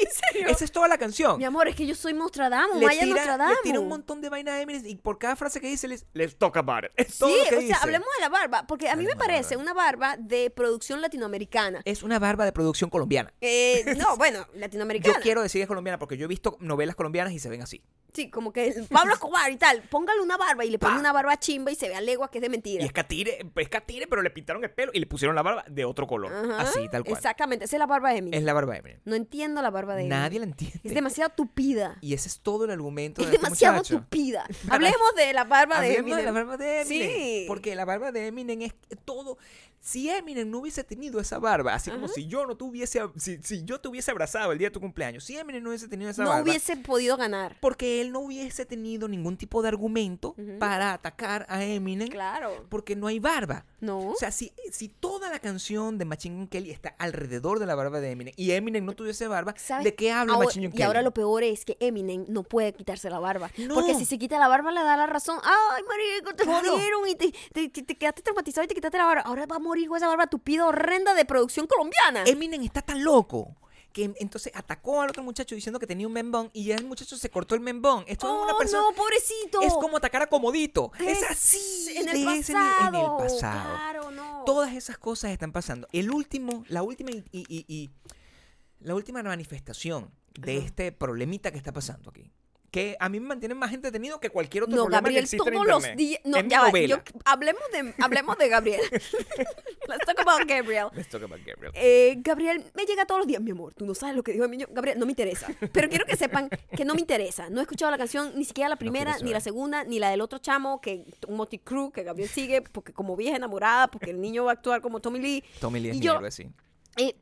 ¿En 0.00 0.10
serio? 0.34 0.48
Esa 0.48 0.64
es 0.64 0.72
toda 0.72 0.88
la 0.88 0.98
canción. 0.98 1.38
Mi 1.38 1.44
amor, 1.44 1.68
es 1.68 1.76
que 1.76 1.86
yo 1.86 1.94
soy 1.94 2.12
Nostradamus. 2.12 2.76
le 2.78 2.86
Vaya 2.86 3.02
tira, 3.02 3.14
Nostradamus. 3.16 3.56
le 3.56 3.62
tira 3.62 3.80
un 3.80 3.88
montón 3.88 4.20
de 4.20 4.28
vaina 4.28 4.54
a 4.54 4.60
Eminem 4.60 4.84
y 4.86 4.96
por 4.96 5.18
cada 5.18 5.36
frase 5.36 5.60
que 5.60 5.68
dice, 5.68 5.88
les, 5.88 6.04
let's 6.14 6.36
talk 6.36 6.56
about 6.56 6.84
it. 6.84 6.90
Es 6.96 7.18
todo 7.18 7.30
Sí, 7.30 7.36
lo 7.38 7.48
que 7.50 7.56
o 7.56 7.58
dice. 7.60 7.72
sea, 7.74 7.82
hablemos 7.82 8.08
de 8.18 8.20
la 8.22 8.28
barba, 8.28 8.66
porque 8.66 8.88
a 8.88 8.96
mí 8.96 9.04
me 9.04 9.10
de 9.10 9.16
parece 9.16 9.56
una 9.56 9.72
barba 9.72 10.16
de 10.18 10.50
producción 10.50 11.00
latinoamericana. 11.00 11.80
Es 11.84 12.02
una 12.02 12.18
barba 12.18 12.44
de 12.44 12.52
producción 12.52 12.81
colombiana. 12.90 13.32
Eh, 13.40 13.94
no, 13.96 14.16
bueno, 14.18 14.46
latinoamericana. 14.54 15.14
Yo 15.14 15.20
quiero 15.20 15.42
decir 15.42 15.58
que 15.60 15.62
es 15.64 15.68
colombiana 15.68 15.98
porque 15.98 16.16
yo 16.16 16.24
he 16.24 16.28
visto 16.28 16.56
novelas 16.60 16.96
colombianas 16.96 17.32
y 17.32 17.38
se 17.38 17.48
ven 17.48 17.62
así. 17.62 17.82
Sí, 18.12 18.28
como 18.28 18.52
que 18.52 18.74
Pablo 18.90 19.14
Escobar 19.14 19.50
y 19.50 19.56
tal, 19.56 19.80
póngale 19.88 20.20
una 20.20 20.36
barba 20.36 20.66
y 20.66 20.70
le 20.70 20.78
pone 20.78 20.92
Pa. 20.92 21.00
una 21.00 21.12
barba 21.14 21.38
chimba 21.38 21.70
y 21.70 21.74
se 21.76 21.88
ve 21.88 21.94
a 21.94 22.00
legua 22.02 22.30
que 22.30 22.38
es 22.38 22.42
de 22.42 22.50
mentira. 22.50 22.82
Y 22.82 22.86
es 22.86 22.92
catire, 22.92 23.46
es 23.56 23.68
catire, 23.70 24.06
pero 24.06 24.20
le 24.20 24.28
pintaron 24.28 24.62
el 24.64 24.70
pelo 24.70 24.92
y 24.92 25.00
le 25.00 25.06
pusieron 25.06 25.34
la 25.34 25.40
barba 25.40 25.64
de 25.66 25.86
otro 25.86 26.06
color. 26.06 26.30
Ajá, 26.30 26.60
Así, 26.60 26.88
tal 26.90 27.04
cual. 27.04 27.16
Exactamente, 27.16 27.64
esa 27.64 27.76
es 27.76 27.78
la 27.78 27.86
barba 27.86 28.10
de 28.10 28.18
Eminem. 28.18 28.38
Es 28.38 28.44
la 28.44 28.52
barba 28.52 28.74
de 28.74 28.80
Eminem. 28.80 29.00
No 29.06 29.14
entiendo 29.14 29.62
la 29.62 29.70
barba 29.70 29.94
de 29.94 30.02
Eminem. 30.02 30.18
Nadie 30.18 30.40
la 30.40 30.44
entiende. 30.44 30.80
Es 30.84 30.92
demasiado 30.92 31.30
tupida. 31.30 31.96
Y 32.02 32.12
ese 32.12 32.28
es 32.28 32.40
todo 32.40 32.66
el 32.66 32.70
argumento 32.70 33.22
Es 33.22 33.28
de 33.28 33.36
este 33.36 33.46
demasiado 33.46 33.82
tupida. 33.82 34.44
Hablemos 34.68 35.14
de 35.16 35.32
la 35.32 35.44
barba 35.44 35.80
de 35.80 35.94
Eminem. 35.96 36.18
de 36.18 36.22
la 36.24 36.32
barba 36.32 36.56
de 36.58 36.82
Eminem. 36.82 37.10
Sí. 37.10 37.44
Porque 37.48 37.74
la 37.74 37.86
barba 37.86 38.12
de 38.12 38.26
Eminem 38.26 38.60
es 38.60 38.74
todo. 39.06 39.38
Si 39.84 40.08
Eminem 40.08 40.48
no 40.48 40.58
hubiese 40.58 40.84
tenido 40.84 41.18
esa 41.18 41.40
barba, 41.40 41.74
así 41.74 41.90
como 41.90 42.04
Ajá. 42.04 42.14
si 42.14 42.28
yo 42.28 42.46
no 42.46 42.56
tuviese, 42.56 43.00
si, 43.16 43.38
si 43.42 43.64
yo 43.64 43.80
te 43.80 43.88
hubiese 43.88 44.12
abrazado 44.12 44.52
el 44.52 44.58
día 44.58 44.68
de 44.68 44.70
tu 44.70 44.78
cumpleaños, 44.80 45.24
si 45.24 45.36
Eminem 45.36 45.60
no 45.60 45.70
hubiese 45.70 45.88
tenido 45.88 46.08
esa 46.08 46.22
no 46.22 46.28
barba, 46.30 46.42
hubiese 46.44 46.76
podido 46.76 47.16
ganar. 47.16 47.56
porque 47.60 48.00
él 48.00 48.12
no 48.12 48.20
hubiese 48.20 48.64
tenido 48.64 49.08
ningún 49.08 49.36
tipo 49.36 49.60
de 49.60 49.66
argumento 49.68 50.36
para 50.60 50.92
atacar 50.92 51.46
a 51.48 51.64
Eminem, 51.64 52.06
Claro. 52.08 52.64
porque 52.68 52.94
no 52.94 53.08
hay 53.08 53.18
barba. 53.18 53.66
No. 53.82 53.98
O 54.10 54.14
sea, 54.14 54.30
si, 54.30 54.52
si 54.70 54.88
toda 54.88 55.28
la 55.28 55.40
canción 55.40 55.98
de 55.98 56.04
Machine 56.04 56.36
Gun 56.36 56.46
Kelly 56.48 56.70
está 56.70 56.94
alrededor 56.98 57.58
de 57.58 57.66
la 57.66 57.74
barba 57.74 58.00
de 58.00 58.12
Eminem 58.12 58.32
y 58.36 58.52
Eminem 58.52 58.84
no 58.84 58.92
tuviese 58.94 59.26
barba, 59.26 59.54
¿Sabes? 59.58 59.84
¿de 59.84 59.94
qué 59.94 60.10
habla 60.12 60.34
Ahora- 60.34 60.46
Machine 60.46 60.66
Gun 60.68 60.72
y 60.74 60.76
Kelly? 60.76 60.86
ahora 60.86 61.02
lo 61.02 61.12
peor 61.12 61.42
es 61.42 61.64
que 61.64 61.76
Eminem 61.80 62.24
no 62.28 62.44
puede 62.44 62.72
quitarse 62.72 63.10
la 63.10 63.18
barba. 63.18 63.50
No. 63.58 63.74
Porque 63.74 63.94
si 63.96 64.04
se 64.04 64.18
quita 64.18 64.38
la 64.38 64.46
barba 64.48 64.70
le 64.70 64.82
da 64.84 64.96
la 64.96 65.06
razón. 65.08 65.38
Ay, 65.42 65.82
marico, 65.82 66.34
te 66.34 66.44
Claro. 66.44 66.70
jodieron 66.72 67.08
y 67.08 67.14
te, 67.16 67.32
te- 67.52 67.68
te- 67.68 67.82
te 67.82 67.94
quedaste 67.98 68.22
traumatizado 68.22 68.64
y 68.64 68.68
te 68.68 68.74
quitaste 68.76 68.96
la 68.98 69.04
barba. 69.04 69.22
Ahora 69.22 69.46
va 69.46 69.56
a 69.56 69.58
morir 69.58 69.88
con 69.88 69.96
esa 69.96 70.06
barba 70.06 70.28
tupida 70.28 70.64
horrenda 70.64 71.12
de 71.14 71.24
producción 71.24 71.66
colombiana. 71.66 72.22
Eminem 72.24 72.62
está 72.62 72.82
tan 72.82 73.02
loco 73.02 73.56
que 73.92 74.12
entonces 74.18 74.52
atacó 74.54 75.00
al 75.02 75.10
otro 75.10 75.22
muchacho 75.22 75.54
diciendo 75.54 75.78
que 75.78 75.86
tenía 75.86 76.06
un 76.06 76.12
membón 76.12 76.50
y 76.52 76.64
ya 76.64 76.76
el 76.76 76.84
muchacho 76.84 77.16
se 77.16 77.30
cortó 77.30 77.54
el 77.54 77.60
membón. 77.60 78.04
Esto 78.08 78.26
es 78.26 78.44
una 78.44 78.54
oh, 78.54 78.58
persona... 78.58 78.82
no, 78.82 78.94
pobrecito. 78.94 79.60
Es 79.62 79.72
como 79.74 79.96
atacar 79.98 80.22
a 80.22 80.26
Comodito. 80.28 80.90
Es, 80.98 81.18
Es 81.22 81.30
así. 81.30 81.94
En 81.96 82.08
el 82.08 82.24
pasado. 82.24 82.88
en 82.88 82.94
el 82.94 83.28
pasado. 83.28 83.74
Claro, 83.74 84.10
no. 84.10 84.42
Todas 84.44 84.74
esas 84.74 84.98
cosas 84.98 85.30
están 85.30 85.52
pasando. 85.52 85.86
El 85.92 86.10
último, 86.10 86.64
la 86.68 86.82
última 86.82 87.10
y, 87.10 87.22
y- 87.32 87.46
y- 87.48 87.64
y- 87.68 87.90
la 88.80 88.94
última 88.94 89.22
manifestación 89.22 90.10
de 90.34 90.56
este 90.58 90.90
problemita 90.92 91.50
que 91.52 91.58
está 91.58 91.72
pasando 91.72 92.10
aquí. 92.10 92.32
Que 92.72 92.96
a 92.98 93.08
mí 93.10 93.20
me 93.20 93.26
mantiene 93.28 93.54
más 93.54 93.70
entretenido 93.72 94.18
que 94.18 94.30
cualquier 94.30 94.64
otro 94.64 94.74
No, 94.74 94.84
problema 94.84 95.00
que 95.00 95.04
Gabriel, 95.04 95.24
existe 95.24 95.46
en 95.48 95.54
todos 95.54 95.66
los 95.66 95.76
internet. 95.84 95.98
días. 95.98 96.20
No, 96.24 96.36
Es 96.38 96.48
ya 96.48 96.62
va, 96.62 96.70
yo- 96.80 97.02
hablemos, 97.26 97.62
de, 97.70 97.94
hablemos 98.02 98.38
de 98.38 98.48
Gabriel. 98.48 98.80
Let's 99.88 100.06
talk 100.06 100.18
about 100.20 100.48
Gabriel. 100.48 100.88
Let's 100.94 101.08
talk 101.10 101.22
about 101.22 101.40
Gabriel. 101.44 101.70
Eh, 101.74 102.16
Gabriel 102.18 102.64
me 102.74 102.84
llega 102.86 103.04
todos 103.04 103.20
los 103.20 103.26
días, 103.28 103.42
mi 103.42 103.50
amor. 103.50 103.74
Tú 103.74 103.84
no 103.84 103.94
sabes 103.94 104.16
lo 104.16 104.22
que 104.22 104.32
dijo 104.32 104.48
mi 104.48 104.56
niño. 104.56 104.68
Gabriel, 104.70 104.98
no 104.98 105.04
me 105.06 105.12
interesa. 105.12 105.48
Pero 105.72 105.88
quiero 105.90 106.06
que 106.06 106.16
sepan 106.16 106.48
que 106.74 106.84
no 106.86 106.94
me 106.94 107.00
interesa. 107.00 107.50
No 107.50 107.60
he 107.60 107.62
escuchado 107.62 107.90
la 107.90 107.98
canción, 107.98 108.32
ni 108.36 108.44
siquiera 108.44 108.70
la 108.70 108.76
primera, 108.76 109.12
quieres 109.12 109.22
ni 109.22 109.32
la 109.32 109.40
segunda, 109.40 109.84
ni 109.84 109.98
la 109.98 110.08
del 110.10 110.22
otro 110.22 110.38
chamo, 110.38 110.80
que 110.80 111.04
un 111.28 111.36
Moticrew 111.36 111.92
que 111.92 112.04
Gabriel 112.04 112.30
sigue, 112.30 112.62
porque 112.62 112.92
como 112.94 113.16
vieja 113.16 113.36
enamorada, 113.36 113.88
porque 113.88 114.10
el 114.10 114.20
niño 114.20 114.44
va 114.44 114.52
a 114.52 114.54
actuar 114.54 114.80
como 114.80 115.00
Tommy 115.00 115.18
Lee. 115.18 115.44
Tommy 115.60 115.78
Lee 115.80 115.90
es 115.90 115.96
y 115.96 115.98
mi 115.98 116.06
yo- 116.06 116.14
héroe, 116.16 116.30
sí. 116.30 116.48
Eh, 116.96 117.14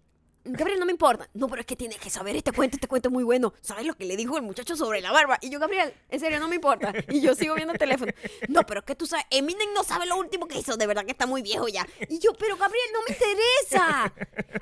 Gabriel, 0.45 0.81
no 0.81 0.87
me 0.87 0.93
importa. 0.93 1.29
No, 1.35 1.49
pero 1.49 1.61
es 1.61 1.67
que 1.67 1.77
tienes 1.77 1.99
que 1.99 2.09
saber 2.11 2.35
este 2.37 2.53
cuento, 2.53 2.77
este 2.77 2.89
cuento 2.89 3.09
es 3.09 3.13
muy 3.13 3.25
bueno. 3.25 3.53
¿Sabes 3.61 3.87
lo 3.87 3.95
que 3.95 4.05
le 4.05 4.17
dijo 4.17 4.37
el 4.37 4.43
muchacho 4.43 4.75
sobre 4.77 5.01
la 5.01 5.13
barba? 5.13 5.39
Y 5.43 5.51
yo, 5.51 5.59
Gabriel, 5.61 5.93
en 6.09 6.19
serio, 6.21 6.41
no 6.41 6.49
me 6.49 6.57
importa. 6.57 6.93
Y 7.11 7.21
yo 7.21 7.35
sigo 7.35 7.55
viendo 7.55 7.73
el 7.73 7.79
teléfono. 7.79 8.13
No, 8.49 8.63
pero 8.65 8.81
es 8.81 8.87
que 8.87 8.95
tú 8.95 9.07
sabes, 9.07 9.27
Eminem 9.31 9.73
no 9.75 9.85
sabe 9.85 10.07
lo 10.07 10.17
último 10.17 10.47
que 10.49 10.59
hizo. 10.59 10.77
De 10.77 10.87
verdad 10.87 11.05
que 11.05 11.13
está 11.13 11.27
muy 11.27 11.43
viejo 11.43 11.69
ya. 11.69 11.87
Y 12.09 12.19
yo, 12.21 12.33
pero 12.35 12.57
Gabriel, 12.57 12.87
no 12.93 13.01
me 13.07 13.13
interesa. 13.15 14.13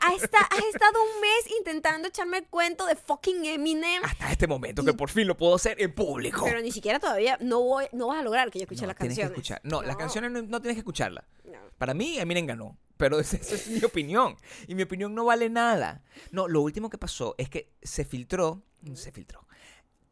Has, 0.01 0.23
esta- 0.23 0.41
has 0.41 0.65
estado 0.73 1.01
un 1.15 1.21
mes 1.21 1.57
intentando 1.59 2.09
echarme 2.09 2.39
el 2.39 2.47
cuento 2.47 2.85
de 2.87 2.97
fucking 2.97 3.45
Eminem. 3.47 4.03
Hasta 4.05 4.33
este 4.33 4.47
momento 4.47 4.85
que 4.85 4.95
por 4.95 5.11
fin 5.11 5.27
lo 5.27 5.37
puedo 5.37 5.55
hacer 5.55 5.81
en 5.81 5.95
público. 5.95 6.43
Pero 6.45 6.61
ni 6.61 6.73
siquiera 6.73 6.99
todavía 6.99 7.39
no 7.41 7.61
voy, 7.63 7.87
no 7.93 8.09
vas 8.09 8.19
a 8.19 8.23
lograr 8.23 8.51
que 8.51 8.59
yo 8.59 8.65
escuche 8.65 8.83
no, 8.83 8.89
las 8.89 8.97
tienes 8.97 9.17
que 9.17 9.23
canciones. 9.23 9.39
escuchar. 9.49 9.61
No, 9.63 9.83
las 9.83 9.97
canciones 9.97 10.31
no, 10.33 10.43
no 10.43 10.61
tienes 10.61 10.75
que 10.77 10.81
escucharlas. 10.81 11.25
No. 11.45 11.59
Para 11.79 11.95
mí, 11.95 12.19
Eminem 12.19 12.47
ganó. 12.47 12.77
Pero 12.99 13.19
esa 13.21 13.39
esa 13.39 13.55
es 13.55 13.69
mi 13.69 13.83
opinión. 13.83 14.37
Y 14.67 14.75
mi 14.75 14.83
opinión 14.83 15.15
no 15.15 15.25
vale 15.25 15.49
nada. 15.49 16.05
No, 16.31 16.47
lo 16.47 16.61
último 16.61 16.91
que 16.91 16.99
pasó 16.99 17.35
es 17.39 17.49
que 17.49 17.73
se 17.83 18.05
filtró, 18.05 18.63
se 18.95 19.11
filtró, 19.11 19.47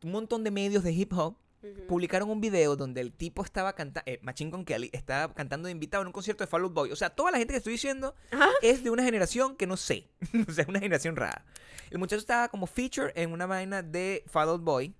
un 0.02 0.12
montón 0.12 0.42
de 0.44 0.50
medios 0.50 0.82
de 0.82 0.92
hip 0.92 1.12
hop 1.12 1.36
publicaron 1.88 2.30
un 2.30 2.40
video 2.40 2.76
donde 2.76 3.00
el 3.00 3.12
tipo 3.12 3.44
estaba 3.44 3.74
cantando, 3.74 4.10
eh, 4.10 4.18
Machine 4.22 4.50
Gun 4.50 4.64
Kelly 4.64 4.90
estaba 4.92 5.34
cantando 5.34 5.66
de 5.66 5.72
invitado 5.72 6.02
en 6.02 6.08
un 6.08 6.12
concierto 6.12 6.44
de 6.44 6.48
Fall 6.48 6.62
Out 6.62 6.72
Boy. 6.72 6.92
O 6.92 6.96
sea, 6.96 7.10
toda 7.10 7.30
la 7.30 7.38
gente 7.38 7.52
que 7.52 7.58
estoy 7.58 7.72
diciendo 7.72 8.14
es 8.62 8.84
de 8.84 8.90
una 8.90 9.02
generación 9.02 9.56
que 9.56 9.66
no 9.66 9.76
sé. 9.76 10.08
o 10.48 10.52
sea, 10.52 10.62
es 10.62 10.68
una 10.68 10.80
generación 10.80 11.16
rara. 11.16 11.44
El 11.90 11.98
muchacho 11.98 12.20
estaba 12.20 12.48
como 12.48 12.66
feature 12.66 13.12
en 13.14 13.32
una 13.32 13.46
vaina 13.46 13.82
de 13.82 14.24
Fall 14.26 14.48
Out 14.48 14.62
Boy. 14.62 14.94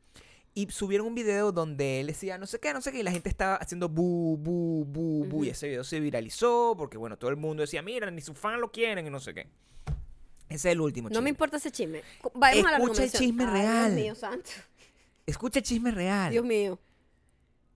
Y 0.58 0.70
subieron 0.70 1.06
un 1.08 1.14
video 1.14 1.52
donde 1.52 2.00
él 2.00 2.06
decía 2.06 2.38
no 2.38 2.46
sé 2.46 2.58
qué, 2.58 2.72
no 2.72 2.80
sé 2.80 2.90
qué, 2.90 3.00
y 3.00 3.02
la 3.02 3.10
gente 3.10 3.28
estaba 3.28 3.56
haciendo 3.56 3.90
bu, 3.90 4.38
bu, 4.38 4.86
bu, 4.86 5.26
bu. 5.26 5.44
Y 5.44 5.50
ese 5.50 5.68
video 5.68 5.84
se 5.84 6.00
viralizó 6.00 6.74
porque, 6.78 6.96
bueno, 6.96 7.18
todo 7.18 7.28
el 7.30 7.36
mundo 7.36 7.60
decía, 7.60 7.82
mira, 7.82 8.10
ni 8.10 8.22
sus 8.22 8.38
fans 8.38 8.58
lo 8.58 8.72
quieren 8.72 9.06
y 9.06 9.10
no 9.10 9.20
sé 9.20 9.34
qué. 9.34 9.48
Ese 10.48 10.54
es 10.70 10.72
el 10.72 10.80
último 10.80 11.08
No 11.08 11.12
chisme. 11.12 11.22
me 11.24 11.28
importa 11.28 11.58
ese 11.58 11.70
chisme. 11.70 12.02
Vayamos 12.34 12.68
a 12.72 12.78
la 12.78 12.78
Escucha 12.78 13.04
el 13.04 13.12
chisme 13.12 13.44
Ay, 13.44 13.50
real. 13.52 13.94
Dios 13.96 14.04
mío, 14.04 14.14
santo. 14.14 14.50
Escucha 15.26 15.58
el 15.58 15.64
chisme 15.66 15.90
real. 15.90 16.30
Dios 16.32 16.44
mío. 16.46 16.78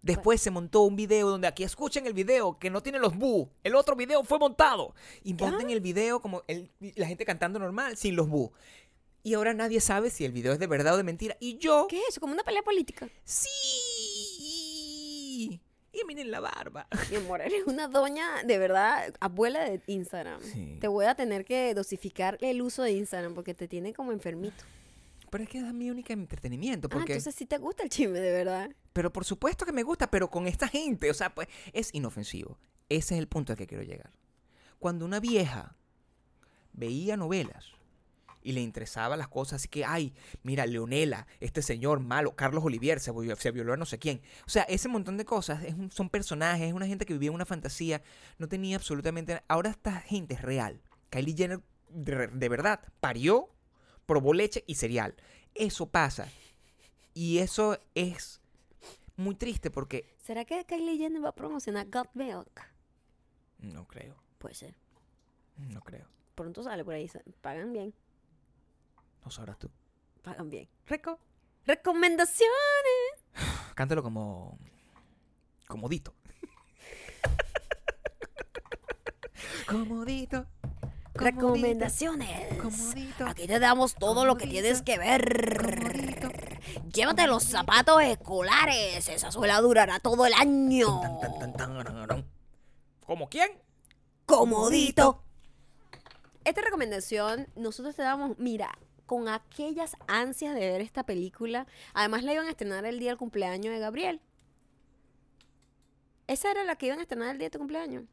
Después 0.00 0.40
se 0.40 0.50
montó 0.50 0.80
un 0.80 0.96
video 0.96 1.28
donde 1.28 1.48
aquí 1.48 1.62
escuchen 1.62 2.06
el 2.06 2.14
video 2.14 2.58
que 2.58 2.70
no 2.70 2.82
tiene 2.82 2.98
los 2.98 3.14
bu. 3.14 3.50
El 3.62 3.74
otro 3.74 3.94
video 3.94 4.24
fue 4.24 4.38
montado. 4.38 4.94
Y 5.22 5.34
monten 5.34 5.68
el 5.68 5.80
video 5.82 6.20
como 6.20 6.42
el- 6.46 6.70
la 6.96 7.06
gente 7.06 7.26
cantando 7.26 7.58
normal, 7.58 7.98
sin 7.98 8.16
los 8.16 8.26
bu. 8.26 8.50
Y 9.22 9.34
ahora 9.34 9.54
nadie 9.54 9.80
sabe 9.80 10.10
si 10.10 10.24
el 10.24 10.32
video 10.32 10.52
es 10.52 10.58
de 10.58 10.66
verdad 10.66 10.94
o 10.94 10.96
de 10.96 11.02
mentira. 11.02 11.36
Y 11.40 11.58
yo, 11.58 11.86
¿Qué 11.88 11.98
es 11.98 12.08
eso? 12.10 12.20
Como 12.20 12.32
una 12.32 12.42
pelea 12.42 12.62
política. 12.62 13.08
sí. 13.24 13.50
Y 15.92 16.04
miren 16.06 16.30
la 16.30 16.40
barba. 16.40 16.86
Mi 17.10 17.16
amor, 17.16 17.40
eres 17.40 17.64
una 17.66 17.88
doña, 17.88 18.42
de 18.44 18.58
verdad, 18.58 19.12
abuela 19.20 19.64
de 19.64 19.82
Instagram. 19.86 20.40
Sí. 20.40 20.78
Te 20.80 20.88
voy 20.88 21.06
a 21.06 21.14
tener 21.14 21.44
que 21.44 21.74
dosificar 21.74 22.38
el 22.40 22.62
uso 22.62 22.82
de 22.82 22.92
Instagram 22.92 23.34
porque 23.34 23.54
te 23.54 23.66
tiene 23.66 23.92
como 23.92 24.12
enfermito. 24.12 24.64
Pero 25.30 25.44
es 25.44 25.50
que 25.50 25.58
es 25.58 25.74
mi 25.74 25.90
única 25.90 26.12
entretenimiento. 26.12 26.88
Ah, 26.88 26.94
Porque, 26.94 27.12
entonces 27.12 27.34
sí 27.34 27.46
te 27.46 27.58
gusta 27.58 27.82
el 27.84 27.88
chisme, 27.88 28.18
de 28.20 28.32
verdad. 28.32 28.70
Pero 28.92 29.12
por 29.12 29.24
supuesto 29.24 29.64
que 29.64 29.72
me 29.72 29.84
gusta, 29.84 30.10
pero 30.10 30.28
con 30.28 30.46
esta 30.46 30.66
gente. 30.68 31.10
O 31.10 31.14
sea, 31.14 31.34
pues 31.34 31.48
es 31.72 31.90
inofensivo. 31.94 32.58
Ese 32.88 33.14
es 33.14 33.20
el 33.20 33.28
punto 33.28 33.52
al 33.52 33.58
que 33.58 33.66
quiero 33.66 33.84
llegar. 33.84 34.10
Cuando 34.80 35.04
una 35.04 35.20
vieja 35.20 35.76
veía 36.72 37.16
novelas 37.16 37.66
y 38.42 38.52
le 38.52 38.60
interesaban 38.60 39.18
las 39.18 39.28
cosas, 39.28 39.54
así 39.56 39.68
que, 39.68 39.84
ay, 39.84 40.14
mira, 40.42 40.66
Leonela, 40.66 41.26
este 41.40 41.62
señor 41.62 42.00
malo, 42.00 42.34
Carlos 42.36 42.64
Olivier, 42.64 42.98
se, 43.00 43.10
violó- 43.12 43.36
se 43.36 43.50
violó 43.50 43.74
a 43.74 43.76
no 43.76 43.84
sé 43.86 43.98
quién. 43.98 44.22
O 44.46 44.50
sea, 44.50 44.62
ese 44.64 44.88
montón 44.88 45.16
de 45.16 45.24
cosas 45.24 45.62
es 45.64 45.74
un- 45.74 45.90
son 45.90 46.08
personajes, 46.10 46.68
es 46.68 46.72
una 46.72 46.86
gente 46.86 47.04
que 47.06 47.12
vivía 47.12 47.28
en 47.28 47.34
una 47.34 47.44
fantasía, 47.46 48.02
no 48.38 48.48
tenía 48.48 48.76
absolutamente 48.76 49.32
nada. 49.34 49.44
Ahora 49.48 49.70
esta 49.70 50.00
gente 50.00 50.34
es 50.34 50.42
real. 50.42 50.80
Kylie 51.10 51.36
Jenner, 51.36 51.60
de, 51.90 52.28
de 52.28 52.48
verdad, 52.48 52.80
parió, 53.00 53.50
probó 54.06 54.32
leche 54.32 54.64
y 54.66 54.76
cereal. 54.76 55.14
Eso 55.54 55.86
pasa. 55.90 56.28
Y 57.14 57.38
eso 57.38 57.78
es 57.94 58.40
muy 59.16 59.34
triste 59.34 59.70
porque... 59.70 60.14
¿Será 60.18 60.44
que 60.44 60.64
Kylie 60.64 60.96
Jenner 60.96 61.22
va 61.24 61.30
a 61.30 61.34
promocionar 61.34 61.88
Got 61.90 62.10
Milk? 62.14 62.62
No 63.58 63.86
creo, 63.86 64.16
Puede 64.38 64.54
ser. 64.54 64.74
no 65.56 65.80
creo. 65.82 66.06
Pronto 66.34 66.62
sale 66.62 66.84
por 66.84 66.94
ahí. 66.94 67.10
Pagan 67.42 67.72
bien. 67.72 67.92
No 69.24 69.30
sabrás 69.30 69.58
tú. 69.58 69.70
Pagan 70.22 70.50
bien. 70.50 70.68
Reco. 70.86 71.18
Recomendaciones. 71.66 72.50
Cántalo 73.74 74.02
como... 74.02 74.58
Comodito. 75.66 76.14
Comodito. 79.68 80.46
Recomendaciones. 81.14 82.58
Comodito. 82.58 83.26
Aquí 83.26 83.46
te 83.46 83.58
damos 83.58 83.94
todo 83.94 84.24
lo 84.24 84.36
que 84.36 84.46
tienes 84.46 84.82
que 84.82 84.98
ver. 84.98 85.58
Comodito. 85.62 86.28
Llévate 86.92 87.26
los 87.26 87.44
zapatos 87.44 88.02
escolares. 88.02 89.08
Esa 89.08 89.30
suela 89.30 89.60
durará 89.60 90.00
todo 90.00 90.26
el 90.26 90.32
año. 90.34 91.00
Tan, 91.00 91.20
tan, 91.20 91.52
tan. 91.52 92.26
¿Como 93.06 93.28
quién? 93.28 93.50
Comodito. 94.24 95.24
esta 96.44 96.60
recomendación, 96.60 97.48
nosotros 97.56 97.96
te 97.96 98.02
damos, 98.02 98.38
mira, 98.38 98.70
con 99.10 99.26
aquellas 99.26 99.96
ansias 100.06 100.54
de 100.54 100.60
ver 100.60 100.80
esta 100.80 101.02
película. 101.02 101.66
Además, 101.94 102.22
la 102.22 102.32
iban 102.32 102.46
a 102.46 102.50
estrenar 102.50 102.84
el 102.84 103.00
día 103.00 103.08
del 103.08 103.18
cumpleaños 103.18 103.74
de 103.74 103.80
Gabriel. 103.80 104.20
Esa 106.28 106.52
era 106.52 106.62
la 106.62 106.76
que 106.76 106.86
iban 106.86 107.00
a 107.00 107.02
estrenar 107.02 107.32
el 107.32 107.38
día 107.38 107.46
de 107.46 107.50
tu 107.50 107.58
cumpleaños. 107.58 108.04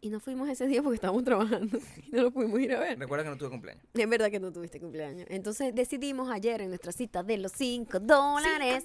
Y 0.00 0.10
no 0.10 0.20
fuimos 0.20 0.48
ese 0.48 0.68
día 0.68 0.84
porque 0.84 0.94
estábamos 0.94 1.24
trabajando 1.24 1.80
y 2.06 2.12
no 2.12 2.22
lo 2.22 2.30
pudimos 2.30 2.60
ir 2.60 2.74
a 2.74 2.78
ver. 2.78 2.96
Recuerda 2.96 3.24
que 3.24 3.30
no 3.30 3.36
tuve 3.36 3.50
cumpleaños. 3.50 3.84
Es 3.92 4.08
verdad 4.08 4.30
que 4.30 4.38
no 4.38 4.52
tuviste 4.52 4.78
cumpleaños. 4.78 5.26
Entonces 5.28 5.74
decidimos 5.74 6.30
ayer 6.30 6.60
en 6.60 6.68
nuestra 6.68 6.92
cita 6.92 7.24
de 7.24 7.38
los 7.38 7.50
5 7.50 7.98
dólares. 7.98 8.84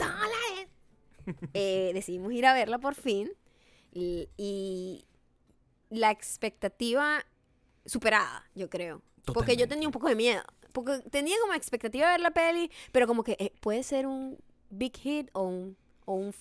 eh, 1.54 1.92
decidimos 1.94 2.34
ir 2.34 2.48
a 2.48 2.56
verla 2.56 2.80
por 2.80 2.96
fin. 2.96 3.30
Y, 3.94 4.30
y 4.36 5.06
la 5.92 6.10
expectativa 6.10 7.24
superada, 7.86 8.50
yo 8.56 8.68
creo. 8.68 9.04
Porque 9.34 9.52
yo 9.58 9.66
Totalmente. 9.66 9.68
tenía 9.68 9.88
un 9.90 9.92
poco 9.92 10.08
de 10.08 10.16
miedo. 10.16 10.42
Porque 10.78 11.00
tenía 11.10 11.36
como 11.42 11.56
expectativa 11.56 12.06
de 12.06 12.12
ver 12.12 12.22
la 12.22 12.30
peli, 12.30 12.70
pero 12.92 13.08
como 13.08 13.24
que 13.24 13.36
eh, 13.40 13.52
puede 13.62 13.82
ser 13.82 14.06
un 14.06 14.38
big 14.70 14.96
hit 14.96 15.28
o 15.34 15.42
un, 15.42 15.76
o 16.06 16.14
un 16.14 16.36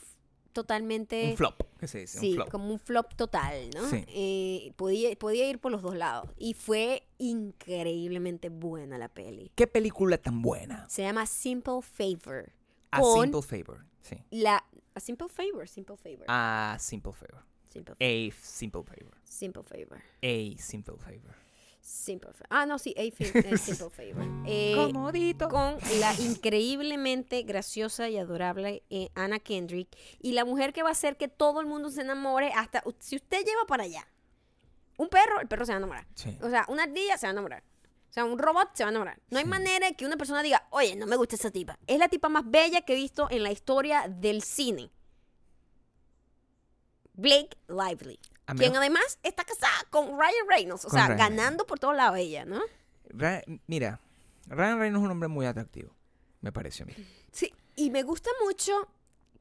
totalmente... 0.53 1.31
Un 1.31 1.37
flop, 1.39 1.63
¿qué 1.81 1.89
se 1.89 2.01
dice? 2.01 2.19
Sí, 2.19 2.29
un 2.33 2.35
flop. 2.35 2.51
como 2.51 2.71
un 2.71 2.79
flop 2.79 3.15
total, 3.15 3.71
¿no? 3.75 3.89
Sí. 3.89 4.05
Eh, 4.09 4.75
podía, 4.77 5.17
podía 5.17 5.49
ir 5.49 5.59
por 5.59 5.73
los 5.73 5.81
dos 5.81 5.97
lados. 5.97 6.29
Y 6.37 6.53
fue 6.53 7.07
increíblemente 7.17 8.51
buena 8.51 8.99
la 8.99 9.09
peli. 9.09 9.51
¿Qué 9.55 9.67
película 9.67 10.19
tan 10.19 10.43
buena? 10.43 10.87
Se 10.91 11.01
llama 11.01 11.25
Simple 11.25 11.81
Favor. 11.81 12.53
A 12.91 13.03
Simple 13.03 13.41
Favor. 13.41 13.87
Sí. 14.03 14.17
la... 14.29 14.63
A 14.95 15.01
Simple 15.01 15.29
Favor, 15.31 15.67
Simple 15.67 15.97
Favor. 15.97 16.27
A 16.29 16.77
Simple 16.79 17.13
Favor. 17.15 17.43
Simple, 17.69 17.95
A 17.95 18.35
Simple 18.43 18.83
Favor. 18.83 19.17
simple 19.25 19.63
Favor. 19.63 20.03
A 20.23 20.59
Simple 20.61 20.97
Favor. 20.99 21.46
Simple 21.87 22.33
Favor. 22.33 22.49
Ah, 22.51 22.67
no, 22.67 22.81
sí, 22.81 22.95
A 22.99 23.03
eh, 23.03 23.13
Simple 23.59 23.91
Favor. 23.91 24.27
Eh, 24.45 24.73
Comodito. 24.75 25.49
con 25.49 25.77
la 26.01 26.15
increíblemente 26.19 27.45
graciosa 27.45 28.09
y 28.09 28.19
adorable 28.19 28.83
eh, 28.91 29.11
Anna 29.15 29.39
Kendrick 29.39 29.89
y 30.21 30.33
la 30.33 30.45
mujer 30.45 30.73
que 30.73 30.83
va 30.83 30.89
a 30.89 30.93
hacer 30.93 31.17
que 31.17 31.29
todo 31.29 31.61
el 31.61 31.67
mundo 31.67 31.91
se 31.91 32.01
enamore 32.01 32.51
hasta 32.53 32.83
si 32.99 33.15
usted 33.15 33.45
lleva 33.45 33.67
para 33.69 33.85
allá 33.85 34.05
un 34.97 35.09
perro, 35.09 35.41
el 35.41 35.47
perro 35.47 35.65
se 35.65 35.73
va 35.73 35.77
a 35.77 35.79
enamorar. 35.79 36.07
Sí. 36.15 36.37
O 36.43 36.51
sea, 36.51 36.65
una 36.69 36.85
ardilla 36.85 37.17
se 37.19 37.27
va 37.27 37.31
a 37.31 37.33
enamorar. 37.33 37.63
O 38.11 38.13
sea, 38.13 38.25
un 38.25 38.39
robot 38.39 38.71
se 38.73 38.83
va 38.83 38.89
a 38.89 38.91
enamorar. 38.91 39.21
No 39.31 39.39
hay 39.39 39.45
manera 39.45 39.87
de 39.87 39.95
que 39.95 40.07
una 40.07 40.17
persona 40.17 40.43
diga, 40.43 40.67
oye, 40.71 40.97
no 40.97 41.07
me 41.07 41.17
gusta 41.17 41.37
esa 41.37 41.51
tipa. 41.51 41.79
Es 41.87 41.99
la 41.99 42.09
tipa 42.09 42.29
más 42.29 42.51
bella 42.51 42.81
que 42.81 42.95
he 42.95 42.97
visto 42.97 43.29
en 43.31 43.43
la 43.43 43.53
historia 43.53 44.07
del 44.09 44.43
cine. 44.43 44.91
Blake 47.13 47.57
Lively. 47.69 48.19
Quien 48.55 48.77
además 48.77 49.19
está 49.23 49.45
casada 49.45 49.75
con 49.91 50.09
Ryan 50.19 50.47
Reynolds. 50.49 50.85
O 50.85 50.89
Con 50.89 50.99
sea, 50.99 51.07
Ryan 51.09 51.19
ganando 51.19 51.67
por 51.67 51.79
todos 51.79 51.97
lados 51.97 52.19
ella, 52.19 52.45
¿no? 52.45 52.61
Ra- 53.11 53.43
Mira, 53.67 54.01
Ryan 54.49 54.79
Reynolds 54.79 55.03
es 55.03 55.05
un 55.07 55.11
hombre 55.11 55.29
muy 55.29 55.47
atractivo, 55.47 55.91
me 56.41 56.53
parece 56.53 56.83
a 56.85 56.87
mí. 56.87 56.93
Sí, 57.33 57.53
y 57.75 57.91
me 57.91 58.03
gusta 58.03 58.31
mucho 58.45 58.89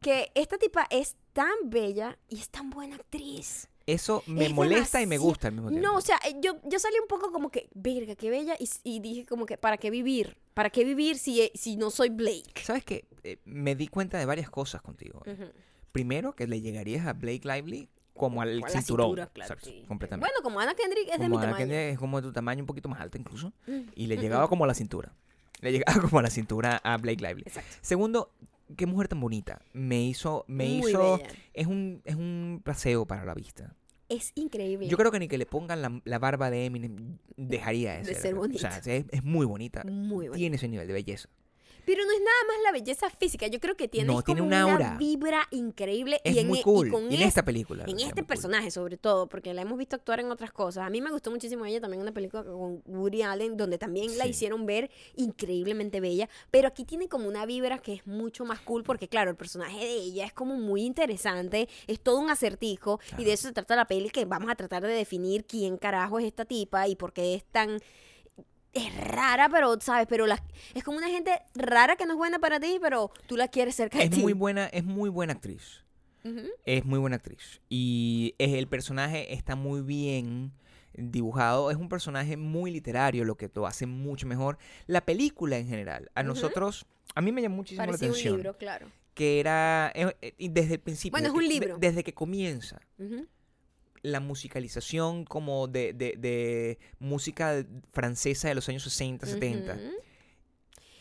que 0.02 0.32
esta 0.36 0.58
tipa 0.58 0.88
es 0.90 1.16
tan 1.34 1.54
bella 1.66 2.18
y 2.30 2.40
es 2.40 2.50
tan 2.50 2.70
buena 2.70 2.96
actriz. 2.96 3.68
Eso 3.88 4.24
me 4.26 4.48
Es 4.48 4.54
molesta 4.54 5.00
y 5.02 5.06
me 5.06 5.20
gusta 5.20 5.48
al 5.50 5.54
mismo 5.54 5.70
tiempo. 5.70 5.88
No, 5.88 5.96
o 5.98 6.02
sea, 6.02 6.20
eh, 6.28 6.36
yo, 6.42 6.60
yo 6.64 6.80
salí 6.80 6.96
un 7.00 7.08
poco 7.08 7.32
como 7.32 7.52
que, 7.52 7.70
verga, 7.76 8.16
qué 8.16 8.32
bella, 8.32 8.56
y, 8.60 8.68
y 8.84 9.00
dije 9.00 9.28
como 9.28 9.46
que, 9.46 9.58
¿para 9.60 9.78
qué 9.78 9.92
vivir? 9.92 10.38
¿Para 10.56 10.72
qué 10.72 10.84
vivir 10.84 11.20
si, 11.20 11.42
eh, 11.42 11.52
si 11.54 11.76
no 11.76 11.92
soy 11.92 12.10
Blake? 12.10 12.62
¿Sabes 12.64 12.84
qué? 12.84 13.06
Eh, 13.24 13.38
me 13.46 13.76
di 13.76 13.88
cuenta 13.88 14.18
de 14.18 14.26
varias 14.26 14.50
cosas 14.50 14.82
contigo. 14.82 15.22
Primero, 15.92 16.36
que 16.36 16.48
le 16.48 16.62
llegarías 16.62 17.06
a 17.06 17.14
Blake 17.14 17.42
Lively 17.44 17.88
como 18.16 18.42
al 18.42 18.64
cinturón. 18.70 19.08
cintura, 19.10 19.28
claro, 19.28 19.54
Exacto, 19.54 19.70
sí. 19.70 19.84
completamente. 19.88 20.30
Bueno, 20.32 20.44
como 20.44 20.60
Ana 20.60 20.74
Kendrick 20.74 21.08
es 21.12 21.20
de 21.20 21.26
mi 21.26 21.32
como 21.32 21.40
Ana 21.40 21.48
tamaño. 21.52 21.58
Kendrick 21.68 21.94
es 21.94 22.00
como 22.00 22.22
de 22.22 22.28
tu 22.28 22.34
tamaño, 22.34 22.62
un 22.62 22.68
poquito 22.68 22.90
más 22.90 23.00
alta 23.02 23.18
incluso. 23.18 23.52
Mm, 23.68 23.80
Y 23.96 24.08
le 24.08 24.18
llegaba 24.18 24.48
como 24.48 24.64
a 24.64 24.68
la 24.68 24.74
cintura. 24.74 25.14
Le 25.62 25.72
llegaba 25.72 26.02
como 26.02 26.20
a 26.20 26.22
la 26.22 26.30
cintura 26.30 26.78
a 26.84 26.98
Blake 26.98 27.22
Lively. 27.22 27.44
Exacto. 27.46 27.70
Segundo, 27.82 28.32
qué 28.76 28.86
mujer 28.86 29.08
tan 29.08 29.20
bonita. 29.20 29.62
Me 29.74 30.04
hizo, 30.04 30.46
me 30.48 30.66
Muy 30.68 30.90
hizo, 30.90 31.18
bella. 31.18 31.30
es 31.54 31.68
un, 31.68 32.02
es 32.06 32.16
un 32.16 32.62
paseo 32.64 33.06
para 33.06 33.26
la 33.26 33.34
vista. 33.34 33.76
Es 34.08 34.32
increíble. 34.36 34.88
Yo 34.88 34.98
creo 34.98 35.12
que 35.12 35.20
ni 35.20 35.28
que 35.28 35.38
le 35.38 35.46
pongan 35.48 35.82
la, 35.82 36.00
la 36.06 36.20
barba 36.20 36.52
de 36.52 36.66
Eminem 36.66 37.18
dejaría 37.38 37.94
de, 37.94 37.98
De 38.00 38.06
ser. 38.14 38.18
ser 38.22 38.34
O 38.36 38.38
bonita. 38.38 38.82
sea, 38.82 38.96
es, 38.96 39.06
es 39.12 39.24
muy 39.24 39.46
bonita. 39.48 39.84
Muy 39.84 40.28
bonita. 40.28 40.36
Tiene 40.38 40.56
ese 40.58 40.68
nivel 40.68 40.88
de 40.88 40.94
belleza. 40.94 41.28
Pero 41.86 42.04
no 42.04 42.12
es 42.12 42.20
nada 42.20 42.38
más 42.48 42.58
la 42.64 42.72
belleza 42.72 43.10
física. 43.12 43.48
Yo 43.48 43.60
creo 43.60 43.76
que 43.76 43.88
tiene, 43.88 44.08
No, 44.12 44.20
es 44.20 44.26
tiene 44.26 44.42
como 44.42 44.48
una 44.48 44.98
vibra 44.98 45.48
increíble. 45.52 46.20
Es 46.24 46.36
y 46.36 46.40
en, 46.40 46.48
muy 46.48 46.60
e- 46.60 46.64
cool. 46.64 46.88
Y, 46.88 46.92
con 46.92 47.04
en 47.06 47.14
es- 47.14 47.28
esta 47.28 47.44
película. 47.44 47.84
En 47.88 47.98
es 47.98 48.04
este 48.04 48.22
cool. 48.22 48.26
personaje, 48.28 48.72
sobre 48.72 48.98
todo, 48.98 49.28
porque 49.28 49.54
la 49.54 49.62
hemos 49.62 49.78
visto 49.78 49.96
actuar 49.96 50.20
en 50.20 50.32
otras 50.32 50.52
cosas. 50.52 50.86
A 50.86 50.90
mí 50.90 51.02
me 51.02 51.12
gustó 51.12 51.32
muchísimo 51.32 51.66
ella 51.66 51.80
también 51.80 52.00
en 52.02 52.08
una 52.08 52.14
película 52.14 52.44
con 52.44 52.82
Woody 52.86 53.22
Allen, 53.22 53.58
donde 53.58 53.78
también 53.78 54.18
la 54.18 54.28
hicieron 54.28 54.66
ver 54.66 54.90
increíblemente 55.16 56.00
bella. 56.00 56.30
Pero 56.52 56.68
aquí 56.68 56.86
tiene 56.86 57.08
como 57.08 57.28
una 57.28 57.46
vibra 57.46 57.80
que 57.80 57.94
es 57.94 58.08
mucho 58.08 58.46
más 58.46 58.60
cool, 58.62 58.84
porque 58.84 59.08
claro, 59.08 59.30
el 59.32 59.38
personaje 59.38 59.78
de 59.80 59.94
ella 59.96 60.26
es 60.26 60.34
como 60.34 60.56
muy 60.56 60.84
interesante, 60.84 61.68
es 61.88 62.00
todo 62.00 62.20
un 62.20 62.30
acertijo, 62.30 63.00
y 63.18 63.24
de 63.26 63.34
eso 63.34 63.48
se 63.48 63.54
trata 63.54 63.76
la 63.76 63.86
peli, 63.86 64.10
que 64.10 64.26
vamos 64.26 64.50
a 64.50 64.56
tratar 64.56 64.84
de 64.84 64.94
definir 64.94 65.46
quién 65.46 65.78
carajo 65.78 66.20
es 66.20 66.26
esta 66.26 66.46
tipa 66.46 66.88
y 66.88 66.96
por 66.96 67.14
qué 67.14 67.36
es 67.36 67.44
tan 67.46 67.80
es 68.76 68.96
rara, 69.08 69.50
pero, 69.50 69.80
¿sabes? 69.82 70.06
Pero 70.08 70.28
la, 70.28 70.42
es 70.76 70.84
como 70.84 70.98
una 70.98 71.10
gente 71.10 71.32
rara 71.56 71.96
que 71.96 72.06
no 72.06 72.12
es 72.14 72.18
buena 72.18 72.38
para 72.40 72.60
ti, 72.60 72.78
pero 72.82 73.10
tú 73.28 73.36
la 73.38 73.48
quieres 73.48 73.76
cerca 73.76 73.98
de 73.98 74.04
Es 74.06 74.10
ti. 74.12 74.22
muy 74.22 74.34
buena, 74.34 74.68
es 74.68 74.84
muy 74.84 75.10
buena 75.10 75.34
actriz. 75.34 75.82
Es 76.66 76.84
muy 76.86 76.98
buena 77.00 77.18
actriz. 77.18 77.62
Y 77.70 78.34
es- 78.40 78.54
el 78.54 78.68
personaje 78.68 79.34
está 79.34 79.56
muy 79.56 79.82
bien 79.82 80.52
dibujado. 80.94 81.70
Es 81.70 81.78
un 81.78 81.88
personaje 81.88 82.36
muy 82.36 82.72
literario, 82.72 83.24
lo 83.26 83.36
que 83.36 83.50
lo 83.54 83.68
hace 83.68 83.86
mucho 83.86 84.26
mejor. 84.26 84.58
La 84.88 85.02
película 85.06 85.58
en 85.58 85.68
general, 85.68 86.10
a 86.16 86.24
nosotros, 86.24 86.86
a 87.14 87.22
mí 87.22 87.32
me 87.32 87.42
llamó 87.44 87.58
muchísimo 87.58 87.86
Parecía 87.86 88.08
la 88.08 88.12
un 88.12 88.16
atención. 88.16 88.36
libro, 88.38 88.58
claro. 88.58 88.88
Que 89.14 89.40
era, 89.40 89.92
eh, 89.94 90.16
eh, 90.22 90.34
y 90.40 90.50
desde 90.50 90.74
el 90.74 90.80
principio. 90.80 91.12
Bueno, 91.12 91.28
es 91.28 91.34
un 91.34 91.42
de- 91.42 91.48
libro. 91.48 91.78
desde 91.78 92.04
que 92.04 92.14
comienza. 92.14 92.82
Ujú. 92.98 93.28
La 94.06 94.20
musicalización 94.20 95.26
como 95.26 95.68
de, 95.68 95.94
de- 95.94 96.16
de 96.18 96.80
música 97.00 97.66
francesa 97.92 98.48
de 98.48 98.56
los 98.56 98.68
años 98.70 98.84
60, 98.84 99.26
70. 99.26 99.74
Ujú. 99.74 99.82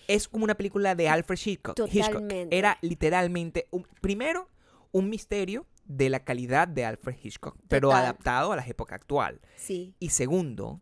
Es 0.06 0.28
como 0.28 0.44
una 0.44 0.54
película 0.54 0.94
de 0.94 1.08
Alfred 1.08 1.38
Hitchcock. 1.44 1.78
Hitchcock. 1.78 2.12
Totalmente. 2.12 2.56
Era 2.56 2.78
literalmente, 2.82 3.66
un- 3.70 3.86
primero, 4.00 4.48
un 4.92 5.08
misterio 5.08 5.66
de 5.86 6.08
la 6.10 6.20
calidad 6.24 6.68
de 6.68 6.84
Alfred 6.84 7.16
Hitchcock, 7.22 7.56
pero 7.68 7.92
adaptado 7.92 8.52
a 8.52 8.56
la 8.56 8.66
época 8.66 8.94
actual. 8.94 9.40
Sí. 9.56 9.94
Y 9.98 10.10
segundo, 10.10 10.80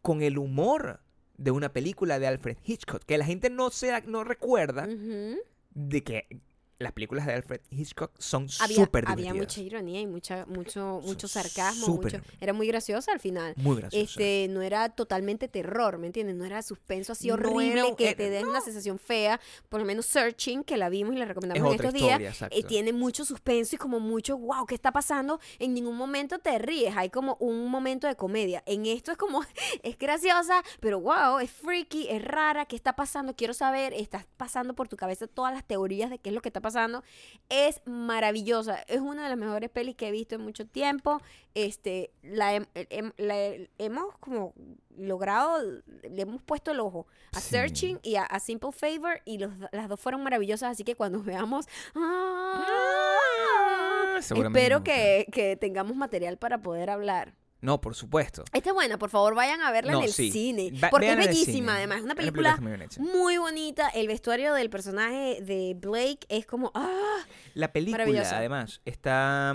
con 0.00 0.22
el 0.22 0.38
humor 0.38 1.00
de 1.36 1.50
una 1.50 1.72
película 1.72 2.18
de 2.18 2.26
Alfred 2.28 2.56
Hitchcock, 2.64 3.02
que 3.04 3.18
la 3.18 3.24
gente 3.24 3.50
no, 3.50 3.70
se, 3.70 4.00
no 4.02 4.22
recuerda 4.24 4.86
de 5.74 6.02
que 6.04 6.26
las 6.78 6.92
películas 6.92 7.26
de 7.26 7.34
Alfred 7.34 7.60
Hitchcock 7.70 8.10
son 8.18 8.48
Había, 8.60 8.76
súper 8.76 9.04
había 9.06 9.32
divertidas. 9.32 9.36
mucha 9.46 9.60
ironía 9.60 10.00
y 10.00 10.06
mucha, 10.06 10.46
mucho, 10.46 11.00
mucho 11.04 11.28
Son 11.28 11.42
sarcasmo. 11.42 11.86
mucho- 11.96 12.20
era 12.40 12.52
muy 12.52 12.66
graciosa 12.66 13.12
al 13.12 13.20
final. 13.20 13.54
Muy 13.56 13.76
graciosa. 13.76 14.02
Este, 14.04 14.48
no 14.50 14.62
era 14.62 14.88
totalmente 14.88 15.46
terror, 15.46 15.98
¿me 15.98 16.08
entiendes? 16.08 16.34
No 16.34 16.44
era 16.44 16.60
suspenso 16.62 17.12
así 17.12 17.28
No 17.28 17.34
horrible 17.34 17.72
era 17.72 17.86
un- 17.86 17.94
que 17.94 18.08
era- 18.08 18.16
te 18.16 18.30
deja 18.30 18.48
una 18.48 18.60
sensación 18.60 18.98
fea. 18.98 19.40
Por 19.68 19.78
lo 19.80 19.86
menos 19.86 20.06
Searching, 20.06 20.64
que 20.64 20.76
la 20.76 20.88
vimos 20.88 21.14
y 21.14 21.18
la 21.18 21.24
recomendamos 21.24 21.62
es 21.74 21.80
en 21.80 21.86
estos 21.86 21.94
historia, 21.94 22.18
días, 22.18 22.42
eh, 22.50 22.62
tiene 22.64 22.92
mucho 22.92 23.24
suspenso 23.24 23.76
y 23.76 23.78
como 23.78 24.00
mucho, 24.00 24.36
wow, 24.36 24.66
¿qué 24.66 24.74
está 24.74 24.90
pasando? 24.90 25.38
En 25.60 25.74
ningún 25.74 25.96
momento 25.96 26.40
te 26.40 26.58
ríes, 26.58 26.96
hay 26.96 27.10
como 27.10 27.36
un 27.38 27.68
momento 27.70 28.08
de 28.08 28.16
comedia. 28.16 28.62
En 28.66 28.86
esto 28.86 29.12
es 29.12 29.16
como, 29.16 29.40
es 29.84 29.96
graciosa, 29.98 30.64
pero 30.80 31.00
wow, 31.00 31.38
es 31.38 31.50
freaky, 31.50 32.08
es 32.08 32.24
rara, 32.24 32.64
¿qué 32.66 32.74
está 32.74 32.96
pasando? 32.96 33.36
Quiero 33.36 33.54
saber, 33.54 33.92
estás 33.92 34.26
pasando 34.36 34.74
por 34.74 34.88
tu 34.88 34.96
cabeza 34.96 35.28
todas 35.28 35.52
las 35.54 35.64
teorías 35.64 36.10
de 36.10 36.18
qué 36.18 36.30
es 36.30 36.34
lo 36.34 36.40
que 36.42 36.48
está 36.48 36.58
pasando. 36.60 36.71
Es 37.48 37.80
maravillosa, 37.84 38.76
es 38.88 39.00
una 39.00 39.24
de 39.24 39.28
las 39.28 39.38
mejores 39.38 39.68
pelis 39.70 39.94
que 39.96 40.08
he 40.08 40.10
visto 40.10 40.34
en 40.36 40.40
mucho 40.40 40.66
tiempo. 40.66 41.20
Este, 41.54 42.10
la, 42.22 42.56
hem- 42.56 42.66
hem- 42.74 43.12
la 43.18 43.66
hemos 43.78 44.16
como 44.18 44.54
logrado, 44.96 45.60
le 45.86 46.22
hemos 46.22 46.42
puesto 46.42 46.70
el 46.70 46.80
ojo 46.80 47.06
a 47.32 47.40
Sí. 47.40 47.50
Searching 47.50 47.98
y 48.02 48.16
a, 48.16 48.22
a 48.24 48.40
Simple 48.40 48.72
Favor 48.72 49.20
y 49.24 49.38
los- 49.38 49.52
las 49.72 49.88
dos 49.88 50.00
fueron 50.00 50.22
maravillosas, 50.22 50.70
así 50.70 50.84
que 50.84 50.94
cuando 50.94 51.22
veamos... 51.22 51.66
¡ah! 51.94 54.18
Seguramente 54.20 54.60
espero 54.60 54.84
que, 54.84 55.26
que 55.32 55.56
tengamos 55.56 55.96
material 55.96 56.38
para 56.38 56.58
poder 56.62 56.90
hablar. 56.90 57.34
No, 57.62 57.80
por 57.80 57.94
supuesto. 57.94 58.44
Esta 58.52 58.70
es 58.70 58.74
buena, 58.74 58.98
por 58.98 59.08
favor 59.08 59.34
vayan 59.34 59.60
a 59.62 59.70
verla 59.70 59.92
No, 59.92 59.98
en 60.00 60.04
el 60.06 60.12
sí. 60.12 60.30
cine. 60.30 60.72
Va- 60.82 60.90
porque 60.90 61.10
es 61.12 61.16
bellísima, 61.16 61.76
además. 61.76 61.98
Es 61.98 62.04
una 62.04 62.14
La 62.14 62.20
película 62.20 62.58
muy 62.98 63.38
bonita. 63.38 63.88
El 63.90 64.08
vestuario 64.08 64.52
del 64.52 64.68
personaje 64.68 65.40
de 65.40 65.74
Blake 65.80 66.26
es 66.28 66.44
como... 66.44 66.72
¡Ah! 66.74 67.20
La 67.54 67.72
película, 67.72 68.04
además, 68.04 68.80
está, 68.84 69.54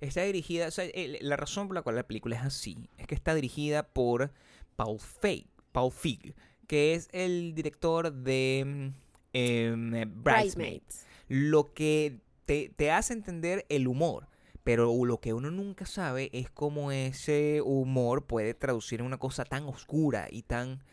está 0.00 0.22
dirigida. 0.22 0.66
o 0.66 0.70
sea, 0.70 0.84
el- 0.86 1.18
la 1.20 1.36
razón 1.36 1.68
por 1.68 1.74
la 1.74 1.82
cual 1.82 1.96
la 1.96 2.04
película 2.06 2.36
es 2.36 2.42
así 2.42 2.88
es 2.96 3.06
que 3.06 3.14
está 3.14 3.34
dirigida 3.34 3.82
por 3.86 4.32
Paul 4.76 4.98
Feig, 4.98 5.46
Paul 5.72 5.92
Feig 5.92 6.34
que 6.66 6.94
es 6.94 7.08
el 7.12 7.54
director 7.54 8.10
de 8.12 8.62
mm, 8.64 8.88
em, 9.34 9.90
Bridesmaid. 9.90 10.14
Bridesmaids. 10.22 11.06
Lo 11.28 11.74
que 11.74 12.20
te, 12.46 12.72
te 12.74 12.90
hace 12.90 13.12
entender 13.12 13.66
el 13.68 13.88
humor. 13.88 14.26
Pero 14.64 14.92
lo 15.04 15.20
que 15.20 15.32
uno 15.32 15.50
nunca 15.50 15.86
sabe 15.86 16.30
es 16.32 16.50
cómo 16.50 16.92
ese 16.92 17.60
humor 17.62 18.26
puede 18.26 18.54
traducir 18.54 19.00
en 19.00 19.06
una 19.06 19.18
cosa 19.18 19.44
tan 19.44 19.64
oscura 19.64 20.28
y 20.30 20.42
tan... 20.42 20.84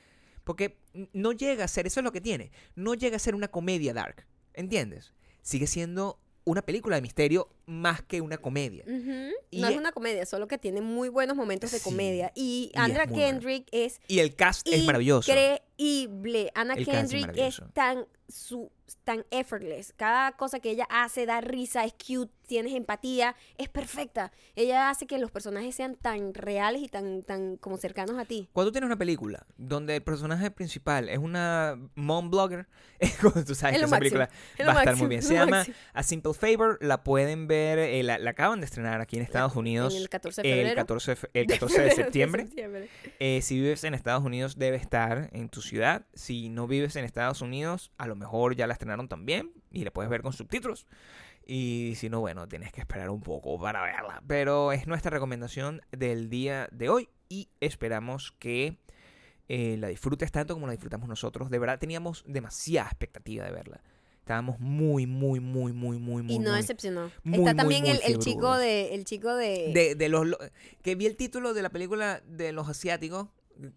Porque 0.44 0.80
no 1.14 1.32
llega 1.32 1.66
a 1.66 1.68
ser, 1.68 1.86
eso 1.86 2.00
es 2.00 2.04
lo 2.04 2.12
que 2.12 2.22
tiene, 2.22 2.52
no 2.76 2.96
llega 2.96 3.18
a 3.18 3.20
ser 3.20 3.36
una 3.36 3.50
comedia 3.50 3.94
dark, 3.94 4.26
¿entiendes? 4.54 5.14
Sigue 5.44 5.68
siendo 5.68 6.20
una 6.46 6.64
película 6.64 6.96
de 6.96 7.04
misterio 7.04 7.50
más 7.70 8.02
que 8.02 8.20
una 8.22 8.38
comedia. 8.38 8.84
Y 9.52 9.62
no 9.62 9.68
es 9.68 9.76
e- 9.76 9.78
una 9.78 9.92
comedia, 9.92 10.26
solo 10.26 10.48
que 10.48 10.58
tiene 10.58 10.82
muy 10.82 11.10
buenos 11.10 11.38
momentos 11.38 11.72
de 11.72 11.78
Sí, 11.80 11.84
comedia. 11.84 12.32
Y 12.36 12.72
y 12.74 12.78
Andra 12.80 13.06
buena. 13.06 13.26
Kendrick 13.28 13.68
es 13.72 14.02
Y 14.08 14.20
el 14.20 14.36
cast 14.36 14.68
es 14.68 14.84
maravilloso. 14.86 15.32
increíble. 15.32 16.52
Anna 16.56 16.74
El 16.74 16.86
cast 16.86 16.98
es 16.98 17.12
Kendrick 17.12 17.38
es 17.38 17.62
tan 17.74 18.06
su 18.28 18.72
tan 19.06 19.26
effortless. 19.32 19.94
Cada 19.96 20.34
cosa 20.34 20.60
que 20.60 20.70
ella 20.72 20.86
hace 20.90 21.26
da 21.26 21.42
risa, 21.42 21.84
es 21.86 21.94
cute, 21.94 22.32
tienes 22.48 22.74
empatía, 22.74 23.36
es 23.58 23.70
perfecta. 23.70 24.32
Ella 24.56 24.90
hace 24.90 25.08
que 25.08 25.18
los 25.18 25.32
personajes 25.32 25.74
sean 25.76 25.96
tan 25.96 26.34
reales 26.34 26.82
y 26.84 26.88
tan 26.90 27.24
tan 27.24 27.58
como 27.58 27.78
cercanos 27.78 28.18
a 28.20 28.26
ti. 28.26 28.50
Cuando 28.52 28.70
tú 28.70 28.74
tienes 28.74 28.86
una 28.88 28.98
película 28.98 29.46
donde 29.58 29.96
el 29.96 30.04
personaje 30.04 30.52
principal 30.52 31.10
es 31.10 31.18
una 31.18 31.80
mom 31.96 32.30
blogger, 32.30 32.68
tú 33.48 33.56
sabes 33.56 33.76
Es 33.76 33.80
que 33.80 33.86
esa 33.86 33.88
máximo, 33.88 34.00
película 34.00 34.30
es 34.58 34.68
va 34.68 34.72
a 34.72 34.74
estar 34.74 34.86
máximo, 34.86 34.98
muy 34.98 35.10
bien. 35.10 35.22
Se 35.24 35.34
llama 35.34 35.58
máximo. 35.58 35.78
A 35.94 36.04
Simple 36.04 36.34
Favor, 36.34 36.78
la 36.82 37.04
pueden 37.04 37.48
ver, 37.48 37.59
eh, 37.68 38.04
la, 38.04 38.18
la 38.18 38.30
acaban 38.32 38.60
de 38.60 38.66
estrenar 38.66 39.02
aquí 39.02 39.18
en 39.18 39.24
Estados 39.24 39.56
Unidos 39.56 39.94
En 39.96 40.02
el 40.02 40.10
14 40.10 40.42
de 40.42 40.50
el 40.50 40.58
febrero. 40.58 40.76
14, 40.76 41.16
de 41.16 41.30
el 41.34 41.48
14 41.48 41.82
de 41.82 41.92
septiembre. 41.92 42.44
septiembre. 42.46 42.90
Eh, 43.20 43.42
si 43.42 43.56
vives 43.60 43.84
en 43.84 43.94
Estados 43.94 44.24
Unidos, 44.24 44.58
debe 44.58 44.78
estar 44.78 45.30
en 45.34 45.50
tu 45.50 45.62
ciudad. 45.62 46.06
Si 46.14 46.50
no 46.50 46.68
vives 46.68 46.96
en 46.96 47.06
Estados 47.06 47.42
Unidos, 47.42 47.92
a 47.98 48.08
lo 48.08 48.16
mejor 48.16 48.56
ya 48.56 48.68
la 48.68 48.74
estrenaron 48.74 49.08
también 49.08 49.52
y 49.72 49.84
la 49.84 49.92
puedes 49.92 50.10
ver 50.10 50.22
con 50.22 50.34
subtítulos. 50.34 50.88
Y 51.46 51.94
si 51.96 52.10
no, 52.10 52.20
bueno, 52.20 52.48
tienes 52.48 52.72
que 52.72 52.80
esperar 52.82 53.10
un 53.10 53.22
poco 53.22 53.60
para 53.60 53.82
verla. 53.82 54.22
Pero 54.28 54.72
es 54.72 54.86
nuestra 54.86 55.10
recomendación 55.10 55.82
del 55.92 56.30
día 56.30 56.70
de 56.72 56.90
hoy 56.90 57.10
y 57.28 57.50
esperamos 57.60 58.34
que 58.38 58.78
eh, 59.48 59.76
la 59.80 59.88
disfrutes 59.88 60.32
tanto 60.32 60.54
como 60.54 60.68
la 60.68 60.74
disfrutamos 60.74 61.10
nosotros. 61.10 61.50
De 61.50 61.58
verdad, 61.58 61.80
teníamos 61.80 62.24
demasiada 62.28 62.88
expectativa 62.90 63.46
de 63.46 63.52
verla. 63.52 63.82
Estábamos 64.30 64.60
muy, 64.60 65.08
muy, 65.08 65.40
muy, 65.40 65.74
muy, 65.74 65.98
muy, 65.98 66.22
muy. 66.22 66.36
Y 66.36 66.38
no 66.38 66.52
muy- 66.52 66.60
decepcionó. 66.62 67.12
muy, 67.24 67.40
Está 67.40 67.54
muy, 67.54 67.58
también 67.58 67.88
el, 67.88 68.00
el 68.06 68.20
chico 68.20 68.56
de 68.58 68.94
el 68.94 69.04
chico 69.04 69.36
de, 69.36 69.72
de, 69.74 69.96
de 69.96 70.08
los 70.08 70.28
lo- 70.28 70.38
que 70.84 70.94
vi 70.94 71.08
el 71.08 71.16
título 71.16 71.56
de 71.56 71.64
la 71.64 71.70
película 71.72 72.22
de 72.28 72.52
los 72.52 72.70
asiáticos 72.70 73.28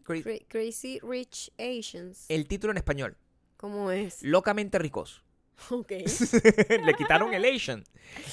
Cra- 0.04 0.22
Cra- 0.22 0.44
Crazy 0.48 1.00
Rich 1.02 1.52
Asians. 1.58 2.26
el 2.28 2.46
título 2.48 2.70
en 2.72 2.76
español 2.76 3.16
¿Cómo 3.56 3.90
es? 3.92 4.22
locamente 4.22 4.78
ricos 4.78 5.24
Ok. 5.70 5.90
le 6.84 6.94
quitaron 6.98 7.32
el 7.32 7.46
Asian 7.46 7.82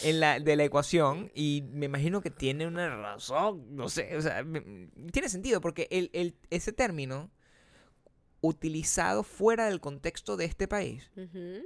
en 0.04 0.20
la, 0.20 0.42
de 0.42 0.58
la 0.58 0.66
ecuación 0.66 1.32
y 1.34 1.64
me 1.72 1.86
imagino 1.86 2.20
que 2.20 2.32
tiene 2.32 2.68
una 2.68 2.94
razón, 2.98 3.78
no 3.78 3.88
sé, 3.88 4.18
o 4.18 4.22
sea, 4.22 4.44
me- 4.44 4.90
tiene 5.14 5.30
sentido 5.30 5.62
porque 5.62 5.88
el, 5.90 6.10
el- 6.12 6.36
ese 6.50 6.74
término 6.74 7.32
utilizado 8.42 9.24
fuera 9.24 9.68
del 9.68 9.80
contexto 9.80 10.36
de 10.36 10.44
este 10.46 10.68
país 10.68 11.10
Ujú. 11.16 11.62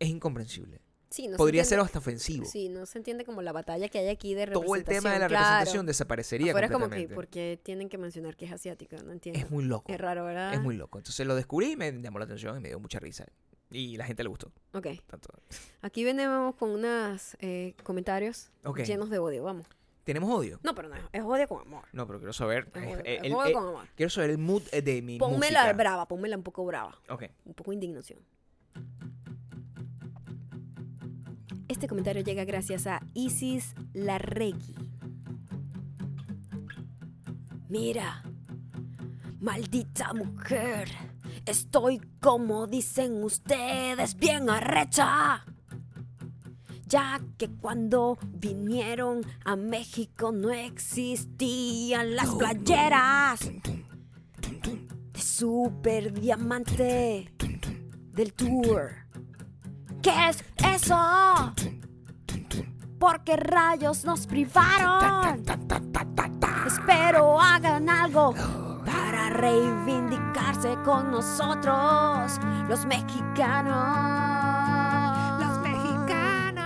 Es 0.00 0.08
incomprensible. 0.08 0.80
Sí, 1.10 1.26
no 1.26 1.32
se 1.32 1.38
Podría 1.38 1.64
ser 1.64 1.78
entiende- 1.80 1.86
hasta 1.86 1.98
ofensivo. 1.98 2.44
Sí, 2.44 2.68
no 2.68 2.86
se 2.86 2.98
entiende 2.98 3.24
como 3.24 3.42
la 3.42 3.50
batalla 3.52 3.88
que 3.88 3.98
hay 3.98 4.08
aquí 4.08 4.34
de 4.34 4.46
Todo 4.46 4.76
el 4.76 4.84
tema 4.84 5.12
de 5.12 5.18
la 5.18 5.26
representación, 5.26 5.28
claro. 5.28 5.48
representación 5.54 5.86
desaparecería 5.86 6.52
Afuera 6.52 6.66
es 6.68 6.72
como 6.72 6.84
que, 6.84 6.90
completamente. 6.90 7.14
¿por 7.16 7.26
qué 7.28 7.60
tienen 7.62 7.88
que 7.88 7.98
mencionar 7.98 8.36
que 8.36 8.44
es 8.44 8.52
asiática? 8.52 8.96
No 9.02 9.10
entiendo. 9.12 9.40
Es 9.40 9.50
muy 9.50 9.64
loco. 9.64 9.92
Es 9.92 9.98
raro, 10.00 10.24
¿verdad? 10.24 10.54
Es 10.54 10.60
muy 10.60 10.76
loco. 10.76 10.98
Entonces 10.98 11.26
lo 11.26 11.34
descubrí 11.34 11.72
y 11.72 11.76
me 11.76 11.90
llamó 12.00 12.20
la 12.20 12.26
atención 12.26 12.56
y 12.56 12.60
me 12.60 12.68
dio 12.68 12.78
mucha 12.78 13.00
risa. 13.00 13.26
Y 13.72 13.96
la 13.96 14.04
gente 14.04 14.22
le 14.22 14.28
gustó. 14.28 14.52
Ok. 14.72 14.86
Tanto. 15.06 15.28
Aquí 15.82 16.04
venimos 16.04 16.54
con 16.54 16.70
unos 16.70 17.36
comentarios 17.82 18.50
Ok. 18.64 18.80
llenos 18.84 19.10
de 19.10 19.18
odio, 19.18 19.42
vamos. 19.44 19.66
¿Tenemos 20.04 20.30
odio? 20.30 20.58
No, 20.62 20.74
pero 20.74 20.88
no, 20.88 20.96
es 21.12 21.22
odio 21.22 21.46
con 21.46 21.60
amor. 21.60 21.84
No, 21.92 22.06
pero 22.06 22.18
quiero 22.18 22.32
saber. 22.32 22.70
Es 22.74 22.82
eh, 22.82 22.86
odio, 22.86 22.98
eh, 23.04 23.20
es 23.24 23.32
odio 23.34 23.46
eh, 23.46 23.52
con 23.52 23.66
amor. 23.68 23.86
quiero 23.96 24.10
saber 24.10 24.30
el 24.30 24.38
mood 24.38 24.62
eh, 24.72 24.80
de 24.82 25.02
mi 25.02 25.18
Pónmela 25.18 25.60
música. 25.62 25.72
brava, 25.74 26.06
pónmela 26.08 26.36
un 26.36 26.42
poco 26.42 26.64
brava. 26.64 26.96
Ok. 27.08 27.24
Un 27.44 27.54
poco 27.54 27.70
de 27.72 27.74
indignación. 27.76 28.20
Este 31.70 31.86
comentario 31.86 32.24
llega 32.24 32.44
gracias 32.44 32.88
a 32.88 33.00
Isis 33.14 33.76
Larregui. 33.92 34.74
Mira, 37.68 38.24
maldita 39.38 40.12
mujer, 40.12 40.88
estoy 41.46 42.00
como 42.18 42.66
dicen 42.66 43.22
ustedes, 43.22 44.16
bien 44.16 44.50
arrecha. 44.50 45.44
Ya 46.86 47.20
que 47.38 47.48
cuando 47.48 48.18
vinieron 48.32 49.20
a 49.44 49.54
México 49.54 50.32
no 50.32 50.50
existían 50.50 52.16
las 52.16 52.30
playeras 52.30 53.48
de 54.42 55.20
Super 55.20 56.12
Diamante 56.20 57.32
del 58.12 58.32
Tour. 58.32 58.99
¿Qué 60.02 60.28
es 60.30 60.42
eso? 60.64 60.96
¿Por 62.98 63.22
qué 63.24 63.36
rayos 63.36 64.04
nos 64.04 64.26
privaron? 64.26 65.44
Espero 66.66 67.40
hagan 67.40 67.88
algo 67.88 68.34
para 68.86 69.30
reivindicarse 69.30 70.76
con 70.84 71.10
nosotros, 71.10 72.40
los 72.68 72.86
mexicanos. 72.86 73.74
Los 75.40 75.58
mexicanos. 75.58 76.64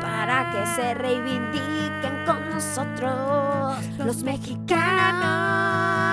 Para 0.00 0.50
que 0.52 0.66
se 0.66 0.94
reivindiquen 0.94 2.24
con 2.26 2.50
nosotros, 2.50 3.76
los 3.98 4.22
mexicanos. 4.22 6.05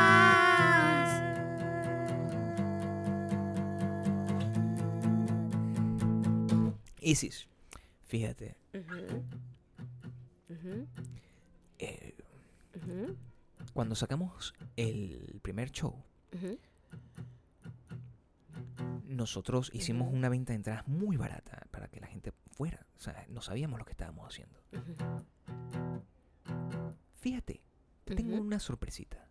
Isis, 7.03 7.47
fíjate. 8.07 8.55
Eh, 11.79 12.15
cuando 13.73 13.95
sacamos 13.95 14.53
el 14.75 15.39
primer 15.41 15.71
show, 15.71 16.03
nosotros 19.05 19.69
hicimos 19.73 20.11
una 20.11 20.29
venta 20.29 20.53
de 20.53 20.57
entradas 20.57 20.87
muy 20.87 21.17
barata 21.17 21.67
para 21.71 21.87
que 21.87 21.99
la 21.99 22.07
gente 22.07 22.31
fuera. 22.51 22.85
O 22.97 22.99
sea, 22.99 23.25
no 23.29 23.41
sabíamos 23.41 23.79
lo 23.79 23.85
que 23.85 23.91
estábamos 23.91 24.27
haciendo. 24.27 24.59
Fíjate, 27.19 27.61
te 28.05 28.15
tengo 28.15 28.35
una 28.37 28.59
sorpresita. 28.59 29.27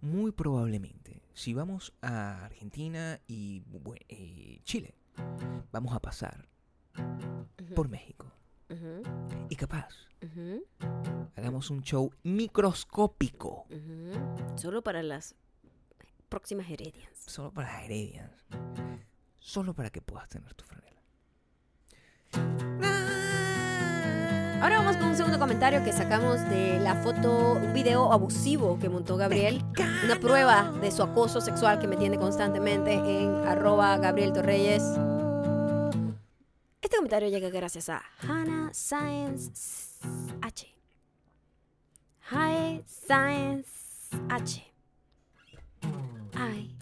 Muy 0.00 0.32
probablemente, 0.32 1.22
si 1.32 1.54
vamos 1.54 1.94
a 2.02 2.44
Argentina 2.44 3.20
y 3.26 3.62
eh, 4.08 4.60
Chile, 4.64 4.94
vamos 5.72 5.94
a 5.94 6.00
pasar 6.00 6.46
por 7.74 7.88
México. 7.88 8.26
Y 9.48 9.56
capaz, 9.56 9.88
hagamos 11.36 11.70
un 11.70 11.82
show 11.82 12.12
microscópico. 12.22 13.66
Solo 14.56 14.82
para 14.82 15.02
las 15.02 15.34
próximas 16.28 16.70
heredias. 16.70 17.10
Solo 17.26 17.50
para 17.50 17.72
las 17.72 17.84
heredias. 17.84 18.30
Solo 19.38 19.74
para 19.74 19.90
que 19.90 20.00
puedas 20.00 20.28
tener 20.28 20.54
tu 20.54 20.64
franela. 20.64 20.92
Ahora 24.62 24.78
vamos 24.78 24.96
con 24.96 25.08
un 25.08 25.16
segundo 25.16 25.40
comentario 25.40 25.82
que 25.82 25.92
sacamos 25.92 26.40
de 26.48 26.78
la 26.78 26.94
foto, 26.94 27.54
un 27.54 27.72
video 27.72 28.12
abusivo 28.12 28.78
que 28.78 28.88
montó 28.88 29.16
Gabriel. 29.16 29.60
Una 30.04 30.20
prueba 30.20 30.70
de 30.80 30.92
su 30.92 31.02
acoso 31.02 31.40
sexual 31.40 31.80
que 31.80 31.88
me 31.88 31.96
tiene 31.96 32.16
constantemente 32.16 32.94
en 32.94 33.34
arroba 33.46 33.98
Gabriel 33.98 34.32
Torreyes. 34.32 34.84
Llega 37.20 37.50
gracias 37.50 37.90
a 37.90 38.02
Hannah 38.26 38.72
Science 38.72 40.00
H. 40.40 40.66
Hi 42.30 42.82
Science 42.86 44.08
H. 44.30 44.72
Ay, 46.34 46.74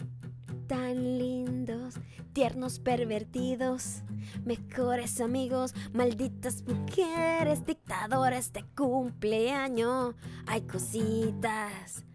tan 0.67 1.17
lindos, 1.17 1.95
tiernos 2.31 2.79
pervertidos, 2.79 4.03
mejores 4.45 5.19
amigos, 5.19 5.75
malditas 5.91 6.63
mujeres, 6.63 7.65
dictadores 7.65 8.53
de 8.53 8.63
cumpleaños. 8.73 10.15
Hay 10.47 10.61
cositas 10.61 12.05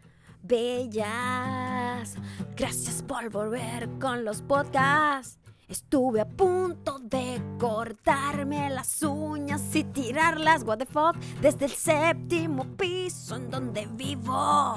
bellas. 0.43 2.17
Gracias 2.57 3.03
por 3.03 3.29
volver 3.29 3.91
con 4.01 4.25
los 4.25 4.41
podcasts. 4.41 5.46
Estuve 5.69 6.21
a 6.21 6.29
punto 6.29 7.01
de 7.01 7.43
cortarme 7.59 8.71
las 8.71 9.03
uñas 9.03 9.75
y 9.75 9.83
tirarlas, 9.83 10.63
what 10.63 10.79
the 10.79 10.87
fuck, 10.87 11.17
desde 11.41 11.65
el 11.65 11.73
séptimo 11.73 12.65
piso 12.77 13.35
en 13.35 13.51
donde 13.51 13.85
vivo. 13.87 14.77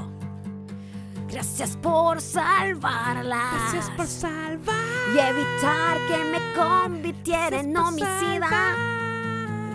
Gracias 1.28 1.78
por 1.78 2.20
salvarlas. 2.20 3.86
salvar. 4.08 4.76
Y 5.14 5.20
evitar 5.20 5.98
que 6.08 6.18
me 6.32 6.54
convirtiera 6.56 7.60
en 7.60 7.78
homicida. 7.78 8.50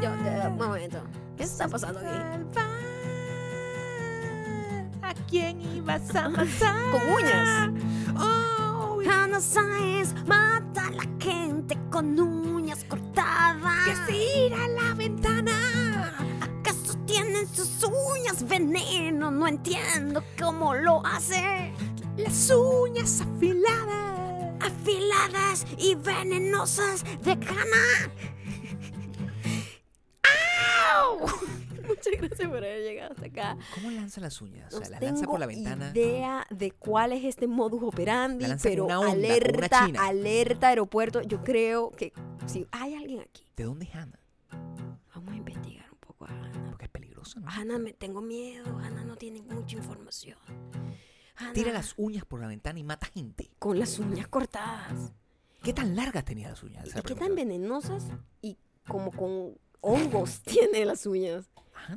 Yo, 0.02 0.10
un 0.50 0.56
momento. 0.56 0.98
¿Qué 1.36 1.44
está 1.44 1.68
pasando 1.68 2.00
aquí? 2.00 2.08
¿A 5.00 5.14
quién 5.28 5.60
ibas 5.60 6.12
a 6.16 6.28
matar? 6.28 6.90
Con 6.90 7.08
uñas. 7.08 7.70
Oh, 8.18 9.00
Hannah 9.08 9.40
Sáenz 9.40 10.12
con 11.94 12.18
uñas 12.18 12.82
cortadas. 12.88 13.84
que 13.86 14.12
se 14.12 14.46
ir 14.46 14.52
a 14.52 14.66
la 14.66 14.94
ventana. 14.94 16.12
¿Acaso 16.40 16.98
tienen 17.06 17.46
sus 17.46 17.70
uñas 17.84 18.48
veneno? 18.48 19.30
No 19.30 19.46
entiendo 19.46 20.24
cómo 20.36 20.74
lo 20.74 21.06
hace. 21.06 21.72
Las 22.16 22.50
uñas 22.50 23.20
afiladas. 23.20 24.56
Afiladas 24.60 25.66
y 25.78 25.94
venenosas 25.94 27.04
de 27.22 27.30
Hannah. 27.30 28.10
¡Au! 30.96 31.53
Muchas 32.06 32.20
gracias 32.28 32.48
por 32.48 32.58
haber 32.58 32.82
llegado 32.82 33.12
hasta 33.14 33.26
acá. 33.26 33.56
¿Cómo 33.74 33.90
lanza 33.90 34.20
las 34.20 34.40
uñas? 34.42 34.72
O 34.74 34.78
No 34.78 34.84
sea, 34.86 34.90
las 34.90 35.02
lanza 35.02 35.26
por 35.26 35.40
la 35.40 35.46
tengo 35.46 35.62
ventana. 35.62 35.90
idea 35.94 36.46
de 36.50 36.70
cuál 36.72 37.12
es 37.12 37.24
este 37.24 37.46
modus 37.46 37.82
operandi, 37.82 38.46
pero 38.62 38.84
onda, 38.86 39.10
alerta, 39.12 39.84
alerta 39.98 40.68
aeropuerto. 40.68 41.22
Yo 41.22 41.42
creo 41.42 41.90
que 41.92 42.12
si 42.46 42.66
hay 42.72 42.94
alguien 42.94 43.20
aquí, 43.20 43.46
¿De 43.56 43.64
dónde 43.64 43.84
es 43.86 43.94
Hannah? 43.94 44.18
vamos 45.14 45.32
a 45.32 45.36
investigar 45.36 45.86
un 45.92 45.98
poco 45.98 46.24
a 46.24 46.28
Hannah. 46.28 46.64
Porque 46.70 46.84
es 46.86 46.90
peligroso, 46.90 47.40
¿no? 47.40 47.48
Hannah, 47.48 47.78
me 47.78 47.92
tengo 47.92 48.20
miedo. 48.20 48.76
Hannah 48.78 49.04
no 49.04 49.16
tiene 49.16 49.42
mucha 49.42 49.76
información. 49.76 50.38
Hannah, 51.36 51.52
Tira 51.52 51.72
las 51.72 51.94
uñas 51.96 52.24
por 52.24 52.40
la 52.40 52.46
ventana 52.48 52.78
y 52.78 52.84
mata 52.84 53.06
gente. 53.06 53.50
con 53.58 53.78
las 53.78 53.98
uñas 53.98 54.28
cortadas. 54.28 55.12
¿Qué 55.62 55.72
tan 55.72 55.96
largas 55.96 56.24
tenía 56.24 56.50
las 56.50 56.62
uñas? 56.62 56.86
¿Y 56.94 57.00
qué 57.02 57.14
tan 57.14 57.34
venenosas 57.34 58.04
y 58.42 58.58
como 58.86 59.10
con 59.10 59.56
hongos 59.80 60.42
tiene 60.44 60.84
las 60.84 61.06
uñas? 61.06 61.48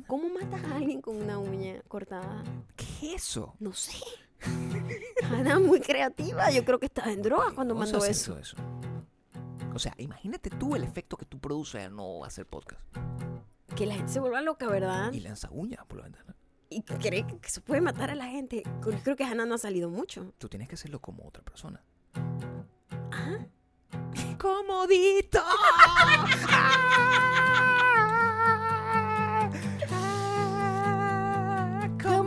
¿Cómo 0.06 0.28
matas 0.28 0.62
a 0.64 0.76
alguien 0.76 1.00
con 1.00 1.16
una 1.16 1.38
uña 1.38 1.80
cortada? 1.88 2.42
¿Qué 2.76 3.14
es 3.14 3.22
eso? 3.22 3.54
No 3.58 3.72
sé. 3.72 3.96
Hannah 5.30 5.58
muy 5.58 5.80
creativa. 5.80 6.50
Yo 6.50 6.64
creo 6.64 6.78
que 6.78 6.86
estaba 6.86 7.12
en 7.12 7.22
droga 7.22 7.52
cuando 7.54 7.74
¿Cómo 7.74 7.86
se 7.86 7.92
mandó 7.92 8.06
eso. 8.06 8.38
eso? 8.38 8.56
O 9.74 9.78
sea, 9.78 9.94
imagínate 9.98 10.50
tú 10.50 10.76
el 10.76 10.84
efecto 10.84 11.16
que 11.16 11.24
tú 11.24 11.38
produces 11.38 11.84
al 11.84 11.94
no 11.94 12.24
hacer 12.24 12.46
podcast. 12.46 12.82
Que 13.76 13.86
la 13.86 13.94
gente 13.94 14.12
se 14.12 14.20
vuelva 14.20 14.40
loca, 14.40 14.68
¿verdad? 14.68 15.12
Y 15.12 15.20
lanza 15.20 15.48
uñas 15.50 15.84
por 15.86 15.98
la 15.98 16.04
ventana. 16.04 16.34
Y 16.70 16.82
cree 16.82 17.26
que 17.26 17.48
se 17.48 17.60
puede 17.60 17.80
matar 17.80 18.10
a 18.10 18.14
la 18.14 18.26
gente. 18.26 18.62
Yo 18.84 18.90
Creo 19.02 19.16
que 19.16 19.24
Hannah 19.24 19.46
no 19.46 19.54
ha 19.54 19.58
salido 19.58 19.88
mucho. 19.88 20.34
Tú 20.38 20.48
tienes 20.48 20.68
que 20.68 20.74
hacerlo 20.74 21.00
como 21.00 21.26
otra 21.26 21.42
persona. 21.42 21.82
Ajá. 23.10 23.46
¡Comodito! 24.38 25.42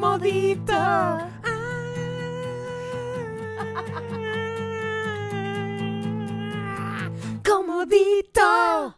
Comodito. 0.01 0.73
Comodito. 7.47 8.97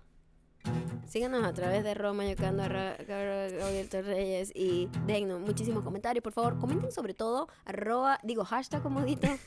Síganos 1.05 1.43
a 1.43 1.51
través 1.51 1.83
de 1.83 1.93
Roma, 1.93 2.25
Yocando, 2.25 2.63
Gabriel 2.63 3.89
Reyes 3.91 4.53
y 4.55 4.87
dennos 5.05 5.41
muchísimos 5.41 5.83
comentarios, 5.83 6.23
por 6.23 6.31
favor. 6.31 6.57
Comenten 6.57 6.93
sobre 6.93 7.13
todo, 7.13 7.49
arroba, 7.65 8.17
digo, 8.23 8.45
hashtag 8.45 8.81
comodito. 8.81 9.27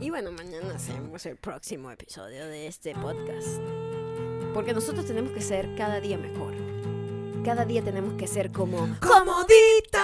Y 0.00 0.10
bueno, 0.10 0.32
mañana 0.32 0.74
hacemos 0.74 1.24
el 1.24 1.36
próximo 1.36 1.90
episodio 1.90 2.46
de 2.46 2.66
este 2.66 2.94
podcast. 2.94 3.60
Porque 4.52 4.74
nosotros 4.74 5.06
tenemos 5.06 5.32
que 5.32 5.40
ser 5.40 5.74
cada 5.76 6.00
día 6.00 6.18
mejor. 6.18 6.73
Cada 7.44 7.66
día 7.66 7.82
tenemos 7.82 8.14
que 8.14 8.26
ser 8.26 8.50
como... 8.50 8.78
¡Comodito! 9.00 9.98